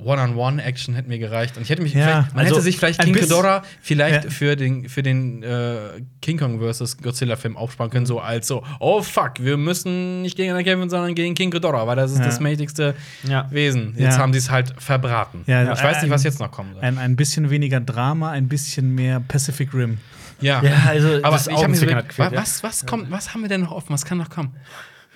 One-on-One-Action 0.00 0.94
hätte 0.94 1.08
mir 1.08 1.18
gereicht. 1.18 1.56
Und 1.56 1.62
ich 1.64 1.70
hätte 1.70 1.82
mich 1.82 1.92
Ja, 1.92 2.02
vielleicht, 2.04 2.34
man 2.34 2.44
also 2.44 2.54
hätte 2.56 2.62
sich 2.64 2.76
vielleicht 2.78 3.00
King 3.02 3.14
Ghidorah 3.14 3.62
vielleicht 3.82 4.24
Ja. 4.24 4.30
für 4.30 4.54
den, 4.56 4.88
für 4.88 5.02
den 5.02 5.42
äh, 5.42 5.76
King 6.22 6.38
Kong 6.38 6.60
vs. 6.60 6.98
Godzilla-Film 6.98 7.56
aufsparen 7.56 7.90
können, 7.90 8.06
so 8.06 8.20
als 8.20 8.46
so, 8.46 8.62
oh 8.80 9.02
fuck, 9.02 9.32
wir 9.40 9.56
müssen 9.56 10.22
nicht 10.22 10.36
gegeneinander 10.36 10.70
kämpfen, 10.70 10.88
sondern 10.90 11.14
gegen 11.14 11.34
King 11.34 11.50
Ghidorah, 11.50 11.86
weil 11.86 11.96
das 11.96 12.12
ist 12.12 12.18
Ja. 12.20 12.26
das 12.26 12.38
mächtigste 12.40 12.94
Ja. 13.24 13.48
Wesen. 13.50 13.94
Jetzt 13.96 14.14
Ja. 14.16 14.18
haben 14.22 14.32
sie 14.32 14.38
es 14.38 14.50
halt 14.50 14.72
verbraten. 14.78 15.42
Ja, 15.46 15.72
ich 15.72 15.82
weiß 15.82 16.02
nicht, 16.02 16.10
was 16.10 16.22
jetzt 16.22 16.38
noch 16.38 16.50
kommen 16.52 16.74
soll. 16.74 16.82
Ein, 16.82 16.98
ein 16.98 17.16
bisschen 17.16 17.50
weniger 17.50 17.80
Drama, 17.80 18.30
ein 18.30 18.48
bisschen 18.48 18.94
mehr 18.94 19.20
Pacific 19.20 19.74
Rim. 19.74 19.98
Ja, 20.40 20.62
Ja, 20.62 20.70
also 20.86 21.08
aber 21.22 21.30
das 21.32 21.48
ich 21.48 21.56
habe 21.56 21.68
mir 21.68 21.74
so 21.76 21.86
gedacht, 21.86 22.16
was, 22.16 22.62
was, 22.62 22.86
kommt, 22.86 23.10
was 23.10 23.34
haben 23.34 23.40
wir 23.42 23.48
denn 23.48 23.62
noch 23.62 23.72
offen? 23.72 23.88
Was 23.90 24.04
kann 24.04 24.18
noch 24.18 24.30
kommen? 24.30 24.54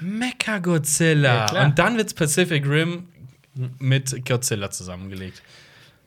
Mecha 0.01 0.59
Godzilla. 0.59 1.65
Und 1.65 1.79
dann 1.79 1.97
wird's 1.97 2.13
Pacific 2.15 2.67
Rim 2.69 3.05
mit 3.79 4.25
Godzilla 4.27 4.71
zusammengelegt. 4.71 5.43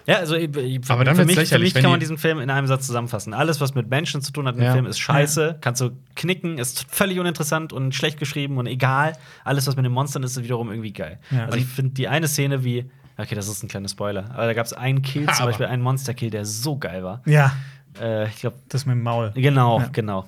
Ja, 0.07 0.17
also 0.17 0.35
ich, 0.35 0.55
ich, 0.55 0.79
Aber 0.89 1.03
dann 1.03 1.15
für 1.15 1.25
mich, 1.25 1.49
für 1.49 1.57
mich 1.57 1.73
kann 1.73 1.83
man 1.89 1.93
die- 1.93 2.01
diesen 2.03 2.19
Film 2.19 2.39
in 2.39 2.51
einem 2.51 2.67
Satz 2.67 2.85
zusammenfassen. 2.85 3.33
Alles, 3.33 3.59
was 3.59 3.73
mit 3.73 3.89
Menschen 3.89 4.21
zu 4.21 4.31
tun 4.31 4.47
hat 4.47 4.55
im 4.55 4.61
Ja. 4.61 4.73
Film, 4.73 4.85
ist 4.85 4.99
scheiße. 4.99 5.57
Kannst 5.61 5.81
du 5.81 5.91
knicken, 6.15 6.59
ist 6.59 6.85
völlig 6.93 7.17
uninteressant 7.19 7.73
und 7.73 7.95
schlecht 7.95 8.19
geschrieben 8.19 8.57
und 8.59 8.67
egal. 8.67 9.13
Alles, 9.43 9.65
was 9.65 9.75
mit 9.75 9.83
den 9.83 9.91
Monstern 9.91 10.21
ist, 10.21 10.37
ist 10.37 10.43
wiederum 10.43 10.69
irgendwie 10.69 10.93
geil. 10.93 11.17
Ja. 11.31 11.45
Also 11.45 11.57
ich 11.57 11.65
finde 11.65 11.93
die 11.95 12.07
eine 12.07 12.27
Szene 12.27 12.63
wie, 12.63 12.85
okay, 13.17 13.33
das 13.33 13.47
ist 13.47 13.63
ein 13.63 13.67
kleiner 13.67 13.89
Spoiler, 13.89 14.29
aber 14.31 14.45
da 14.45 14.53
gab 14.53 14.67
es 14.67 14.73
einen 14.73 15.01
Kill, 15.01 15.25
zum 15.33 15.45
Beispiel 15.47 15.65
einen 15.65 15.81
Monster-Kill, 15.81 16.29
der 16.29 16.45
so 16.45 16.77
geil 16.77 17.03
war. 17.03 17.21
Ja, 17.25 17.51
Äh, 17.99 18.27
ich 18.27 18.35
glaube, 18.35 18.57
das 18.69 18.85
mit 18.85 18.93
dem 18.93 19.01
Maul. 19.01 19.31
genau, 19.33 19.79
Ja. 19.79 19.87
genau. 19.91 20.25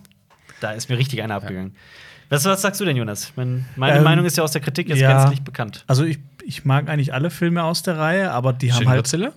Da 0.60 0.72
ist 0.72 0.90
mir 0.90 0.98
richtig 0.98 1.22
einer 1.22 1.36
abgegangen. 1.36 1.76
Was, 2.30 2.44
was 2.46 2.62
sagst 2.64 2.82
du 2.82 2.86
denn, 2.86 2.98
Jonas? 2.98 3.32
Meine 3.36 3.64
Ähm, 3.78 4.04
Meinung 4.04 4.26
ist 4.26 4.38
ja 4.38 4.44
aus 4.44 4.52
der 4.54 4.62
Kritik 4.62 4.90
jetzt 4.90 5.00
ja. 5.00 5.20
gänzlich 5.20 5.44
bekannt. 5.44 5.84
Also 5.86 6.04
ich, 6.04 6.18
ich 6.48 6.66
mag 6.66 6.88
eigentlich 6.90 7.14
alle 7.14 7.30
Filme 7.30 7.64
aus 7.64 7.84
der 7.84 7.98
Reihe, 7.98 8.32
aber 8.32 8.54
die 8.54 8.72
haben 8.72 8.80
Shin 8.80 8.90
halt 8.90 9.00
Godzilla? 9.00 9.32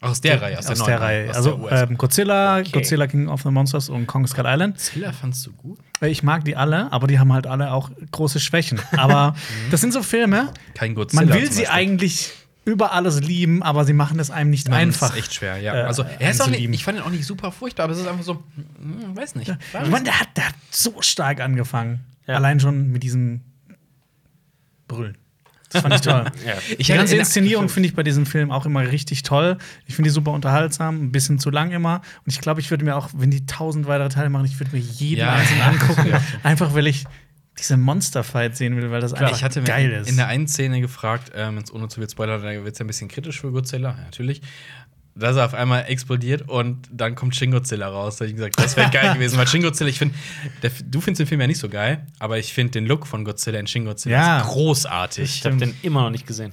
Aus 0.00 0.20
der 0.20 0.40
Reihe, 0.40 0.56
aus 0.58 0.66
der, 0.66 0.72
aus 0.74 0.78
neuen 0.78 0.88
der 0.90 1.00
Reihe. 1.00 1.30
aus 1.30 1.36
Also 1.36 1.68
der 1.68 1.82
ähm, 1.90 1.98
Godzilla, 1.98 2.58
Okay. 2.58 2.70
Godzilla 2.70 3.06
King 3.08 3.26
of 3.28 3.42
the 3.42 3.50
Monsters 3.50 3.88
und 3.88 4.06
Kong 4.06 4.26
Skull 4.28 4.44
Island. 4.46 4.76
Godzilla 4.76 5.12
fandst 5.12 5.44
du 5.46 5.52
gut? 5.52 5.78
Äh, 6.00 6.08
Ich 6.08 6.22
mag 6.22 6.44
die 6.44 6.54
alle, 6.54 6.92
aber 6.92 7.08
die 7.08 7.18
haben 7.18 7.32
halt 7.32 7.48
alle 7.48 7.72
auch 7.72 7.90
große 8.12 8.38
Schwächen. 8.38 8.80
Aber 8.96 9.34
das 9.72 9.80
sind 9.80 9.92
so 9.92 10.02
Filme, 10.04 10.52
Kein 10.74 10.94
Godzilla. 10.94 11.24
man 11.24 11.34
will 11.34 11.50
sie 11.50 11.66
eigentlich 11.66 12.30
über 12.64 12.92
alles 12.92 13.20
lieben, 13.20 13.62
aber 13.64 13.84
sie 13.84 13.94
machen 13.94 14.20
es 14.20 14.30
einem 14.30 14.50
nicht 14.50 14.68
Mann, 14.68 14.78
einfach. 14.78 15.08
Das 15.08 15.16
ist 15.16 15.22
echt 15.24 15.34
schwer, 15.34 15.56
ja. 15.56 15.74
äh, 15.74 15.82
also, 15.82 16.04
er 16.04 16.30
ist 16.30 16.40
auch 16.42 16.46
nicht, 16.48 16.62
ich 16.62 16.84
fand 16.84 16.98
ihn 16.98 17.02
auch 17.02 17.10
nicht 17.10 17.24
super 17.26 17.50
furchtbar, 17.50 17.84
aber 17.84 17.94
es 17.94 17.98
ist 17.98 18.06
einfach 18.06 18.22
so, 18.24 18.44
hm, 18.78 19.16
weiß 19.16 19.34
nicht. 19.34 19.48
Ich 19.50 19.90
meine, 19.90 20.04
der 20.04 20.20
hat, 20.20 20.28
der 20.36 20.46
hat 20.48 20.54
so 20.70 21.00
stark 21.02 21.40
angefangen. 21.40 22.04
Ja. 22.28 22.34
Allein 22.36 22.60
schon 22.60 22.92
mit 22.92 23.02
diesem 23.02 23.40
Brüllen. 24.86 25.16
Das 25.70 25.82
fand 25.82 25.94
ich 25.94 26.00
toll. 26.00 26.24
Ja. 26.46 26.54
Ich 26.78 26.86
die 26.86 26.92
ganze 26.94 27.14
in- 27.14 27.20
Inszenierung 27.20 27.68
finde 27.68 27.88
ich 27.88 27.94
bei 27.94 28.02
diesem 28.02 28.24
Film 28.26 28.50
auch 28.50 28.64
immer 28.66 28.80
richtig 28.90 29.22
toll. 29.22 29.58
Ich 29.86 29.94
finde 29.96 30.08
die 30.08 30.14
super 30.14 30.32
unterhaltsam, 30.32 31.02
ein 31.02 31.12
bisschen 31.12 31.38
zu 31.38 31.50
lang 31.50 31.70
immer. 31.72 31.96
Und 32.24 32.32
ich 32.32 32.40
glaube, 32.40 32.60
ich 32.60 32.70
würde 32.70 32.84
mir 32.84 32.96
auch, 32.96 33.10
wenn 33.14 33.30
die 33.30 33.44
tausend 33.46 33.86
weitere 33.86 34.08
Teile 34.08 34.30
machen, 34.30 34.46
ich 34.46 34.58
würde 34.58 34.74
mir 34.74 34.82
jeden 34.82 35.20
Ja. 35.20 35.34
einzelnen 35.34 35.62
angucken. 35.62 36.12
einfach 36.42 36.74
weil 36.74 36.86
ich 36.86 37.04
diese 37.58 37.76
Monster-Fight 37.76 38.56
sehen 38.56 38.76
will, 38.76 38.90
weil 38.92 39.00
das 39.00 39.12
einfach 39.14 39.36
ich 39.36 39.42
hatte 39.42 39.60
mir 39.60 39.66
geil 39.66 39.90
in, 39.90 40.00
ist. 40.00 40.08
in 40.10 40.16
der 40.16 40.28
einen 40.28 40.46
Szene 40.46 40.80
gefragt, 40.80 41.32
ähm, 41.34 41.58
jetzt 41.58 41.72
ohne 41.74 41.88
zu 41.88 42.00
viel 42.00 42.08
Spoiler, 42.08 42.38
da 42.38 42.44
wird 42.44 42.68
es 42.72 42.78
ja 42.78 42.84
ein 42.84 42.86
bisschen 42.86 43.08
kritisch 43.08 43.40
für 43.40 43.50
Godzilla, 43.50 43.96
natürlich. 44.04 44.42
Dass 45.18 45.36
er 45.36 45.44
auf 45.46 45.54
einmal 45.54 45.84
explodiert 45.88 46.48
und 46.48 46.86
dann 46.92 47.14
kommt 47.14 47.34
Shin 47.34 47.50
Godzilla 47.50 47.88
raus. 47.88 48.16
Da 48.16 48.24
hab 48.24 48.30
ich 48.30 48.36
gesagt, 48.36 48.58
das 48.60 48.76
wäre 48.76 48.90
geil 48.90 49.14
gewesen, 49.14 49.36
weil 49.38 49.48
Shin 49.48 49.62
Godzilla, 49.62 49.90
ich 49.90 49.98
finde, 49.98 50.14
du 50.62 51.00
findest 51.00 51.20
den 51.20 51.26
Film 51.26 51.40
ja 51.40 51.46
nicht 51.46 51.58
so 51.58 51.68
geil, 51.68 52.06
aber 52.18 52.38
ich 52.38 52.52
finde 52.52 52.72
den 52.72 52.86
Look 52.86 53.06
von 53.06 53.24
Godzilla 53.24 53.58
in 53.58 53.66
Shin 53.66 53.84
Godzilla 53.84 54.16
Ja. 54.16 54.40
ist 54.40 54.46
großartig. 54.48 55.24
Ich 55.38 55.44
habe 55.44 55.56
den 55.56 55.74
immer 55.82 56.02
noch 56.02 56.10
nicht 56.10 56.26
gesehen. 56.26 56.52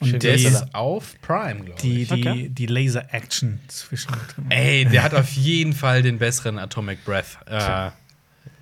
Und 0.00 0.22
Der 0.22 0.36
die- 0.36 0.44
ist 0.46 0.74
auf 0.74 1.14
Prime, 1.22 1.60
glaube 1.64 1.80
die, 1.80 2.02
ich. 2.02 2.08
die, 2.08 2.14
Okay. 2.28 2.48
die 2.50 2.66
Laser-Action 2.66 3.60
zwischen. 3.68 4.12
Ey, 4.48 4.84
der 4.84 5.04
hat 5.04 5.14
auf 5.14 5.30
jeden 5.32 5.72
Fall 5.72 6.02
den 6.02 6.18
besseren 6.18 6.58
Atomic 6.58 7.04
Breath. 7.04 7.38
Äh, 7.46 7.90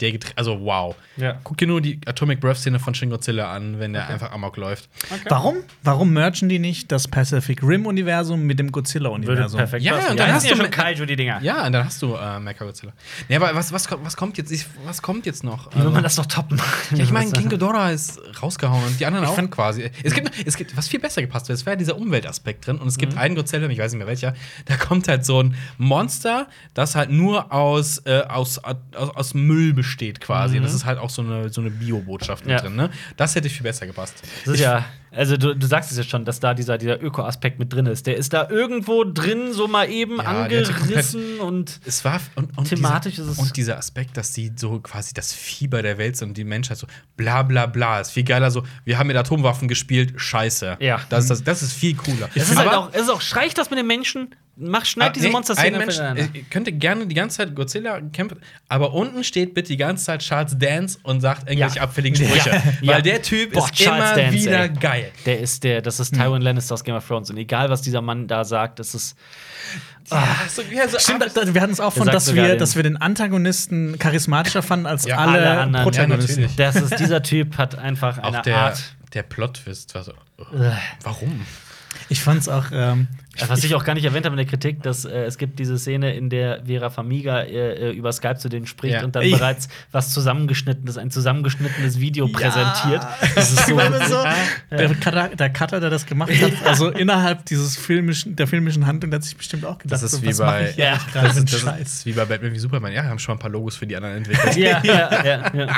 der 0.01 0.11
getr- 0.13 0.33
also 0.37 0.61
wow. 0.61 0.95
Ja. 1.17 1.39
Guck 1.45 1.59
dir 1.59 1.67
nur 1.67 1.81
die 1.81 2.01
Atomic 2.07 2.41
Breath 2.41 2.57
Szene 2.59 2.79
von 2.79 2.95
Shin 2.95 3.11
Godzilla 3.11 3.53
an, 3.53 3.79
wenn 3.79 3.93
der 3.93 4.09
einfach 4.09 4.33
amok 4.33 4.57
läuft. 4.57 4.89
Warum? 5.29 5.57
Warum 5.83 6.13
mergen 6.13 6.49
die 6.49 6.59
nicht 6.59 6.91
das 6.93 7.07
Pacific 7.09 7.63
Rim-Universum 7.63 8.43
mit 8.43 8.59
dem 8.59 8.67
Würde 8.67 8.73
Godzilla-Universum? 8.73 9.59
perfekt 9.59 9.85
Ja, 9.85 9.95
passen. 9.95 10.11
und 10.13 10.21
dann 10.21 10.27
die 10.29 10.33
hast 10.33 10.45
ja 10.45 10.51
du 10.51 10.57
schon 10.57 10.67
mit- 10.67 10.73
Kaiju, 10.73 11.05
die 11.07 11.17
Dinger. 11.17 11.41
Ja, 11.43 11.67
und 11.67 11.73
dann 11.73 11.85
hast 11.85 12.01
du 12.03 12.15
äh, 12.15 12.41
Mechagodzilla. 12.41 12.93
Nee, 13.29 13.37
aber 13.37 13.55
was, 13.55 13.73
was, 13.73 13.87
kommt- 13.89 14.05
was 14.05 14.17
kommt 14.17 14.39
jetzt? 14.39 14.51
Ich, 14.51 14.65
was 14.85 15.03
kommt 15.03 15.27
jetzt 15.27 15.45
noch? 15.45 15.71
Wie 15.73 15.77
will 15.77 15.81
Also- 15.83 15.91
man 15.93 16.03
das 16.03 16.15
doch 16.17 16.27
toppen? 16.27 16.61
Ja, 16.95 17.05
ich 17.05 17.13
meine, 17.13 17.31
King 17.33 17.49
Ghidorah 17.49 17.91
ist 17.91 18.21
rausgehauen 18.43 18.85
und 18.85 18.99
die 18.99 19.07
anderen 19.07 19.27
auch 19.27 19.35
find- 19.35 19.51
quasi. 19.51 19.91
Es 20.03 20.15
gibt, 20.15 20.31
es 20.47 20.57
gibt, 20.57 20.77
was 20.77 20.89
viel 20.89 21.01
besser 21.01 21.21
gepasst 21.21 21.49
wäre, 21.49 21.55
es 21.55 21.67
wäre 21.67 21.77
dieser 21.77 21.97
Umweltaspekt 21.97 22.67
drin 22.67 22.79
und 22.79 22.89
es 22.89 22.97
Mhm. 22.97 23.01
gibt 23.01 23.17
einen 23.19 23.35
Godzilla, 23.35 23.69
ich 23.69 23.79
weiß 23.79 23.93
nicht 23.93 23.99
mehr 23.99 24.07
welcher, 24.07 24.35
da 24.67 24.77
kommt 24.77 25.09
halt 25.09 25.25
so 25.25 25.43
ein 25.43 25.55
Monster, 25.79 26.49
das 26.75 26.95
halt 26.95 27.11
nur 27.11 27.53
aus, 27.53 27.99
äh, 28.07 28.23
aus, 28.29 28.59
aus, 28.59 28.77
aus 28.95 29.35
Müll 29.35 29.73
besteht 29.75 29.90
quasi. 30.21 30.61
Das 30.61 30.75
ist 30.75 30.85
halt 30.85 30.99
auch 30.99 31.11
so 31.11 31.23
eine, 31.23 31.49
so 31.51 31.61
eine 31.61 31.71
Bio-Botschaft 31.71 32.45
mit 32.45 32.51
Mhm. 32.51 32.57
Ja. 32.57 32.61
drin, 32.63 32.77
ne? 32.77 32.91
Das 33.17 33.35
hätte 33.35 33.49
viel 33.49 33.63
besser 33.65 33.87
gepasst. 33.87 34.23
Das 34.45 34.55
ist 34.55 34.61
ja, 34.61 34.85
also 35.13 35.37
du, 35.37 35.55
du 35.57 35.67
sagst 35.67 35.91
es 35.91 35.97
ja 35.99 36.05
schon, 36.05 36.25
dass 36.25 36.41
da 36.41 36.55
dieser, 36.55 36.79
dieser 36.79 37.03
Öko-Aspekt 37.03 37.59
mit 37.59 37.73
drin 37.73 37.87
ist. 37.87 38.07
Der 38.07 38.17
ist 38.17 38.33
da 38.33 38.49
irgendwo 38.49 39.05
drin, 39.05 39.53
so 39.53 39.67
mal 39.69 39.89
eben 39.91 40.19
Ja, 40.19 40.25
angerissen 40.25 41.41
und 41.41 41.81
Es 41.85 42.05
war 42.05 42.21
und, 42.37 42.57
und 42.57 42.69
Thematisch 42.69 43.15
dieser, 43.17 43.27
ist 43.27 43.33
es- 43.33 43.39
und 43.39 43.57
dieser 43.57 43.79
Aspekt, 43.79 44.17
dass 44.17 44.33
sie 44.35 44.53
so 44.57 44.79
quasi 44.81 45.13
das 45.15 45.33
Fieber 45.33 45.83
der 45.83 45.99
Welt 45.99 46.17
sind 46.17 46.29
und 46.31 46.37
die 46.37 46.45
Menschheit 46.45 46.79
so 46.79 46.87
bla 47.17 47.43
bla 47.43 47.67
bla 47.67 48.01
ist 48.01 48.11
viel 48.13 48.25
geiler 48.25 48.51
so 48.51 48.63
wir 48.85 48.99
haben 48.99 49.07
mit 49.09 49.17
Atomwaffen 49.17 49.69
gespielt 49.69 50.15
scheiße 50.21 50.77
Ja. 50.81 51.01
das 51.09 51.25
ist 51.25 51.31
das, 51.31 51.45
das 51.45 51.63
ist 51.63 51.73
viel 51.73 51.95
cooler 51.95 52.29
es 52.35 52.51
ist 52.51 52.57
halt 52.57 52.69
auch, 52.71 52.91
es 52.93 53.03
ist 53.03 53.11
auch, 53.11 53.21
streich 53.21 53.53
das 53.55 53.71
mit 53.71 53.79
den 53.79 53.87
Menschen, 53.87 54.35
mach, 54.57 54.85
schneid 54.85 55.11
Ah, 55.11 55.13
diese 55.13 55.27
nee, 55.27 55.33
Monster-Szenen 55.33 55.75
ein 55.75 55.81
Mensch, 55.87 55.95
aufeinander. 55.99 56.23
äh, 56.35 56.43
könnte 56.51 56.73
gerne 56.73 57.07
die 57.07 57.15
ganze 57.15 57.39
Zeit 57.39 57.55
Godzilla 57.55 58.01
kämpfen, 58.13 58.39
aber 58.69 58.93
unten 58.95 59.25
steht 59.25 59.55
bitte 59.55 59.69
die 59.69 59.77
ganze 59.77 60.05
Zeit 60.05 60.21
Charles 60.23 60.57
Dance 60.59 60.99
und 61.03 61.21
sagt 61.21 61.49
irgendwelche 61.49 61.77
Ja. 61.77 61.83
abfälligen 61.83 62.17
Sprüche. 62.17 62.51
Ja. 62.83 62.95
Weil 62.95 63.03
der 63.03 63.23
Typ 63.23 63.53
Boah, 63.53 63.65
ist 63.67 63.75
Charles 63.75 64.11
immer 64.13 64.23
Dance, 64.23 64.39
wieder 64.39 64.61
ey. 64.63 64.71
geil. 64.81 65.00
Der 65.27 65.41
ist 65.41 65.65
der, 65.65 65.83
das 65.83 66.01
ist 66.01 66.15
Tywin 66.15 66.43
Lannister 66.43 66.75
aus 66.75 66.85
Game 66.85 66.95
of 66.95 67.07
Thrones. 67.07 67.31
Und 67.31 67.37
egal, 67.37 67.69
was 67.71 67.83
dieser 67.83 68.01
Mann 68.01 68.27
da 68.29 68.45
sagt, 68.45 68.79
das 68.79 68.95
ist. 68.95 69.17
Ja, 70.11 70.27
so, 70.49 70.63
ja, 70.63 70.89
so 70.89 70.99
Stimmt, 70.99 71.25
da, 71.35 71.55
wir 71.55 71.61
hatten 71.61 71.73
es 71.73 71.81
auch 71.81 71.93
von, 71.93 72.07
dass 72.09 72.35
wir, 72.35 72.43
den- 72.49 72.59
dass 72.59 72.75
wir 72.77 72.83
den 72.83 72.97
Antagonisten 72.97 73.99
charismatischer 73.99 74.63
fanden 74.63 74.87
als 74.87 75.05
Ja, 75.05 75.19
alle, 75.19 75.39
alle 75.39 75.61
anderen. 75.61 75.85
Protagonisten. 75.85 76.49
Das 76.57 76.77
ist 76.77 76.99
dieser 76.99 77.23
Typ 77.23 77.59
hat 77.59 77.79
einfach 77.79 78.19
eine 78.19 78.39
Auch 78.39 78.43
der, 78.43 78.57
Art. 78.57 78.83
der 79.15 79.23
Plot-Twist 79.23 79.95
war 79.95 80.03
so. 80.03 80.13
oh. 80.39 80.45
Warum? 81.03 81.47
Ich 82.09 82.21
fand 82.21 82.41
es 82.41 82.49
auch, 82.49 82.67
ähm, 82.73 83.07
Was 83.49 83.63
ich 83.65 83.75
auch 83.75 83.85
gar 83.85 83.95
nicht 83.95 84.05
erwähnt 84.05 84.27
habe 84.27 84.35
in 84.35 84.39
der 84.39 84.47
Kritik, 84.47 84.83
dass 84.83 85.05
äh, 85.05 85.11
es 85.25 85.39
gibt 85.39 85.59
diese 85.59 85.79
Szene, 85.79 86.15
in 86.15 86.29
der 86.31 86.65
Vera 86.67 86.91
Famiga 86.91 87.41
äh, 87.43 87.91
äh, 87.91 87.93
über 87.93 88.13
Skype 88.13 88.37
zu 88.37 88.49
denen 88.49 88.67
spricht 88.67 88.95
Ja. 88.95 89.05
und 89.05 89.15
dann 89.17 89.25
Ja. 89.25 89.37
bereits 89.37 89.69
was 89.93 90.13
zusammengeschnittenes, 90.13 90.99
ein 90.99 91.11
zusammengeschnittenes 91.11 92.01
Video 92.01 92.27
präsentiert. 92.29 93.03
Das 93.35 93.53
ist 93.53 93.67
so, 93.67 93.79
so 93.79 94.25
der, 94.71 94.89
Cutter, 94.95 95.29
der 95.29 95.51
Cutter, 95.51 95.81
der 95.81 95.91
das 95.91 96.07
gemacht 96.07 96.31
hat, 96.41 96.53
also 96.67 96.89
innerhalb 96.91 97.47
dieses 97.47 97.77
filmischen, 97.77 98.37
der 98.37 98.47
filmischen 98.47 98.87
Handlung, 98.87 99.11
der 99.11 99.19
hat 99.19 99.25
sich 99.25 99.37
bestimmt 99.37 99.65
auch 99.65 99.79
gedacht, 99.79 99.93
Das 99.93 100.03
ist 100.03 100.13
so, 100.13 100.23
wie 100.23 100.33
bei 100.35 100.71
ich 100.71 100.77
Ja. 100.77 100.99
Das 101.15 101.37
ist, 101.37 101.53
das 101.53 101.61
Scheiß. 101.61 101.81
ist 101.81 102.07
wie 102.07 102.13
bei 102.13 102.25
Batman 102.25 102.53
wie 102.53 102.59
Superman. 102.59 102.93
Ja, 102.93 103.05
haben 103.05 103.19
schon 103.19 103.37
ein 103.37 103.39
paar 103.39 103.51
Logos 103.51 103.77
für 103.77 103.87
die 103.87 103.97
anderen 103.97 104.17
entwickelt. 104.17 104.57
ja, 104.57 104.81
ja, 104.85 105.25
ja, 105.25 105.53
ja. 105.55 105.77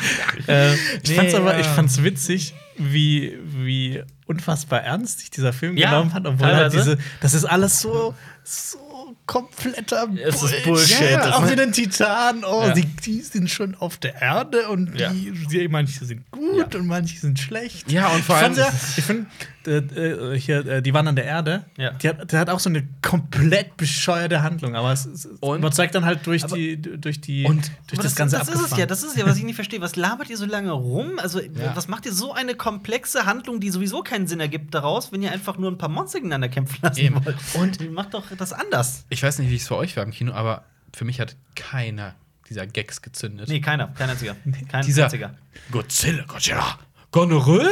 Äh, 0.49 0.75
ich 0.75 1.11
Nee, 1.11 1.15
fand's 1.15 1.35
aber, 1.35 1.55
ja. 1.55 1.61
ich 1.61 1.67
fand's 1.67 2.03
witzig, 2.03 2.55
wie, 2.91 3.39
wie 3.45 4.03
unfassbar 4.27 4.81
ernst 4.83 5.21
sich 5.21 5.31
dieser 5.31 5.53
Film 5.53 5.77
Ja, 5.77 5.91
genommen 5.91 6.15
hat, 6.15 6.27
obwohl 6.27 6.47
halt 6.47 6.73
teilweise. 6.73 6.97
diese, 6.97 7.09
das 7.21 7.35
ist 7.35 7.45
alles 7.45 7.81
so, 7.81 8.15
so 8.45 8.79
kompletter 9.27 10.09
Es 10.25 10.43
ist 10.43 10.65
Bullshit. 10.65 11.11
Ja, 11.11 11.35
auch 11.37 11.45
mit 11.47 11.59
den 11.59 11.73
Titanen, 11.73 12.45
oh, 12.45 12.65
Ja. 12.67 12.73
die, 12.75 12.85
die 12.87 13.21
sind 13.21 13.49
schon 13.51 13.75
auf 13.75 13.97
der 13.99 14.21
Erde 14.21 14.69
und 14.69 14.99
Ja. 14.99 15.11
die, 15.11 15.33
die, 15.51 15.69
manche 15.69 16.05
sind 16.05 16.29
gut 16.31 16.75
und 16.75 16.87
manche 16.87 17.19
sind 17.19 17.39
schlecht. 17.39 17.91
Ja, 17.91 18.09
und 18.09 18.25
vor 18.25 18.37
ich 18.37 18.43
allem- 18.43 18.55
Ja, 18.57 18.73
ich 18.97 19.05
finde, 19.05 19.27
äh, 19.67 19.79
äh, 20.35 20.39
hier, 20.39 20.67
äh, 20.67 20.83
die 20.83 20.93
waren 20.95 21.07
an 21.09 21.17
der 21.17 21.25
Erde. 21.25 21.65
Ja. 21.77 21.91
Die 21.93 22.09
hat, 22.09 22.33
der 22.33 22.41
hat 22.41 22.51
auch 22.51 22.61
so 22.61 22.69
eine 22.71 22.87
komplett 23.03 23.77
bescheuerte 23.77 24.43
Handlung, 24.43 24.75
aber 24.77 24.93
es, 24.93 25.05
es 25.07 25.27
Und- 25.41 25.59
überzeugt 25.59 25.95
dann 25.95 26.05
halt 26.05 26.27
durch 26.27 26.45
die, 26.45 26.81
durch 26.81 27.21
die, 27.21 27.45
Und- 27.45 27.71
durch 27.87 27.99
Aber 27.99 28.03
das, 28.03 28.15
ganze 28.17 28.37
das 28.39 28.49
ist 28.49 28.55
es 28.55 28.61
Abgefahren. 28.61 28.81
ja, 28.81 28.87
das 28.87 29.03
ist 29.03 29.17
ja, 29.17 29.27
was 29.27 29.37
ich 29.39 29.45
nicht 29.45 29.55
verstehe. 29.55 29.81
Was 29.81 29.97
labert 29.97 30.31
ihr 30.31 30.37
so 30.37 30.47
lange 30.47 30.73
rum? 30.73 31.13
Also, 31.19 31.41
was 31.75 31.89
macht 31.89 32.07
ihr 32.07 32.13
so 32.13 32.33
eine 32.33 32.55
komplexe 32.55 33.27
Handlung, 33.27 33.61
die 33.61 33.71
sowieso 33.71 34.03
keinen 34.03 34.27
Sinn 34.27 34.41
ergibt 34.41 34.75
daraus, 34.75 35.13
wenn 35.13 35.23
ihr 35.23 35.33
einfach 35.33 35.59
nur 35.59 35.71
ein 35.71 35.79
paar 35.79 35.89
Monster 35.89 36.19
gegeneinander 36.19 36.49
kämpfen 36.49 36.79
lassen 36.83 37.01
Eben. 37.01 37.25
wollt? 37.25 37.37
Und 37.55 37.91
macht 37.93 38.15
doch 38.15 38.25
das 38.37 38.53
anders. 38.53 39.05
Ich 39.11 39.23
weiß 39.23 39.39
nicht, 39.39 39.51
wie 39.51 39.57
es 39.57 39.69
für 39.69 39.77
euch 39.77 39.97
war 39.97 40.05
im 40.05 40.11
Kino, 40.11 40.33
aber 40.33 40.65
für 40.95 41.05
mich 41.05 41.21
hat 41.21 41.37
keiner 41.55 42.15
dieser 42.49 42.67
Gags 42.67 43.01
gezündet. 43.03 43.49
Nee, 43.49 43.61
keiner, 43.61 43.89
kein 43.89 44.11
einziger. 44.11 44.37
Kein 44.69 44.85
dieser 44.85 45.05
einziger. 45.05 45.35
Godzilla, 45.71 46.25
Godzilla, 46.27 46.79
Gonorrhoe? 47.11 47.67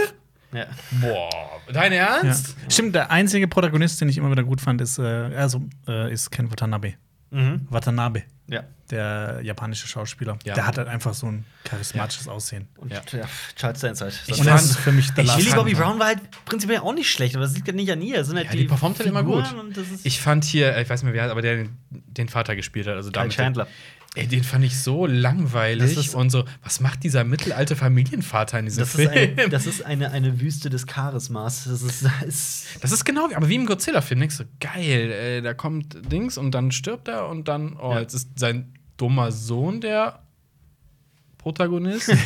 Ja. 0.52 0.66
Boah, 1.00 1.60
dein 1.72 1.92
Ja. 1.92 2.18
Ernst? 2.18 2.56
Stimmt, 2.68 2.94
der 2.94 3.10
einzige 3.10 3.46
Protagonist, 3.48 4.00
den 4.00 4.08
ich 4.08 4.18
immer 4.18 4.30
wieder 4.30 4.42
gut 4.44 4.60
fand, 4.60 4.80
ist, 4.80 4.98
äh, 4.98 5.02
also, 5.02 5.62
äh, 5.86 6.12
ist 6.12 6.30
Ken 6.30 6.50
Watanabe. 6.50 6.94
Mhm. 7.32 7.68
Watanabe, 7.70 8.24
Ja. 8.48 8.64
der 8.90 9.38
japanische 9.44 9.86
Schauspieler. 9.86 10.36
Ja. 10.44 10.54
Der 10.54 10.66
hat 10.66 10.78
halt 10.78 10.88
einfach 10.88 11.14
so 11.14 11.26
ein 11.28 11.44
charismatisches 11.62 12.26
Aussehen. 12.26 12.66
Und 12.76 12.92
Ja. 12.92 13.02
ja. 13.12 13.28
Charles 13.54 13.80
Dance 13.80 14.02
halt. 14.04 14.20
Ich 14.26 14.30
Und 14.38 14.44
fand- 14.44 14.48
das 14.48 14.64
ist 14.70 14.76
für 14.78 14.90
mich 14.90 15.12
der 15.12 15.22
ich 15.22 15.30
fand- 15.30 15.54
Bobby. 15.54 15.74
Brown 15.74 16.00
war 16.00 16.08
halt 16.08 16.18
prinzipiell 16.46 16.80
auch 16.80 16.92
nicht 16.92 17.08
schlecht, 17.08 17.36
aber 17.36 17.44
das 17.44 17.54
liegt 17.54 17.68
ja 17.68 17.72
nicht 17.72 17.92
an 17.92 18.02
ihr. 18.02 18.24
Sind 18.24 18.36
halt 18.36 18.48
Ja, 18.48 18.56
die 18.56 18.64
performt 18.64 18.98
halt 18.98 19.08
immer 19.08 19.22
gut. 19.22 19.44
Ich 20.02 20.20
fand 20.20 20.42
hier, 20.44 20.74
äh, 20.74 20.82
ich 20.82 20.90
weiß 20.90 21.04
nicht 21.04 21.12
mehr, 21.12 21.22
wer, 21.22 21.30
aber 21.30 21.42
der 21.42 21.68
den, 21.90 22.28
Vater 22.28 22.56
gespielt 22.56 22.88
hat, 22.88 22.94
also 22.96 23.10
Kyle 23.12 23.20
damit. 23.20 23.32
Chandler. 23.34 23.68
Ey, 24.16 24.26
den 24.26 24.42
fand 24.42 24.64
ich 24.64 24.76
so 24.76 25.06
langweilig 25.06 25.94
Das 25.94 26.06
ist- 26.06 26.14
und 26.16 26.30
so. 26.30 26.44
Was 26.64 26.80
macht 26.80 27.04
dieser 27.04 27.22
mittelalte 27.22 27.76
Familienvater 27.76 28.58
in 28.58 28.64
diesem 28.64 28.80
Das 28.80 28.94
ist, 28.96 29.08
Film? 29.12 29.38
ein, 29.38 29.50
das 29.50 29.66
ist 29.66 29.82
eine, 29.86 30.10
eine 30.10 30.40
Wüste 30.40 30.68
des 30.68 30.86
Charismas. 30.86 31.64
Das 31.64 31.80
ist, 31.82 32.04
das 32.04 32.22
ist 32.26 32.66
Das 32.80 32.90
ist 32.92 33.04
genau 33.04 33.30
wie, 33.30 33.36
aber 33.36 33.48
wie 33.48 33.54
im 33.54 33.66
Godzilla-Film. 33.66 34.18
Denkst 34.18 34.38
du, 34.38 34.44
geil, 34.58 35.12
äh, 35.12 35.42
da 35.42 35.54
kommt 35.54 36.10
Dings 36.10 36.38
und 36.38 36.50
dann 36.52 36.72
stirbt 36.72 37.06
er 37.06 37.28
und 37.28 37.46
dann, 37.46 37.76
oh, 37.76 37.92
Ja. 37.92 38.00
jetzt 38.00 38.14
ist 38.14 38.30
sein 38.36 38.72
dummer 38.96 39.30
Sohn 39.30 39.80
der 39.80 40.20
Protagonist. 41.38 42.12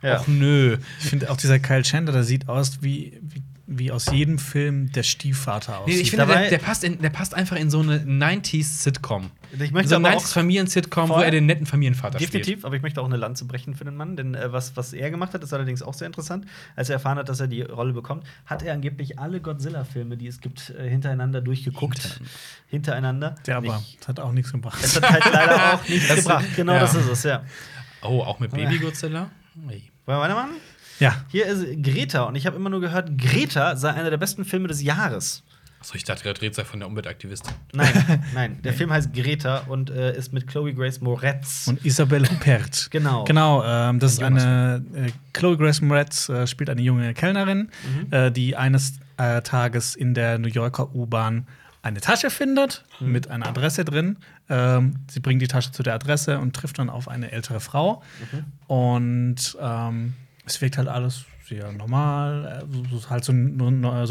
Ja. 0.00 0.20
Och 0.20 0.28
nö. 0.28 0.76
Ich 1.00 1.06
finde 1.06 1.28
auch 1.28 1.36
dieser 1.36 1.58
Kyle 1.58 1.82
Chandler, 1.82 2.12
der 2.12 2.22
sieht 2.22 2.48
aus 2.48 2.82
wie, 2.82 3.18
wie, 3.20 3.42
wie 3.70 3.92
aus 3.92 4.06
jedem 4.10 4.38
Film 4.38 4.90
der 4.92 5.02
Stiefvater 5.02 5.80
aussieht. 5.80 5.94
Nee, 5.96 6.00
ich 6.00 6.10
finde, 6.10 6.26
dabei- 6.26 6.40
der, 6.40 6.50
der, 6.50 6.58
passt 6.58 6.84
in, 6.84 7.02
der 7.02 7.10
passt 7.10 7.34
einfach 7.34 7.56
in 7.56 7.68
so 7.70 7.80
eine 7.80 7.98
90s-Sitcom. 7.98 9.30
Ich 9.60 9.72
möchte 9.72 9.90
so 9.90 9.96
eine 9.96 10.08
aber 10.08 10.16
auch 10.16 10.22
90s-Familien-Sitcom, 10.22 11.08
wo 11.10 11.14
er 11.20 11.30
den 11.30 11.44
netten 11.46 11.66
Familienvater 11.66 12.18
Definitiv, 12.18 12.64
aber 12.64 12.76
ich 12.76 12.82
möchte 12.82 13.00
auch 13.02 13.06
eine 13.06 13.16
Lanze 13.18 13.44
brechen 13.44 13.74
für 13.74 13.84
den 13.84 13.94
Mann, 13.94 14.16
denn 14.16 14.34
äh, 14.34 14.50
was, 14.52 14.74
was 14.76 14.94
er 14.94 15.10
gemacht 15.10 15.34
hat, 15.34 15.42
ist 15.42 15.52
allerdings 15.52 15.82
auch 15.82 15.92
sehr 15.94 16.06
interessant. 16.06 16.46
Als 16.76 16.88
er 16.88 16.94
erfahren 16.94 17.18
hat, 17.18 17.28
dass 17.28 17.40
er 17.40 17.46
die 17.46 17.60
Rolle 17.62 17.92
bekommt, 17.92 18.24
hat 18.46 18.62
er 18.62 18.72
angeblich 18.72 19.18
alle 19.18 19.40
Godzilla-Filme, 19.40 20.16
die 20.16 20.28
es 20.28 20.40
gibt, 20.40 20.70
äh, 20.70 20.88
hintereinander 20.88 21.42
durchgeguckt. 21.42 22.20
Hintereinander. 22.68 23.34
der 23.46 23.58
aber, 23.58 23.76
Nicht- 23.76 24.00
das 24.00 24.08
hat 24.08 24.20
auch 24.20 24.32
nichts 24.32 24.50
gebracht. 24.52 24.78
Es 24.82 24.96
hat 24.96 25.10
halt 25.10 25.24
leider 25.32 25.74
auch 25.74 25.88
nichts 25.88 26.08
Das- 26.08 26.16
gebracht. 26.18 26.44
Genau 26.56 26.72
ja. 26.72 26.80
das 26.80 26.94
ist 26.94 27.08
es, 27.08 27.22
ja. 27.22 27.40
spielt. 27.40 28.12
Oh, 28.12 28.22
auch 28.22 28.38
mit 28.40 28.50
Baby 28.52 28.78
Godzilla? 28.78 29.30
Ey. 29.68 29.90
Wollen 30.06 30.18
wir 30.18 30.20
weitermachen? 30.22 30.50
Ja, 30.98 31.16
Hier 31.28 31.46
ist 31.46 31.64
Greta 31.82 32.24
und 32.24 32.34
ich 32.34 32.46
habe 32.46 32.56
immer 32.56 32.70
nur 32.70 32.80
gehört, 32.80 33.16
Greta 33.18 33.76
sei 33.76 33.90
einer 33.90 34.10
der 34.10 34.16
besten 34.16 34.44
Filme 34.44 34.68
des 34.68 34.82
Jahres. 34.82 35.42
Achso, 35.80 35.94
ich 35.94 36.02
dachte, 36.02 36.24
der 36.24 36.34
dreht 36.34 36.56
sich 36.56 36.64
von 36.66 36.80
der 36.80 36.88
Umweltaktivistin. 36.88 37.52
Nein, 37.72 38.24
nein, 38.34 38.62
der 38.62 38.72
Film 38.72 38.92
heißt 38.92 39.12
Greta 39.14 39.58
und 39.68 39.90
äh, 39.90 40.16
ist 40.16 40.32
mit 40.32 40.48
Chloe 40.48 40.74
Grace 40.74 41.00
Moretz. 41.00 41.68
und 41.68 41.84
Isabelle 41.84 42.28
Huppert. 42.28 42.88
Genau. 42.90 43.22
Genau, 43.24 43.62
ähm, 43.64 44.00
das 44.00 44.14
ist 44.14 44.22
Ein 44.22 44.38
eine, 44.38 44.84
äh, 44.96 45.10
Chloe 45.32 45.56
Grace 45.56 45.80
Moretz 45.80 46.28
äh, 46.30 46.48
spielt 46.48 46.68
eine 46.68 46.80
junge 46.82 47.14
Kellnerin, 47.14 47.70
Mhm. 48.08 48.12
äh, 48.12 48.30
die 48.32 48.56
eines 48.56 48.94
äh, 49.18 49.40
Tages 49.42 49.94
in 49.94 50.14
der 50.14 50.38
New 50.40 50.48
Yorker 50.48 50.92
U-Bahn 50.96 51.46
eine 51.80 52.00
Tasche 52.00 52.30
findet 52.30 52.84
Mhm. 52.98 53.12
mit 53.12 53.30
einer 53.30 53.46
Adresse 53.46 53.84
drin. 53.84 54.16
Ähm, 54.48 54.96
sie 55.08 55.20
bringt 55.20 55.40
die 55.42 55.46
Tasche 55.46 55.70
zu 55.70 55.84
der 55.84 55.94
Adresse 55.94 56.40
und 56.40 56.56
trifft 56.56 56.80
dann 56.80 56.90
auf 56.90 57.06
eine 57.06 57.30
ältere 57.30 57.60
Frau. 57.60 58.02
Mhm. 58.32 58.44
Und 58.66 59.56
ähm, 59.60 60.14
es 60.48 60.60
wirkt 60.60 60.78
halt 60.78 60.88
alles 60.88 61.24
sehr 61.46 61.72
normal, 61.72 62.62
äh, 62.62 62.88
so- 62.90 62.98
so, 62.98 63.10
halt 63.10 63.24
so, 63.24 63.32
so 63.32 63.38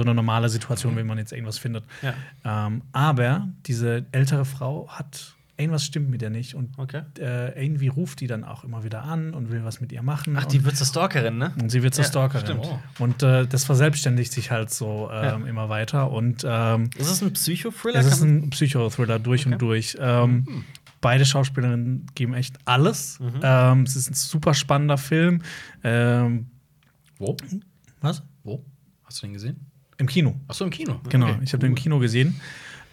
eine 0.04 0.14
normale 0.16 0.50
Situation, 0.50 0.96
wenn 0.96 1.06
man 1.08 1.18
jetzt 1.18 1.32
irgendwas 1.34 1.58
findet. 1.60 1.84
Ja. 2.02 2.14
Ähm, 2.68 2.82
aber 2.94 3.48
diese 3.66 4.06
ältere 4.12 4.44
Frau 4.46 4.88
hat 4.90 5.34
irgendwas 5.60 5.84
stimmt 5.86 6.10
mit 6.12 6.22
ihr 6.22 6.30
nicht 6.30 6.54
und 6.54 6.78
Okay. 6.78 7.02
äh, 7.20 7.64
irgendwie 7.66 7.88
ruft 7.88 8.20
die 8.20 8.28
dann 8.28 8.44
auch 8.44 8.64
immer 8.64 8.84
wieder 8.84 9.04
an 9.04 9.34
und 9.34 9.50
will 9.52 9.64
was 9.64 9.82
mit 9.82 9.92
ihr 9.92 10.04
machen. 10.04 10.36
Ach, 10.40 10.46
die 10.46 10.64
wird 10.66 10.78
zur 10.78 10.86
Stalkerin, 10.86 11.40
ne? 11.40 11.52
und 11.60 11.72
sie 11.72 11.82
wird 11.82 11.96
zur 11.96 12.04
Ja, 12.04 12.10
Stalkerin. 12.12 12.46
stimmt. 12.46 12.68
Und 13.00 13.24
äh, 13.24 13.48
das 13.48 13.64
verselbstständigt 13.66 14.32
sich 14.32 14.52
halt 14.52 14.70
so 14.72 15.10
ähm, 15.12 15.48
immer 15.48 15.68
weiter. 15.70 16.12
Und 16.12 16.46
ähm, 16.48 16.92
Ist 16.96 17.10
es 17.10 17.22
ein 17.24 17.34
Psychothriller? 17.34 18.00
es 18.00 18.06
ist 18.06 18.22
ein 18.22 18.50
Psychothriller 18.52 19.18
durch 19.18 19.46
Okay. 19.48 19.54
und 19.54 19.62
durch. 19.62 19.98
Ähm, 20.00 20.64
Beide 21.02 21.26
Schauspielerinnen 21.26 22.06
geben 22.16 22.34
echt 22.34 22.58
alles. 22.66 23.20
Mhm. 23.20 23.40
Ähm, 23.44 23.82
es 23.84 23.96
ist 23.96 24.10
ein 24.10 24.14
super 24.16 24.54
spannender 24.54 24.98
Film. 24.98 25.42
Ähm, 25.84 26.48
Wo? 27.18 27.36
was? 28.02 28.24
Wo? 28.44 28.64
Hast 29.04 29.22
du 29.22 29.28
den 29.28 29.34
gesehen? 29.34 29.60
Im 29.98 30.08
Kino. 30.08 30.36
Achso, 30.48 30.64
im 30.66 30.70
Kino. 30.72 31.00
Genau, 31.10 31.28
Okay. 31.30 31.40
ich 31.44 31.54
habe 31.54 31.62
den 31.62 31.72
im 31.72 31.76
Kino 31.76 32.00
gesehen. 32.00 32.40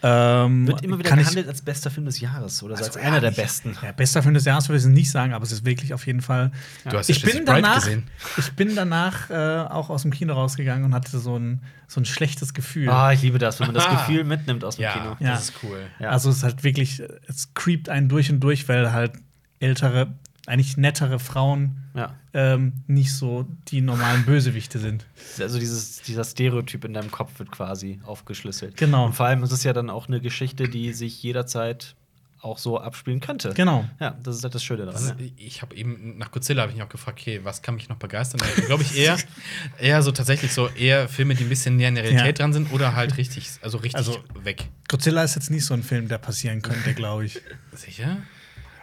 Ähm, 0.06 0.66
Wird 0.66 0.82
immer 0.82 0.98
wieder 0.98 1.16
gehandelt 1.16 1.48
als 1.48 1.62
bester 1.62 1.90
Film 1.90 2.04
des 2.04 2.20
Jahres 2.20 2.62
oder 2.62 2.76
so 2.76 2.84
Also, 2.84 2.98
als 2.98 3.06
einer 3.06 3.20
der 3.22 3.30
besten. 3.30 3.74
Ja, 3.82 3.92
bester 3.92 4.22
Film 4.22 4.34
des 4.34 4.44
Jahres 4.44 4.68
würde 4.68 4.76
ich 4.76 4.82
es 4.84 4.88
nicht 4.90 5.10
sagen, 5.10 5.32
aber 5.32 5.44
es 5.44 5.50
ist 5.52 5.64
wirklich 5.64 5.94
auf 5.94 6.06
jeden 6.06 6.20
Fall. 6.20 6.52
Du 6.84 6.98
hast 6.98 7.08
ich, 7.08 7.22
ja 7.22 7.32
bin 7.32 7.46
danach, 7.46 7.76
gesehen. 7.76 8.02
ich 8.36 8.52
bin 8.52 8.74
danach 8.76 9.30
äh, 9.30 9.60
auch 9.70 9.88
aus 9.88 10.02
dem 10.02 10.10
Kino 10.10 10.34
rausgegangen 10.34 10.84
und 10.84 10.92
hatte 10.94 11.18
so 11.18 11.38
ein, 11.38 11.62
so 11.88 12.02
ein 12.02 12.04
schlechtes 12.04 12.52
Gefühl. 12.52 12.90
Ah, 12.90 13.12
ich 13.14 13.22
liebe 13.22 13.38
das, 13.38 13.60
wenn 13.60 13.68
man 13.68 13.74
das 13.76 13.86
Aha. 13.86 14.04
Gefühl 14.06 14.24
mitnimmt 14.24 14.62
aus 14.62 14.76
dem 14.76 14.82
Ja, 14.82 14.92
Kino. 14.92 15.16
Ja. 15.20 15.32
das 15.32 15.44
ist 15.44 15.54
cool. 15.62 15.80
Ja. 15.98 16.10
Also 16.10 16.28
es 16.28 16.36
ist 16.38 16.42
halt 16.42 16.64
wirklich, 16.64 17.02
es 17.26 17.54
creept 17.54 17.88
einen 17.88 18.10
durch 18.10 18.30
und 18.30 18.40
durch, 18.40 18.68
weil 18.68 18.92
halt 18.92 19.12
ältere, 19.58 20.08
eigentlich 20.46 20.76
nettere 20.76 21.18
Frauen 21.18 21.76
Ja. 21.94 22.14
ähm, 22.34 22.72
nicht 22.86 23.12
so 23.14 23.46
die 23.68 23.80
normalen 23.80 24.24
Bösewichte 24.24 24.78
sind. 24.78 25.06
Also 25.40 25.58
dieses, 25.58 26.02
dieser 26.02 26.24
Stereotyp 26.24 26.84
in 26.84 26.92
deinem 26.94 27.10
Kopf 27.10 27.38
wird 27.38 27.50
quasi 27.50 28.00
aufgeschlüsselt. 28.04 28.76
Genau. 28.76 29.06
Und 29.06 29.14
vor 29.14 29.26
allem 29.26 29.42
ist 29.42 29.52
es 29.52 29.64
ja 29.64 29.72
dann 29.72 29.90
auch 29.90 30.06
eine 30.08 30.20
Geschichte, 30.20 30.68
die 30.68 30.92
sich 30.92 31.22
jederzeit 31.22 31.96
auch 32.40 32.58
so 32.58 32.78
abspielen 32.78 33.20
könnte. 33.20 33.54
Genau. 33.54 33.86
Ja, 34.00 34.18
das 34.22 34.36
ist 34.36 34.44
halt 34.44 34.54
das 34.54 34.62
Schöne 34.62 34.84
daran. 34.84 35.00
Das 35.00 35.08
ja. 35.18 35.24
ist, 35.24 35.32
ich 35.38 35.62
habe 35.62 35.74
eben 35.74 36.18
nach 36.18 36.30
Godzilla 36.30 36.60
habe 36.62 36.72
ich 36.72 36.76
mich 36.76 36.84
auch 36.84 36.90
gefragt, 36.90 37.18
okay, 37.20 37.40
was 37.42 37.62
kann 37.62 37.74
mich 37.74 37.88
noch 37.88 37.96
begeistern? 37.96 38.38
Glaube 38.66 38.82
ich 38.82 38.98
eher, 38.98 39.16
eher 39.80 40.02
so 40.02 40.12
tatsächlich 40.12 40.52
so 40.52 40.68
eher 40.68 41.08
Filme, 41.08 41.34
die 41.34 41.44
ein 41.44 41.48
bisschen 41.48 41.76
näher 41.76 41.88
an 41.88 41.94
der 41.94 42.04
Realität 42.04 42.38
Ja. 42.38 42.44
dran 42.44 42.52
sind 42.52 42.70
oder 42.70 42.94
halt 42.94 43.16
richtig, 43.16 43.48
also 43.62 43.78
richtig 43.78 43.96
Also- 43.96 44.22
weg. 44.42 44.68
Godzilla 44.88 45.24
ist 45.24 45.36
jetzt 45.36 45.50
nicht 45.50 45.64
so 45.64 45.72
ein 45.72 45.82
Film, 45.82 46.06
der 46.08 46.18
passieren 46.18 46.60
könnte, 46.60 46.92
glaube 46.94 47.24
ich. 47.24 47.40
Sicher? 47.72 48.18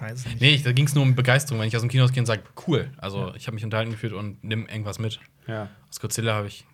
Weiß 0.01 0.25
nicht. 0.25 0.41
Nee, 0.41 0.55
ich, 0.55 0.63
da 0.63 0.71
ging 0.71 0.87
es 0.87 0.95
nur 0.95 1.03
um 1.03 1.13
Begeisterung, 1.13 1.61
wenn 1.61 1.67
ich 1.67 1.75
aus 1.75 1.83
dem 1.83 1.89
Kino 1.89 2.07
gehe 2.07 2.21
und 2.21 2.25
sage, 2.25 2.41
cool, 2.67 2.89
also 2.97 3.33
ich 3.35 3.45
habe 3.45 3.53
mich 3.53 3.63
unterhalten 3.63 3.91
gefühlt 3.91 4.13
und 4.13 4.43
nimm 4.43 4.65
irgendwas 4.65 4.97
mit. 4.97 5.19
Ja. 5.47 5.69
Aus 5.89 5.99
Godzilla 5.99 6.33
habe 6.33 6.47
ich 6.47 6.65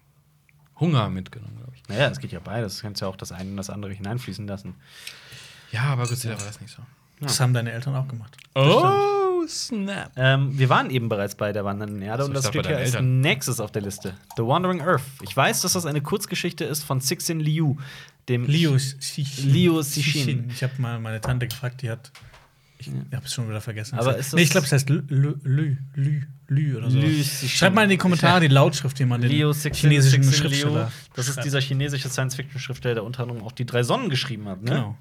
Hunger 0.80 1.10
mitgenommen, 1.10 1.58
glaube 1.58 1.74
ich. 1.76 1.84
Naja, 1.90 2.08
es 2.08 2.20
geht 2.20 2.32
ja 2.32 2.40
beides. 2.40 2.78
Du 2.78 2.84
kannst 2.84 3.02
ja 3.02 3.08
auch 3.08 3.18
das 3.18 3.34
eine 3.34 3.50
und 3.50 3.58
das 3.58 3.70
andere 3.70 3.92
hineinfließen 3.92 4.48
lassen. 4.48 4.76
Ja, 5.74 5.82
aber 5.84 6.08
Godzilla 6.08 6.38
war 6.38 6.46
das 6.46 6.62
nicht 6.62 6.74
so. 6.74 6.82
Das 7.20 7.40
haben 7.40 7.54
deine 7.54 7.72
Eltern 7.72 7.96
auch 7.96 8.08
gemacht. 8.08 8.38
Oh, 8.56 9.46
snap. 9.48 10.12
Ähm, 10.16 10.58
wir 10.58 10.70
waren 10.70 10.90
eben 10.90 11.10
bereits 11.10 11.36
bei 11.36 11.52
der 11.52 11.66
wandernden 11.66 12.02
Erde 12.02 12.24
Ach 12.24 12.28
so, 12.28 12.30
und 12.30 12.34
das 12.36 12.48
steht 12.48 12.68
hier 12.68 12.78
als 12.78 12.98
nächstes 13.02 13.60
auf 13.60 13.72
der 13.72 13.82
Liste. 13.82 14.14
The 14.38 14.44
Wandering 14.44 14.82
Earth. 14.82 15.02
Ich 15.22 15.36
weiß, 15.36 15.62
dass 15.62 15.74
das 15.74 15.86
eine 15.86 16.02
Kurzgeschichte 16.02 16.64
ist 16.64 16.84
von 16.84 17.02
Cixin 17.02 17.40
Liu, 17.40 17.76
dem 18.30 18.46
Liu 18.46 18.78
Cixin. 18.78 19.50
Liu 19.50 19.82
Cixin. 19.82 20.50
Ich 20.54 20.64
habe 20.64 20.74
mal 20.78 21.00
meine 21.00 21.20
Tante 21.20 21.48
gefragt, 21.48 21.82
die 21.82 21.90
hat 21.90 22.12
Ich 22.80 22.90
habe 22.90 23.26
es 23.26 23.34
schon 23.34 23.50
wieder 23.50 23.62
vergessen. 23.62 23.98
Aber 23.98 24.18
ist 24.18 24.34
nee, 24.34 24.42
ich 24.42 24.52
glaube, 24.52 24.66
es 24.66 24.72
heißt 24.72 24.90
Lü, 24.90 25.02
Lü, 25.08 25.36
Lü, 25.96 26.22
Lü, 26.48 26.78
oder 26.78 26.92
so. 26.92 27.00
Lü. 27.00 27.24
Schreibt 27.24 27.76
mal 27.76 27.84
in 27.84 27.90
die 27.90 27.98
Kommentare 27.98 28.40
die 28.40 28.48
Lautschrift, 28.48 29.00
die 29.00 29.06
man 29.06 29.22
den 29.22 29.32
Leo 29.32 29.52
Sixin, 29.52 29.90
chinesischen 29.90 30.24
Sixin 30.24 30.40
Schriftsteller 30.40 30.84
Leo. 30.86 30.92
Das 31.16 31.28
ist 31.28 31.44
dieser 31.44 31.60
chinesische 31.60 32.10
Science-Fiction-Schriftsteller, 32.10 32.96
der 32.96 33.04
unter 33.04 33.24
anderem 33.24 33.44
auch 33.44 33.52
die 33.52 33.66
drei 33.66 33.84
Sonnen 33.84 34.10
geschrieben 34.10 34.48
hat. 34.48 34.62
Ne? 34.62 34.72
Genau. 34.72 34.98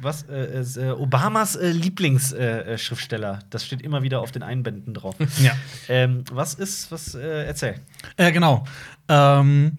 Was 0.00 0.22
äh, 0.22 0.60
ist 0.60 0.76
äh, 0.76 0.90
Obamas 0.90 1.56
äh, 1.56 1.70
Lieblingsschriftsteller? 1.70 2.66
Äh, 2.66 2.78
Schriftsteller. 2.78 3.38
das 3.50 3.66
steht 3.66 3.82
immer 3.82 4.02
wieder 4.02 4.20
auf 4.20 4.32
den 4.32 4.42
Einbänden 4.42 4.94
drauf. 4.94 5.16
Ja. 5.42 5.52
ähm, 5.88 6.24
was 6.30 6.54
ist, 6.54 6.90
was, 6.90 7.14
äh, 7.14 7.46
erzähl. 7.46 7.80
Äh, 8.16 8.32
genau. 8.32 8.64
Ähm, 9.08 9.78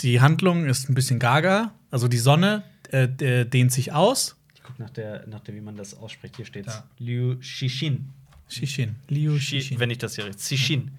die 0.00 0.20
Handlung 0.20 0.66
ist 0.66 0.88
ein 0.88 0.94
bisschen 0.94 1.18
gaga. 1.18 1.72
Also 1.90 2.08
die 2.08 2.18
Sonne 2.18 2.62
äh, 2.90 3.08
der 3.08 3.44
dehnt 3.44 3.72
sich 3.72 3.92
aus. 3.92 4.36
Ich 4.66 4.72
guck 4.72 4.78
nach 4.80 4.90
der, 4.90 5.24
nach 5.28 5.40
der, 5.40 5.54
wie 5.54 5.60
man 5.60 5.76
das 5.76 5.94
ausspricht. 5.96 6.36
Hier 6.36 6.44
steht's. 6.44 6.74
Ja. 6.74 6.84
Liu 6.98 7.36
Xixin. 7.38 8.10
Shishin. 8.48 8.96
Liu 9.08 9.38
Shishin. 9.38 9.78
Wenn 9.78 9.90
ich 9.90 9.98
das 9.98 10.16
hier 10.16 10.24
richtig. 10.26 10.58
Xixin. 10.58 10.90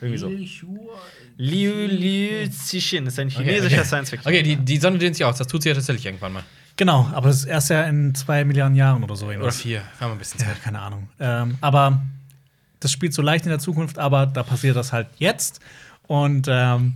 Irgendwie 0.00 0.18
so. 0.18 0.28
Liu 1.38 1.86
Liu 1.86 2.48
Xixin 2.48 3.06
ist 3.06 3.18
ein 3.18 3.30
chinesischer 3.30 3.76
okay. 3.78 3.84
Science-Fiction. 3.84 4.30
Okay, 4.30 4.42
die, 4.42 4.56
die 4.56 4.76
Sonne 4.76 4.98
dehnt 4.98 5.16
sich 5.16 5.24
aus. 5.24 5.38
Das 5.38 5.46
tut 5.46 5.62
sie 5.62 5.70
ja 5.70 5.74
tatsächlich 5.74 6.04
irgendwann 6.06 6.34
mal. 6.34 6.44
Genau, 6.76 7.08
aber 7.12 7.28
das 7.28 7.38
ist 7.38 7.44
erst 7.46 7.70
ja 7.70 7.84
in 7.84 8.14
zwei 8.14 8.44
Milliarden 8.44 8.76
Jahren 8.76 9.02
oder 9.02 9.16
so. 9.16 9.24
Oder 9.24 9.34
irgendwas. 9.34 9.60
vier. 9.62 9.82
Haben 9.98 10.10
wir 10.10 10.12
ein 10.16 10.18
bisschen 10.18 10.40
Ja, 10.40 10.46
Zeit. 10.48 10.62
keine 10.62 10.78
Ahnung. 10.80 11.08
Ähm, 11.18 11.56
aber 11.60 12.02
das 12.80 12.92
spielt 12.92 13.14
so 13.14 13.22
leicht 13.22 13.46
in 13.46 13.50
der 13.50 13.58
Zukunft, 13.58 13.98
aber 13.98 14.26
da 14.26 14.42
passiert 14.42 14.76
das 14.76 14.92
halt 14.92 15.08
jetzt. 15.18 15.60
Und 16.06 16.46
ähm, 16.48 16.94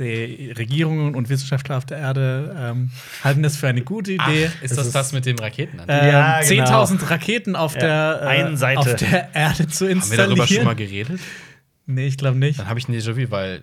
die 0.00 0.50
Regierungen 0.52 1.14
und 1.14 1.28
Wissenschaftler 1.28 1.76
auf 1.76 1.84
der 1.86 1.98
Erde 1.98 2.56
ähm, 2.58 2.90
halten 3.22 3.42
das 3.42 3.56
für 3.56 3.68
eine 3.68 3.82
gute 3.82 4.12
Idee. 4.12 4.50
Ach, 4.50 4.62
ist 4.62 4.76
das 4.76 4.90
das 4.90 5.12
mit 5.12 5.26
dem 5.26 5.38
Raketen? 5.38 5.78
ähm, 5.86 6.08
Ja, 6.08 6.40
genau. 6.42 6.82
10.000 6.84 7.10
Raketen 7.10 7.54
auf, 7.56 7.74
Ja, 7.74 7.80
der, 7.80 8.20
äh, 8.22 8.26
einen 8.26 8.56
Seite. 8.56 8.80
auf 8.80 8.94
der 8.96 9.34
Erde 9.34 9.68
zu 9.68 9.84
Haben 9.84 9.88
wir 9.88 9.96
installieren. 9.96 10.28
darüber 10.30 10.46
schon 10.46 10.64
mal 10.64 10.74
geredet? 10.74 11.20
nee, 11.86 12.06
ich 12.06 12.16
glaube 12.16 12.38
nicht. 12.38 12.58
Dann 12.58 12.68
habe 12.68 12.78
ich 12.78 12.88
ein 12.88 12.94
Déjà-vu, 12.94 13.30
weil 13.30 13.62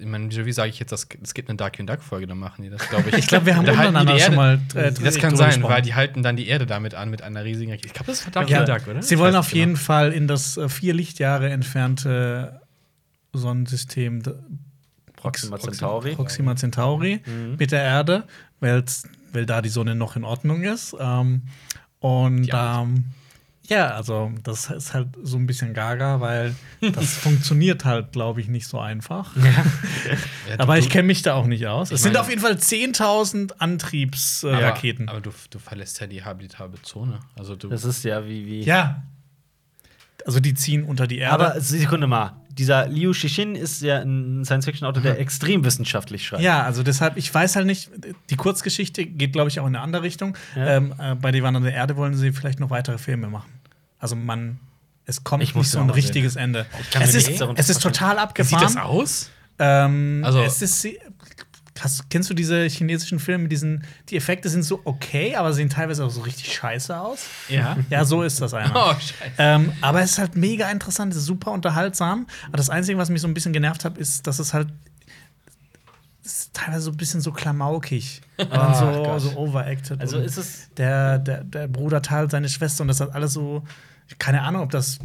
in 0.00 0.10
meinem 0.12 0.28
Déjà-vu 0.28 0.52
sage 0.52 0.70
ich 0.70 0.78
jetzt, 0.78 0.92
das- 0.92 1.08
es 1.22 1.34
gibt 1.34 1.48
eine 1.48 1.56
Darkwing 1.56 1.86
Duck-Folge, 1.86 2.28
dann 2.28 2.38
machen 2.38 2.62
die 2.62 2.70
das, 2.70 2.88
glaube 2.88 3.08
ich. 3.10 3.16
Ich 3.18 3.26
glaube, 3.26 3.46
wir 3.46 3.56
haben 3.56 3.66
untereinander 3.68 4.16
schon 4.20 4.36
mal 4.36 4.60
äh, 4.74 4.92
Das 4.92 5.18
kann 5.18 5.34
sein, 5.36 5.48
gesprochen. 5.50 5.72
weil 5.74 5.82
die 5.82 5.94
halten 5.94 6.22
dann 6.22 6.36
die 6.36 6.46
Erde 6.46 6.66
damit 6.66 6.94
an 6.94 7.10
mit 7.10 7.22
einer 7.22 7.44
riesigen 7.44 7.72
Rakete. 7.72 7.88
Ich 7.88 7.94
glaube, 7.94 8.12
das 8.12 8.20
ist 8.20 8.34
Darkwing 8.36 8.54
Ja, 8.56 8.64
Duck, 8.64 8.86
oder? 8.88 9.02
Sie 9.02 9.14
Ich 9.14 9.20
wollen 9.20 9.34
auf 9.34 9.46
nicht 9.46 9.54
jeden 9.56 9.72
genau. 9.74 9.84
Fall 9.84 10.12
in 10.12 10.28
das 10.28 10.56
äh, 10.56 10.68
vier 10.68 10.94
Lichtjahre 10.94 11.50
entfernte 11.50 12.60
Sonnensystem 13.32 14.22
Proxima 15.18 15.56
Proxima- 15.56 15.72
Centauri. 15.72 16.14
Proxima 16.14 16.56
Centauri 16.56 17.20
Mhm. 17.26 17.56
mit 17.58 17.72
der 17.72 17.82
Erde, 17.82 18.24
weil 18.60 18.84
da 19.46 19.60
die 19.62 19.68
Sonne 19.68 19.94
noch 19.94 20.16
in 20.16 20.24
Ordnung 20.24 20.62
ist. 20.62 20.94
Ähm, 20.98 21.42
und 22.00 22.44
Ja. 22.44 22.82
ähm, 22.82 23.04
ja, 23.66 23.88
also 23.88 24.32
das 24.44 24.70
ist 24.70 24.94
halt 24.94 25.08
so 25.22 25.36
ein 25.36 25.46
bisschen 25.46 25.74
gaga, 25.74 26.20
weil 26.20 26.54
das 26.80 27.12
funktioniert 27.18 27.84
halt, 27.84 28.12
glaube 28.12 28.40
ich, 28.40 28.48
nicht 28.48 28.66
so 28.66 28.78
einfach. 28.80 29.36
Ja, 29.36 29.42
du- 29.42 30.58
Aber 30.62 30.78
ich 30.78 30.88
kenne 30.88 31.06
mich 31.08 31.20
da 31.22 31.34
auch 31.34 31.46
nicht 31.46 31.66
aus. 31.66 31.90
Es 31.90 32.02
sind 32.02 32.16
auf 32.16 32.30
jeden 32.30 32.40
Fall 32.40 32.54
10.000 32.56 33.52
Antriebsraketen. 33.58 34.56
aber, 34.56 34.62
Äh, 34.64 34.70
Raketen. 34.70 35.08
aber 35.10 35.20
du, 35.20 35.30
du 35.50 35.58
verlässt 35.58 36.00
ja 36.00 36.06
die 36.06 36.24
habitable 36.24 36.80
Zone. 36.82 37.20
Also 37.38 37.56
du. 37.56 37.68
Das 37.68 37.84
ist 37.84 38.04
ja 38.04 38.24
wie. 38.26 38.46
wie 38.46 38.62
ja. 38.62 39.02
Also 40.26 40.40
die 40.40 40.54
ziehen 40.54 40.84
unter 40.84 41.06
die 41.06 41.18
Erde. 41.18 41.32
Aber 41.52 41.60
Sekunde 41.60 42.06
mal. 42.06 42.36
Dieser 42.58 42.88
Liu 42.88 43.12
Xixin 43.12 43.54
ist 43.54 43.82
ja 43.82 44.00
ein 44.00 44.44
Science-Fiction-Autor, 44.44 45.02
der 45.02 45.20
extrem 45.20 45.64
wissenschaftlich 45.64 46.26
schreibt. 46.26 46.42
Ja, 46.42 46.64
also 46.64 46.82
deshalb, 46.82 47.16
ich 47.16 47.32
weiß 47.32 47.54
halt 47.56 47.66
nicht, 47.66 47.88
die 48.30 48.36
Kurzgeschichte 48.36 49.06
geht, 49.06 49.32
glaube 49.32 49.48
ich, 49.48 49.60
auch 49.60 49.66
in 49.66 49.76
eine 49.76 49.80
andere 49.84 50.02
Richtung. 50.02 50.36
Ja. 50.56 50.66
Ähm, 50.76 50.92
äh, 50.98 51.14
bei 51.14 51.30
Die 51.30 51.42
Wandern 51.42 51.62
der 51.62 51.72
Erde 51.74 51.96
wollen 51.96 52.14
sie 52.14 52.32
vielleicht 52.32 52.58
noch 52.60 52.70
weitere 52.70 52.98
Filme 52.98 53.28
machen. 53.28 53.50
Also 54.00 54.16
man, 54.16 54.58
es 55.06 55.22
kommt 55.24 55.42
Ich 55.42 55.54
nicht 55.54 55.68
so 55.70 55.78
ein 55.78 55.90
richtiges 55.90 56.36
Ende. 56.36 56.66
kann 56.92 57.02
Es 57.02 57.12
mir 57.12 57.18
ist, 57.18 57.40
es 57.56 57.70
ist 57.70 57.82
total 57.82 58.16
Wie 58.16 58.20
abgefahren. 58.20 58.68
sieht 58.68 58.76
das 58.76 58.84
aus? 58.84 59.30
Ähm, 59.60 60.22
Also- 60.24 60.42
es 60.42 60.60
ist, 60.62 60.86
hast, 61.84 62.10
kennst 62.10 62.30
du 62.30 62.34
diese 62.34 62.64
chinesischen 62.66 63.18
Filme? 63.18 63.48
Diesen, 63.48 63.84
die 64.08 64.16
Effekte 64.16 64.48
sind 64.48 64.62
so 64.62 64.80
okay, 64.84 65.36
aber 65.36 65.52
sehen 65.52 65.70
teilweise 65.70 66.04
auch 66.04 66.10
so 66.10 66.20
richtig 66.22 66.54
scheiße 66.54 66.98
aus. 66.98 67.26
Ja. 67.48 67.76
Ja, 67.90 68.04
so 68.04 68.22
ist 68.22 68.40
das 68.40 68.54
einer. 68.54 68.72
Oh, 68.74 68.92
scheiße. 68.92 69.32
Ähm, 69.38 69.72
aber 69.80 70.02
es 70.02 70.12
ist 70.12 70.18
halt 70.18 70.36
mega 70.36 70.70
interessant, 70.70 71.12
es 71.12 71.20
ist 71.20 71.26
super 71.26 71.52
unterhaltsam. 71.52 72.26
Aber 72.48 72.56
das 72.56 72.70
Einzige, 72.70 72.98
was 72.98 73.10
mich 73.10 73.20
so 73.20 73.28
ein 73.28 73.34
bisschen 73.34 73.52
genervt 73.52 73.84
hat, 73.84 73.98
ist, 73.98 74.26
dass 74.26 74.38
es 74.38 74.54
halt 74.54 74.68
ist 76.24 76.52
teilweise 76.52 76.82
so 76.82 76.90
ein 76.90 76.96
bisschen 76.96 77.20
so 77.20 77.32
klamaukig. 77.32 78.20
Und 78.36 78.52
dann 78.52 78.60
Ach 78.60 78.74
so, 78.74 79.02
Gott. 79.02 79.20
so 79.20 79.36
overacted. 79.36 80.00
Also 80.00 80.18
ist 80.18 80.36
es. 80.36 80.68
der, 80.76 81.18
der, 81.18 81.42
der 81.44 81.68
Bruder 81.68 82.02
teilt 82.02 82.30
seine 82.30 82.48
Schwester 82.48 82.82
und 82.82 82.88
das 82.88 83.00
hat 83.00 83.14
alles 83.14 83.32
so. 83.32 83.64
Keine 84.18 84.42
Ahnung, 84.42 84.62
ob 84.62 84.70
das 84.70 84.98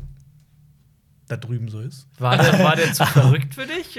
da 1.28 1.38
drüben 1.38 1.70
so 1.70 1.80
ist. 1.80 2.08
War 2.20 2.38
der, 2.38 2.60
war 2.60 2.76
der 2.76 2.92
zu 2.94 3.06
verrückt 3.06 3.56
für 3.56 3.66
dich? 3.66 3.98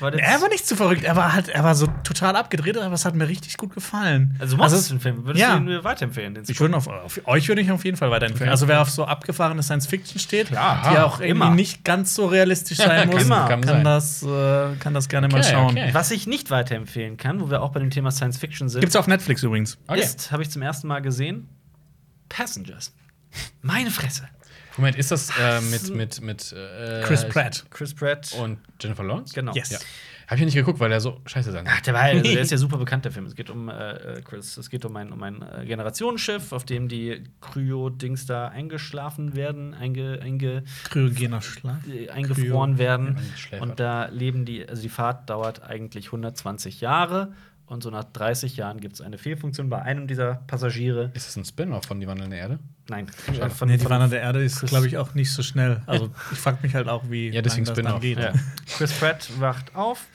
War 0.00 0.10
der 0.10 0.22
er 0.22 0.40
war 0.40 0.48
nicht 0.48 0.66
zu 0.66 0.76
verrückt, 0.76 1.02
er 1.02 1.16
war 1.16 1.32
halt, 1.32 1.48
er 1.48 1.64
war 1.64 1.74
so 1.74 1.86
total 2.04 2.36
abgedreht, 2.36 2.76
aber 2.76 2.94
es 2.94 3.04
hat 3.04 3.14
mir 3.14 3.26
richtig 3.26 3.56
gut 3.56 3.74
gefallen. 3.74 4.36
Also, 4.38 4.56
du 4.56 4.62
mochtest 4.62 4.90
den 4.90 5.00
Film. 5.00 5.24
Würdest 5.24 5.40
ja. 5.42 5.52
du 5.52 5.58
ihn 5.58 5.64
mir 5.64 5.82
weiterempfehlen? 5.84 6.34
Den 6.34 6.44
Ich 6.46 6.60
würde 6.60 6.76
auf, 6.76 6.86
auf 6.86 7.20
euch 7.24 7.48
würde 7.48 7.62
ich 7.62 7.70
auf 7.70 7.84
jeden 7.84 7.96
Fall 7.96 8.10
weiterempfehlen. 8.10 8.48
Okay. 8.48 8.52
Also 8.52 8.68
wer 8.68 8.82
auf 8.82 8.90
so 8.90 9.04
abgefahrene 9.06 9.62
Science 9.62 9.86
Fiction 9.86 10.18
steht, 10.20 10.48
Klar, 10.48 10.82
die 10.90 10.98
auch 10.98 11.20
irgendwie 11.20 11.30
immer. 11.30 11.50
nicht 11.54 11.84
ganz 11.84 12.14
so 12.14 12.26
realistisch 12.26 12.76
sein 12.78 13.08
muss, 13.08 13.22
Immer. 13.22 13.48
kann, 13.48 13.62
Kann 13.62 13.84
das, 13.84 14.22
äh, 14.22 14.76
kann 14.78 14.92
das 14.94 15.08
gerne 15.08 15.28
mal 15.28 15.40
Okay, 15.40 15.50
schauen. 15.52 15.70
okay. 15.70 15.90
Was 15.92 16.10
ich 16.10 16.26
nicht 16.26 16.50
weiterempfehlen 16.50 17.16
kann, 17.16 17.40
wo 17.40 17.50
wir 17.50 17.62
auch 17.62 17.70
bei 17.72 17.80
dem 17.80 17.90
Thema 17.90 18.10
Science 18.10 18.36
Fiction 18.36 18.68
sind, 18.68 18.80
Gibt's 18.82 18.96
auf 18.96 19.06
Netflix 19.06 19.42
übrigens. 19.42 19.78
Okay. 19.86 20.00
ist, 20.00 20.30
habe 20.32 20.42
ich 20.42 20.50
zum 20.50 20.62
ersten 20.62 20.86
Mal 20.88 21.00
gesehen, 21.00 21.48
Passengers. 22.28 22.92
Meine 23.62 23.90
Fresse. 23.90 24.28
Moment, 24.78 24.96
ist 24.96 25.10
das 25.10 25.30
äh, 25.38 25.60
mit, 25.60 25.94
mit, 25.94 26.20
mit 26.20 26.52
äh, 26.52 27.02
Chris 27.02 27.28
Pratt. 27.28 27.66
Chris 27.70 27.94
Pratt. 27.94 28.34
und 28.40 28.58
Jennifer 28.80 29.04
Lawrence? 29.04 29.34
genau. 29.34 29.52
Yes. 29.52 29.70
Ja. 29.70 29.78
Habe 30.28 30.36
ich 30.36 30.40
ja 30.40 30.44
nicht 30.44 30.54
geguckt, 30.56 30.78
weil 30.78 30.90
der 30.90 31.00
so 31.00 31.22
scheiße 31.24 31.50
sein 31.52 31.64
Ach, 31.66 31.80
der, 31.80 31.94
war, 31.94 32.02
also 32.02 32.22
der 32.22 32.40
ist 32.42 32.50
ja 32.50 32.58
super 32.58 32.76
bekannt, 32.76 33.06
der 33.06 33.12
Film. 33.12 33.24
Es 33.24 33.34
geht 33.34 33.48
um 33.48 33.70
äh, 33.70 33.92
äh, 33.92 34.20
Chris, 34.20 34.58
es 34.58 34.68
geht 34.68 34.84
um 34.84 34.94
ein, 34.94 35.10
um 35.10 35.22
ein 35.22 35.40
äh, 35.40 35.64
Generationsschiff, 35.64 36.52
auf 36.52 36.64
dem 36.64 36.86
die 36.88 37.24
Kryo-Dings 37.40 38.26
da 38.26 38.48
eingeschlafen 38.48 39.34
werden, 39.34 39.72
einge, 39.72 40.20
einge, 40.22 40.64
Kryogener 40.90 41.40
Schlag. 41.40 41.80
äh, 41.88 42.10
eingefroren 42.10 42.76
werden. 42.76 43.14
man 43.14 43.24
schläfert. 43.36 43.68
Und 43.68 43.80
da 43.80 44.08
leben 44.08 44.44
die, 44.44 44.68
also 44.68 44.82
die 44.82 44.90
Fahrt 44.90 45.30
dauert 45.30 45.62
eigentlich 45.62 46.06
120 46.06 46.82
Jahre. 46.82 47.32
Und 47.68 47.82
so 47.82 47.90
nach 47.90 48.04
30 48.04 48.56
Jahren 48.56 48.80
gibt 48.80 48.94
es 48.94 49.02
eine 49.02 49.18
Fehlfunktion 49.18 49.68
bei 49.68 49.82
einem 49.82 50.06
dieser 50.06 50.36
Passagiere. 50.46 51.10
Ist 51.12 51.28
das 51.28 51.36
ein 51.36 51.44
Spin-off 51.44 51.84
von 51.84 52.00
Die 52.00 52.06
wandelnde 52.06 52.36
Erde? 52.36 52.58
Nein, 52.88 53.06
Schade. 53.26 53.50
von, 53.50 53.68
nee, 53.68 53.76
die 53.76 53.84
der 53.84 54.20
Erde 54.22 54.42
ist, 54.42 54.64
glaube 54.64 54.86
ich, 54.86 54.96
auch 54.96 55.12
nicht 55.12 55.30
so 55.30 55.42
schnell. 55.42 55.82
Also 55.84 56.10
ich 56.32 56.38
frage 56.38 56.58
mich 56.62 56.74
halt 56.74 56.88
auch, 56.88 57.10
wie 57.10 57.28
Ja, 57.28 57.42
deswegen 57.42 57.66
das 57.66 57.76
dann 57.76 58.00
geht. 58.00 58.18
Ja. 58.18 58.32
Chris 58.78 58.92
Pratt 58.98 59.28
wacht 59.38 59.74
auf 59.74 60.06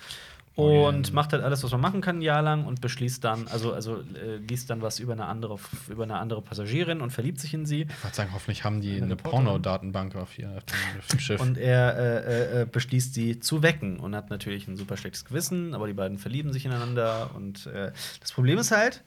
und 0.56 1.08
ja. 1.08 1.14
macht 1.14 1.34
halt 1.34 1.44
alles, 1.44 1.64
was 1.64 1.72
man 1.72 1.82
machen 1.82 2.02
kann, 2.02 2.18
ein 2.20 2.22
Jahr 2.22 2.42
lang 2.44 2.66
und 2.66 2.80
beschließt 2.80 3.24
dann, 3.24 3.48
also, 3.48 3.74
also 3.74 4.02
äh, 4.14 4.36
liest 4.38 4.70
dann 4.70 4.82
was 4.84 5.00
über 5.00 5.14
eine 5.14 5.26
andere, 5.26 5.58
über 5.90 6.04
eine 6.04 6.18
andere 6.20 6.44
Passagierin 6.44 7.02
und 7.02 7.10
verliebt 7.10 7.40
sich 7.40 7.54
in 7.56 7.66
sie. 7.66 7.82
Ich 7.90 8.04
wollte 8.04 8.16
sagen, 8.18 8.30
hoffentlich 8.34 8.64
haben 8.64 8.80
die 8.80 9.02
Eine. 9.02 9.16
Porno-Datenbank 9.16 10.16
auf, 10.16 10.38
ihr- 10.38 10.52
auf 10.56 10.64
dem- 10.66 11.00
auf 11.00 11.08
dem 11.08 11.20
Schiff. 11.20 11.42
Und 11.42 11.58
er 11.58 11.98
äh, 11.98 12.62
äh, 12.62 12.66
beschließt, 12.66 13.14
sie 13.16 13.40
zu 13.40 13.64
wecken 13.64 14.00
und 14.00 14.16
hat 14.16 14.30
natürlich 14.30 14.68
ein 14.68 14.78
super 14.78 14.96
schlechtes 14.96 15.26
Gewissen, 15.26 15.74
aber 15.74 15.88
die 15.88 15.94
beiden 15.94 16.20
verlieben 16.20 16.54
sich 16.54 16.66
ineinander. 16.66 17.32
Und 17.36 17.66
äh, 17.66 17.92
das 18.22 18.32
Problem 18.32 18.60
ist 18.60 18.70
halt, 18.72 19.04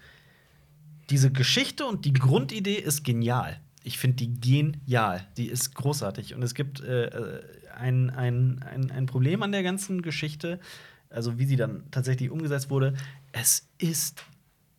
diese 1.10 1.30
Geschichte 1.30 1.84
und 1.86 2.04
die 2.04 2.12
Grundidee 2.12 2.74
ist 2.74 3.04
genial. 3.04 3.60
Ich 3.84 3.98
finde 3.98 4.16
die 4.16 4.40
genial. 4.40 5.24
Die 5.36 5.46
ist 5.46 5.76
großartig. 5.76 6.34
Und 6.34 6.42
es 6.42 6.54
gibt 6.54 6.80
äh, 6.80 7.04
äh, 7.04 7.40
ein, 7.78 8.10
ein, 8.10 8.64
ein, 8.68 8.90
ein 8.90 9.06
Problem 9.06 9.44
an 9.44 9.52
der 9.52 9.62
ganzen 9.62 10.02
Geschichte, 10.02 10.58
also 11.10 11.38
wie 11.38 11.46
sie 11.46 11.56
dann 11.56 11.84
tatsächlich 11.90 12.30
umgesetzt 12.30 12.70
wurde. 12.70 12.94
Es 13.32 13.68
ist 13.78 14.24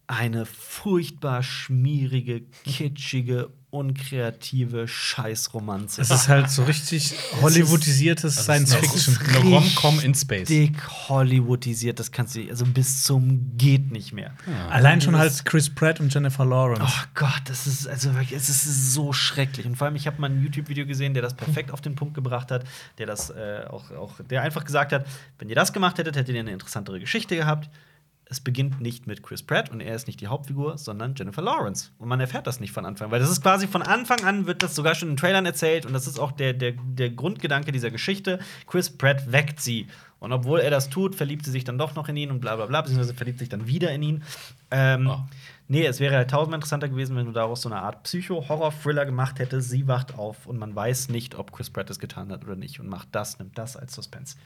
eine 0.08 0.46
furchtbar 0.46 1.44
schmierige, 1.44 2.42
kitschige, 2.64 3.50
unkreative 3.70 4.88
Scheißromanze. 4.88 6.02
Es 6.02 6.10
ist 6.10 6.30
halt 6.30 6.50
so 6.50 6.64
richtig 6.64 7.14
Hollywoodisiertes 7.42 8.36
Science 8.38 8.74
Also 8.74 8.88
es 8.96 9.08
ist 9.08 9.18
Fiction. 9.18 9.36
eine 9.36 9.56
Rom-Com 9.56 10.00
in 10.00 10.16
Space. 10.16 10.48
Dick 10.48 10.82
Hollywoodisiert, 11.10 12.00
das 12.00 12.14
kannst 12.14 12.36
du 12.38 12.50
also 12.50 12.66
bis 12.66 13.04
zum 13.04 13.58
geht 13.58 13.92
nicht 13.92 14.14
mehr. 14.14 14.34
Allein 14.70 15.02
schon 15.02 15.18
halt 15.18 15.44
Chris 15.44 15.70
Pratt 15.70 16.00
und 16.00 16.14
Jennifer 16.14 16.46
Lawrence. 16.46 16.84
Oh 16.86 17.04
Gott, 17.14 17.42
das 17.46 17.68
ist 17.68 17.86
also 17.86 18.14
wirklich, 18.14 18.32
es 18.32 18.48
ist 18.48 18.94
so 18.94 19.12
schrecklich. 19.12 19.66
Und 19.66 19.76
vor 19.76 19.88
allem, 19.88 19.98
ich 19.98 20.08
habe 20.08 20.22
mal 20.22 20.30
ein 20.30 20.42
YouTube-Video 20.42 20.86
gesehen, 20.86 21.14
der 21.14 21.22
das 21.22 21.36
perfekt 21.36 21.72
auf 21.72 21.82
den 21.82 21.96
Punkt 21.96 22.14
gebracht 22.14 22.50
hat, 22.50 22.64
der 22.98 23.08
das 23.08 23.30
äh, 23.30 23.66
auch, 23.70 23.92
auch, 23.92 24.14
der 24.30 24.42
einfach 24.42 24.64
gesagt 24.64 24.94
hat, 24.94 25.06
wenn 25.38 25.50
ihr 25.50 25.56
das 25.56 25.74
gemacht 25.74 25.98
hättet, 25.98 26.16
hättet 26.16 26.34
ihr 26.34 26.40
eine 26.40 26.52
interessantere 26.52 27.02
Geschichte 27.02 27.36
gehabt. 27.36 27.70
Es 28.30 28.40
beginnt 28.42 28.82
nicht 28.82 29.08
mit 29.08 29.24
Chris 29.24 29.42
Pratt 29.44 29.72
und 29.72 29.80
er 29.80 29.96
ist 29.96 30.08
nicht 30.08 30.20
die 30.20 30.28
Hauptfigur, 30.28 30.78
sondern 30.78 31.16
Jennifer 31.16 31.42
Lawrence. 31.42 31.92
Und 31.98 32.10
man 32.10 32.20
erfährt 32.20 32.46
das 32.48 32.60
nicht 32.60 32.72
von 32.74 32.86
Anfang, 32.86 33.10
weil 33.12 33.20
das 33.20 33.30
ist 33.32 33.42
quasi 33.42 33.68
von 33.68 33.82
Anfang 33.82 34.24
an 34.26 34.48
wird 34.48 34.64
das 34.64 34.76
sogar 34.76 34.96
schon 34.96 35.10
in 35.10 35.18
Trailern 35.18 35.46
erzählt 35.46 35.86
und 35.86 35.94
das 35.94 36.08
ist 36.08 36.20
auch 36.20 36.32
der, 36.34 36.54
der, 36.54 36.74
der 36.74 37.10
Grundgedanke 37.10 37.72
dieser 37.72 37.90
Geschichte. 37.92 38.40
Chris 38.68 38.90
Pratt 38.90 39.32
weckt 39.32 39.62
sie. 39.62 39.88
Und 40.20 40.34
obwohl 40.34 40.60
er 40.62 40.72
das 40.72 40.90
tut, 40.90 41.14
verliebt 41.16 41.46
sie 41.46 41.52
sich 41.52 41.64
dann 41.64 41.78
doch 41.78 41.94
noch 41.94 42.10
in 42.10 42.18
ihn 42.18 42.32
und 42.32 42.40
bla 42.42 42.56
bla 42.56 42.66
bla, 42.66 42.82
beziehungsweise 42.82 43.14
verliebt 43.14 43.38
sich 43.40 43.50
dann 43.50 43.68
wieder 43.68 43.92
in 43.92 44.02
ihn. 44.04 44.24
Ähm, 44.72 45.08
Oh. 45.08 45.20
Nee, 45.70 45.86
es 45.86 46.00
wäre 46.00 46.16
halt 46.16 46.30
tausendmal 46.32 46.58
interessanter 46.60 46.88
gewesen, 46.88 47.16
wenn 47.18 47.26
du 47.26 47.34
daraus 47.34 47.62
so 47.62 47.68
eine 47.70 47.82
Art 47.82 48.04
Psycho-Horror-Thriller 48.04 49.06
gemacht 49.06 49.38
hättest. 49.40 49.70
Sie 49.70 49.86
wacht 49.88 50.18
auf 50.18 50.46
und 50.48 50.58
man 50.58 50.74
weiß 50.74 51.10
nicht, 51.10 51.36
ob 51.36 51.52
Chris 51.52 51.70
Pratt 51.70 51.90
es 51.90 52.00
getan 52.00 52.32
hat 52.32 52.44
oder 52.46 52.56
nicht 52.56 52.80
und 52.80 52.88
macht 52.88 53.10
das, 53.12 53.38
nimmt 53.38 53.58
das 53.58 53.76
als 53.76 53.94
Suspense. 53.94 54.38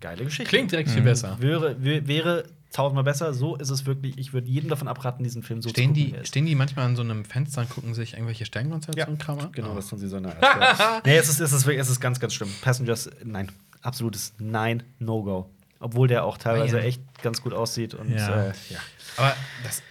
Geile 0.00 0.24
Geschichte. 0.24 0.48
Klingt 0.50 0.72
direkt 0.72 0.90
viel 0.90 1.02
besser. 1.02 1.36
Wäre, 1.40 1.82
wär- 1.82 2.06
wäre 2.08 2.44
tausendmal 2.72 3.04
besser. 3.04 3.32
So 3.34 3.56
ist 3.56 3.70
es 3.70 3.86
wirklich. 3.86 4.18
Ich 4.18 4.32
würde 4.32 4.48
jedem 4.48 4.68
davon 4.68 4.88
abraten, 4.88 5.22
diesen 5.24 5.42
Film 5.42 5.62
so 5.62 5.68
Stehen 5.70 5.90
zu 5.90 5.94
die, 5.94 6.04
gucken. 6.06 6.20
ist. 6.22 6.28
stehen 6.28 6.46
die 6.46 6.54
manchmal 6.54 6.86
an 6.86 6.96
so 6.96 7.02
einem 7.02 7.24
Fenster 7.24 7.62
und 7.62 7.70
gucken 7.70 7.94
sich 7.94 8.12
irgendwelche 8.14 8.44
Sternkonzerte 8.46 8.98
Ja, 8.98 9.06
und 9.08 9.18
Kram 9.18 9.38
an? 9.38 9.52
Genau, 9.52 9.72
Oh. 9.72 9.74
das 9.76 9.88
tun 9.88 9.98
sie 9.98 10.08
so 10.08 10.16
eine 10.16 10.34
Art. 10.40 11.04
nee, 11.06 11.16
es 11.16 11.28
ist, 11.28 11.40
es, 11.40 11.52
ist, 11.52 11.66
wirklich- 11.66 11.80
es 11.80 11.90
ist 11.90 12.00
ganz, 12.00 12.20
ganz 12.20 12.34
schlimm. 12.34 12.50
Passengers, 12.62 13.10
nein, 13.24 13.50
absolutes 13.82 14.34
Nein, 14.38 14.82
No-Go. 14.98 15.48
Obwohl 15.78 16.08
der 16.08 16.24
auch 16.24 16.38
teilweise 16.38 16.76
Ah, 16.78 16.80
ja. 16.80 16.86
echt 16.86 17.00
ganz 17.22 17.42
gut 17.42 17.52
aussieht. 17.52 17.94
Und, 17.94 18.10
Ja. 18.10 18.46
Äh, 18.46 18.52
ja. 18.70 18.78
Aber 19.18 19.36
das, 19.62 19.82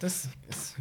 das 0.00 0.28
ist, 0.48 0.76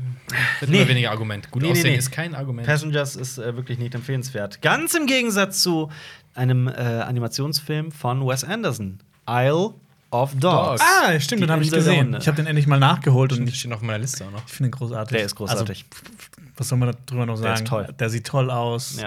wird 0.59 0.71
Nee. 0.71 0.79
immer 0.79 0.89
weniger 0.89 1.11
Argument. 1.11 1.49
Gut 1.51 1.61
Nee, 1.61 1.69
nee, 1.69 1.71
aussehen 1.79 1.91
nee. 1.93 1.97
ist 1.97 2.11
kein 2.11 2.35
Argument. 2.35 2.67
Passengers 2.67 3.15
ist 3.15 3.37
äh, 3.37 3.55
wirklich 3.55 3.77
nicht 3.79 3.93
empfehlenswert. 3.95 4.61
Ganz 4.61 4.93
im 4.95 5.05
Gegensatz 5.05 5.61
zu 5.61 5.89
einem 6.33 6.67
äh, 6.67 6.71
Animationsfilm 6.71 7.91
von 7.91 8.25
Wes 8.27 8.43
Anderson. 8.43 8.99
Isle 9.29 9.73
of 10.11 10.33
Dogs. 10.35 10.81
Ah, 10.81 11.19
stimmt, 11.19 11.41
den 11.43 11.51
habe 11.51 11.63
ich 11.63 11.71
gesehen. 11.71 12.15
Ich 12.19 12.27
habe 12.27 12.37
den 12.37 12.47
endlich 12.47 12.67
mal 12.67 12.79
nachgeholt 12.79 13.33
und 13.33 13.41
Und 13.41 13.49
ich, 13.49 13.59
steht 13.59 13.71
auf 13.73 13.81
meiner 13.81 13.99
Liste 13.99 14.25
auch 14.25 14.31
noch. 14.31 14.43
ich 14.45 14.53
finde 14.53 14.69
ihn 14.69 14.71
großartig. 14.71 15.17
Der 15.17 15.25
ist 15.25 15.35
großartig. 15.35 15.85
Also, 15.89 16.07
was 16.59 16.69
soll 16.69 16.77
man 16.79 16.95
darüber 17.05 17.25
noch 17.27 17.39
Der 17.39 17.53
ist 17.53 17.59
sagen? 17.59 17.69
toll. 17.69 17.87
Der 17.99 18.09
sieht 18.09 18.25
toll 18.25 18.49
aus. 18.49 18.97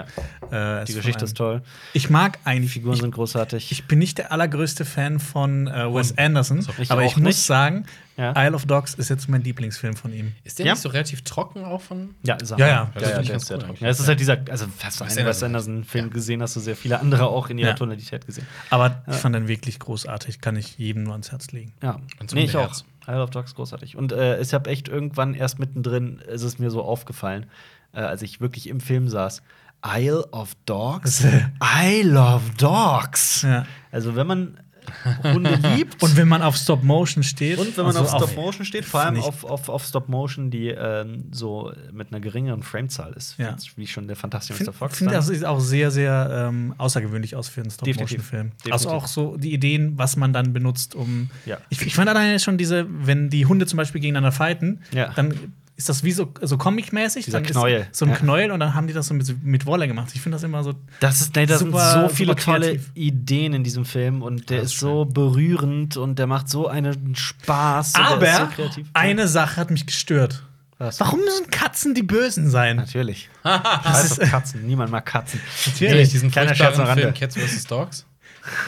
Ja. 0.51 0.79
Äh, 0.81 0.85
Die 0.85 0.93
Geschichte 0.93 1.25
ist 1.25 1.35
toll. 1.35 1.61
Ich 1.93 2.09
mag 2.09 2.39
eigentlich 2.45 2.71
Die 2.71 2.79
Figuren 2.79 2.95
ich, 2.95 3.01
sind 3.01 3.11
großartig. 3.13 3.71
Ich 3.71 3.87
bin 3.87 3.99
nicht 3.99 4.17
der 4.19 4.31
allergrößte 4.31 4.85
Fan 4.85 5.19
von 5.19 5.67
äh, 5.67 5.93
Wes 5.93 6.17
Anderson, 6.17 6.65
Ich 6.77 6.91
aber 6.91 7.03
ich 7.03 7.17
muss 7.17 7.45
sagen, 7.45 7.85
Ja. 8.17 8.33
Isle 8.37 8.53
of 8.55 8.65
Dogs 8.65 8.93
ist 8.93 9.09
jetzt 9.09 9.29
mein 9.29 9.41
Lieblingsfilm 9.43 9.95
von 9.95 10.13
ihm. 10.13 10.33
Ist 10.43 10.59
der 10.59 10.65
Ja. 10.65 10.73
nicht 10.73 10.81
so 10.81 10.89
relativ 10.89 11.21
trocken 11.23 11.63
auch 11.63 11.81
von. 11.81 12.13
ja, 12.23 12.35
ist 12.35 12.51
er. 12.51 12.57
Ja, 12.59 12.67
ja. 12.67 12.91
Das 12.93 13.03
ja, 13.03 13.09
ja 13.09 13.19
ich 13.21 13.27
der 13.27 13.35
ist 13.37 13.45
sehr 13.47 13.59
trocken. 13.59 13.77
Ja, 13.83 13.89
es 13.89 13.99
ist 13.99 14.07
halt 14.07 14.19
dieser, 14.19 14.37
also 14.49 14.65
fast 14.77 14.99
Wes 14.99 15.17
einen 15.17 15.27
Wes 15.27 15.41
Anderson. 15.41 15.75
Anderson-Film 15.75 16.05
Ja. 16.07 16.13
gesehen, 16.13 16.41
hast 16.41 16.55
du 16.55 16.59
sehr 16.59 16.75
viele 16.75 16.99
andere 16.99 17.27
auch 17.27 17.49
in 17.49 17.57
ihrer 17.57 17.69
Ja. 17.69 17.75
Tonalität 17.75 18.25
gesehen. 18.25 18.45
Aber 18.69 19.01
ich 19.09 19.15
fand 19.15 19.33
den 19.35 19.47
wirklich 19.47 19.79
großartig, 19.79 20.41
kann 20.41 20.55
ich 20.55 20.77
jedem 20.77 21.03
nur 21.03 21.13
ans 21.13 21.31
Herz 21.31 21.51
legen. 21.51 21.73
Ja, 21.81 21.99
Ans 22.19 22.33
nee, 22.33 22.43
ich 22.43 22.55
auch. 22.57 22.71
Isle 23.07 23.23
of 23.23 23.29
Dogs 23.31 23.55
großartig. 23.55 23.95
Und 23.95 24.11
äh, 24.11 24.39
ich 24.41 24.53
habe 24.53 24.69
echt 24.69 24.87
irgendwann 24.87 25.33
erst 25.33 25.57
mittendrin 25.57 26.19
ist 26.27 26.43
es 26.43 26.59
mir 26.59 26.69
so 26.69 26.83
aufgefallen, 26.83 27.47
äh, 27.93 27.99
als 28.01 28.21
ich 28.21 28.41
wirklich 28.41 28.67
im 28.67 28.79
Film 28.79 29.07
saß. 29.07 29.41
Isle 29.83 30.27
of 30.31 30.53
Dogs? 30.67 31.23
I 31.63 32.03
love 32.03 32.43
Dogs. 32.57 33.41
Ja. 33.41 33.65
Also 33.91 34.15
wenn 34.15 34.27
man 34.27 34.59
Hunde 35.23 35.55
liebt 35.75 36.01
Und 36.03 36.15
wenn 36.17 36.27
man 36.27 36.41
auf 36.41 36.55
Stop 36.55 36.83
Motion 36.83 37.23
steht 37.23 37.57
und 37.59 37.75
wenn 37.77 37.85
man 37.85 37.95
also 37.95 38.09
auf 38.15 38.21
Stop 38.29 38.35
Motion 38.35 38.65
steht, 38.65 38.85
vor 38.85 39.01
allem 39.01 39.15
ich- 39.15 39.23
auf, 39.23 39.43
auf, 39.43 39.69
auf 39.69 39.85
Stop 39.85 40.09
Motion, 40.09 40.49
die 40.51 40.67
ähm, 40.69 41.25
so 41.31 41.71
mit 41.91 42.09
einer 42.11 42.19
geringeren 42.19 42.63
Framezahl 42.63 43.13
ist, 43.13 43.35
Ja. 43.37 43.55
wie 43.75 43.87
schon 43.87 44.07
der 44.07 44.15
Fantastic 44.15 44.59
Ich 44.59 44.67
Mr. 44.67 44.73
Fox. 44.73 44.97
finde, 44.97 45.13
dann. 45.13 45.19
das 45.19 45.27
sieht 45.27 45.45
auch 45.45 45.59
sehr, 45.59 45.91
sehr 45.91 46.47
ähm, 46.49 46.73
außergewöhnlich 46.77 47.35
aus 47.35 47.47
für 47.49 47.61
einen. 47.61 47.71
Stop-Motion-Film. 47.71 48.51
Definitiv. 48.51 48.73
Also 48.73 48.89
auch 48.89 49.07
so 49.07 49.37
die 49.37 49.53
Ideen, 49.53 49.97
was 49.97 50.15
man 50.17 50.33
dann 50.33 50.53
benutzt, 50.53 50.95
um. 50.95 51.29
Ja. 51.45 51.57
Ich, 51.69 51.81
ich 51.85 51.95
fand 51.95 52.09
alleine 52.09 52.39
schon 52.39 52.57
diese, 52.57 52.85
wenn 52.89 53.29
die 53.29 53.45
Hunde 53.45 53.65
zum 53.65 53.77
Beispiel 53.77 54.01
gegeneinander 54.01 54.31
fighten, 54.31 54.81
Ja. 54.93 55.11
dann 55.15 55.33
ist 55.81 55.89
das 55.89 56.03
wie 56.03 56.11
so, 56.11 56.31
so 56.41 56.57
comic-mäßig. 56.57 57.25
Dieser 57.25 57.41
dann 57.41 57.49
Knäuel. 57.49 57.87
Ist 57.91 57.97
so 57.97 58.05
ein 58.05 58.11
Ja. 58.11 58.17
Knäuel 58.17 58.51
und 58.51 58.59
dann 58.59 58.73
haben 58.75 58.87
die 58.87 58.93
das 58.93 59.07
so 59.07 59.13
mit, 59.13 59.43
mit 59.43 59.65
Wolle 59.65 59.87
gemacht. 59.87 60.09
Ich 60.13 60.21
finde 60.21 60.35
das 60.37 60.43
immer 60.43 60.63
so. 60.63 60.73
Das 60.99 61.21
ist, 61.21 61.35
nee, 61.35 61.45
da 61.45 61.57
Super- 61.57 61.91
sind 61.91 62.01
so 62.01 62.15
viele 62.15 62.35
tolle. 62.35 62.79
Ideen 62.93 63.53
in 63.53 63.63
diesem 63.63 63.85
Film 63.85 64.21
und 64.21 64.49
der 64.49 64.59
Das 64.61 64.67
ist 64.67 64.73
ist 64.75 64.79
so 64.79 65.05
berührend 65.05 65.97
und 65.97 66.19
der 66.19 66.27
macht 66.27 66.49
so 66.49 66.67
einen 66.67 67.15
Spaß. 67.15 67.87
ist 67.87 67.95
so 67.95 68.01
Aber 68.01 68.25
kreativ. 68.55 68.87
eine 68.93 69.27
Sache 69.27 69.57
hat 69.57 69.71
mich 69.71 69.85
gestört. 69.85 70.43
Was? 70.77 70.99
Warum 70.99 71.19
müssen 71.19 71.49
Katzen 71.51 71.93
die 71.93 72.03
Bösen 72.03 72.49
sein? 72.49 72.77
Natürlich. 72.77 73.29
Scheiß 73.43 74.19
auf 74.19 74.29
Katzen. 74.31 74.65
Niemand 74.65 74.91
mag 74.91 75.05
Katzen. 75.05 75.39
Natürlich. 75.67 76.09
diesen 76.09 76.31
Kleiner 76.31 76.55
Scherz 76.55 76.79
am 76.79 76.85
Rande. 76.85 77.03
Film 77.03 77.13
Cats 77.13 77.35
vs. 77.37 77.65
Dogs, 77.65 78.05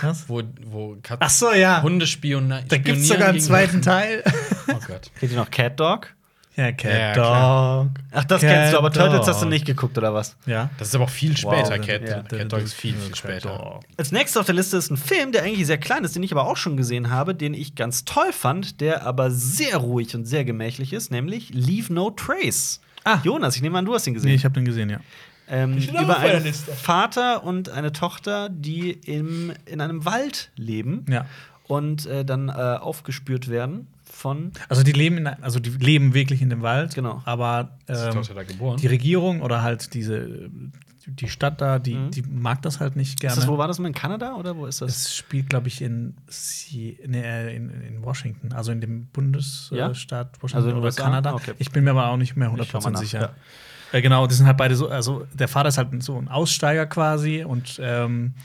Was? 0.01 0.29
wo, 0.29 0.43
wo 0.65 0.95
Katzen 1.01 1.17
Ach 1.21 1.29
so, 1.29 1.51
ja. 1.53 1.81
Hunde 1.81 2.05
spionieren. 2.05 2.65
Da 2.67 2.77
gibt 2.77 2.99
es 2.99 3.07
sogar 3.07 3.29
einen 3.29 3.39
zweiten 3.39 3.81
Teil. 3.81 4.23
Oh 4.67 4.73
Gott. 4.87 5.11
Kennt 5.19 5.31
ihr 5.31 5.37
noch 5.37 5.49
Cat 5.49 5.79
Dog? 5.79 6.07
Ja, 6.55 6.71
Cat 6.71 7.17
Ja, 7.17 7.83
Dog. 7.83 7.91
Ach, 8.11 8.23
das 8.25 8.41
Cat 8.41 8.49
kennst 8.51 8.73
du, 8.73 8.77
aber 8.77 8.91
Turtles 8.91 9.27
hast 9.27 9.39
du 9.41 9.45
Dog. 9.45 9.49
nicht 9.53 9.65
geguckt, 9.65 9.97
oder 9.97 10.13
was? 10.13 10.35
Ja. 10.45 10.69
Das 10.77 10.89
ist 10.89 10.95
aber 10.95 11.05
auch 11.05 11.09
viel 11.09 11.35
später, 11.35 11.77
Wow. 11.77 11.85
Cat, 11.85 12.07
Ja. 12.09 12.21
Cat 12.23 12.51
Dogs 12.53 12.73
viel, 12.73 12.95
viel 12.95 13.15
später. 13.15 13.79
Als 13.97 14.11
nächstes 14.11 14.37
auf 14.37 14.45
der 14.45 14.55
Liste 14.55 14.77
ist 14.77 14.89
ein 14.91 14.97
Film, 14.97 15.31
der 15.31 15.43
eigentlich 15.43 15.65
sehr 15.67 15.77
klein 15.77 16.03
ist, 16.03 16.15
den 16.15 16.23
ich 16.23 16.31
aber 16.31 16.45
auch 16.47 16.57
schon 16.57 16.77
gesehen 16.77 17.09
habe, 17.09 17.33
den 17.35 17.53
ich 17.53 17.75
ganz 17.75 18.05
toll 18.05 18.31
fand, 18.31 18.81
der 18.81 19.05
aber 19.05 19.31
sehr 19.31 19.77
ruhig 19.77 20.15
und 20.15 20.25
sehr 20.25 20.45
gemächlich 20.45 20.93
ist, 20.93 21.11
nämlich 21.11 21.49
Leave 21.53 21.91
No 21.93 22.11
Trace. 22.11 22.79
Ah. 23.03 23.19
Jonas, 23.23 23.55
ich 23.55 23.61
nehme 23.61 23.77
an, 23.77 23.85
du 23.85 23.93
hast 23.93 24.07
ihn 24.07 24.13
gesehen. 24.13 24.29
Nee, 24.29 24.35
ich 24.35 24.45
habe 24.45 24.53
den 24.53 24.65
gesehen, 24.65 24.89
ja. 24.89 24.99
ähm, 25.49 25.77
über 25.77 26.17
einen. 26.19 26.53
Vater 26.53 27.43
und 27.43 27.69
eine 27.69 27.91
Tochter, 27.91 28.47
die 28.49 28.91
im, 28.91 29.51
in 29.65 29.81
einem 29.81 30.05
Wald 30.05 30.51
leben 30.55 31.05
Ja. 31.09 31.25
und 31.67 32.05
äh, 32.05 32.23
dann 32.23 32.47
äh, 32.49 32.51
aufgespürt 32.53 33.49
werden 33.49 33.87
von. 34.23 34.51
Also 34.69 34.81
die 34.83 34.93
leben 34.93 35.17
in, 35.17 35.27
also 35.27 35.59
die 35.59 35.69
leben 35.69 36.13
wirklich 36.13 36.41
in 36.41 36.49
dem 36.49 36.61
Wald. 36.61 36.95
Genau. 36.95 37.21
Aber 37.25 37.77
Ist 37.87 38.01
die 38.13 38.17
ähm, 38.31 38.47
geboren? 38.47 38.77
die 38.77 38.87
Regierung 38.87 39.41
oder 39.41 39.61
halt 39.61 39.93
diese 39.93 40.49
die 41.05 41.27
Stadt 41.27 41.59
da, 41.59 41.79
die, 41.79 41.95
Mhm. 41.95 42.11
die 42.11 42.21
mag 42.21 42.61
das 42.61 42.79
halt 42.79 42.95
nicht 42.95 43.19
gerne. 43.19 43.35
das, 43.35 43.45
wo 43.45 43.57
war 43.57 43.67
das 43.67 43.77
mal 43.77 43.89
in 43.89 43.93
Kanada 43.93 44.35
oder 44.35 44.55
wo 44.55 44.65
ist 44.67 44.81
das? 44.81 44.89
Es 44.95 45.13
spielt, 45.13 45.49
glaube 45.49 45.67
ich, 45.67 45.81
in, 45.81 46.15
nee, 47.05 47.21
äh, 47.21 47.53
in, 47.53 47.69
in 47.81 48.03
Washington, 48.05 48.53
also 48.53 48.71
in 48.71 48.79
dem 48.79 49.07
Bundesstaat 49.07 49.77
Ja? 49.77 49.89
Washington 49.89 50.55
Also 50.55 50.69
oder 50.69 50.81
USA? 50.85 51.03
Kanada. 51.03 51.33
Okay. 51.33 51.53
Ich 51.59 51.71
bin 51.71 51.83
mir 51.83 51.89
aber 51.91 52.07
auch 52.07 52.15
nicht 52.15 52.37
mehr 52.37 52.47
Ich 52.57 52.69
schau 52.69 52.79
mal 52.79 52.87
100% 52.87 52.91
nach, 52.93 52.99
sicher. 53.01 53.19
ja. 53.21 53.97
Äh, 53.97 54.01
genau, 54.01 54.27
die 54.27 54.33
sind 54.35 54.45
halt 54.47 54.55
beide 54.55 54.77
so, 54.77 54.87
also 54.87 55.27
der 55.33 55.49
Vater 55.49 55.67
ist 55.67 55.77
halt 55.77 56.01
so 56.01 56.17
ein 56.17 56.29
Aussteiger 56.29 56.85
quasi 56.85 57.43
und 57.43 57.81
ähm, 57.83 58.35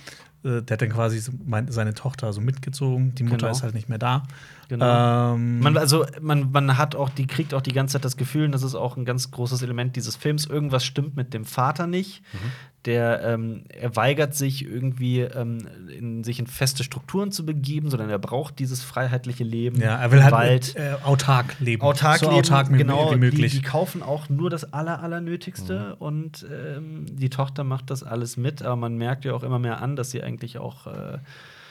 äh, 0.42 0.60
der 0.62 0.74
hat 0.74 0.82
dann 0.82 0.90
quasi 0.90 1.22
seine 1.68 1.94
Tochter 1.94 2.32
so 2.32 2.40
mitgezogen. 2.40 3.14
Die 3.14 3.22
Mutter 3.22 3.36
Genau. 3.46 3.50
ist 3.52 3.62
halt 3.62 3.74
nicht 3.74 3.88
mehr 3.88 3.98
da. 3.98 4.24
Genau. 4.68 5.34
Ähm, 5.34 5.60
Man, 5.60 5.76
also 5.78 6.04
man, 6.20 6.50
man 6.52 6.76
hat 6.76 6.94
auch, 6.94 7.08
die 7.08 7.26
kriegt 7.26 7.54
auch 7.54 7.62
die 7.62 7.72
ganze 7.72 7.94
Zeit 7.94 8.04
das 8.04 8.16
Gefühl, 8.18 8.44
und 8.44 8.52
das 8.52 8.62
ist 8.62 8.74
auch 8.74 8.96
ein 8.96 9.04
ganz 9.06 9.30
großes 9.30 9.62
Element 9.62 9.96
dieses 9.96 10.14
Films, 10.14 10.44
irgendwas 10.44 10.84
stimmt 10.84 11.16
mit 11.16 11.32
dem 11.32 11.44
Vater 11.46 11.86
nicht. 11.86 12.22
Mhm. 12.32 12.38
Der 12.84 13.22
ähm, 13.24 13.64
er 13.68 13.96
weigert 13.96 14.34
sich 14.34 14.64
irgendwie 14.64 15.20
ähm, 15.20 15.66
in, 15.88 16.22
sich 16.22 16.38
in 16.38 16.46
feste 16.46 16.84
Strukturen 16.84 17.32
zu 17.32 17.44
begeben, 17.44 17.90
sondern 17.90 18.08
er 18.08 18.18
braucht 18.18 18.58
dieses 18.60 18.82
freiheitliche 18.82 19.42
Leben. 19.42 19.80
ja, 19.80 19.96
er 19.96 20.12
will 20.12 20.22
halt 20.22 20.32
Wald. 20.32 20.76
äh, 20.76 20.94
autark 21.02 21.56
leben. 21.60 21.82
Autark, 21.82 22.18
so 22.20 22.26
leben, 22.26 22.38
autark 22.38 22.72
wie, 22.72 22.76
genau, 22.78 23.10
wie 23.12 23.16
möglich. 23.16 23.52
Die, 23.52 23.58
die 23.58 23.64
kaufen 23.64 24.02
auch 24.02 24.28
nur 24.28 24.48
das 24.48 24.72
Aller, 24.72 25.02
Allernötigste 25.02 25.96
und 25.96 26.46
ähm, 26.50 27.04
die 27.10 27.30
Tochter 27.30 27.64
macht 27.64 27.90
das 27.90 28.02
alles 28.04 28.36
mit, 28.36 28.62
aber 28.62 28.76
man 28.76 28.96
merkt 28.96 29.24
ja 29.24 29.32
auch 29.34 29.42
immer 29.42 29.58
mehr 29.58 29.82
an, 29.82 29.96
dass 29.96 30.10
sie 30.12 30.22
eigentlich 30.22 30.58
auch 30.58 30.86
äh, 30.86 31.18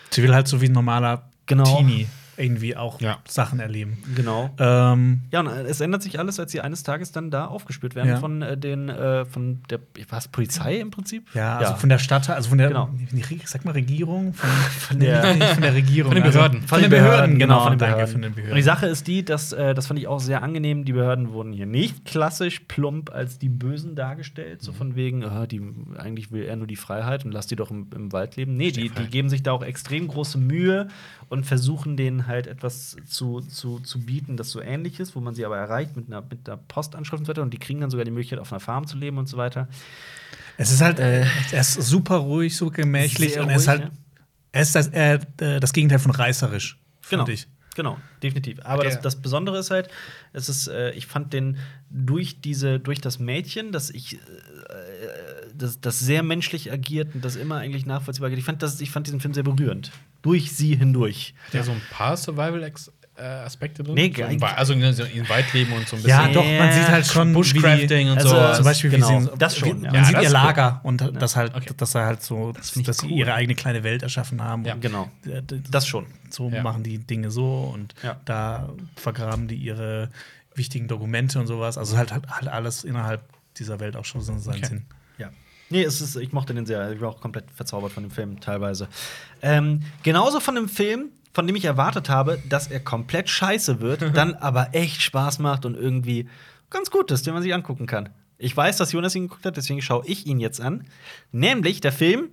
Sie 0.09 0.23
will 0.23 0.33
halt 0.35 0.47
so 0.47 0.61
wie 0.61 0.65
ein 0.67 0.73
normaler 0.73 1.29
Genau. 1.45 1.63
Teenie 1.77 2.07
irgendwie 2.38 2.75
auch 2.77 3.01
Ja. 3.01 3.17
Sachen 3.27 3.59
erleben. 3.59 3.97
genau. 4.15 4.49
Ähm, 4.59 5.21
Ja, 5.31 5.39
und 5.41 5.47
äh, 5.47 5.63
es 5.63 5.81
ändert 5.81 6.03
sich 6.03 6.19
alles, 6.19 6.39
als 6.39 6.51
sie 6.51 6.61
eines 6.61 6.83
Tages 6.83 7.11
dann 7.11 7.31
da 7.31 7.45
aufgespürt 7.45 7.95
werden 7.95 8.09
Ja. 8.09 8.17
von 8.17 8.41
äh, 8.41 8.57
den 8.57 8.89
äh, 8.89 9.25
von 9.25 9.61
der 9.69 9.79
was 10.09 10.27
Polizei 10.27 10.75
im 10.79 10.91
Prinzip. 10.91 11.25
ja, 11.33 11.57
also 11.57 11.75
von 11.75 11.89
der 11.89 11.97
Stadt, 11.99 12.29
also 12.29 12.49
von 12.49 12.57
der, 12.57 12.67
Genau. 12.69 12.89
sag 13.45 13.65
mal 13.65 13.71
Regierung, 13.71 14.33
von, 14.33 14.49
von 14.79 14.99
der- 14.99 15.23
von 15.23 15.61
der 15.61 15.73
Regierung, 15.73 16.11
Von 16.11 16.15
den 16.15 16.23
also 16.25 16.38
Behörden. 16.39 16.61
von 16.63 16.81
den 16.81 16.89
Behörden, 16.89 17.39
genau, 17.39 17.61
von 17.63 17.71
den 17.73 17.79
danke, 17.79 17.95
Behörden. 17.95 18.11
von 18.13 18.21
den 18.21 18.33
Behörden. 18.33 18.51
Und 18.53 18.57
die 18.57 18.63
Sache 18.63 18.85
ist 18.88 19.07
die, 19.07 19.25
dass 19.25 19.51
äh, 19.53 19.73
das 19.73 19.88
fand 19.88 19.99
ich 19.99 20.07
auch 20.07 20.19
sehr 20.19 20.43
angenehm. 20.43 20.85
Die 20.85 20.93
Behörden 20.93 21.31
wurden 21.33 21.53
hier 21.53 21.65
nicht 21.65 22.05
klassisch 22.05 22.61
plump 22.67 23.09
als 23.11 23.39
die 23.39 23.49
Bösen 23.49 23.95
dargestellt, 23.95 24.61
Mhm. 24.61 24.65
so 24.65 24.71
von 24.73 24.95
wegen, 24.95 25.23
ah, 25.25 25.47
die 25.47 25.61
eigentlich 25.97 26.31
will 26.31 26.43
er 26.43 26.55
nur 26.55 26.67
die 26.67 26.75
Freiheit 26.75 27.25
und 27.25 27.31
lass 27.31 27.47
die 27.47 27.55
doch 27.55 27.71
im, 27.71 27.88
im 27.95 28.11
Wald 28.13 28.35
leben. 28.35 28.55
Nee, 28.55 28.71
die, 28.71 28.89
die 28.89 29.05
geben 29.07 29.29
sich 29.29 29.41
da 29.43 29.51
auch 29.53 29.63
extrem 29.63 30.07
große 30.07 30.38
Mühe 30.38 30.88
und 31.29 31.45
versuchen 31.45 31.97
denen 31.97 32.26
halt 32.28 32.47
etwas 32.47 32.95
zu, 33.05 33.41
zu, 33.41 33.80
zu 33.80 33.99
bieten, 33.99 34.38
das 34.38 34.51
so 34.51 34.61
ähnlich 34.61 34.99
ist, 34.99 35.15
wo 35.15 35.19
man 35.19 35.34
sie 35.36 35.45
aber 35.45 35.57
erreicht 35.57 35.95
mit 35.95 36.07
einer, 36.07 36.21
mit 36.21 36.47
einer 36.47 36.57
Postanschrift 36.57 37.19
und 37.21 37.25
so 37.25 37.30
weiter. 37.30 37.41
Und 37.41 37.53
die 37.53 37.57
kriegen 37.59 37.82
dann 37.82 37.89
sogar 37.89 38.05
die 38.05 38.11
Möglichkeit, 38.11 38.39
auf 38.39 38.51
einer 38.51 38.59
Farm 38.59 38.88
zu 38.88 38.97
leben 38.97 39.17
und 39.17 39.28
so 39.28 39.38
weiter. 39.38 39.67
Es 40.57 40.71
ist 40.71 40.82
halt, 40.82 40.99
äh, 40.99 41.25
er 41.51 41.61
ist 41.61 41.73
super 41.73 42.17
ruhig, 42.17 42.55
so 42.55 42.69
gemächlich 42.71 43.34
Sehr 43.34 43.43
und 43.43 43.49
er 43.49 43.57
ist 43.57 43.67
halt, 43.67 43.82
ja. 43.82 43.89
er 44.51 44.61
ist 44.61 44.75
das, 44.75 44.88
äh, 44.88 45.19
äh, 45.39 45.59
das 45.59 45.73
Gegenteil 45.73 45.99
von 45.99 46.11
reißerisch, 46.11 46.80
Genau. 47.09 47.25
finde 47.25 47.34
ich. 47.34 47.47
Genau, 47.78 47.99
definitiv. 48.23 48.57
Aber 48.63 48.84
Ja. 48.84 48.89
das, 48.89 49.01
das 49.01 49.15
Besondere 49.21 49.59
ist 49.59 49.69
halt, 49.69 49.88
es 50.34 50.49
ist, 50.49 50.67
äh, 50.67 50.93
ich 50.93 51.05
fand 51.05 51.32
den 51.32 51.57
durch 51.91 52.41
diese, 52.41 52.80
durch 52.80 52.99
das 53.01 53.19
Mädchen, 53.19 53.71
dass 53.71 53.91
ich 53.91 54.15
äh, 54.15 54.17
das, 55.55 55.80
das 55.80 55.99
sehr 55.99 56.23
menschlich 56.23 56.71
agiert 56.71 57.13
und 57.13 57.23
das 57.23 57.36
immer 57.36 57.57
eigentlich 57.57 57.86
nachvollziehbar 57.86 58.32
geht. 58.32 58.39
Ich 58.39 58.45
fand, 58.45 58.63
das, 58.63 58.82
ich 58.82 58.89
fand 58.89 59.05
diesen 59.05 59.19
Film 59.19 59.36
sehr 59.36 59.43
berührend. 59.43 59.91
Durch 60.23 60.51
sie 60.53 60.75
hindurch. 60.75 61.36
Hat 61.45 61.53
der 61.53 61.63
so 61.65 61.71
ein 61.71 61.82
paar 61.91 62.15
äh, 62.15 62.17
Aspekte 63.24 63.84
drin? 63.84 63.95
Nee, 63.95 64.13
so 64.15 64.24
also 64.45 64.74
in, 64.74 64.82
in 64.82 65.30
Waldleben 65.30 65.74
und 65.74 65.88
so 65.88 65.95
ein 65.95 66.03
Ja, 66.05 66.28
bisschen. 66.28 66.34
doch, 66.34 66.45
man 66.45 66.72
sieht 66.72 66.88
halt 66.88 67.05
schon, 67.07 67.34
Bushcrafting 67.34 67.88
die, 68.05 68.11
und 68.11 68.18
Also, 68.18 68.30
so. 68.30 68.53
Zum 68.53 68.65
Beispiel, 68.65 68.89
Genau, 68.91 69.09
wie 69.20 69.24
sie 69.26 69.32
das 69.38 69.57
schon, 69.57 69.82
wie, 69.82 69.86
ja. 69.86 69.91
Man 69.91 70.01
Ja, 70.01 70.05
sieht 70.05 70.15
das 70.18 70.24
ihr 70.24 70.30
Lager 70.30 70.80
und 70.84 71.01
das 71.22 71.36
halt, 71.36 71.55
Okay. 71.55 71.72
dass 71.76 71.95
er 71.95 72.05
halt 72.05 72.22
so, 72.24 72.53
ich 72.76 72.84
dass 72.84 72.97
sie 72.99 73.07
cool. 73.07 73.11
ihre 73.18 73.34
eigene 73.34 73.55
kleine 73.55 73.84
Welt 73.84 74.03
erschaffen 74.03 74.43
haben. 74.43 74.65
Ja. 74.65 74.74
und 74.76 74.82
Genau. 74.82 75.09
Das 75.70 75.88
schon. 75.88 76.05
So 76.30 76.49
Ja. 76.49 76.61
machen 76.63 76.84
die 76.84 76.99
Dinge 76.99 77.32
so 77.32 77.72
und 77.74 77.95
Ja. 78.03 78.18
da 78.26 78.70
vergraben 78.95 79.47
die 79.47 79.55
ihre 79.55 80.09
wichtigen 80.55 80.88
Dokumente 80.88 81.39
und 81.39 81.47
sowas. 81.47 81.78
Also 81.78 81.97
halt, 81.97 82.11
halt, 82.11 82.28
halt 82.30 82.47
alles 82.47 82.84
innerhalb 82.84 83.22
dieser 83.57 83.80
Welt 83.80 83.95
auch 83.95 84.05
schon 84.05 84.22
so 84.22 84.38
seinen 84.38 84.57
Okay. 84.57 84.65
Sinn. 84.65 84.85
Ja. 85.18 85.30
Nee, 85.69 85.84
es 85.84 86.02
ist, 86.02 86.15
ich 86.15 86.31
mochte 86.34 86.53
den 86.53 86.65
sehr. 86.65 86.91
Ich 86.91 87.02
war 87.02 87.10
auch 87.10 87.19
komplett 87.22 87.45
verzaubert 87.52 87.91
von 87.91 88.03
dem 88.03 88.11
Film 88.11 88.39
teilweise. 88.39 88.88
Ähm, 89.41 89.81
genauso 90.03 90.39
von 90.39 90.56
dem 90.56 90.69
Film, 90.69 91.10
von 91.33 91.45
dem 91.47 91.55
ich 91.55 91.65
erwartet 91.65 92.09
habe, 92.09 92.39
dass 92.49 92.67
er 92.67 92.79
komplett 92.79 93.29
scheiße 93.29 93.79
wird, 93.81 94.01
dann 94.17 94.35
aber 94.35 94.69
echt 94.73 95.01
Spaß 95.01 95.39
macht 95.39 95.65
und 95.65 95.75
irgendwie 95.75 96.27
ganz 96.69 96.91
gut 96.91 97.11
ist, 97.11 97.25
den 97.27 97.33
man 97.33 97.43
sich 97.43 97.53
angucken 97.53 97.85
kann. 97.87 98.09
Ich 98.39 98.55
weiß, 98.55 98.77
dass 98.77 98.91
Jonas 98.91 99.15
ihn 99.15 99.23
geguckt 99.23 99.45
hat, 99.45 99.57
deswegen 99.57 99.81
schaue 99.81 100.05
ich 100.05 100.25
ihn 100.27 100.39
jetzt 100.39 100.61
an. 100.61 100.85
Nämlich 101.31 101.81
der 101.81 101.91
Film, 101.91 102.29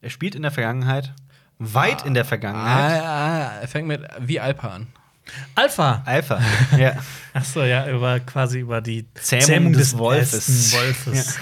er 0.00 0.10
spielt 0.10 0.34
in 0.34 0.42
der 0.42 0.50
Vergangenheit, 0.50 1.12
weit 1.58 2.04
in 2.06 2.14
der 2.14 2.24
Vergangenheit. 2.24 3.02
Ah, 3.02 3.50
ah, 3.50 3.60
er 3.60 3.68
fängt 3.68 3.86
mit 3.86 4.02
wie 4.18 4.40
Alpa 4.40 4.68
an. 4.68 4.86
Alpha! 5.54 6.02
Alpha. 6.06 6.40
ja. 6.78 6.94
Achso, 7.34 7.62
ja, 7.62 7.88
über 7.88 8.18
quasi 8.20 8.60
über 8.60 8.80
die 8.80 9.06
Zähmung 9.14 9.72
des 9.74 9.96
Wolfes. 9.96 10.72
ersten 10.72 10.76
Wolfes. 10.78 11.38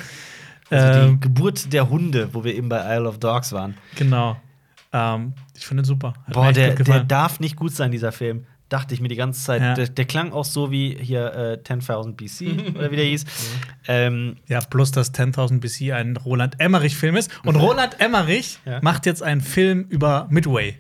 Also 0.68 1.00
die 1.00 1.06
Ähm, 1.12 1.20
Geburt 1.20 1.72
der 1.72 1.88
Hunde, 1.88 2.28
wo 2.34 2.44
wir 2.44 2.54
eben 2.54 2.68
bei 2.68 2.80
Isle 2.96 3.08
of 3.08 3.18
Dogs 3.18 3.52
waren. 3.52 3.78
genau. 3.96 4.38
Ähm, 4.92 5.34
ich 5.56 5.66
finde 5.66 5.82
ihn 5.82 5.84
super. 5.84 6.14
Hat 6.26 6.34
Boah, 6.34 6.52
der, 6.52 6.74
der 6.74 7.04
darf 7.04 7.40
nicht 7.40 7.56
gut 7.56 7.72
sein, 7.74 7.90
dieser 7.90 8.12
Film. 8.12 8.46
Dachte 8.70 8.92
ich 8.92 9.00
mir 9.00 9.08
die 9.08 9.16
ganze 9.16 9.42
Zeit. 9.42 9.62
Ja. 9.62 9.74
Der, 9.74 9.88
der 9.88 10.04
klang 10.04 10.32
auch 10.32 10.44
so 10.44 10.70
wie 10.70 10.94
hier 11.00 11.32
äh, 11.34 11.58
10.000 11.62 12.12
BC 12.16 12.74
oder 12.76 12.90
wie 12.90 12.96
der 12.96 13.04
hieß. 13.06 13.24
ähm, 13.86 14.36
Ja, 14.46 14.60
plus 14.60 14.90
dass 14.90 15.14
10.000 15.14 15.60
BC 15.60 15.92
ein 15.94 16.16
Roland 16.16 16.60
Emmerich-Film 16.60 17.16
ist. 17.16 17.30
Und 17.44 17.56
Roland 17.56 17.98
Emmerich 18.00 18.58
Ja. 18.66 18.80
macht 18.82 19.06
jetzt 19.06 19.22
einen 19.22 19.40
Film 19.40 19.86
über 19.88 20.26
Midway. 20.30 20.76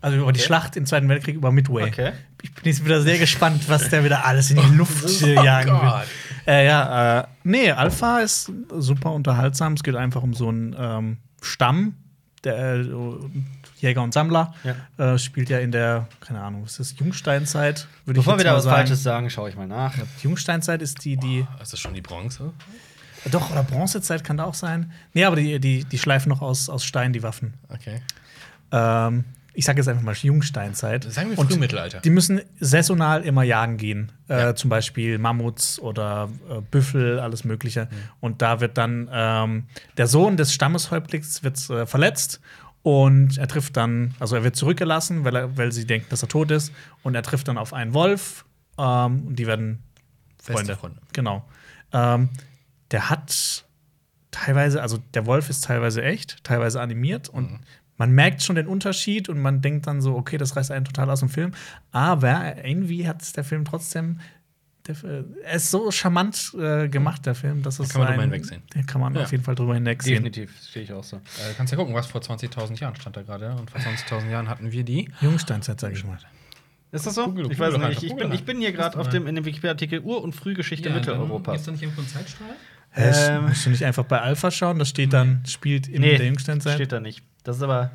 Also 0.00 0.18
über 0.18 0.32
die 0.32 0.38
Okay. 0.40 0.46
Schlacht 0.46 0.76
im 0.76 0.84
Zweiten 0.86 1.08
Weltkrieg 1.08 1.34
über 1.36 1.50
Midway. 1.50 1.84
Okay. 1.84 2.12
Ich 2.42 2.52
bin 2.54 2.64
jetzt 2.66 2.84
wieder 2.84 3.00
sehr 3.00 3.18
gespannt, 3.18 3.68
was 3.68 3.88
der 3.88 4.04
wieder 4.04 4.24
alles 4.26 4.50
in 4.50 4.58
die 4.58 4.66
Luft 4.76 5.22
äh, 5.22 5.34
jagen 5.34 5.72
will. 5.72 5.92
Äh, 6.46 6.66
ja, 6.66 7.20
äh, 7.20 7.26
nee, 7.42 7.70
Alpha 7.70 8.20
ist 8.20 8.52
super 8.70 9.12
unterhaltsam. 9.12 9.72
Es 9.74 9.82
geht 9.82 9.96
einfach 9.96 10.22
um 10.22 10.34
so 10.34 10.48
einen 10.48 10.76
ähm, 10.78 11.16
Stamm, 11.40 11.94
der 12.44 12.76
äh, 12.76 12.86
Jäger 13.78 14.02
und 14.02 14.14
Sammler. 14.14 14.54
Ja. 14.64 15.14
Äh, 15.14 15.18
spielt 15.18 15.48
ja 15.48 15.58
in 15.58 15.72
der, 15.72 16.08
keine 16.20 16.40
Ahnung, 16.40 16.64
was 16.64 16.78
ist 16.78 16.92
das, 16.92 16.98
Jungsteinzeit? 16.98 17.86
Würde 18.04 18.20
bevor 18.20 18.34
ich 18.34 18.40
wir 18.40 18.44
da 18.44 18.56
was 18.56 18.64
sagen. 18.64 18.76
Falsches 18.76 19.02
sagen, 19.02 19.30
schaue 19.30 19.48
ich 19.48 19.56
mal 19.56 19.66
nach. 19.66 19.94
Die 19.94 20.24
Jungsteinzeit 20.24 20.82
ist 20.82 21.04
die, 21.04 21.16
die. 21.16 21.46
Ist 21.62 21.72
das 21.72 21.80
schon 21.80 21.94
die 21.94 22.00
Bronze? 22.00 22.52
Doch, 23.30 23.50
oder 23.50 23.62
Bronzezeit 23.62 24.22
kann 24.22 24.36
da 24.36 24.44
auch 24.44 24.54
sein. 24.54 24.92
Nee, 25.14 25.24
aber 25.24 25.36
die, 25.36 25.58
die, 25.58 25.84
die 25.84 25.98
schleifen 25.98 26.28
noch 26.28 26.42
aus, 26.42 26.68
aus 26.68 26.84
Stein, 26.84 27.12
die 27.12 27.22
Waffen. 27.22 27.54
Okay. 27.70 28.02
Ähm, 28.70 29.24
ich 29.54 29.64
sage 29.64 29.78
jetzt 29.78 29.88
einfach 29.88 30.02
mal 30.02 30.14
Jungsteinzeit. 30.14 31.04
Sagen 31.04 31.30
wir 31.30 31.36
Frühmittelalter. 31.36 32.00
Die 32.00 32.10
müssen 32.10 32.40
saisonal 32.58 33.22
immer 33.22 33.44
jagen 33.44 33.76
gehen. 33.76 34.12
Ja. 34.28 34.50
Äh, 34.50 34.54
zum 34.56 34.68
Beispiel 34.68 35.18
Mammuts 35.18 35.78
oder 35.78 36.28
äh, 36.50 36.60
Büffel, 36.60 37.20
alles 37.20 37.44
Mögliche. 37.44 37.88
Und 38.20 38.42
da 38.42 38.60
wird 38.60 38.76
dann 38.76 39.08
ähm, 39.12 39.64
der 39.96 40.08
Sohn 40.08 40.36
des 40.36 40.52
Stammeshäuptlings 40.52 41.44
wird, 41.44 41.70
äh, 41.70 41.86
verletzt 41.86 42.40
und 42.82 43.38
er 43.38 43.48
trifft 43.48 43.76
dann, 43.76 44.14
also 44.18 44.36
er 44.36 44.44
wird 44.44 44.56
zurückgelassen, 44.56 45.24
weil, 45.24 45.36
er, 45.36 45.56
weil 45.56 45.72
sie 45.72 45.86
denken, 45.86 46.06
dass 46.10 46.22
er 46.22 46.28
tot 46.28 46.50
ist. 46.50 46.72
Und 47.02 47.14
er 47.14 47.22
trifft 47.22 47.48
dann 47.48 47.56
auf 47.56 47.72
einen 47.72 47.94
Wolf 47.94 48.44
ähm, 48.76 49.28
und 49.28 49.36
die 49.38 49.46
werden 49.46 49.82
Freunde. 50.42 50.76
Freunde. 50.76 51.00
Genau. 51.12 51.48
Ähm, 51.92 52.28
der 52.90 53.08
hat 53.08 53.64
teilweise, 54.32 54.82
also 54.82 54.98
der 55.14 55.26
Wolf 55.26 55.48
ist 55.48 55.64
teilweise 55.64 56.02
echt, 56.02 56.42
teilweise 56.44 56.80
animiert 56.80 57.28
und 57.28 57.52
Mhm. 57.52 57.60
Man 57.96 58.10
merkt 58.12 58.42
schon 58.42 58.56
den 58.56 58.66
Unterschied 58.66 59.28
und 59.28 59.38
man 59.40 59.60
denkt 59.62 59.86
dann 59.86 60.00
so, 60.00 60.16
okay, 60.16 60.36
das 60.38 60.56
reißt 60.56 60.70
einen 60.70 60.84
total 60.84 61.10
aus 61.10 61.20
dem 61.20 61.28
Film. 61.28 61.52
Aber 61.92 62.64
irgendwie 62.64 63.06
hat 63.06 63.22
es 63.22 63.32
der 63.32 63.44
Film 63.44 63.64
trotzdem, 63.64 64.20
der, 64.86 64.96
äh, 65.04 65.24
er 65.44 65.54
ist 65.54 65.70
so 65.70 65.90
charmant 65.90 66.52
äh, 66.60 66.88
gemacht, 66.88 67.24
der 67.24 67.34
Film, 67.34 67.62
dass 67.62 67.78
es 67.78 67.88
kann 67.90 68.00
man 68.00 68.08
drüber 68.08 68.22
ein- 68.22 68.30
hinwegsehen. 68.30 68.62
Da 68.74 68.82
kann 68.82 69.00
man 69.00 69.14
Ja. 69.14 69.22
auf 69.22 69.32
jeden 69.32 69.42
Fall 69.44 69.54
drüber 69.54 69.74
hinwegsehen. 69.74 70.24
Definitiv, 70.24 70.52
stehe 70.68 70.84
ich 70.84 70.92
auch 70.92 71.04
so. 71.04 71.16
Äh, 71.16 71.20
du 71.50 71.54
kannst 71.56 71.72
ja 71.72 71.78
gucken, 71.78 71.94
was 71.94 72.06
vor 72.06 72.20
20.000 72.20 72.80
Jahren 72.80 72.94
stand 72.96 73.16
da 73.16 73.22
gerade. 73.22 73.54
Und 73.54 73.70
vor 73.70 73.80
20.000 73.80 74.30
Jahren 74.30 74.48
hatten 74.48 74.72
wir 74.72 74.84
die. 74.84 75.10
Jungsteinzeit, 75.20 75.80
sag 75.80 75.92
ich 75.92 76.04
mal. 76.04 76.18
Ist 76.92 77.06
das 77.06 77.14
so? 77.14 77.24
Google- 77.24 77.50
ich 77.50 77.58
weiß 77.58 77.72
Google 77.74 77.88
nicht. 77.88 78.02
Ich 78.02 78.14
bin, 78.14 78.30
ich 78.32 78.44
bin 78.44 78.58
hier 78.60 78.72
gerade 78.72 78.98
auf 78.98 79.08
dem 79.08 79.26
in 79.26 79.34
dem 79.34 79.44
Wikipedia-Artikel 79.44 80.00
Ur- 80.00 80.22
und 80.22 80.34
Frühgeschichte 80.34 80.90
Mitteleuropas. 80.90 81.64
da 81.64 81.72
nicht 81.72 81.82
irgendwo 81.82 82.02
einen 82.02 82.10
Zeitstrahl? 82.10 82.54
Hä, 82.90 83.36
Ähm. 83.38 83.46
musst 83.48 83.66
du 83.66 83.70
nicht 83.70 83.84
einfach 83.84 84.04
bei 84.04 84.20
Alpha 84.20 84.50
schauen? 84.52 84.78
Das 84.78 84.90
steht 84.90 85.12
dann, 85.12 85.42
spielt 85.46 85.88
in 85.88 86.02
Nee, 86.02 86.16
der 86.18 86.26
Jungsteinzeit. 86.26 86.74
steht 86.74 86.92
da 86.92 87.00
nicht. 87.00 87.24
Das 87.44 87.56
ist 87.56 87.62
aber 87.62 87.92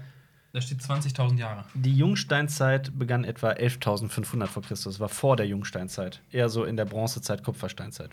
Da 0.53 0.61
steht 0.61 0.79
20.000 0.79 1.37
Jahre. 1.37 1.65
die 1.73 1.95
Jungsteinzeit 1.95 2.97
begann 2.97 3.23
etwa 3.25 3.49
11.500 3.51 4.47
vor 4.47 4.63
Christus. 4.63 4.99
War 4.99 5.09
vor 5.09 5.35
der 5.35 5.47
Jungsteinzeit. 5.47 6.21
Eher 6.31 6.47
so 6.49 6.63
in 6.63 6.77
der 6.77 6.85
Bronzezeit, 6.85 7.43
Kupfersteinzeit. 7.43 8.11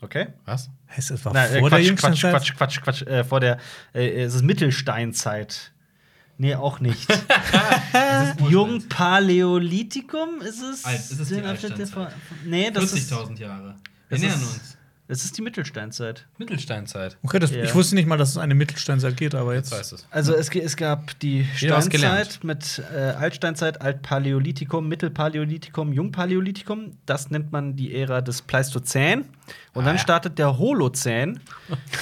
Okay? 0.00 0.28
Was? 0.46 0.70
Heißt, 0.96 1.10
es 1.10 1.24
war 1.24 1.34
Nein, 1.34 1.52
äh, 1.52 1.58
vor 1.60 1.68
der 1.70 1.78
Quatsch, 1.80 1.88
Quatsch, 2.00 2.22
Jungsteinzeit? 2.22 2.32
Quatsch, 2.32 2.56
Quatsch, 2.56 2.80
Quatsch. 2.80 3.02
Äh, 3.02 3.22
vor 3.24 3.40
der. 3.40 3.58
Äh, 3.92 4.22
es 4.22 4.34
ist 4.34 4.42
Mittelsteinzeit. 4.42 5.72
Nee, 6.38 6.54
auch 6.54 6.80
nicht. 6.80 7.06
Jungpaläolithikum 8.48 10.40
ist 10.40 10.62
es? 10.62 10.84
Alt, 10.86 10.98
ist 11.00 11.20
es 11.20 11.28
die 11.28 11.42
Altsteinzeit? 11.42 12.14
Nee, 12.46 12.70
das 12.70 12.92
ist, 12.94 13.10
Jahre. 13.10 13.76
Wir 14.08 14.18
nähern 14.18 14.40
ist- 14.40 14.42
uns. 14.42 14.76
Das 15.10 15.24
ist 15.24 15.36
die 15.36 15.42
Mittelsteinzeit. 15.42 16.26
Mittelsteinzeit. 16.38 17.18
Okay, 17.24 17.40
das, 17.40 17.50
Ja. 17.50 17.64
ich 17.64 17.74
wusste 17.74 17.96
nicht 17.96 18.06
mal, 18.06 18.16
dass 18.16 18.30
es 18.30 18.36
eine 18.38 18.54
Mittelsteinzeit 18.54 19.16
geht, 19.16 19.34
aber 19.34 19.54
Jetzt 19.54 19.70
jetzt. 19.72 19.80
weißt 19.80 19.92
du 19.92 19.96
es. 19.96 20.06
Also 20.10 20.34
es, 20.34 20.48
es 20.54 20.76
gab 20.76 21.18
die 21.18 21.44
Steinzeit 21.56 22.44
mit 22.44 22.80
äh, 22.94 22.98
Altsteinzeit, 22.98 23.80
Altpaläolithikum, 23.82 24.86
Mittelpaläolithikum, 24.88 25.92
Jungpaläolithikum. 25.92 26.92
Das 27.06 27.30
nennt 27.30 27.50
man 27.50 27.74
die 27.74 27.94
Ära 27.94 28.20
des 28.20 28.42
Pleistozän. 28.42 29.24
Und 29.72 29.82
Ah, 29.82 29.86
dann 29.86 29.96
ja. 29.96 30.02
startet 30.02 30.38
der 30.38 30.58
Holozän. 30.58 31.38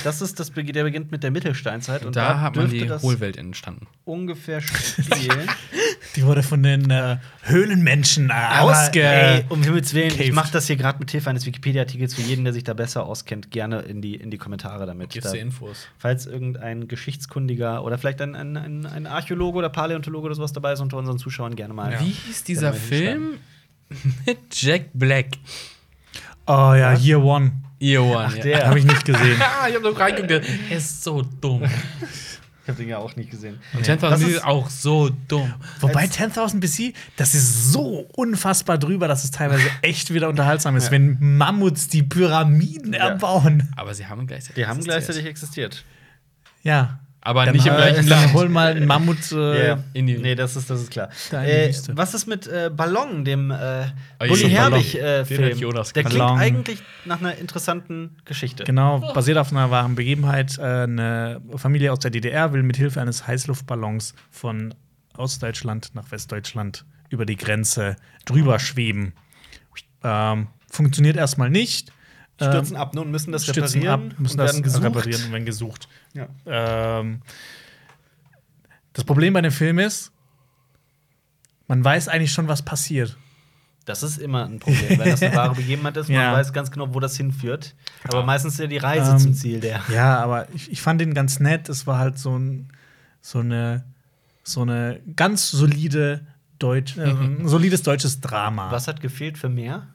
Das 0.03 0.23
ist 0.23 0.41
das, 0.41 0.51
der 0.53 0.85
beginnt 0.85 1.13
mit 1.13 1.23
der 1.23 1.31
Mittelsteinzeit. 1.31 2.05
Und 2.05 2.17
da 2.17 2.41
hat 2.41 2.57
man 2.57 2.65
dürfte 2.65 2.79
die 2.79 2.87
das 2.87 3.03
Hohlwelt 3.03 3.37
entstanden. 3.37 3.87
ungefähr 4.05 4.61
spielen. 4.63 5.47
Die 6.17 6.25
wurde 6.25 6.43
von 6.43 6.63
den 6.63 6.91
äh, 6.91 7.19
Höhlenmenschen 7.43 8.31
äh, 8.31 8.59
ausge. 8.61 9.03
ey, 9.03 9.45
um 9.51 9.63
Himmels 9.63 9.93
Willen, 9.95 10.19
ich 10.19 10.33
mache 10.33 10.51
das 10.51 10.67
hier 10.67 10.77
gerade 10.77 10.99
mit 10.99 11.11
Hilfe 11.11 11.29
eines 11.31 11.45
Wikipedia-Artikels 11.45 12.15
für 12.15 12.23
jeden, 12.23 12.45
der 12.45 12.53
sich 12.55 12.65
da 12.65 12.73
besser 12.73 13.05
auskennt, 13.05 13.51
gerne 13.51 13.81
in 13.81 14.01
die, 14.01 14.15
in 14.15 14.31
die 14.31 14.39
Kommentare 14.39 14.87
damit. 14.87 15.11
Gibt's 15.11 15.29
Da- 15.29 15.35
dir 15.35 15.41
Infos? 15.43 15.87
Falls 15.99 16.27
irgendein 16.27 16.89
Geschichtskundiger 16.89 17.85
oder 17.85 17.99
vielleicht 17.99 18.21
ein, 18.23 18.35
ein, 18.35 18.57
ein, 18.57 18.87
ein 18.87 19.07
Archäologe 19.07 19.59
oder 19.59 19.69
Paläontologe 19.69 20.27
oder 20.27 20.35
sowas 20.35 20.53
dabei 20.53 20.73
ist 20.73 20.81
unter 20.81 20.97
unseren 20.97 21.19
Zuschauern, 21.19 21.55
gerne 21.55 21.75
mal. 21.75 22.01
Wie 22.01 22.11
hieß 22.11 22.45
dieser. 22.45 22.73
Film 22.73 23.35
mit 24.27 24.39
Jack 24.53 24.87
Black? 24.95 25.27
Oh 26.49 26.75
ja, 26.75 26.95
Year 26.95 27.23
One. 27.23 27.53
Year 27.81 28.03
One. 28.03 28.27
Ach, 28.29 28.35
der. 28.35 28.67
Habe 28.67 28.79
ich 28.79 28.85
nicht 28.85 29.05
gesehen. 29.05 29.41
Ich 29.69 29.75
hab 29.77 29.83
doch 29.83 29.99
reingeguckt. 29.99 30.31
Er 30.71 30.77
ist 30.77 31.05
so 31.05 31.23
dumm. 31.23 31.63
Ich 31.63 32.69
habe 32.71 32.83
den 32.83 32.89
ja 32.91 32.99
auch 32.99 33.17
nicht 33.17 33.31
gesehen. 33.31 33.59
Und 33.73 33.81
Das 33.87 33.99
10.000 34.03 34.15
ist- 34.17 34.29
ist 34.37 34.45
auch 34.45 34.69
so 34.69 35.11
dumm. 35.29 35.55
Wobei 35.81 36.01
Als- 36.03 36.19
10.000 36.19 36.61
BC, 36.61 36.93
das 37.17 37.35
ist 37.35 37.73
so 37.73 38.07
unfassbar 38.15 38.77
drüber, 38.77 39.09
dass 39.09 39.25
es 39.25 39.31
teilweise 39.31 39.63
echt 39.83 40.13
wieder 40.13 40.29
unterhaltsam 40.29 40.77
ist, 40.77 40.91
wenn 40.91 41.17
Mammuts 41.39 41.89
die 41.89 42.03
Pyramiden 42.03 42.93
Ja. 42.93 43.09
erbauen. 43.09 43.69
Aber 43.77 43.95
sie 43.95 44.07
haben 44.07 44.27
gleichzeitig. 44.27 44.57
Die 44.57 44.67
haben 44.67 44.79
existiert. 44.79 44.97
gleichzeitig 45.05 45.27
existiert. 45.31 45.85
Ja. 46.63 47.01
Aber 47.21 47.45
Dann, 47.45 47.55
nicht 47.57 47.67
im 47.67 47.75
gleichen 47.75 48.09
dann 48.09 48.21
Land. 48.23 48.33
hol 48.33 48.49
mal 48.49 48.71
einen 48.71 48.87
Mammut. 48.87 49.33
Äh, 49.33 49.69
Ja, 49.69 49.79
in 49.93 50.07
die- 50.07 50.19
nee, 50.19 50.35
das 50.35 50.55
ist, 50.57 50.71
das 50.71 50.81
ist 50.83 50.91
klar. 50.91 51.09
Äh, 51.33 51.73
was 51.93 52.15
ist 52.15 52.27
mit 52.27 52.47
äh, 52.47 52.71
Ballon, 52.75 53.25
dem 53.25 53.51
äh, 53.51 53.55
Oh, 54.21 54.27
Bully 54.29 54.37
stimmt, 54.37 54.53
Herbig 54.55 54.93
Ballon. 54.93 55.07
äh, 55.07 55.25
Der 55.25 56.05
klingt 56.05 56.19
Ballon. 56.19 56.39
eigentlich 56.39 56.79
nach 57.05 57.21
einer 57.21 57.37
interessanten 57.37 58.17
Geschichte. 58.25 58.65
Genau, 58.65 59.01
basiert 59.15 59.37
auf 59.39 59.51
einer 59.51 59.71
wahren 59.71 59.95
Begebenheit. 59.97 60.59
Äh, 60.59 60.63
eine 60.63 61.41
Familie 61.57 61.93
aus 61.93 61.99
der 61.99 62.11
DDR 62.13 62.53
will 62.53 62.63
mit 62.63 62.77
Hilfe 62.77 63.01
eines 63.01 63.27
Heißluftballons 63.27 64.15
von 64.31 64.75
Ostdeutschland 65.17 65.95
nach 65.95 66.11
Westdeutschland 66.13 66.85
über 67.11 67.27
die 67.27 67.37
Grenze 67.37 67.97
drüber 68.27 68.59
schweben. 68.61 69.13
Ähm, 70.05 70.47
funktioniert 70.71 71.17
erstmal 71.17 71.51
nicht. 71.51 71.91
Stürzen 72.47 72.77
ab 72.77 72.95
ne, 72.95 73.01
und 73.01 73.11
müssen 73.11 73.33
das 73.33 73.45
stürzen 73.45 73.83
reparieren 73.83 74.11
ab, 74.13 74.19
müssen 74.21 74.33
und 74.33 74.39
das 74.39 74.53
werden 74.53 74.63
gesucht. 74.63 74.85
reparieren 74.85 75.25
und 75.25 75.33
werden 75.33 75.47
gesucht. 75.47 75.89
Ja. 76.15 76.29
Ähm, 76.47 77.23
das 78.93 79.05
Problem 79.05 79.33
bei 79.33 79.41
dem 79.41 79.53
Film 79.53 79.79
ist, 79.79 80.13
man 81.67 81.85
weiß 81.85 82.09
eigentlich 82.09 82.33
schon, 82.33 82.49
was 82.49 82.63
passiert. 82.63 83.17
Das 83.85 84.03
ist 84.03 84.19
immer 84.19 84.45
ein 84.45 84.59
Problem, 84.59 84.99
wenn 84.99 85.11
das 85.11 85.23
eine 85.23 85.35
wahre 85.35 85.55
Begebenheit 85.55 85.97
ist. 85.97 86.09
Ja. 86.11 86.31
Man 86.31 86.41
weiß 86.41 86.53
ganz 86.53 86.71
genau, 86.71 86.93
wo 86.95 87.01
das 87.01 87.17
hinführt. 87.17 87.75
Aber 88.05 88.23
meistens 88.23 88.55
ist 88.55 88.61
ja 88.61 88.67
die 88.67 88.77
Reise 88.77 89.13
Ähm, 89.13 89.19
zum 89.19 89.35
Ziel 89.35 89.61
der. 89.61 89.83
Ja, 89.93 90.19
aber 90.19 90.47
ich, 90.55 90.71
ich 90.71 90.83
fand 90.83 91.01
den 91.01 91.15
ganz 91.15 91.41
nett. 91.41 91.69
Es 91.69 91.87
war 91.87 91.99
halt 91.99 92.19
so, 92.19 92.39
ein, 92.39 92.69
so, 93.23 93.39
eine, 93.39 93.85
so 94.43 94.63
eine 94.63 95.01
ganz 95.17 95.51
solide 95.51 96.27
Deutsch, 96.59 96.99
äh, 96.99 97.15
solides 97.45 97.83
deutsches 97.83 98.21
Drama. 98.21 98.71
Was 98.71 98.89
hat 98.89 99.01
gefehlt 99.01 99.39
für 99.39 99.49
mehr? 99.49 99.87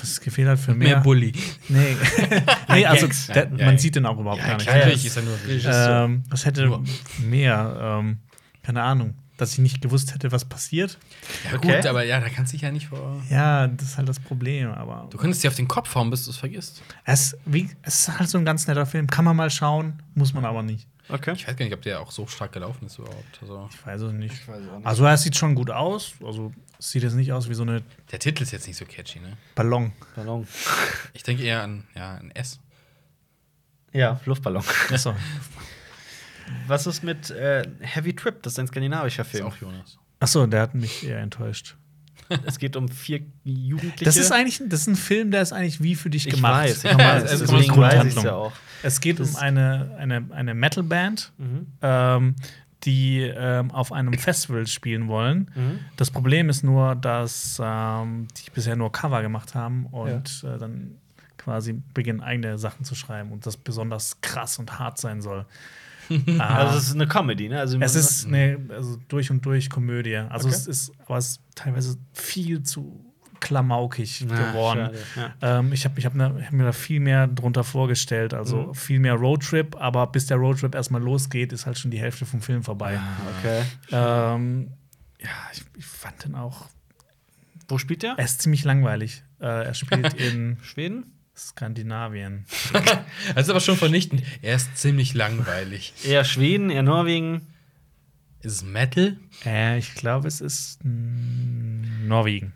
Was 0.00 0.20
gefehlt 0.20 0.48
hat 0.48 0.58
für 0.58 0.74
Mehr 0.74 0.88
mehr. 0.96 1.00
Bully. 1.00 1.32
nee, 1.68 1.96
nee 2.68 2.86
also 2.86 3.06
der, 3.32 3.44
Ja, 3.44 3.50
man 3.50 3.58
ja. 3.74 3.78
sieht 3.78 3.96
den 3.96 4.06
auch 4.06 4.18
überhaupt 4.18 4.42
gar 4.42 4.56
nicht. 4.56 4.66
Natürlich 4.66 4.94
es- 4.96 5.04
ist 5.04 5.16
er 5.16 5.22
nur 5.22 5.38
Regisseur. 5.46 6.04
Ähm, 6.04 6.22
was 6.28 6.44
hätte 6.46 6.66
Nur. 6.66 6.84
mehr? 7.22 7.98
Ähm, 8.00 8.18
keine 8.62 8.82
Ahnung. 8.82 9.14
Dass 9.36 9.54
ich 9.54 9.58
nicht 9.60 9.80
gewusst 9.80 10.12
hätte, 10.12 10.32
was 10.32 10.44
passiert. 10.44 10.98
Ja, 11.50 11.56
Okay. 11.56 11.76
gut, 11.76 11.86
aber 11.86 12.04
ja, 12.04 12.20
da 12.20 12.28
kannst 12.28 12.52
du 12.52 12.56
dich 12.56 12.62
ja 12.62 12.70
nicht 12.70 12.88
vor. 12.88 13.22
Ja, 13.30 13.68
das 13.68 13.88
ist 13.88 13.96
halt 13.96 14.06
das 14.06 14.20
Problem. 14.20 14.70
Aber 14.70 15.06
Du 15.10 15.16
könntest 15.16 15.42
dir 15.42 15.48
auf 15.48 15.54
den 15.56 15.66
Kopf 15.66 15.94
hauen, 15.94 16.10
bis 16.10 16.26
du 16.26 16.30
es 16.30 16.36
vergisst. 16.36 16.82
es, 17.06 17.34
wie, 17.46 17.70
es 17.80 18.00
ist 18.00 18.18
halt 18.18 18.28
so 18.28 18.36
ein 18.36 18.44
ganz 18.44 18.66
netter 18.66 18.84
Film. 18.84 19.06
Kann 19.06 19.24
man 19.24 19.34
mal 19.36 19.48
schauen, 19.48 19.94
muss 20.14 20.34
man 20.34 20.44
aber 20.44 20.62
nicht. 20.62 20.86
Okay. 21.12 21.32
Ich 21.34 21.46
weiß 21.48 21.56
gar 21.56 21.64
nicht, 21.64 21.74
ob 21.74 21.82
der 21.82 22.00
auch 22.00 22.10
so 22.10 22.26
stark 22.26 22.52
gelaufen 22.52 22.86
ist 22.86 22.98
überhaupt. 22.98 23.38
Also, 23.42 23.68
Ich 23.72 23.86
weiß 23.86 24.00
es 24.02 24.12
nicht. 24.12 24.48
weiß 24.48 24.60
nicht. 24.60 24.86
Also, 24.86 25.04
er 25.04 25.16
sieht 25.16 25.36
schon 25.36 25.54
gut 25.54 25.70
aus. 25.70 26.14
Also, 26.24 26.52
es 26.78 26.90
sieht 26.90 27.02
jetzt 27.02 27.14
nicht 27.14 27.32
aus 27.32 27.48
wie 27.48 27.54
so 27.54 27.62
eine 27.62 27.82
der 28.10 28.18
Titel 28.18 28.42
ist 28.42 28.52
jetzt 28.52 28.66
nicht 28.66 28.76
so 28.76 28.84
catchy, 28.84 29.20
ne? 29.20 29.36
Ballon. 29.54 29.92
Ballon. 30.16 30.46
Ich 31.12 31.22
denke 31.22 31.42
eher 31.42 31.62
an 31.62 31.84
ja, 31.94 32.14
ein 32.16 32.30
S. 32.32 32.60
Ja, 33.92 34.20
Luftballon. 34.24 34.62
Achso. 34.90 35.14
Was 36.66 36.86
ist 36.86 37.02
mit 37.02 37.30
äh, 37.30 37.64
Heavy 37.80 38.14
Trip? 38.14 38.42
Das 38.42 38.54
ist 38.54 38.58
ein 38.58 38.66
skandinavischer 38.66 39.22
Ist 39.22 39.30
Film. 39.30 39.46
auch 39.46 39.56
Jonas. 39.56 39.98
Achso, 40.20 40.46
der 40.46 40.62
hat 40.62 40.74
mich 40.74 41.06
eher 41.06 41.18
enttäuscht. 41.20 41.76
Es 42.46 42.58
geht 42.58 42.76
um 42.76 42.88
vier 42.88 43.20
Jugendliche. 43.44 44.04
Das 44.04 44.16
ist 44.16 44.32
eigentlich 44.32 44.60
das 44.68 44.80
ist 44.82 44.86
ein 44.88 44.96
Film, 44.96 45.30
der 45.30 45.42
ist 45.42 45.52
eigentlich 45.52 45.82
wie 45.82 45.94
für 45.94 46.10
dich 46.10 46.26
ich 46.26 46.34
gemacht. 46.34 46.62
weiß, 46.64 46.84
ich 46.84 46.90
Ja, 46.90 46.98
weiß, 46.98 47.22
es 47.24 47.32
ist 47.32 47.40
deswegen 47.52 47.72
eine 47.72 47.82
weiß 47.82 47.92
ich 47.92 47.98
es 48.08 48.14
Grundhandlung. 48.14 48.24
ja 48.24 48.32
auch. 48.34 48.52
Es 48.82 49.00
geht 49.00 49.20
Das- 49.20 49.30
um 49.30 49.36
eine, 49.36 49.94
eine, 49.98 50.24
eine 50.30 50.54
Metalband, 50.54 51.32
Mhm. 51.38 51.66
ähm, 51.82 52.34
die 52.84 53.20
ähm, 53.20 53.70
auf 53.72 53.92
einem 53.92 54.14
Festival 54.14 54.66
spielen 54.66 55.06
wollen. 55.08 55.50
Mhm. 55.54 55.78
Das 55.96 56.10
Problem 56.10 56.48
ist 56.48 56.64
nur, 56.64 56.94
dass 56.94 57.60
ähm, 57.62 58.26
die 58.38 58.50
bisher 58.50 58.74
nur 58.76 58.90
Cover 58.90 59.20
gemacht 59.20 59.54
haben 59.54 59.84
und 59.86 60.44
äh, 60.46 60.56
dann 60.56 60.92
quasi 61.36 61.74
beginnen, 61.94 62.20
eigene 62.22 62.56
Sachen 62.58 62.84
zu 62.84 62.94
schreiben 62.94 63.32
und 63.32 63.44
das 63.46 63.56
besonders 63.58 64.20
krass 64.22 64.58
und 64.58 64.78
hart 64.78 64.98
sein 64.98 65.20
soll. 65.20 65.44
Ah, 66.38 66.56
Also 66.56 66.78
es 66.78 66.88
ist 66.88 66.94
eine 66.94 67.06
Comedy, 67.06 67.48
ne? 67.48 67.60
Also 67.60 67.78
es 67.78 67.94
ist 67.94 68.26
eine 68.26 68.58
also 68.70 68.98
durch 69.08 69.30
und 69.30 69.44
durch 69.46 69.70
Komödie. 69.70 70.16
Also 70.16 70.48
Okay. 70.48 70.56
es 70.56 70.66
ist, 70.66 70.92
aber 71.06 71.18
es 71.18 71.28
ist 71.28 71.40
teilweise 71.54 71.96
viel 72.12 72.62
zu 72.62 73.04
klamaukig 73.40 74.26
Ah, 74.30 74.34
geworden. 74.34 74.90
schade, 75.16 75.34
ja. 75.40 75.58
Ähm, 75.60 75.72
ich 75.72 75.84
habe 75.86 75.98
ich 75.98 76.04
hab 76.04 76.14
ne, 76.14 76.42
hab 76.44 76.52
mir 76.52 76.64
da 76.64 76.72
viel 76.72 77.00
mehr 77.00 77.26
drunter 77.26 77.64
vorgestellt. 77.64 78.34
Also 78.34 78.66
Mhm. 78.68 78.74
viel 78.74 78.98
mehr 79.00 79.14
Roadtrip, 79.14 79.76
aber 79.80 80.06
bis 80.08 80.26
der 80.26 80.36
Roadtrip 80.36 80.74
erstmal 80.74 81.02
losgeht, 81.02 81.52
ist 81.52 81.64
halt 81.64 81.78
schon 81.78 81.90
die 81.90 81.98
Hälfte 81.98 82.26
vom 82.26 82.40
Film 82.42 82.62
vorbei. 82.62 83.00
Okay. 83.38 83.62
Ähm, 83.92 84.68
ja, 85.22 85.28
ich, 85.52 85.62
ich 85.78 85.86
fand 85.86 86.24
den 86.24 86.34
auch. 86.34 86.68
Wo 87.68 87.78
spielt 87.78 88.02
der? 88.02 88.14
Er 88.18 88.24
ist 88.24 88.42
ziemlich 88.42 88.64
langweilig. 88.64 89.22
Äh, 89.40 89.46
er 89.66 89.74
spielt 89.74 90.12
in 90.20 90.58
Schweden? 90.62 91.12
Skandinavien. 91.48 92.44
Das 93.34 93.44
ist 93.44 93.50
aber 93.50 93.60
schon 93.60 93.76
vernichtend. 93.76 94.22
Er 94.42 94.56
ist 94.56 94.76
ziemlich 94.76 95.14
langweilig. 95.14 95.92
Eher 96.04 96.24
Schweden, 96.24 96.70
eher 96.70 96.82
Norwegen. 96.82 97.46
Ist 98.42 98.52
es 98.52 98.64
Metal? 98.64 99.16
Äh, 99.44 99.78
ich 99.78 99.94
glaube, 99.94 100.28
es 100.28 100.40
ist 100.40 100.80
mm, 100.84 102.06
Norwegen. 102.08 102.52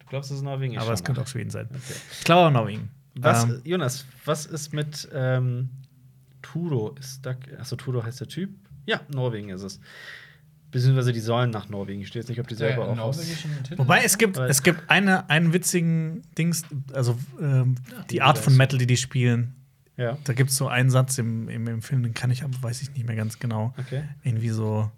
Du 0.00 0.06
glaubst, 0.06 0.30
es 0.30 0.38
ist 0.38 0.42
Norwegen? 0.42 0.74
Ich 0.74 0.80
aber 0.80 0.92
es 0.92 1.04
könnte 1.04 1.20
auch 1.20 1.26
Schweden 1.26 1.50
sein. 1.50 1.66
Okay. 1.70 1.94
Ich 2.18 2.24
glaube 2.24 2.48
auch 2.48 2.50
Norwegen. 2.50 2.90
Was, 3.14 3.44
Ähm, 3.44 3.60
Jonas, 3.64 4.06
was 4.24 4.46
ist 4.46 4.72
mit 4.72 5.08
ähm, 5.12 5.70
Turo? 6.42 6.94
Ist 6.98 7.24
da, 7.24 7.36
achso, 7.58 7.76
Turo 7.76 8.02
heißt 8.02 8.20
der 8.20 8.28
Typ? 8.28 8.50
Ja, 8.86 9.00
Norwegen 9.08 9.50
ist 9.50 9.62
es. 9.62 9.80
Beziehungsweise 10.70 11.12
die 11.12 11.20
sollen 11.20 11.50
nach 11.50 11.68
Norwegen. 11.68 12.02
Ich 12.02 12.08
stehe 12.08 12.20
jetzt 12.20 12.28
nicht, 12.28 12.40
ob 12.40 12.48
die 12.48 12.54
selber 12.54 12.88
auch 12.88 12.98
aus. 12.98 13.26
Wobei 13.76 14.02
es 14.04 14.18
gibt, 14.18 14.36
es 14.36 14.62
gibt 14.62 14.90
eine, 14.90 15.28
einen 15.30 15.52
witzigen 15.54 16.22
Dings, 16.36 16.64
also 16.92 17.18
ähm, 17.40 17.76
die 18.10 18.14
die 18.14 18.22
Art 18.22 18.36
von 18.36 18.56
Metal, 18.56 18.78
die 18.78 18.86
die 18.86 18.98
spielen. 18.98 19.54
Ja, 19.96 20.16
Da 20.24 20.32
gibt 20.32 20.50
es 20.50 20.56
so 20.56 20.68
einen 20.68 20.90
Satz 20.90 21.18
im, 21.18 21.48
im, 21.48 21.66
im 21.66 21.82
Film, 21.82 22.02
den 22.04 22.14
kann 22.14 22.30
ich, 22.30 22.44
aber 22.44 22.54
weiß 22.62 22.82
ich 22.82 22.92
nicht 22.92 23.06
mehr 23.06 23.16
ganz 23.16 23.38
genau. 23.38 23.74
okay. 23.78 24.04
Irgendwie 24.22 24.50
so. 24.50 24.90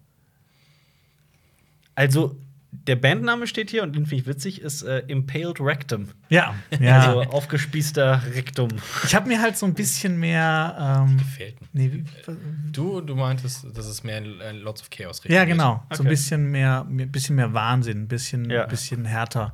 Also, 1.94 2.36
der 2.72 2.96
Bandname 2.96 3.46
steht 3.46 3.70
hier 3.70 3.82
und 3.82 3.94
den 3.96 4.06
finde 4.06 4.22
ich 4.22 4.26
witzig, 4.28 4.60
ist 4.62 4.82
äh, 4.82 5.00
Impaled 5.08 5.60
Rectum. 5.60 6.08
Ja, 6.28 6.54
ja. 6.80 6.98
Also 7.00 7.22
aufgespießter 7.30 8.22
Rektum. 8.34 8.68
ich 9.04 9.14
habe 9.14 9.28
mir 9.28 9.40
halt 9.42 9.56
so 9.56 9.66
ein 9.66 9.74
bisschen 9.74 10.18
mehr. 10.20 11.04
Ähm, 11.08 11.18
Gefällt 11.18 11.60
mir. 11.60 11.68
nee, 11.72 11.92
wie, 11.92 12.04
Du, 12.72 13.00
du 13.00 13.16
meintest, 13.16 13.66
dass 13.76 13.86
es 13.86 14.02
mehr 14.04 14.22
äh, 14.22 14.52
Lots 14.52 14.82
of 14.82 14.90
Chaos 14.90 15.20
ja, 15.26 15.44
genau. 15.44 15.82
So 15.92 16.02
ein 16.02 16.06
Okay. 16.06 16.08
bisschen 16.10 16.50
mehr, 16.50 16.86
ein 16.88 17.10
bisschen 17.10 17.36
mehr 17.36 17.52
Wahnsinn, 17.52 18.02
ein 18.02 18.08
bisschen, 18.08 18.48
Ja. 18.50 18.66
bisschen 18.66 19.04
härter. 19.04 19.52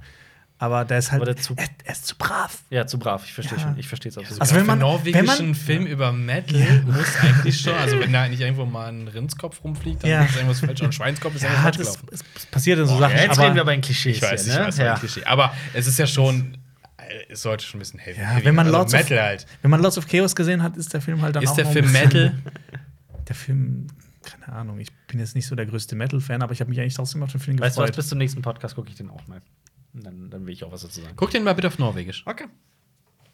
Aber 0.58 0.86
der 0.86 0.98
ist 0.98 1.12
halt. 1.12 1.20
Aber 1.20 1.32
der 1.34 1.42
zu- 1.42 1.54
er, 1.56 1.66
er 1.84 1.92
ist 1.92 2.06
zu 2.06 2.16
brav. 2.16 2.62
Ja, 2.70 2.86
zu 2.86 2.98
brav. 2.98 3.22
Ich 3.26 3.34
verstehe 3.34 3.58
Ja. 3.58 3.64
schon. 3.64 3.78
Ich 3.78 3.86
verstehe 3.88 4.10
es 4.10 4.16
absolut. 4.16 4.40
Also 4.40 4.40
Also 4.40 4.54
wenn 4.54 4.60
wenn 4.62 4.66
man- 4.66 4.78
man 4.78 4.88
wenn 5.04 5.12
norwegischen 5.12 5.46
man- 5.48 5.54
Film 5.54 5.86
über 5.86 6.12
Metal 6.12 6.82
muss 6.86 7.06
eigentlich 7.22 7.60
schon, 7.60 7.74
also 7.74 8.00
wenn 8.00 8.12
da 8.12 8.26
nicht 8.26 8.40
irgendwo 8.40 8.64
mal 8.64 8.88
ein 8.88 9.06
Rindskopf 9.08 9.62
rumfliegt, 9.62 10.02
dann 10.02 10.10
Ja. 10.10 10.22
ist 10.24 10.34
irgendwas 10.36 10.60
falsch. 10.60 10.80
Und 10.80 10.86
ein 10.88 10.92
Schweinskopf 10.92 11.34
ist 11.34 11.42
irgendwas 11.42 11.58
Ja, 11.58 11.62
falsch 11.62 11.76
das, 11.76 11.86
gelaufen. 12.00 12.08
es, 12.12 12.24
es 12.36 12.46
passiert 12.46 12.78
in 12.78 12.86
so 12.86 12.92
Boah, 12.94 13.00
Sachen. 13.00 13.16
ja, 13.16 13.22
jetzt 13.24 13.32
aber, 13.32 13.42
reden 13.44 13.54
wir 13.56 13.62
aber 13.62 13.74
in 13.74 13.80
Klischees 13.82 14.16
Ich 14.16 14.22
weiß, 14.22 14.44
hier, 14.44 14.52
ich 14.54 14.58
ne? 14.58 14.66
weiß, 14.66 14.78
ja. 14.78 14.84
ja. 14.86 14.98
Klischee. 14.98 15.24
Aber 15.24 15.52
es 15.74 15.86
ist 15.86 15.98
ja 15.98 16.06
schon, 16.06 16.56
äh, 16.96 17.02
es 17.32 17.42
sollte 17.42 17.64
schon 17.66 17.76
ein 17.78 17.80
bisschen 17.80 18.00
heavy. 18.00 18.18
Ja, 18.18 18.42
wenn 18.42 18.54
man 18.54 18.66
also 18.66 18.78
Lords 18.78 18.94
of- 18.94 19.00
Metal 19.00 19.22
halt. 19.22 19.46
wenn 19.60 19.70
man 19.70 19.82
Lots 19.82 19.98
of 19.98 20.08
Chaos 20.08 20.34
gesehen 20.34 20.62
hat, 20.62 20.76
ist 20.78 20.92
der 20.94 21.02
Film 21.02 21.20
halt 21.20 21.36
dann 21.36 21.42
Ist 21.42 21.50
auch 21.50 21.56
der 21.56 21.64
noch 21.64 21.70
ein 21.76 21.82
Film 21.84 21.92
Metal? 21.92 22.34
Der 23.28 23.34
Film, 23.36 23.88
keine 24.22 24.56
Ahnung, 24.56 24.78
ich 24.80 24.88
bin 25.08 25.20
jetzt 25.20 25.34
nicht 25.34 25.46
so 25.46 25.54
der 25.54 25.66
größte 25.66 25.96
Metal-Fan, 25.96 26.42
aber 26.42 26.52
ich 26.52 26.60
habe 26.60 26.70
mich 26.70 26.80
eigentlich 26.80 26.94
trotzdem 26.94 27.22
auf 27.22 27.30
den 27.32 27.40
Film 27.40 27.58
Weißt 27.58 27.76
du 27.76 27.82
was, 27.82 27.88
gefreut. 27.88 27.96
bis 27.96 28.08
zum 28.08 28.16
nächsten 28.18 28.40
Podcast 28.40 28.74
gucke 28.74 28.88
ich 28.88 28.94
den 28.96 29.10
auch 29.10 29.26
mal. 29.26 29.42
Dann, 30.02 30.30
dann 30.30 30.46
will 30.46 30.52
ich 30.52 30.64
auch 30.64 30.72
was 30.72 30.82
dazu 30.82 31.00
sagen. 31.00 31.14
Guck 31.16 31.30
den 31.30 31.44
mal 31.44 31.54
bitte 31.54 31.68
auf 31.68 31.78
Norwegisch. 31.78 32.22
Okay. 32.26 32.46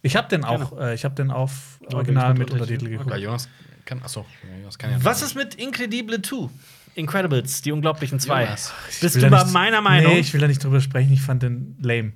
ich 0.03 0.17
habe 0.17 0.29
den 0.29 0.45
auch, 0.45 0.79
äh, 0.79 0.95
ich 0.95 1.05
habe 1.05 1.15
den 1.15 1.31
auf 1.31 1.79
Norwegisch 1.81 1.95
Original 1.95 2.35
mit 2.35 2.51
Untertitel. 2.51 2.85
Untertitel 2.85 2.87
Okay, 2.87 3.05
geguckt. 3.05 3.21
Jonas 3.21 3.49
kann, 3.85 4.03
achso, 4.03 4.25
Jonas 4.59 4.79
kann 4.79 4.91
ja. 4.93 5.05
Was 5.05 5.23
ist 5.23 5.35
mit 5.35 5.55
Incredible 5.57 6.23
2? 6.23 6.49
Incredibles, 6.95 7.63
die 7.63 7.73
Unglaublichen 7.73 8.21
zwei. 8.21 8.45
Jonas. 8.45 8.73
Bist 9.01 9.17
du 9.17 9.21
da 9.31 9.45
meiner 9.47 9.81
Meinung? 9.81 10.13
Nee, 10.13 10.21
ich 10.21 10.33
will 10.33 10.41
da 10.41 10.47
nicht 10.47 10.63
drüber 10.63 10.81
sprechen, 10.81 11.13
ich 11.13 11.23
fand 11.23 11.43
den 11.43 11.77
lame. 11.81 12.13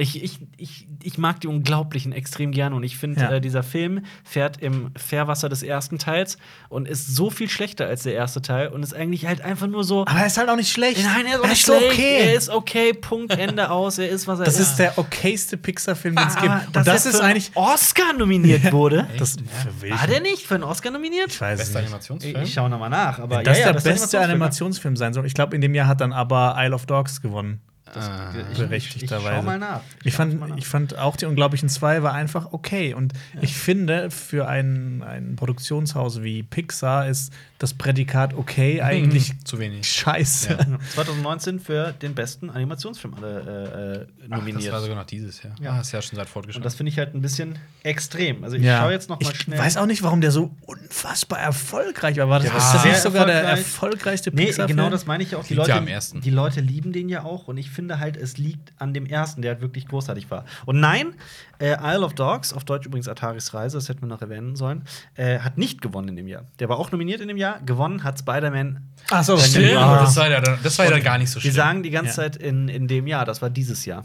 Ich, 0.00 0.22
ich, 0.22 0.38
ich, 0.56 0.88
ich 1.02 1.18
mag 1.18 1.40
die 1.40 1.46
Unglaublichen 1.46 2.12
extrem 2.12 2.52
gerne 2.52 2.74
und 2.74 2.82
ich 2.82 2.96
finde, 2.96 3.20
Ja. 3.20 3.30
äh, 3.32 3.40
dieser 3.40 3.62
Film 3.62 4.04
fährt 4.24 4.60
im 4.62 4.90
Fährwasser 4.96 5.48
des 5.48 5.62
ersten 5.62 5.98
Teils 5.98 6.38
und 6.68 6.88
ist 6.88 7.14
so 7.14 7.30
viel 7.30 7.48
schlechter 7.48 7.86
als 7.86 8.02
der 8.04 8.14
erste 8.14 8.40
Teil 8.42 8.68
und 8.68 8.82
ist 8.82 8.94
eigentlich 8.94 9.26
halt 9.26 9.40
einfach 9.42 9.66
nur 9.66 9.84
so. 9.84 10.02
Aber 10.06 10.18
er 10.20 10.26
ist 10.26 10.38
halt 10.38 10.48
auch 10.48 10.56
nicht 10.56 10.70
schlecht. 10.72 11.02
Nein, 11.04 11.26
er 11.26 11.34
ist 11.34 11.38
auch 11.40 11.44
er 11.44 11.48
nicht 11.50 11.60
ist 11.60 11.66
so 11.66 11.76
schlecht. 11.78 11.92
okay. 11.92 12.18
Er 12.20 12.34
ist 12.34 12.48
okay, 12.50 12.92
Punkt, 12.94 13.32
Ende 13.38 13.70
aus. 13.70 13.98
Er 13.98 14.08
ist, 14.08 14.26
was 14.26 14.38
er 14.40 14.44
das 14.46 14.54
ist. 14.58 14.70
ist 14.70 14.76
der 14.78 14.98
okayste 14.98 15.56
Pixar-Film, 15.56 16.16
den 16.16 16.26
es 16.28 16.36
gibt. 16.36 16.48
Und 16.48 16.76
das 16.76 16.86
er 16.86 16.94
ist 16.94 17.16
für 17.18 17.22
einen 17.22 17.30
eigentlich. 17.32 17.50
Oscar 17.54 18.12
nominiert 18.16 18.72
wurde. 18.72 19.06
Das, 19.18 19.36
welchen? 19.80 19.98
War 19.98 20.06
der 20.06 20.20
nicht 20.20 20.46
für 20.46 20.54
einen 20.56 20.64
Oscar 20.64 20.90
nominiert? 20.90 21.28
Ich 21.28 21.40
weiß 21.40 21.58
es 21.60 21.66
Bester 21.66 21.80
nicht. 21.80 21.86
Animationsfilm? 21.88 22.42
Ich 22.42 22.52
schaue 22.54 22.70
nochmal 22.70 22.90
nach. 22.90 23.18
Aber 23.18 23.36
Wenn 23.38 23.44
das 23.44 23.58
ja, 23.58 23.66
ja, 23.66 23.72
der 23.72 23.80
beste 23.80 23.90
Animationsfilm. 24.18 24.30
Animationsfilm 24.30 24.96
sein 24.96 25.12
soll. 25.14 25.26
Ich 25.26 25.34
glaube, 25.34 25.54
in 25.54 25.60
dem 25.60 25.74
Jahr 25.74 25.86
hat 25.86 26.00
dann 26.00 26.12
aber 26.12 26.54
Isle 26.58 26.74
of 26.74 26.86
Dogs 26.86 27.20
gewonnen. 27.20 27.60
Ah. 27.94 28.32
Ich- 28.52 28.58
berechtigterweise. 28.58 29.28
Ich 29.28 29.34
schau 29.36 29.42
mal 29.42 29.58
nach. 29.58 29.80
Ich 30.04 30.12
mal 30.12 30.30
fand, 30.30 30.40
nach. 30.50 30.56
ich 30.56 30.66
fand 30.66 30.98
auch 30.98 31.16
die 31.16 31.26
Unglaublichen 31.26 31.68
2 31.68 32.02
war 32.02 32.12
einfach 32.12 32.52
okay. 32.52 32.94
Und 32.94 33.12
ich 33.40 33.54
finde, 33.56 34.10
für 34.10 34.46
ein, 34.48 35.02
ein 35.02 35.36
Produktionshaus 35.36 36.22
wie 36.22 36.42
Pixar 36.42 37.06
ist 37.08 37.32
das 37.60 37.74
Prädikat 37.74 38.32
okay 38.34 38.80
eigentlich 38.80 39.32
zu 39.44 39.58
wenig. 39.58 39.86
scheiße. 39.86 40.50
Ja. 40.50 40.78
2019 40.94 41.60
für 41.60 41.92
den 41.92 42.14
besten 42.14 42.48
Animationsfilm 42.48 43.14
alle 43.14 43.40
äh, 43.40 44.00
äh, 44.02 44.06
Ach, 44.30 44.38
nominiert. 44.38 44.64
das 44.64 44.72
war 44.72 44.80
sogar 44.80 44.96
noch 44.96 45.04
dieses 45.04 45.42
Jahr. 45.42 45.54
Ja. 45.60 45.74
Ja, 45.76 45.80
ist 45.82 45.92
ja 45.92 46.00
schon 46.00 46.16
seit 46.16 46.26
Und 46.26 46.32
fortgeschritten. 46.32 46.64
das 46.64 46.74
finde 46.74 46.90
ich 46.90 46.98
halt 46.98 47.14
ein 47.14 47.20
bisschen 47.20 47.58
extrem. 47.82 48.44
Also 48.44 48.56
ich 48.56 48.62
Ja. 48.62 48.78
schaue 48.80 48.92
jetzt 48.92 49.10
noch 49.10 49.20
mal 49.20 49.30
ich 49.30 49.36
schnell. 49.42 49.58
weiß 49.58 49.76
auch 49.76 49.84
nicht, 49.86 50.02
warum 50.02 50.20
der 50.22 50.30
so 50.30 50.56
unfassbar 50.62 51.38
erfolgreich 51.38 52.16
war. 52.16 52.30
War 52.30 52.40
das, 52.40 52.48
Ja, 52.48 52.56
ist 52.56 52.72
das 52.74 52.84
nicht 52.84 52.96
sogar 52.96 53.26
der 53.26 53.34
erfolgreich. 53.36 53.58
erfolgreichste 53.58 54.30
Nee, 54.34 54.46
Pixar-Film? 54.46 54.76
genau 54.78 54.90
das 54.90 55.06
meine 55.06 55.22
ich 55.22 55.32
ja 55.32 55.38
auch. 55.38 55.44
Die 55.44 55.48
Liegt 55.54 55.58
Leute, 55.58 55.70
ja 55.70 55.76
am 55.76 55.86
ersten. 55.86 56.20
die 56.22 56.30
Leute 56.30 56.60
lieben 56.62 56.92
den 56.92 57.10
ja 57.10 57.24
auch 57.24 57.46
und 57.46 57.58
ich 57.58 57.70
finde 57.70 57.98
halt, 57.98 58.16
es 58.16 58.38
liegt 58.38 58.72
an 58.78 58.94
dem 58.94 59.04
ersten, 59.04 59.42
der 59.42 59.52
halt 59.52 59.60
wirklich 59.60 59.86
großartig 59.86 60.30
war. 60.30 60.46
Und 60.64 60.80
nein, 60.80 61.12
äh, 61.60 61.76
Isle 61.80 62.04
of 62.04 62.14
Dogs, 62.14 62.52
auf 62.52 62.64
Deutsch 62.64 62.86
übrigens 62.86 63.06
Ataris 63.06 63.54
Reise, 63.54 63.76
das 63.76 63.88
hätten 63.88 64.00
wir 64.02 64.08
noch 64.08 64.22
erwähnen 64.22 64.56
sollen, 64.56 64.84
äh, 65.14 65.38
hat 65.40 65.58
nicht 65.58 65.80
gewonnen 65.82 66.08
in 66.08 66.16
dem 66.16 66.26
Jahr. 66.28 66.44
Der 66.58 66.68
war 66.68 66.78
auch 66.78 66.90
nominiert 66.90 67.20
in 67.20 67.28
dem 67.28 67.36
Jahr. 67.36 67.60
Gewonnen 67.60 68.02
hat 68.02 68.18
Spider-Man. 68.18 68.80
Ach 69.10 69.22
so, 69.22 69.36
Stimmt. 69.38 69.76
Ah. 69.76 70.00
das 70.00 70.16
war 70.16 70.28
ja, 70.30 70.40
dann- 70.40 70.58
das 70.62 70.78
war 70.78 70.86
ja 70.86 70.90
dann 70.92 71.02
gar 71.02 71.18
nicht 71.18 71.30
so 71.30 71.36
Wir 71.36 71.42
schlimm. 71.42 71.54
sagen 71.54 71.82
die 71.82 71.90
ganze 71.90 72.10
Ja. 72.10 72.14
Zeit 72.16 72.36
in, 72.36 72.68
in 72.68 72.88
dem 72.88 73.06
Jahr, 73.06 73.24
das 73.24 73.40
war 73.42 73.50
dieses 73.50 73.84
Jahr. 73.84 74.04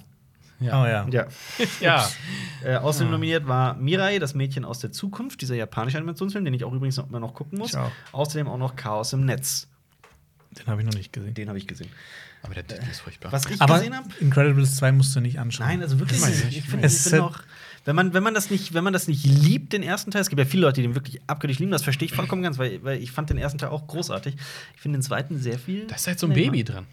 Oh 0.61 0.65
ja. 0.67 1.05
Ja. 1.09 1.25
ja. 1.81 2.07
Äh, 2.63 2.75
außerdem 2.77 3.11
nominiert 3.11 3.45
war 3.47 3.73
Mirai, 3.75 4.19
das 4.19 4.35
Mädchen 4.35 4.63
aus 4.63 4.79
der 4.79 4.91
Zukunft, 4.91 5.41
dieser 5.41 5.55
japanische 5.55 5.97
Animationsfilm, 5.97 6.45
den 6.45 6.53
ich 6.53 6.63
auch 6.63 6.71
übrigens 6.71 6.95
noch, 6.97 7.09
immer 7.09 7.19
noch 7.19 7.33
gucken 7.33 7.57
muss. 7.59 7.71
Ich 7.71 7.77
auch. 7.77 7.91
Außerdem 8.13 8.47
auch 8.47 8.57
noch 8.57 8.75
Chaos 8.77 9.11
im 9.11 9.25
Netz. 9.25 9.67
Den 10.57 10.67
habe 10.67 10.79
ich 10.81 10.87
noch 10.87 10.93
nicht 10.93 11.11
gesehen. 11.11 11.33
Den 11.33 11.49
habe 11.49 11.57
ich 11.57 11.67
gesehen. 11.67 11.89
Aber 12.45 12.53
der 12.53 12.67
Titel 12.67 12.89
ist 12.89 13.01
furchtbar. 13.01 13.31
Was 13.31 13.45
ich 13.47 13.61
Aber 13.61 13.75
gesehen 13.75 13.95
habe? 13.95 14.07
Incredibles 14.19 14.75
2 14.75 14.91
musst 14.91 15.15
du 15.15 15.19
nicht 15.19 15.39
anschauen. 15.39 15.67
Nein, 15.67 15.81
also 15.81 15.99
wirklich 15.99 16.21
Ich. 16.21 16.57
Ich 16.57 16.63
finde 16.63 16.85
Es 16.85 17.09
find 17.09 17.21
auch, 17.21 17.39
wenn 17.85 17.95
man, 17.95 18.13
wenn, 18.13 18.23
man 18.23 18.33
das 18.33 18.49
nicht, 18.49 18.73
wenn 18.73 18.83
man 18.83 18.93
das 18.93 19.07
nicht 19.07 19.25
liebt, 19.25 19.73
den 19.73 19.83
ersten 19.83 20.11
Teil, 20.11 20.21
es 20.21 20.29
gibt 20.29 20.39
ja 20.39 20.45
viele 20.45 20.63
Leute, 20.63 20.81
die 20.81 20.87
den 20.87 20.95
wirklich 20.95 21.21
abgöttisch 21.27 21.59
lieben, 21.59 21.71
das 21.71 21.83
verstehe 21.83 22.07
ich 22.07 22.13
vollkommen 22.13 22.43
ganz, 22.43 22.57
weil, 22.57 22.83
weil 22.83 23.01
ich 23.01 23.11
fand 23.11 23.29
den 23.29 23.37
ersten 23.37 23.57
Teil 23.57 23.69
auch 23.69 23.87
großartig. 23.87 24.35
Ich 24.75 24.81
finde 24.81 24.99
den 24.99 25.03
zweiten 25.03 25.39
sehr 25.39 25.59
viel. 25.59 25.87
da 25.87 25.95
ist 25.95 26.07
halt 26.07 26.19
so 26.19 26.27
ein 26.27 26.31
lamer. 26.31 26.43
Baby 26.51 26.63
drin. 26.63 26.85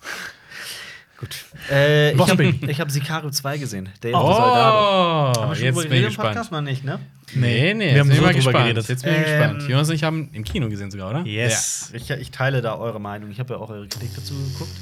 Gut. 1.18 1.36
Äh, 1.70 2.12
ich 2.12 2.30
habe 2.30 2.44
hab 2.44 2.90
Sicario 2.90 3.30
2 3.30 3.58
gesehen. 3.58 3.88
Day 4.02 4.12
Oh, 4.14 4.20
Soldado. 4.20 5.40
Haben 5.40 5.50
wir 5.50 5.54
schon 5.54 5.64
jetzt 5.64 5.82
bin 5.88 5.92
ich 5.92 6.06
gespannt. 6.06 6.28
Podcast? 6.30 6.52
Noch 6.52 6.60
nicht, 6.60 6.84
ne? 6.84 6.98
Nee, 7.34 7.74
nee, 7.74 7.94
Wir 7.94 8.00
haben 8.00 8.08
so 8.08 8.14
mal 8.22 8.28
drüber 8.28 8.34
gespannt. 8.34 8.56
geredet. 8.64 8.88
Jetzt 8.88 9.02
bin 9.04 9.12
ich 9.12 9.18
Ähm, 9.18 9.24
gespannt. 9.24 9.68
Jonas 9.68 9.88
und 9.88 9.94
ich 9.94 10.04
haben 10.04 10.30
im 10.32 10.44
Kino 10.44 10.68
gesehen 10.68 10.90
sogar, 10.90 11.10
oder? 11.10 11.20
Yes. 11.26 11.90
Ich, 11.92 12.10
ich 12.10 12.30
teile 12.30 12.62
da 12.62 12.76
eure 12.76 13.00
Meinung. 13.00 13.30
Ich 13.30 13.38
habe 13.40 13.54
ja 13.54 13.60
auch 13.60 13.70
eure 13.70 13.86
Kritik 13.88 14.10
dazu 14.14 14.34
geguckt. 14.34 14.76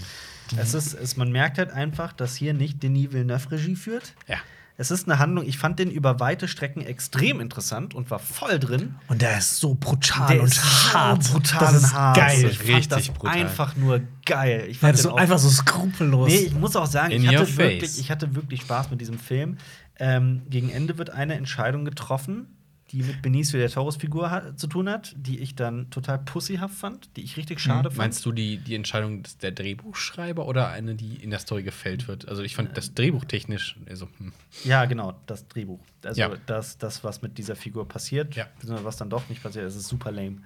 Es 0.57 0.75
ist, 0.75 0.93
es, 0.95 1.17
man 1.17 1.33
merkt 1.33 1.57
halt 1.59 1.71
einfach, 1.71 2.13
dass 2.13 2.37
hier 2.37 2.53
nicht 2.53 2.83
Denis 2.83 3.13
Villeneuve 3.13 3.53
Regie 3.53 3.77
führt. 3.77 4.13
Ja. 4.29 4.37
Es 4.79 4.91
ist 4.91 5.07
eine 5.07 5.19
Handlung, 5.19 5.47
ich 5.47 5.59
fand 5.59 5.79
den 5.79 5.91
über 5.91 6.19
weite 6.19 6.49
Strecken 6.49 6.81
extrem 6.81 7.41
interessant 7.41 7.95
und 7.95 8.11
war 8.11 8.19
voll 8.19 8.59
drin. 8.59 8.95
Und 9.09 9.21
der 9.23 9.37
ist 9.39 9.59
so 9.59 9.75
brutal 9.75 10.29
Der 10.29 10.41
und 10.43 10.49
ist 10.49 10.57
so 10.57 10.93
hart. 10.95 11.31
brutal 11.31 11.61
das 11.61 11.75
ist 11.77 11.85
und 11.85 11.93
hart. 11.93 12.17
geil. 12.17 12.45
Ich 12.51 12.59
fand 12.59 12.69
Richtig 12.69 12.89
das 12.89 13.09
brutal. 13.11 13.35
einfach 13.37 13.77
nur 13.77 14.01
geil. 14.25 14.65
Ich 14.69 14.77
Ja, 14.77 14.81
fand 14.81 14.93
das 14.95 15.01
ist 15.01 15.05
den 15.07 15.11
so 15.11 15.15
auch- 15.15 15.21
einfach 15.21 15.39
so 15.39 15.51
skrupellos. 15.51 16.29
Nee, 16.29 16.37
ich 16.47 16.55
muss 16.55 16.75
auch 16.75 16.87
sagen, 16.87 17.13
In 17.13 17.23
ich 17.23 17.29
your 17.31 17.41
hatte, 17.41 17.47
face. 17.47 17.57
wirklich, 17.59 17.99
ich 18.01 18.11
hatte 18.11 18.35
wirklich 18.35 18.63
Spaß 18.63 18.91
mit 18.91 19.01
diesem 19.01 19.19
Film. 19.19 19.59
Ähm, 19.99 20.43
gegen 20.49 20.71
Ende 20.71 20.99
wird 20.99 21.11
eine 21.11 21.35
Entscheidung 21.35 21.85
getroffen, 21.85 22.47
die 22.91 23.03
mit 23.03 23.23
Benicio 23.23 23.59
del 23.59 23.71
Toros 23.71 23.97
Figur 23.97 24.31
ha 24.31 24.55
zu 24.55 24.67
tun 24.67 24.87
hat, 24.89 25.15
die 25.17 25.39
ich 25.39 25.55
dann 25.55 25.89
total 25.91 26.19
pussyhaft 26.19 26.75
fand, 26.75 27.17
die 27.17 27.23
ich 27.23 27.39
richtig 27.39 27.59
schade 27.59 27.89
fand. 27.91 27.97
Meinst 27.99 28.27
du 28.27 28.33
die, 28.33 28.59
die 28.59 28.75
Entscheidung 28.75 29.23
des- 29.23 29.39
der 29.39 29.51
Drehbuchschreiber 29.53 30.47
oder 30.47 30.69
eine, 30.69 30.95
die 30.95 31.15
in 31.17 31.31
der 31.31 31.39
Story 31.39 31.63
gefällt 31.63 32.07
wird? 32.07 32.29
Also 32.29 32.43
ich 32.43 32.55
fand 32.55 32.77
das 32.77 32.93
Drehbuch 32.93 33.25
technisch 33.25 33.77
also, 33.89 34.09
hm. 34.19 34.33
Ja, 34.65 34.85
genau, 34.85 35.15
das 35.27 35.49
Drehbuch. 35.49 35.81
Also 36.05 36.21
Ja. 36.21 36.31
das, 36.47 36.77
das, 36.77 37.03
was 37.03 37.23
mit 37.23 37.39
dieser 37.39 37.57
Figur 37.57 37.89
passiert, 37.89 38.35
Ja. 38.35 38.47
was 38.63 38.97
dann 38.99 39.09
doch 39.09 39.27
nicht 39.31 39.43
passiert, 39.43 39.65
das 39.65 39.77
ist 39.77 39.89
super 39.89 40.11
lame. 40.13 40.39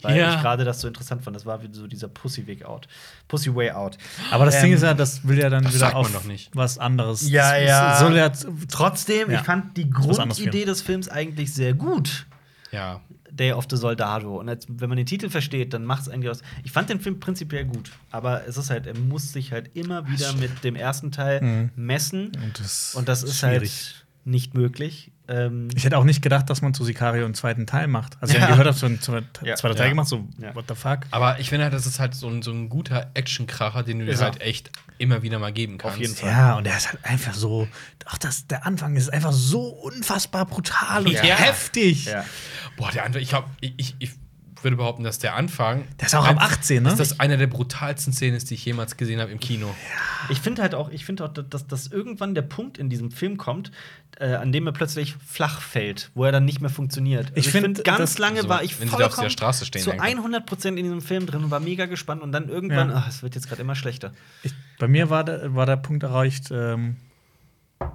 Weil 0.00 0.16
Ja. 0.16 0.34
ich 0.34 0.40
gerade 0.40 0.64
das 0.64 0.80
so 0.80 0.88
interessant 0.88 1.22
fand. 1.22 1.36
Das 1.36 1.46
war 1.46 1.62
wie 1.62 1.68
so 1.72 1.86
dieser 1.86 2.08
Pussy-Weg 2.08 2.64
out. 2.64 2.88
Pussy 3.28 3.54
Way 3.54 3.70
out. 3.72 3.98
Aber 4.32 4.44
das 4.46 4.56
Ding 4.60 4.70
Ähm, 4.70 4.76
ist 4.76 4.82
ja, 4.82 4.94
das 4.94 5.26
will 5.28 5.38
ja 5.38 5.48
dann 5.50 5.62
das 5.64 5.74
wieder 5.74 5.94
auf 5.94 6.10
was 6.54 6.78
anderes. 6.78 7.28
Ja, 7.28 7.56
ja. 7.56 7.96
Soll 8.00 8.16
ja 8.16 8.32
Trotzdem, 8.68 9.30
Ja. 9.30 9.40
ich 9.40 9.44
fand 9.46 9.76
die 9.76 9.88
Grundidee 9.90 10.64
des 10.64 10.82
Films 10.82 11.08
eigentlich 11.08 11.54
sehr 11.54 11.74
gut. 11.74 12.26
ja. 12.70 13.00
Day 13.34 13.52
of 13.52 13.64
the 13.70 13.78
Soldado. 13.78 14.38
Und 14.38 14.50
als, 14.50 14.66
wenn 14.68 14.90
man 14.90 14.96
den 14.98 15.06
Titel 15.06 15.30
versteht, 15.30 15.72
dann 15.72 15.86
macht 15.86 16.02
es 16.02 16.08
eigentlich 16.10 16.28
aus. 16.28 16.42
Ich 16.64 16.70
fand 16.72 16.90
den 16.90 17.00
Film 17.00 17.18
prinzipiell 17.18 17.64
gut, 17.64 17.90
aber 18.10 18.46
es 18.46 18.58
ist 18.58 18.68
halt, 18.68 18.86
er 18.86 18.94
muss 18.94 19.32
sich 19.32 19.52
halt 19.52 19.70
immer 19.74 20.06
wieder 20.06 20.34
mit 20.34 20.62
dem 20.64 20.76
ersten 20.76 21.12
Teil 21.12 21.40
Mhm. 21.40 21.70
messen. 21.74 22.26
Und 22.44 22.60
das, 22.60 22.94
Und 22.94 23.08
das 23.08 23.22
ist 23.22 23.38
schwierig. 23.38 23.70
halt 23.94 24.04
nicht 24.26 24.52
möglich. 24.52 25.12
Ähm, 25.32 25.68
Ich 25.74 25.84
hätte 25.84 25.96
auch 25.96 26.04
nicht 26.04 26.20
gedacht, 26.20 26.50
dass 26.50 26.60
man 26.62 26.74
zu 26.74 26.84
Sicario 26.84 27.24
einen 27.24 27.34
zweiten 27.34 27.66
Teil 27.66 27.86
macht. 27.86 28.16
Also, 28.20 28.34
Ja. 28.34 28.38
ich 28.38 28.42
habe 28.44 28.52
gehört, 28.52 28.66
dass 28.68 28.82
man 28.82 28.92
einen 28.92 29.00
zweiten 29.00 29.26
Ja. 29.46 29.54
zweiten 29.56 29.76
Teil 29.76 29.86
Ja. 29.86 29.90
gemacht, 29.90 30.08
so, 30.08 30.28
Ja. 30.38 30.54
what 30.54 30.64
the 30.68 30.74
fuck. 30.74 31.00
Aber 31.10 31.40
ich 31.40 31.48
finde 31.48 31.64
halt, 31.64 31.74
das 31.74 31.86
ist 31.86 31.98
halt 31.98 32.14
so 32.14 32.28
ein, 32.28 32.42
so 32.42 32.50
ein 32.52 32.68
guter 32.68 33.10
Actionkracher, 33.14 33.82
den 33.82 34.00
du 34.00 34.04
dir 34.06 34.18
halt 34.18 34.40
echt 34.40 34.70
immer 34.98 35.22
wieder 35.22 35.38
mal 35.38 35.52
geben 35.52 35.78
kannst. 35.78 35.96
Auf 35.96 36.00
jeden 36.02 36.14
Fall. 36.14 36.30
Ja, 36.30 36.56
und 36.58 36.64
der 36.64 36.76
ist 36.76 36.88
halt 36.92 37.04
einfach 37.04 37.34
so. 37.34 37.66
Auch 38.06 38.18
das, 38.18 38.46
der 38.46 38.66
Anfang 38.66 38.94
ist 38.96 39.12
einfach 39.12 39.32
so 39.32 39.62
unfassbar 39.68 40.44
brutal 40.46 41.06
und 41.06 41.12
Ja. 41.12 41.22
heftig. 41.22 42.04
ja. 42.04 42.24
Boah, 42.76 42.90
der 42.90 43.04
andere, 43.04 43.22
ich, 43.22 43.28
glaub, 43.30 43.46
ich, 43.60 43.74
ich, 43.78 43.96
ich 43.98 44.10
würde 44.64 44.76
behaupten, 44.76 45.02
dass 45.04 45.18
der 45.18 45.34
Anfang. 45.34 45.84
Der 46.00 46.06
ist 46.06 46.14
auch 46.14 46.26
ab 46.26 46.36
18, 46.40 46.82
ne? 46.82 46.88
Dass 46.88 46.98
das 46.98 47.20
eine 47.20 47.36
der 47.38 47.46
brutalsten 47.46 48.12
Szenen 48.12 48.36
ist, 48.36 48.50
die 48.50 48.54
ich 48.54 48.64
jemals 48.64 48.96
gesehen 48.96 49.20
habe 49.20 49.30
im 49.32 49.40
Kino. 49.40 49.74
Ich 50.28 50.40
finde 50.40 50.62
halt 50.62 50.74
auch, 50.74 50.90
ich 50.90 51.04
finde 51.04 51.24
auch, 51.24 51.28
dass, 51.28 51.66
dass 51.66 51.86
irgendwann 51.88 52.34
der 52.34 52.42
Punkt 52.42 52.78
in 52.78 52.88
diesem 52.88 53.10
Film 53.10 53.36
kommt, 53.36 53.70
äh, 54.18 54.34
an 54.34 54.52
dem 54.52 54.66
er 54.66 54.72
plötzlich 54.72 55.16
flach 55.26 55.60
fällt, 55.60 56.10
wo 56.14 56.24
er 56.24 56.32
dann 56.32 56.44
nicht 56.44 56.60
mehr 56.60 56.70
funktioniert. 56.70 57.26
Also 57.28 57.36
Ich 57.36 57.48
find, 57.48 57.78
find, 57.78 57.84
ganz 57.84 58.18
lange 58.18 58.38
also, 58.38 58.48
war 58.48 58.62
ich 58.62 58.78
wenn 58.80 58.88
sie 58.88 58.96
da 58.96 59.06
auf 59.06 59.12
vollkommen 59.12 59.24
der 59.26 59.30
Straße 59.30 59.64
stehen, 59.64 59.82
zu 59.82 59.90
einfach. 59.92 60.04
100 60.04 60.46
Prozent 60.46 60.78
in 60.78 60.84
diesem 60.84 61.00
Film 61.00 61.26
drin 61.26 61.44
und 61.44 61.50
war 61.50 61.60
mega 61.60 61.86
gespannt 61.86 62.22
und 62.22 62.30
dann 62.32 62.48
irgendwann, 62.48 62.90
Ja. 62.90 62.96
ach, 62.98 63.08
es 63.08 63.22
wird 63.22 63.34
jetzt 63.34 63.48
gerade 63.48 63.62
immer 63.62 63.74
schlechter. 63.74 64.12
Ich, 64.42 64.52
bei 64.78 64.86
mir 64.88 65.10
war 65.10 65.24
der, 65.24 65.54
war 65.54 65.66
der 65.66 65.76
Punkt 65.76 66.02
erreicht, 66.02 66.50
ähm, 66.52 66.96
weiß 67.78 67.90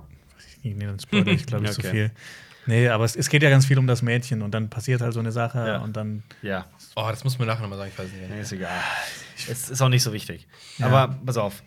ich 0.57 0.64
nicht, 0.64 0.77
nee, 0.77 0.85
dann 0.85 0.99
spoilere 0.99 1.31
ich, 1.31 1.45
glaube 1.45 1.65
ich, 1.65 1.72
zu 1.73 1.80
Okay. 1.81 1.91
viel. 1.91 2.11
Nee, 2.68 2.89
aber 2.89 3.06
es, 3.06 3.15
es 3.15 3.30
geht 3.30 3.41
ja 3.44 3.49
ganz 3.49 3.65
viel 3.65 3.80
um 3.80 3.88
das 3.88 4.02
Mädchen 4.02 4.41
und 4.41 4.52
dann 4.52 4.69
passiert 4.69 5.02
halt 5.02 5.14
so 5.14 5.19
eine 5.19 5.31
Sache 5.31 5.65
Ja. 5.68 5.77
und 5.80 5.95
dann. 5.98 6.23
Ja, 6.41 6.65
Oh, 6.95 7.07
das 7.10 7.23
muss 7.23 7.39
man 7.39 7.48
nachher 7.48 7.61
nochmal 7.61 7.77
sagen, 7.80 7.91
ich 7.94 7.98
weiß 7.99 8.11
nicht. 8.11 8.30
nee, 8.30 8.41
ist 8.41 8.52
egal. 8.52 8.72
Es 9.49 9.69
ist 9.69 9.81
auch 9.81 9.89
nicht 9.89 10.03
so 10.03 10.14
wichtig. 10.14 10.48
Ja. 10.77 10.88
Aber 10.88 11.15
pass 11.26 11.38
auf. 11.38 11.64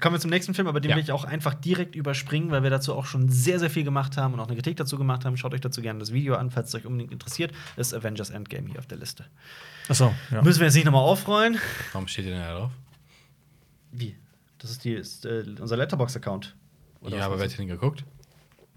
Kommen 0.00 0.16
wir 0.16 0.20
zum 0.20 0.30
nächsten 0.30 0.52
Film, 0.52 0.66
aber 0.66 0.80
den 0.80 0.90
Ja. 0.90 0.96
will 0.96 1.02
ich 1.04 1.12
auch 1.12 1.24
einfach 1.24 1.54
direkt 1.54 1.94
überspringen, 1.94 2.50
weil 2.50 2.62
wir 2.64 2.70
dazu 2.70 2.94
auch 2.94 3.06
schon 3.06 3.28
sehr, 3.28 3.60
sehr 3.60 3.70
viel 3.70 3.84
gemacht 3.84 4.16
haben 4.16 4.34
und 4.34 4.40
auch 4.40 4.46
eine 4.48 4.56
Kritik 4.56 4.76
dazu 4.76 4.98
gemacht 4.98 5.24
haben. 5.24 5.36
Schaut 5.36 5.54
euch 5.54 5.60
dazu 5.60 5.80
gerne 5.80 6.00
das 6.00 6.12
Video 6.12 6.34
an, 6.34 6.50
falls 6.50 6.68
es 6.70 6.74
euch 6.74 6.86
unbedingt 6.86 7.12
interessiert. 7.12 7.52
Das 7.76 7.88
ist 7.88 7.94
Avengers 7.94 8.30
Endgame 8.30 8.68
hier 8.68 8.80
auf 8.80 8.86
der 8.86 8.98
Liste. 8.98 9.26
Achso, 9.88 10.12
ja. 10.32 10.42
Müssen 10.42 10.58
wir 10.58 10.66
jetzt 10.66 10.74
nicht 10.74 10.86
nochmal 10.86 11.02
aufrollen? 11.02 11.58
Warum 11.92 12.08
steht 12.08 12.24
ihr 12.24 12.32
denn 12.32 12.40
da 12.42 12.58
drauf? 12.58 12.70
Wie? 13.92 14.16
Das 14.58 14.70
ist, 14.70 14.82
die, 14.84 14.94
ist 14.94 15.24
äh, 15.24 15.44
unser 15.60 15.76
Letterbox-Account. 15.76 16.56
Oder 17.00 17.18
ja, 17.18 17.26
aber 17.26 17.38
wer 17.38 17.48
hat 17.48 17.56
den 17.56 17.68
geguckt? 17.68 18.04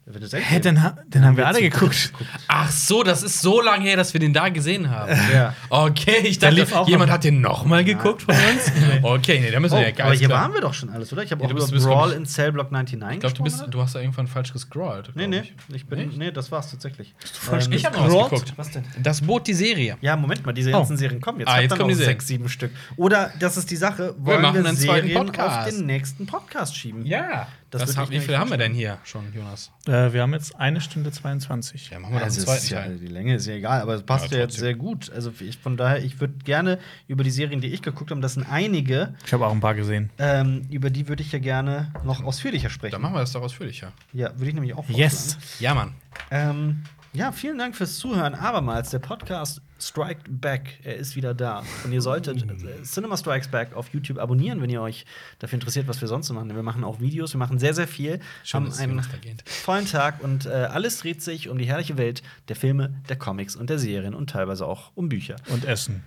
Du? 0.09 0.13
Avengers 0.13 0.33
Hä, 0.33 0.59
den, 0.59 0.83
ha 0.83 0.97
den 1.07 1.23
haben 1.25 1.37
wir 1.37 1.45
alle 1.47 1.57
zu 1.57 1.63
geguckt. 1.63 2.11
Ach 2.47 2.69
so, 2.71 3.03
das 3.03 3.23
ist 3.23 3.41
so 3.41 3.61
lange 3.61 3.83
her, 3.85 3.95
dass 3.97 4.13
wir 4.13 4.19
den 4.19 4.33
da 4.33 4.49
gesehen 4.49 4.89
haben. 4.89 5.11
Ja. 5.33 5.53
Okay, 5.69 6.17
ich 6.23 6.39
dachte, 6.39 6.55
lief 6.55 6.73
auch 6.73 6.87
jemand 6.87 7.11
hat 7.11 7.23
den 7.23 7.41
nochmal 7.41 7.83
geguckt 7.83 8.23
von 8.23 8.33
uns. 8.35 8.71
Okay, 9.03 9.39
nee, 9.39 9.51
da 9.51 9.59
müssen 9.59 9.75
Oh, 9.75 9.79
wir 9.79 9.89
ja 9.93 10.05
aber 10.05 10.13
hier 10.13 10.27
klar. 10.27 10.41
waren 10.43 10.53
wir 10.53 10.61
doch 10.61 10.73
schon 10.73 10.89
alles, 10.89 11.11
oder? 11.13 11.23
Ich 11.23 11.31
habe 11.31 11.41
Ja, 11.43 11.47
auch 11.49 11.53
du 11.69 11.75
über 11.75 11.85
Brawl 11.87 12.11
in 12.11 12.25
Cellblock 12.25 12.71
99 12.71 13.15
Ich 13.15 13.19
glaube, 13.19 13.35
du, 13.35 13.43
bist- 13.43 13.65
du 13.69 13.81
hast 13.81 13.95
da 13.95 13.99
irgendwann 13.99 14.27
falsch 14.27 14.51
gescrollt. 14.53 15.11
Nee, 15.15 15.27
nee, 15.27 15.39
ich. 15.69 15.75
ich 15.75 15.85
bin, 15.87 15.99
Echt? 15.99 16.17
nee, 16.17 16.31
das 16.31 16.51
war's 16.51 16.71
tatsächlich. 16.71 17.13
falsch 17.31 17.67
Ähm, 17.67 17.73
Ich 17.73 17.85
habe 17.85 17.97
noch 17.97 18.07
was 18.07 18.29
geguckt. 18.29 18.53
was 18.57 18.71
denn? 18.71 18.83
Das 19.01 19.21
Boot, 19.21 19.47
die 19.47 19.53
Serie. 19.53 19.97
Ja, 20.01 20.15
Moment 20.15 20.45
mal, 20.45 20.53
diese 20.53 20.69
Oh. 20.71 20.73
ganzen 20.73 20.97
Serien 20.97 21.21
kommen 21.21 21.39
jetzt. 21.39 21.49
Ah, 21.49 21.59
jetzt 21.61 21.71
dann 21.71 21.79
kommen 21.79 21.89
die 21.89 21.95
sechs, 21.95 22.27
sieben 22.27 22.49
Stück. 22.49 22.71
Oder, 22.97 23.31
das 23.39 23.57
ist 23.57 23.69
die 23.71 23.75
Sache, 23.75 24.15
wollen 24.17 24.41
machen 24.41 24.55
wir 24.63 24.67
einen 24.67 24.77
zweiten 24.77 25.07
Serien 25.07 25.25
Podcast. 25.25 25.67
auf 25.67 25.75
den 25.75 25.85
nächsten 25.85 26.25
Podcast 26.25 26.75
schieben? 26.75 27.05
Ja. 27.05 27.47
Das 27.71 27.81
Das 27.83 27.91
ich 27.91 28.09
wie 28.09 28.19
viele 28.19 28.39
haben 28.39 28.49
wir 28.49 28.57
denn 28.57 28.73
hier 28.73 28.97
schon, 29.03 29.31
Jonas? 29.33 29.71
Äh, 29.85 30.11
wir 30.11 30.23
haben 30.23 30.33
jetzt 30.33 30.55
eine 30.55 30.81
Stunde 30.81 31.11
22. 31.11 31.89
Ja, 31.91 31.99
machen 31.99 32.15
wir 32.15 32.23
Also 32.23 32.41
ist 32.51 32.69
ja, 32.69 32.81
Teil. 32.81 32.97
die 32.97 33.07
Länge 33.07 33.35
ist 33.35 33.45
ja 33.45 33.53
egal, 33.53 33.81
aber 33.81 33.93
es 33.93 34.03
passt 34.03 34.31
Ja, 34.31 34.37
ja, 34.37 34.43
jetzt 34.45 34.57
sehr 34.57 34.73
gut. 34.73 35.11
Also 35.11 35.31
ich, 35.39 35.57
von 35.57 35.77
daher, 35.77 36.03
ich 36.03 36.19
würde 36.19 36.33
gerne 36.43 36.79
über 37.07 37.23
die 37.23 37.29
Serien, 37.31 37.61
die 37.61 37.67
ich 37.67 37.81
geguckt 37.83 38.09
habe, 38.09 38.21
das 38.21 38.33
sind 38.33 38.45
einige, 38.49 39.13
Ich 39.25 39.33
habe 39.33 39.45
auch 39.45 39.51
ein 39.51 39.59
paar 39.59 39.75
gesehen. 39.75 40.09
ähm, 40.17 40.65
über 40.71 40.89
die 40.89 41.07
würde 41.07 41.21
ich 41.21 41.31
ja 41.31 41.39
gerne 41.39 41.93
noch 42.03 42.23
ausführlicher 42.23 42.69
sprechen. 42.69 42.93
Dann 42.93 43.01
machen 43.01 43.13
wir 43.13 43.19
das 43.19 43.33
doch 43.33 43.41
ausführlicher. 43.41 43.91
Ja, 44.13 44.31
würde 44.33 44.47
ich 44.47 44.53
nämlich 44.55 44.73
auch 44.73 44.89
Yes. 44.89 45.37
Ja, 45.59 45.75
Mann. 45.75 45.93
Ähm, 46.31 46.83
ja, 47.13 47.31
vielen 47.31 47.57
Dank 47.57 47.75
fürs 47.75 47.97
Zuhören. 47.97 48.33
Abermals, 48.35 48.89
der 48.89 48.99
Podcast 48.99 49.61
Strike 49.81 50.21
Back, 50.29 50.79
er 50.83 50.95
ist 50.97 51.15
wieder 51.15 51.33
da. 51.33 51.63
Und 51.83 51.91
ihr 51.91 52.01
solltet 52.01 52.43
äh, 52.43 52.83
Cinema 52.83 53.15
Strikes 53.17 53.47
Back 53.47 53.73
auf 53.75 53.89
YouTube 53.93 54.17
abonnieren, 54.19 54.61
wenn 54.61 54.69
ihr 54.69 54.81
euch 54.81 55.05
dafür 55.39 55.55
interessiert, 55.55 55.87
was 55.87 56.01
wir 56.01 56.07
sonst 56.07 56.27
so 56.27 56.33
machen. 56.33 56.53
Wir 56.53 56.63
machen 56.63 56.83
auch 56.83 56.99
Videos, 56.99 57.33
wir 57.33 57.37
machen 57.39 57.59
sehr, 57.59 57.73
sehr 57.73 57.87
viel. 57.87 58.19
Schön, 58.43 58.65
haben 58.65 58.73
einen 58.77 59.01
vollen 59.45 59.85
Tag 59.85 60.21
und 60.23 60.45
äh, 60.45 60.49
alles 60.49 60.99
dreht 60.99 61.21
sich 61.21 61.49
um 61.49 61.57
die 61.57 61.65
herrliche 61.65 61.97
Welt 61.97 62.21
der 62.49 62.55
Filme, 62.55 62.93
der 63.07 63.15
Comics 63.17 63.55
und 63.55 63.69
der 63.69 63.79
Serien 63.79 64.13
und 64.13 64.29
teilweise 64.29 64.65
auch 64.67 64.91
um 64.95 65.07
Bücher 65.09 65.37
Und 65.47 65.65
Essen. 65.65 66.03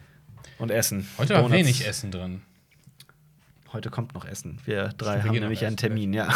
und 0.59 0.71
Essen. 0.71 1.09
Heute 1.19 1.35
war 1.35 1.51
wenig 1.51 1.87
Essen 1.87 2.11
drin. 2.11 2.43
Heute 3.73 3.89
kommt 3.89 4.13
noch 4.15 4.27
Essen. 4.27 4.59
Wir 4.67 4.89
drei 4.99 5.23
haben 5.23 5.31
nämlich 5.31 5.65
einen. 5.65 5.79
Termin, 5.79 6.13
ja. 6.13 6.29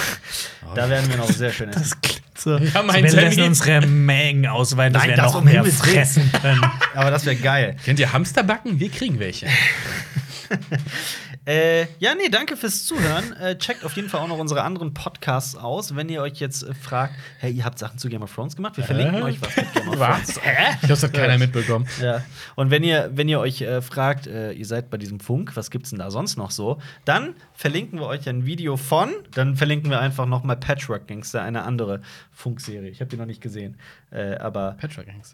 Da 0.75 0.89
werden 0.89 1.11
wir 1.11 1.19
noch 1.19 1.31
sehr 1.31 1.53
schön 1.53 1.69
essen. 1.71 1.99
So. 2.47 2.61
Wir 2.61 2.75
haben 2.75 2.91
so, 2.91 2.95
wir 2.97 3.23
lassen 3.23 3.43
unsere 3.43 3.87
Mengen 3.87 4.47
ausweiten, 4.47 4.93
dass 4.93 5.03
Nein, 5.03 5.11
wir 5.11 5.17
das 5.17 5.33
noch 5.33 5.41
um 5.41 5.45
mehr 5.45 5.65
fressen 5.65 6.31
können. 6.33 6.61
Aber 6.95 7.11
das 7.11 7.25
wäre 7.25 7.37
geil. 7.37 7.77
Kennt 7.85 7.99
ihr 7.99 8.13
Hamster 8.13 8.43
backen? 8.43 8.79
Wir 8.79 8.91
kriegen 8.91 9.19
welche. 9.19 9.47
Äh, 11.47 11.87
ja, 12.01 12.17
nee, 12.17 12.29
danke 12.29 12.57
fürs 12.57 12.87
Zuhören. 12.87 13.33
Äh, 13.35 13.57
checkt 13.57 13.85
auf 13.85 13.95
jeden 13.95 14.09
Fall 14.09 14.21
auch 14.21 14.27
noch 14.27 14.39
unsere 14.39 14.65
anderen 14.65 14.95
Podcasts 14.95 15.55
aus. 15.55 15.95
Wenn 15.95 16.09
ihr 16.09 16.21
euch 16.21 16.41
jetzt 16.41 16.65
äh, 16.65 16.75
fragt, 16.75 17.15
hey, 17.39 17.53
ihr 17.53 17.65
habt 17.65 17.79
Sachen 17.79 17.99
zu 17.99 18.09
Game 18.09 18.23
of 18.23 18.35
Thrones 18.35 18.57
gemacht, 18.57 18.77
wir 18.77 18.83
verlinken 18.83 19.23
euch 19.23 19.41
was 19.41 19.55
mit 19.55 19.73
Game 19.73 19.89
of 19.89 19.95
Thrones. 19.95 20.41
Hä? 20.43 20.73
Ich 20.73 20.79
glaube, 20.81 20.89
das 20.89 21.03
hat 21.05 21.13
keiner 21.13 21.39
mitbekommen. 21.39 21.87
Ja. 22.03 22.25
Und 22.57 22.73
wenn 22.73 22.83
ihr, 22.83 23.13
wenn 23.15 23.29
ihr 23.29 23.39
euch 23.39 23.61
äh, 23.63 23.81
fragt, 23.81 24.27
äh, 24.27 24.51
ihr 24.51 24.67
seid 24.67 24.91
bei 24.91 24.97
diesem 24.97 25.21
Funk, 25.21 25.53
was 25.55 25.71
gibt's 25.71 25.91
denn 25.91 26.01
da 26.01 26.11
sonst 26.11 26.37
noch 26.37 26.51
so, 26.51 26.79
dann 27.05 27.37
verlinken 27.55 28.01
wir 28.01 28.07
euch 28.07 28.29
ein 28.29 28.45
Video 28.45 28.77
von, 28.77 29.11
dann 29.33 29.55
verlinken 29.55 29.89
wir 29.89 30.01
einfach 30.01 30.27
noch 30.27 30.43
mal 30.43 30.57
Patchwork 30.57 31.07
Gangster, 31.07 31.43
eine 31.43 31.63
andere 31.63 32.01
Funkserie. 32.37 32.91
Ich 32.91 33.01
habe 33.01 33.09
die 33.09 33.17
noch 33.17 33.25
nicht 33.25 33.41
gesehen, 33.41 33.79
äh, 34.11 34.35
aber 34.35 34.77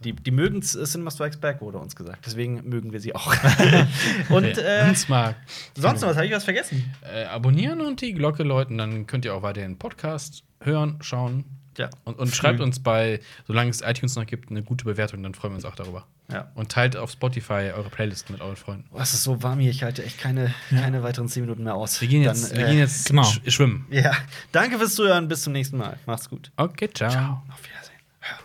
die, 0.05 0.12
die 0.12 0.31
mögen 0.31 0.62
Cinema 0.62 1.11
Strikes 1.11 1.37
Back, 1.37 1.61
wurde 1.61 1.79
uns 1.79 1.97
gesagt. 1.97 2.24
Deswegen 2.24 2.62
mögen 2.69 2.93
wir 2.93 3.01
sie 3.01 3.15
auch. 3.15 3.35
Und 4.31 4.57
äh, 4.57 4.87
Uns 4.89 5.09
mag. 5.09 5.35
sonst 5.77 6.01
noch 6.01 6.09
was, 6.09 6.16
habe 6.16 6.27
ich 6.27 6.33
was 6.33 6.45
vergessen? 6.45 6.95
Äh, 7.12 7.24
abonnieren 7.24 7.81
und 7.81 8.01
die 8.01 8.12
Glocke 8.12 8.45
läuten, 8.45 8.79
dann 8.79 9.07
könnt 9.07 9.24
ihr 9.24 9.35
auch 9.35 9.43
weiterhin 9.43 9.79
Podcast 9.79 10.45
hören, 10.61 10.99
schauen. 11.01 11.45
Ja. 11.78 11.90
Und, 12.05 12.19
und 12.19 12.35
schreibt 12.35 12.61
uns 12.61 12.81
bei, 12.81 13.20
solange 13.47 13.70
es 13.70 13.81
iTunes 13.81 14.16
noch 14.16 14.27
gibt, 14.27 14.51
eine 14.51 14.62
gute 14.62 14.85
Bewertung, 14.85 15.23
dann 15.23 15.35
freuen 15.35 15.53
wir 15.53 15.57
uns 15.57 15.65
auch 15.65 15.74
darüber. 15.74 16.07
Ja. 16.31 16.51
Und 16.55 16.70
teilt 16.70 16.97
auf 16.97 17.11
Spotify 17.11 17.73
eure 17.74 17.90
Playlist 17.90 18.31
mit 18.31 18.40
euren 18.40 18.57
Freunden. 18.57 18.89
Oh, 18.93 18.99
es 18.99 19.15
ist 19.15 19.24
so 19.24 19.43
warm 19.43 19.59
hier, 19.59 19.70
ich 19.70 19.82
halte 19.82 20.05
echt 20.05 20.19
keine, 20.19 20.55
keine 20.70 21.03
weiteren 21.03 21.28
10 21.28 21.43
Minuten 21.43 21.65
mehr 21.65 21.74
aus. 21.74 22.01
Wir 22.01 22.09
gehen 22.09 22.23
jetzt, 22.23 22.51
Dann, 22.51 22.59
wir 22.59 22.66
äh, 22.66 22.70
gehen 22.70 22.78
jetzt 22.78 23.07
genau. 23.07 23.24
sch 23.24 23.40
schwimmen. 23.49 23.86
Ja, 23.90 24.12
danke 24.53 24.78
fürs 24.78 24.94
Zuhören, 24.94 25.28
bis 25.28 25.43
zum 25.43 25.53
nächsten 25.53 25.77
Mal. 25.77 25.99
Macht's 26.07 26.28
gut. 26.28 26.51
Okay, 26.57 26.89
ciao. 26.93 27.43
Auf 27.49 27.62
Wiedersehen. 27.65 27.99
Ja. 28.23 28.39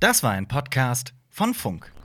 Das 0.00 0.22
war 0.22 0.32
ein 0.32 0.48
Podcast 0.48 1.14
von 1.30 1.54
Funk. 1.54 1.95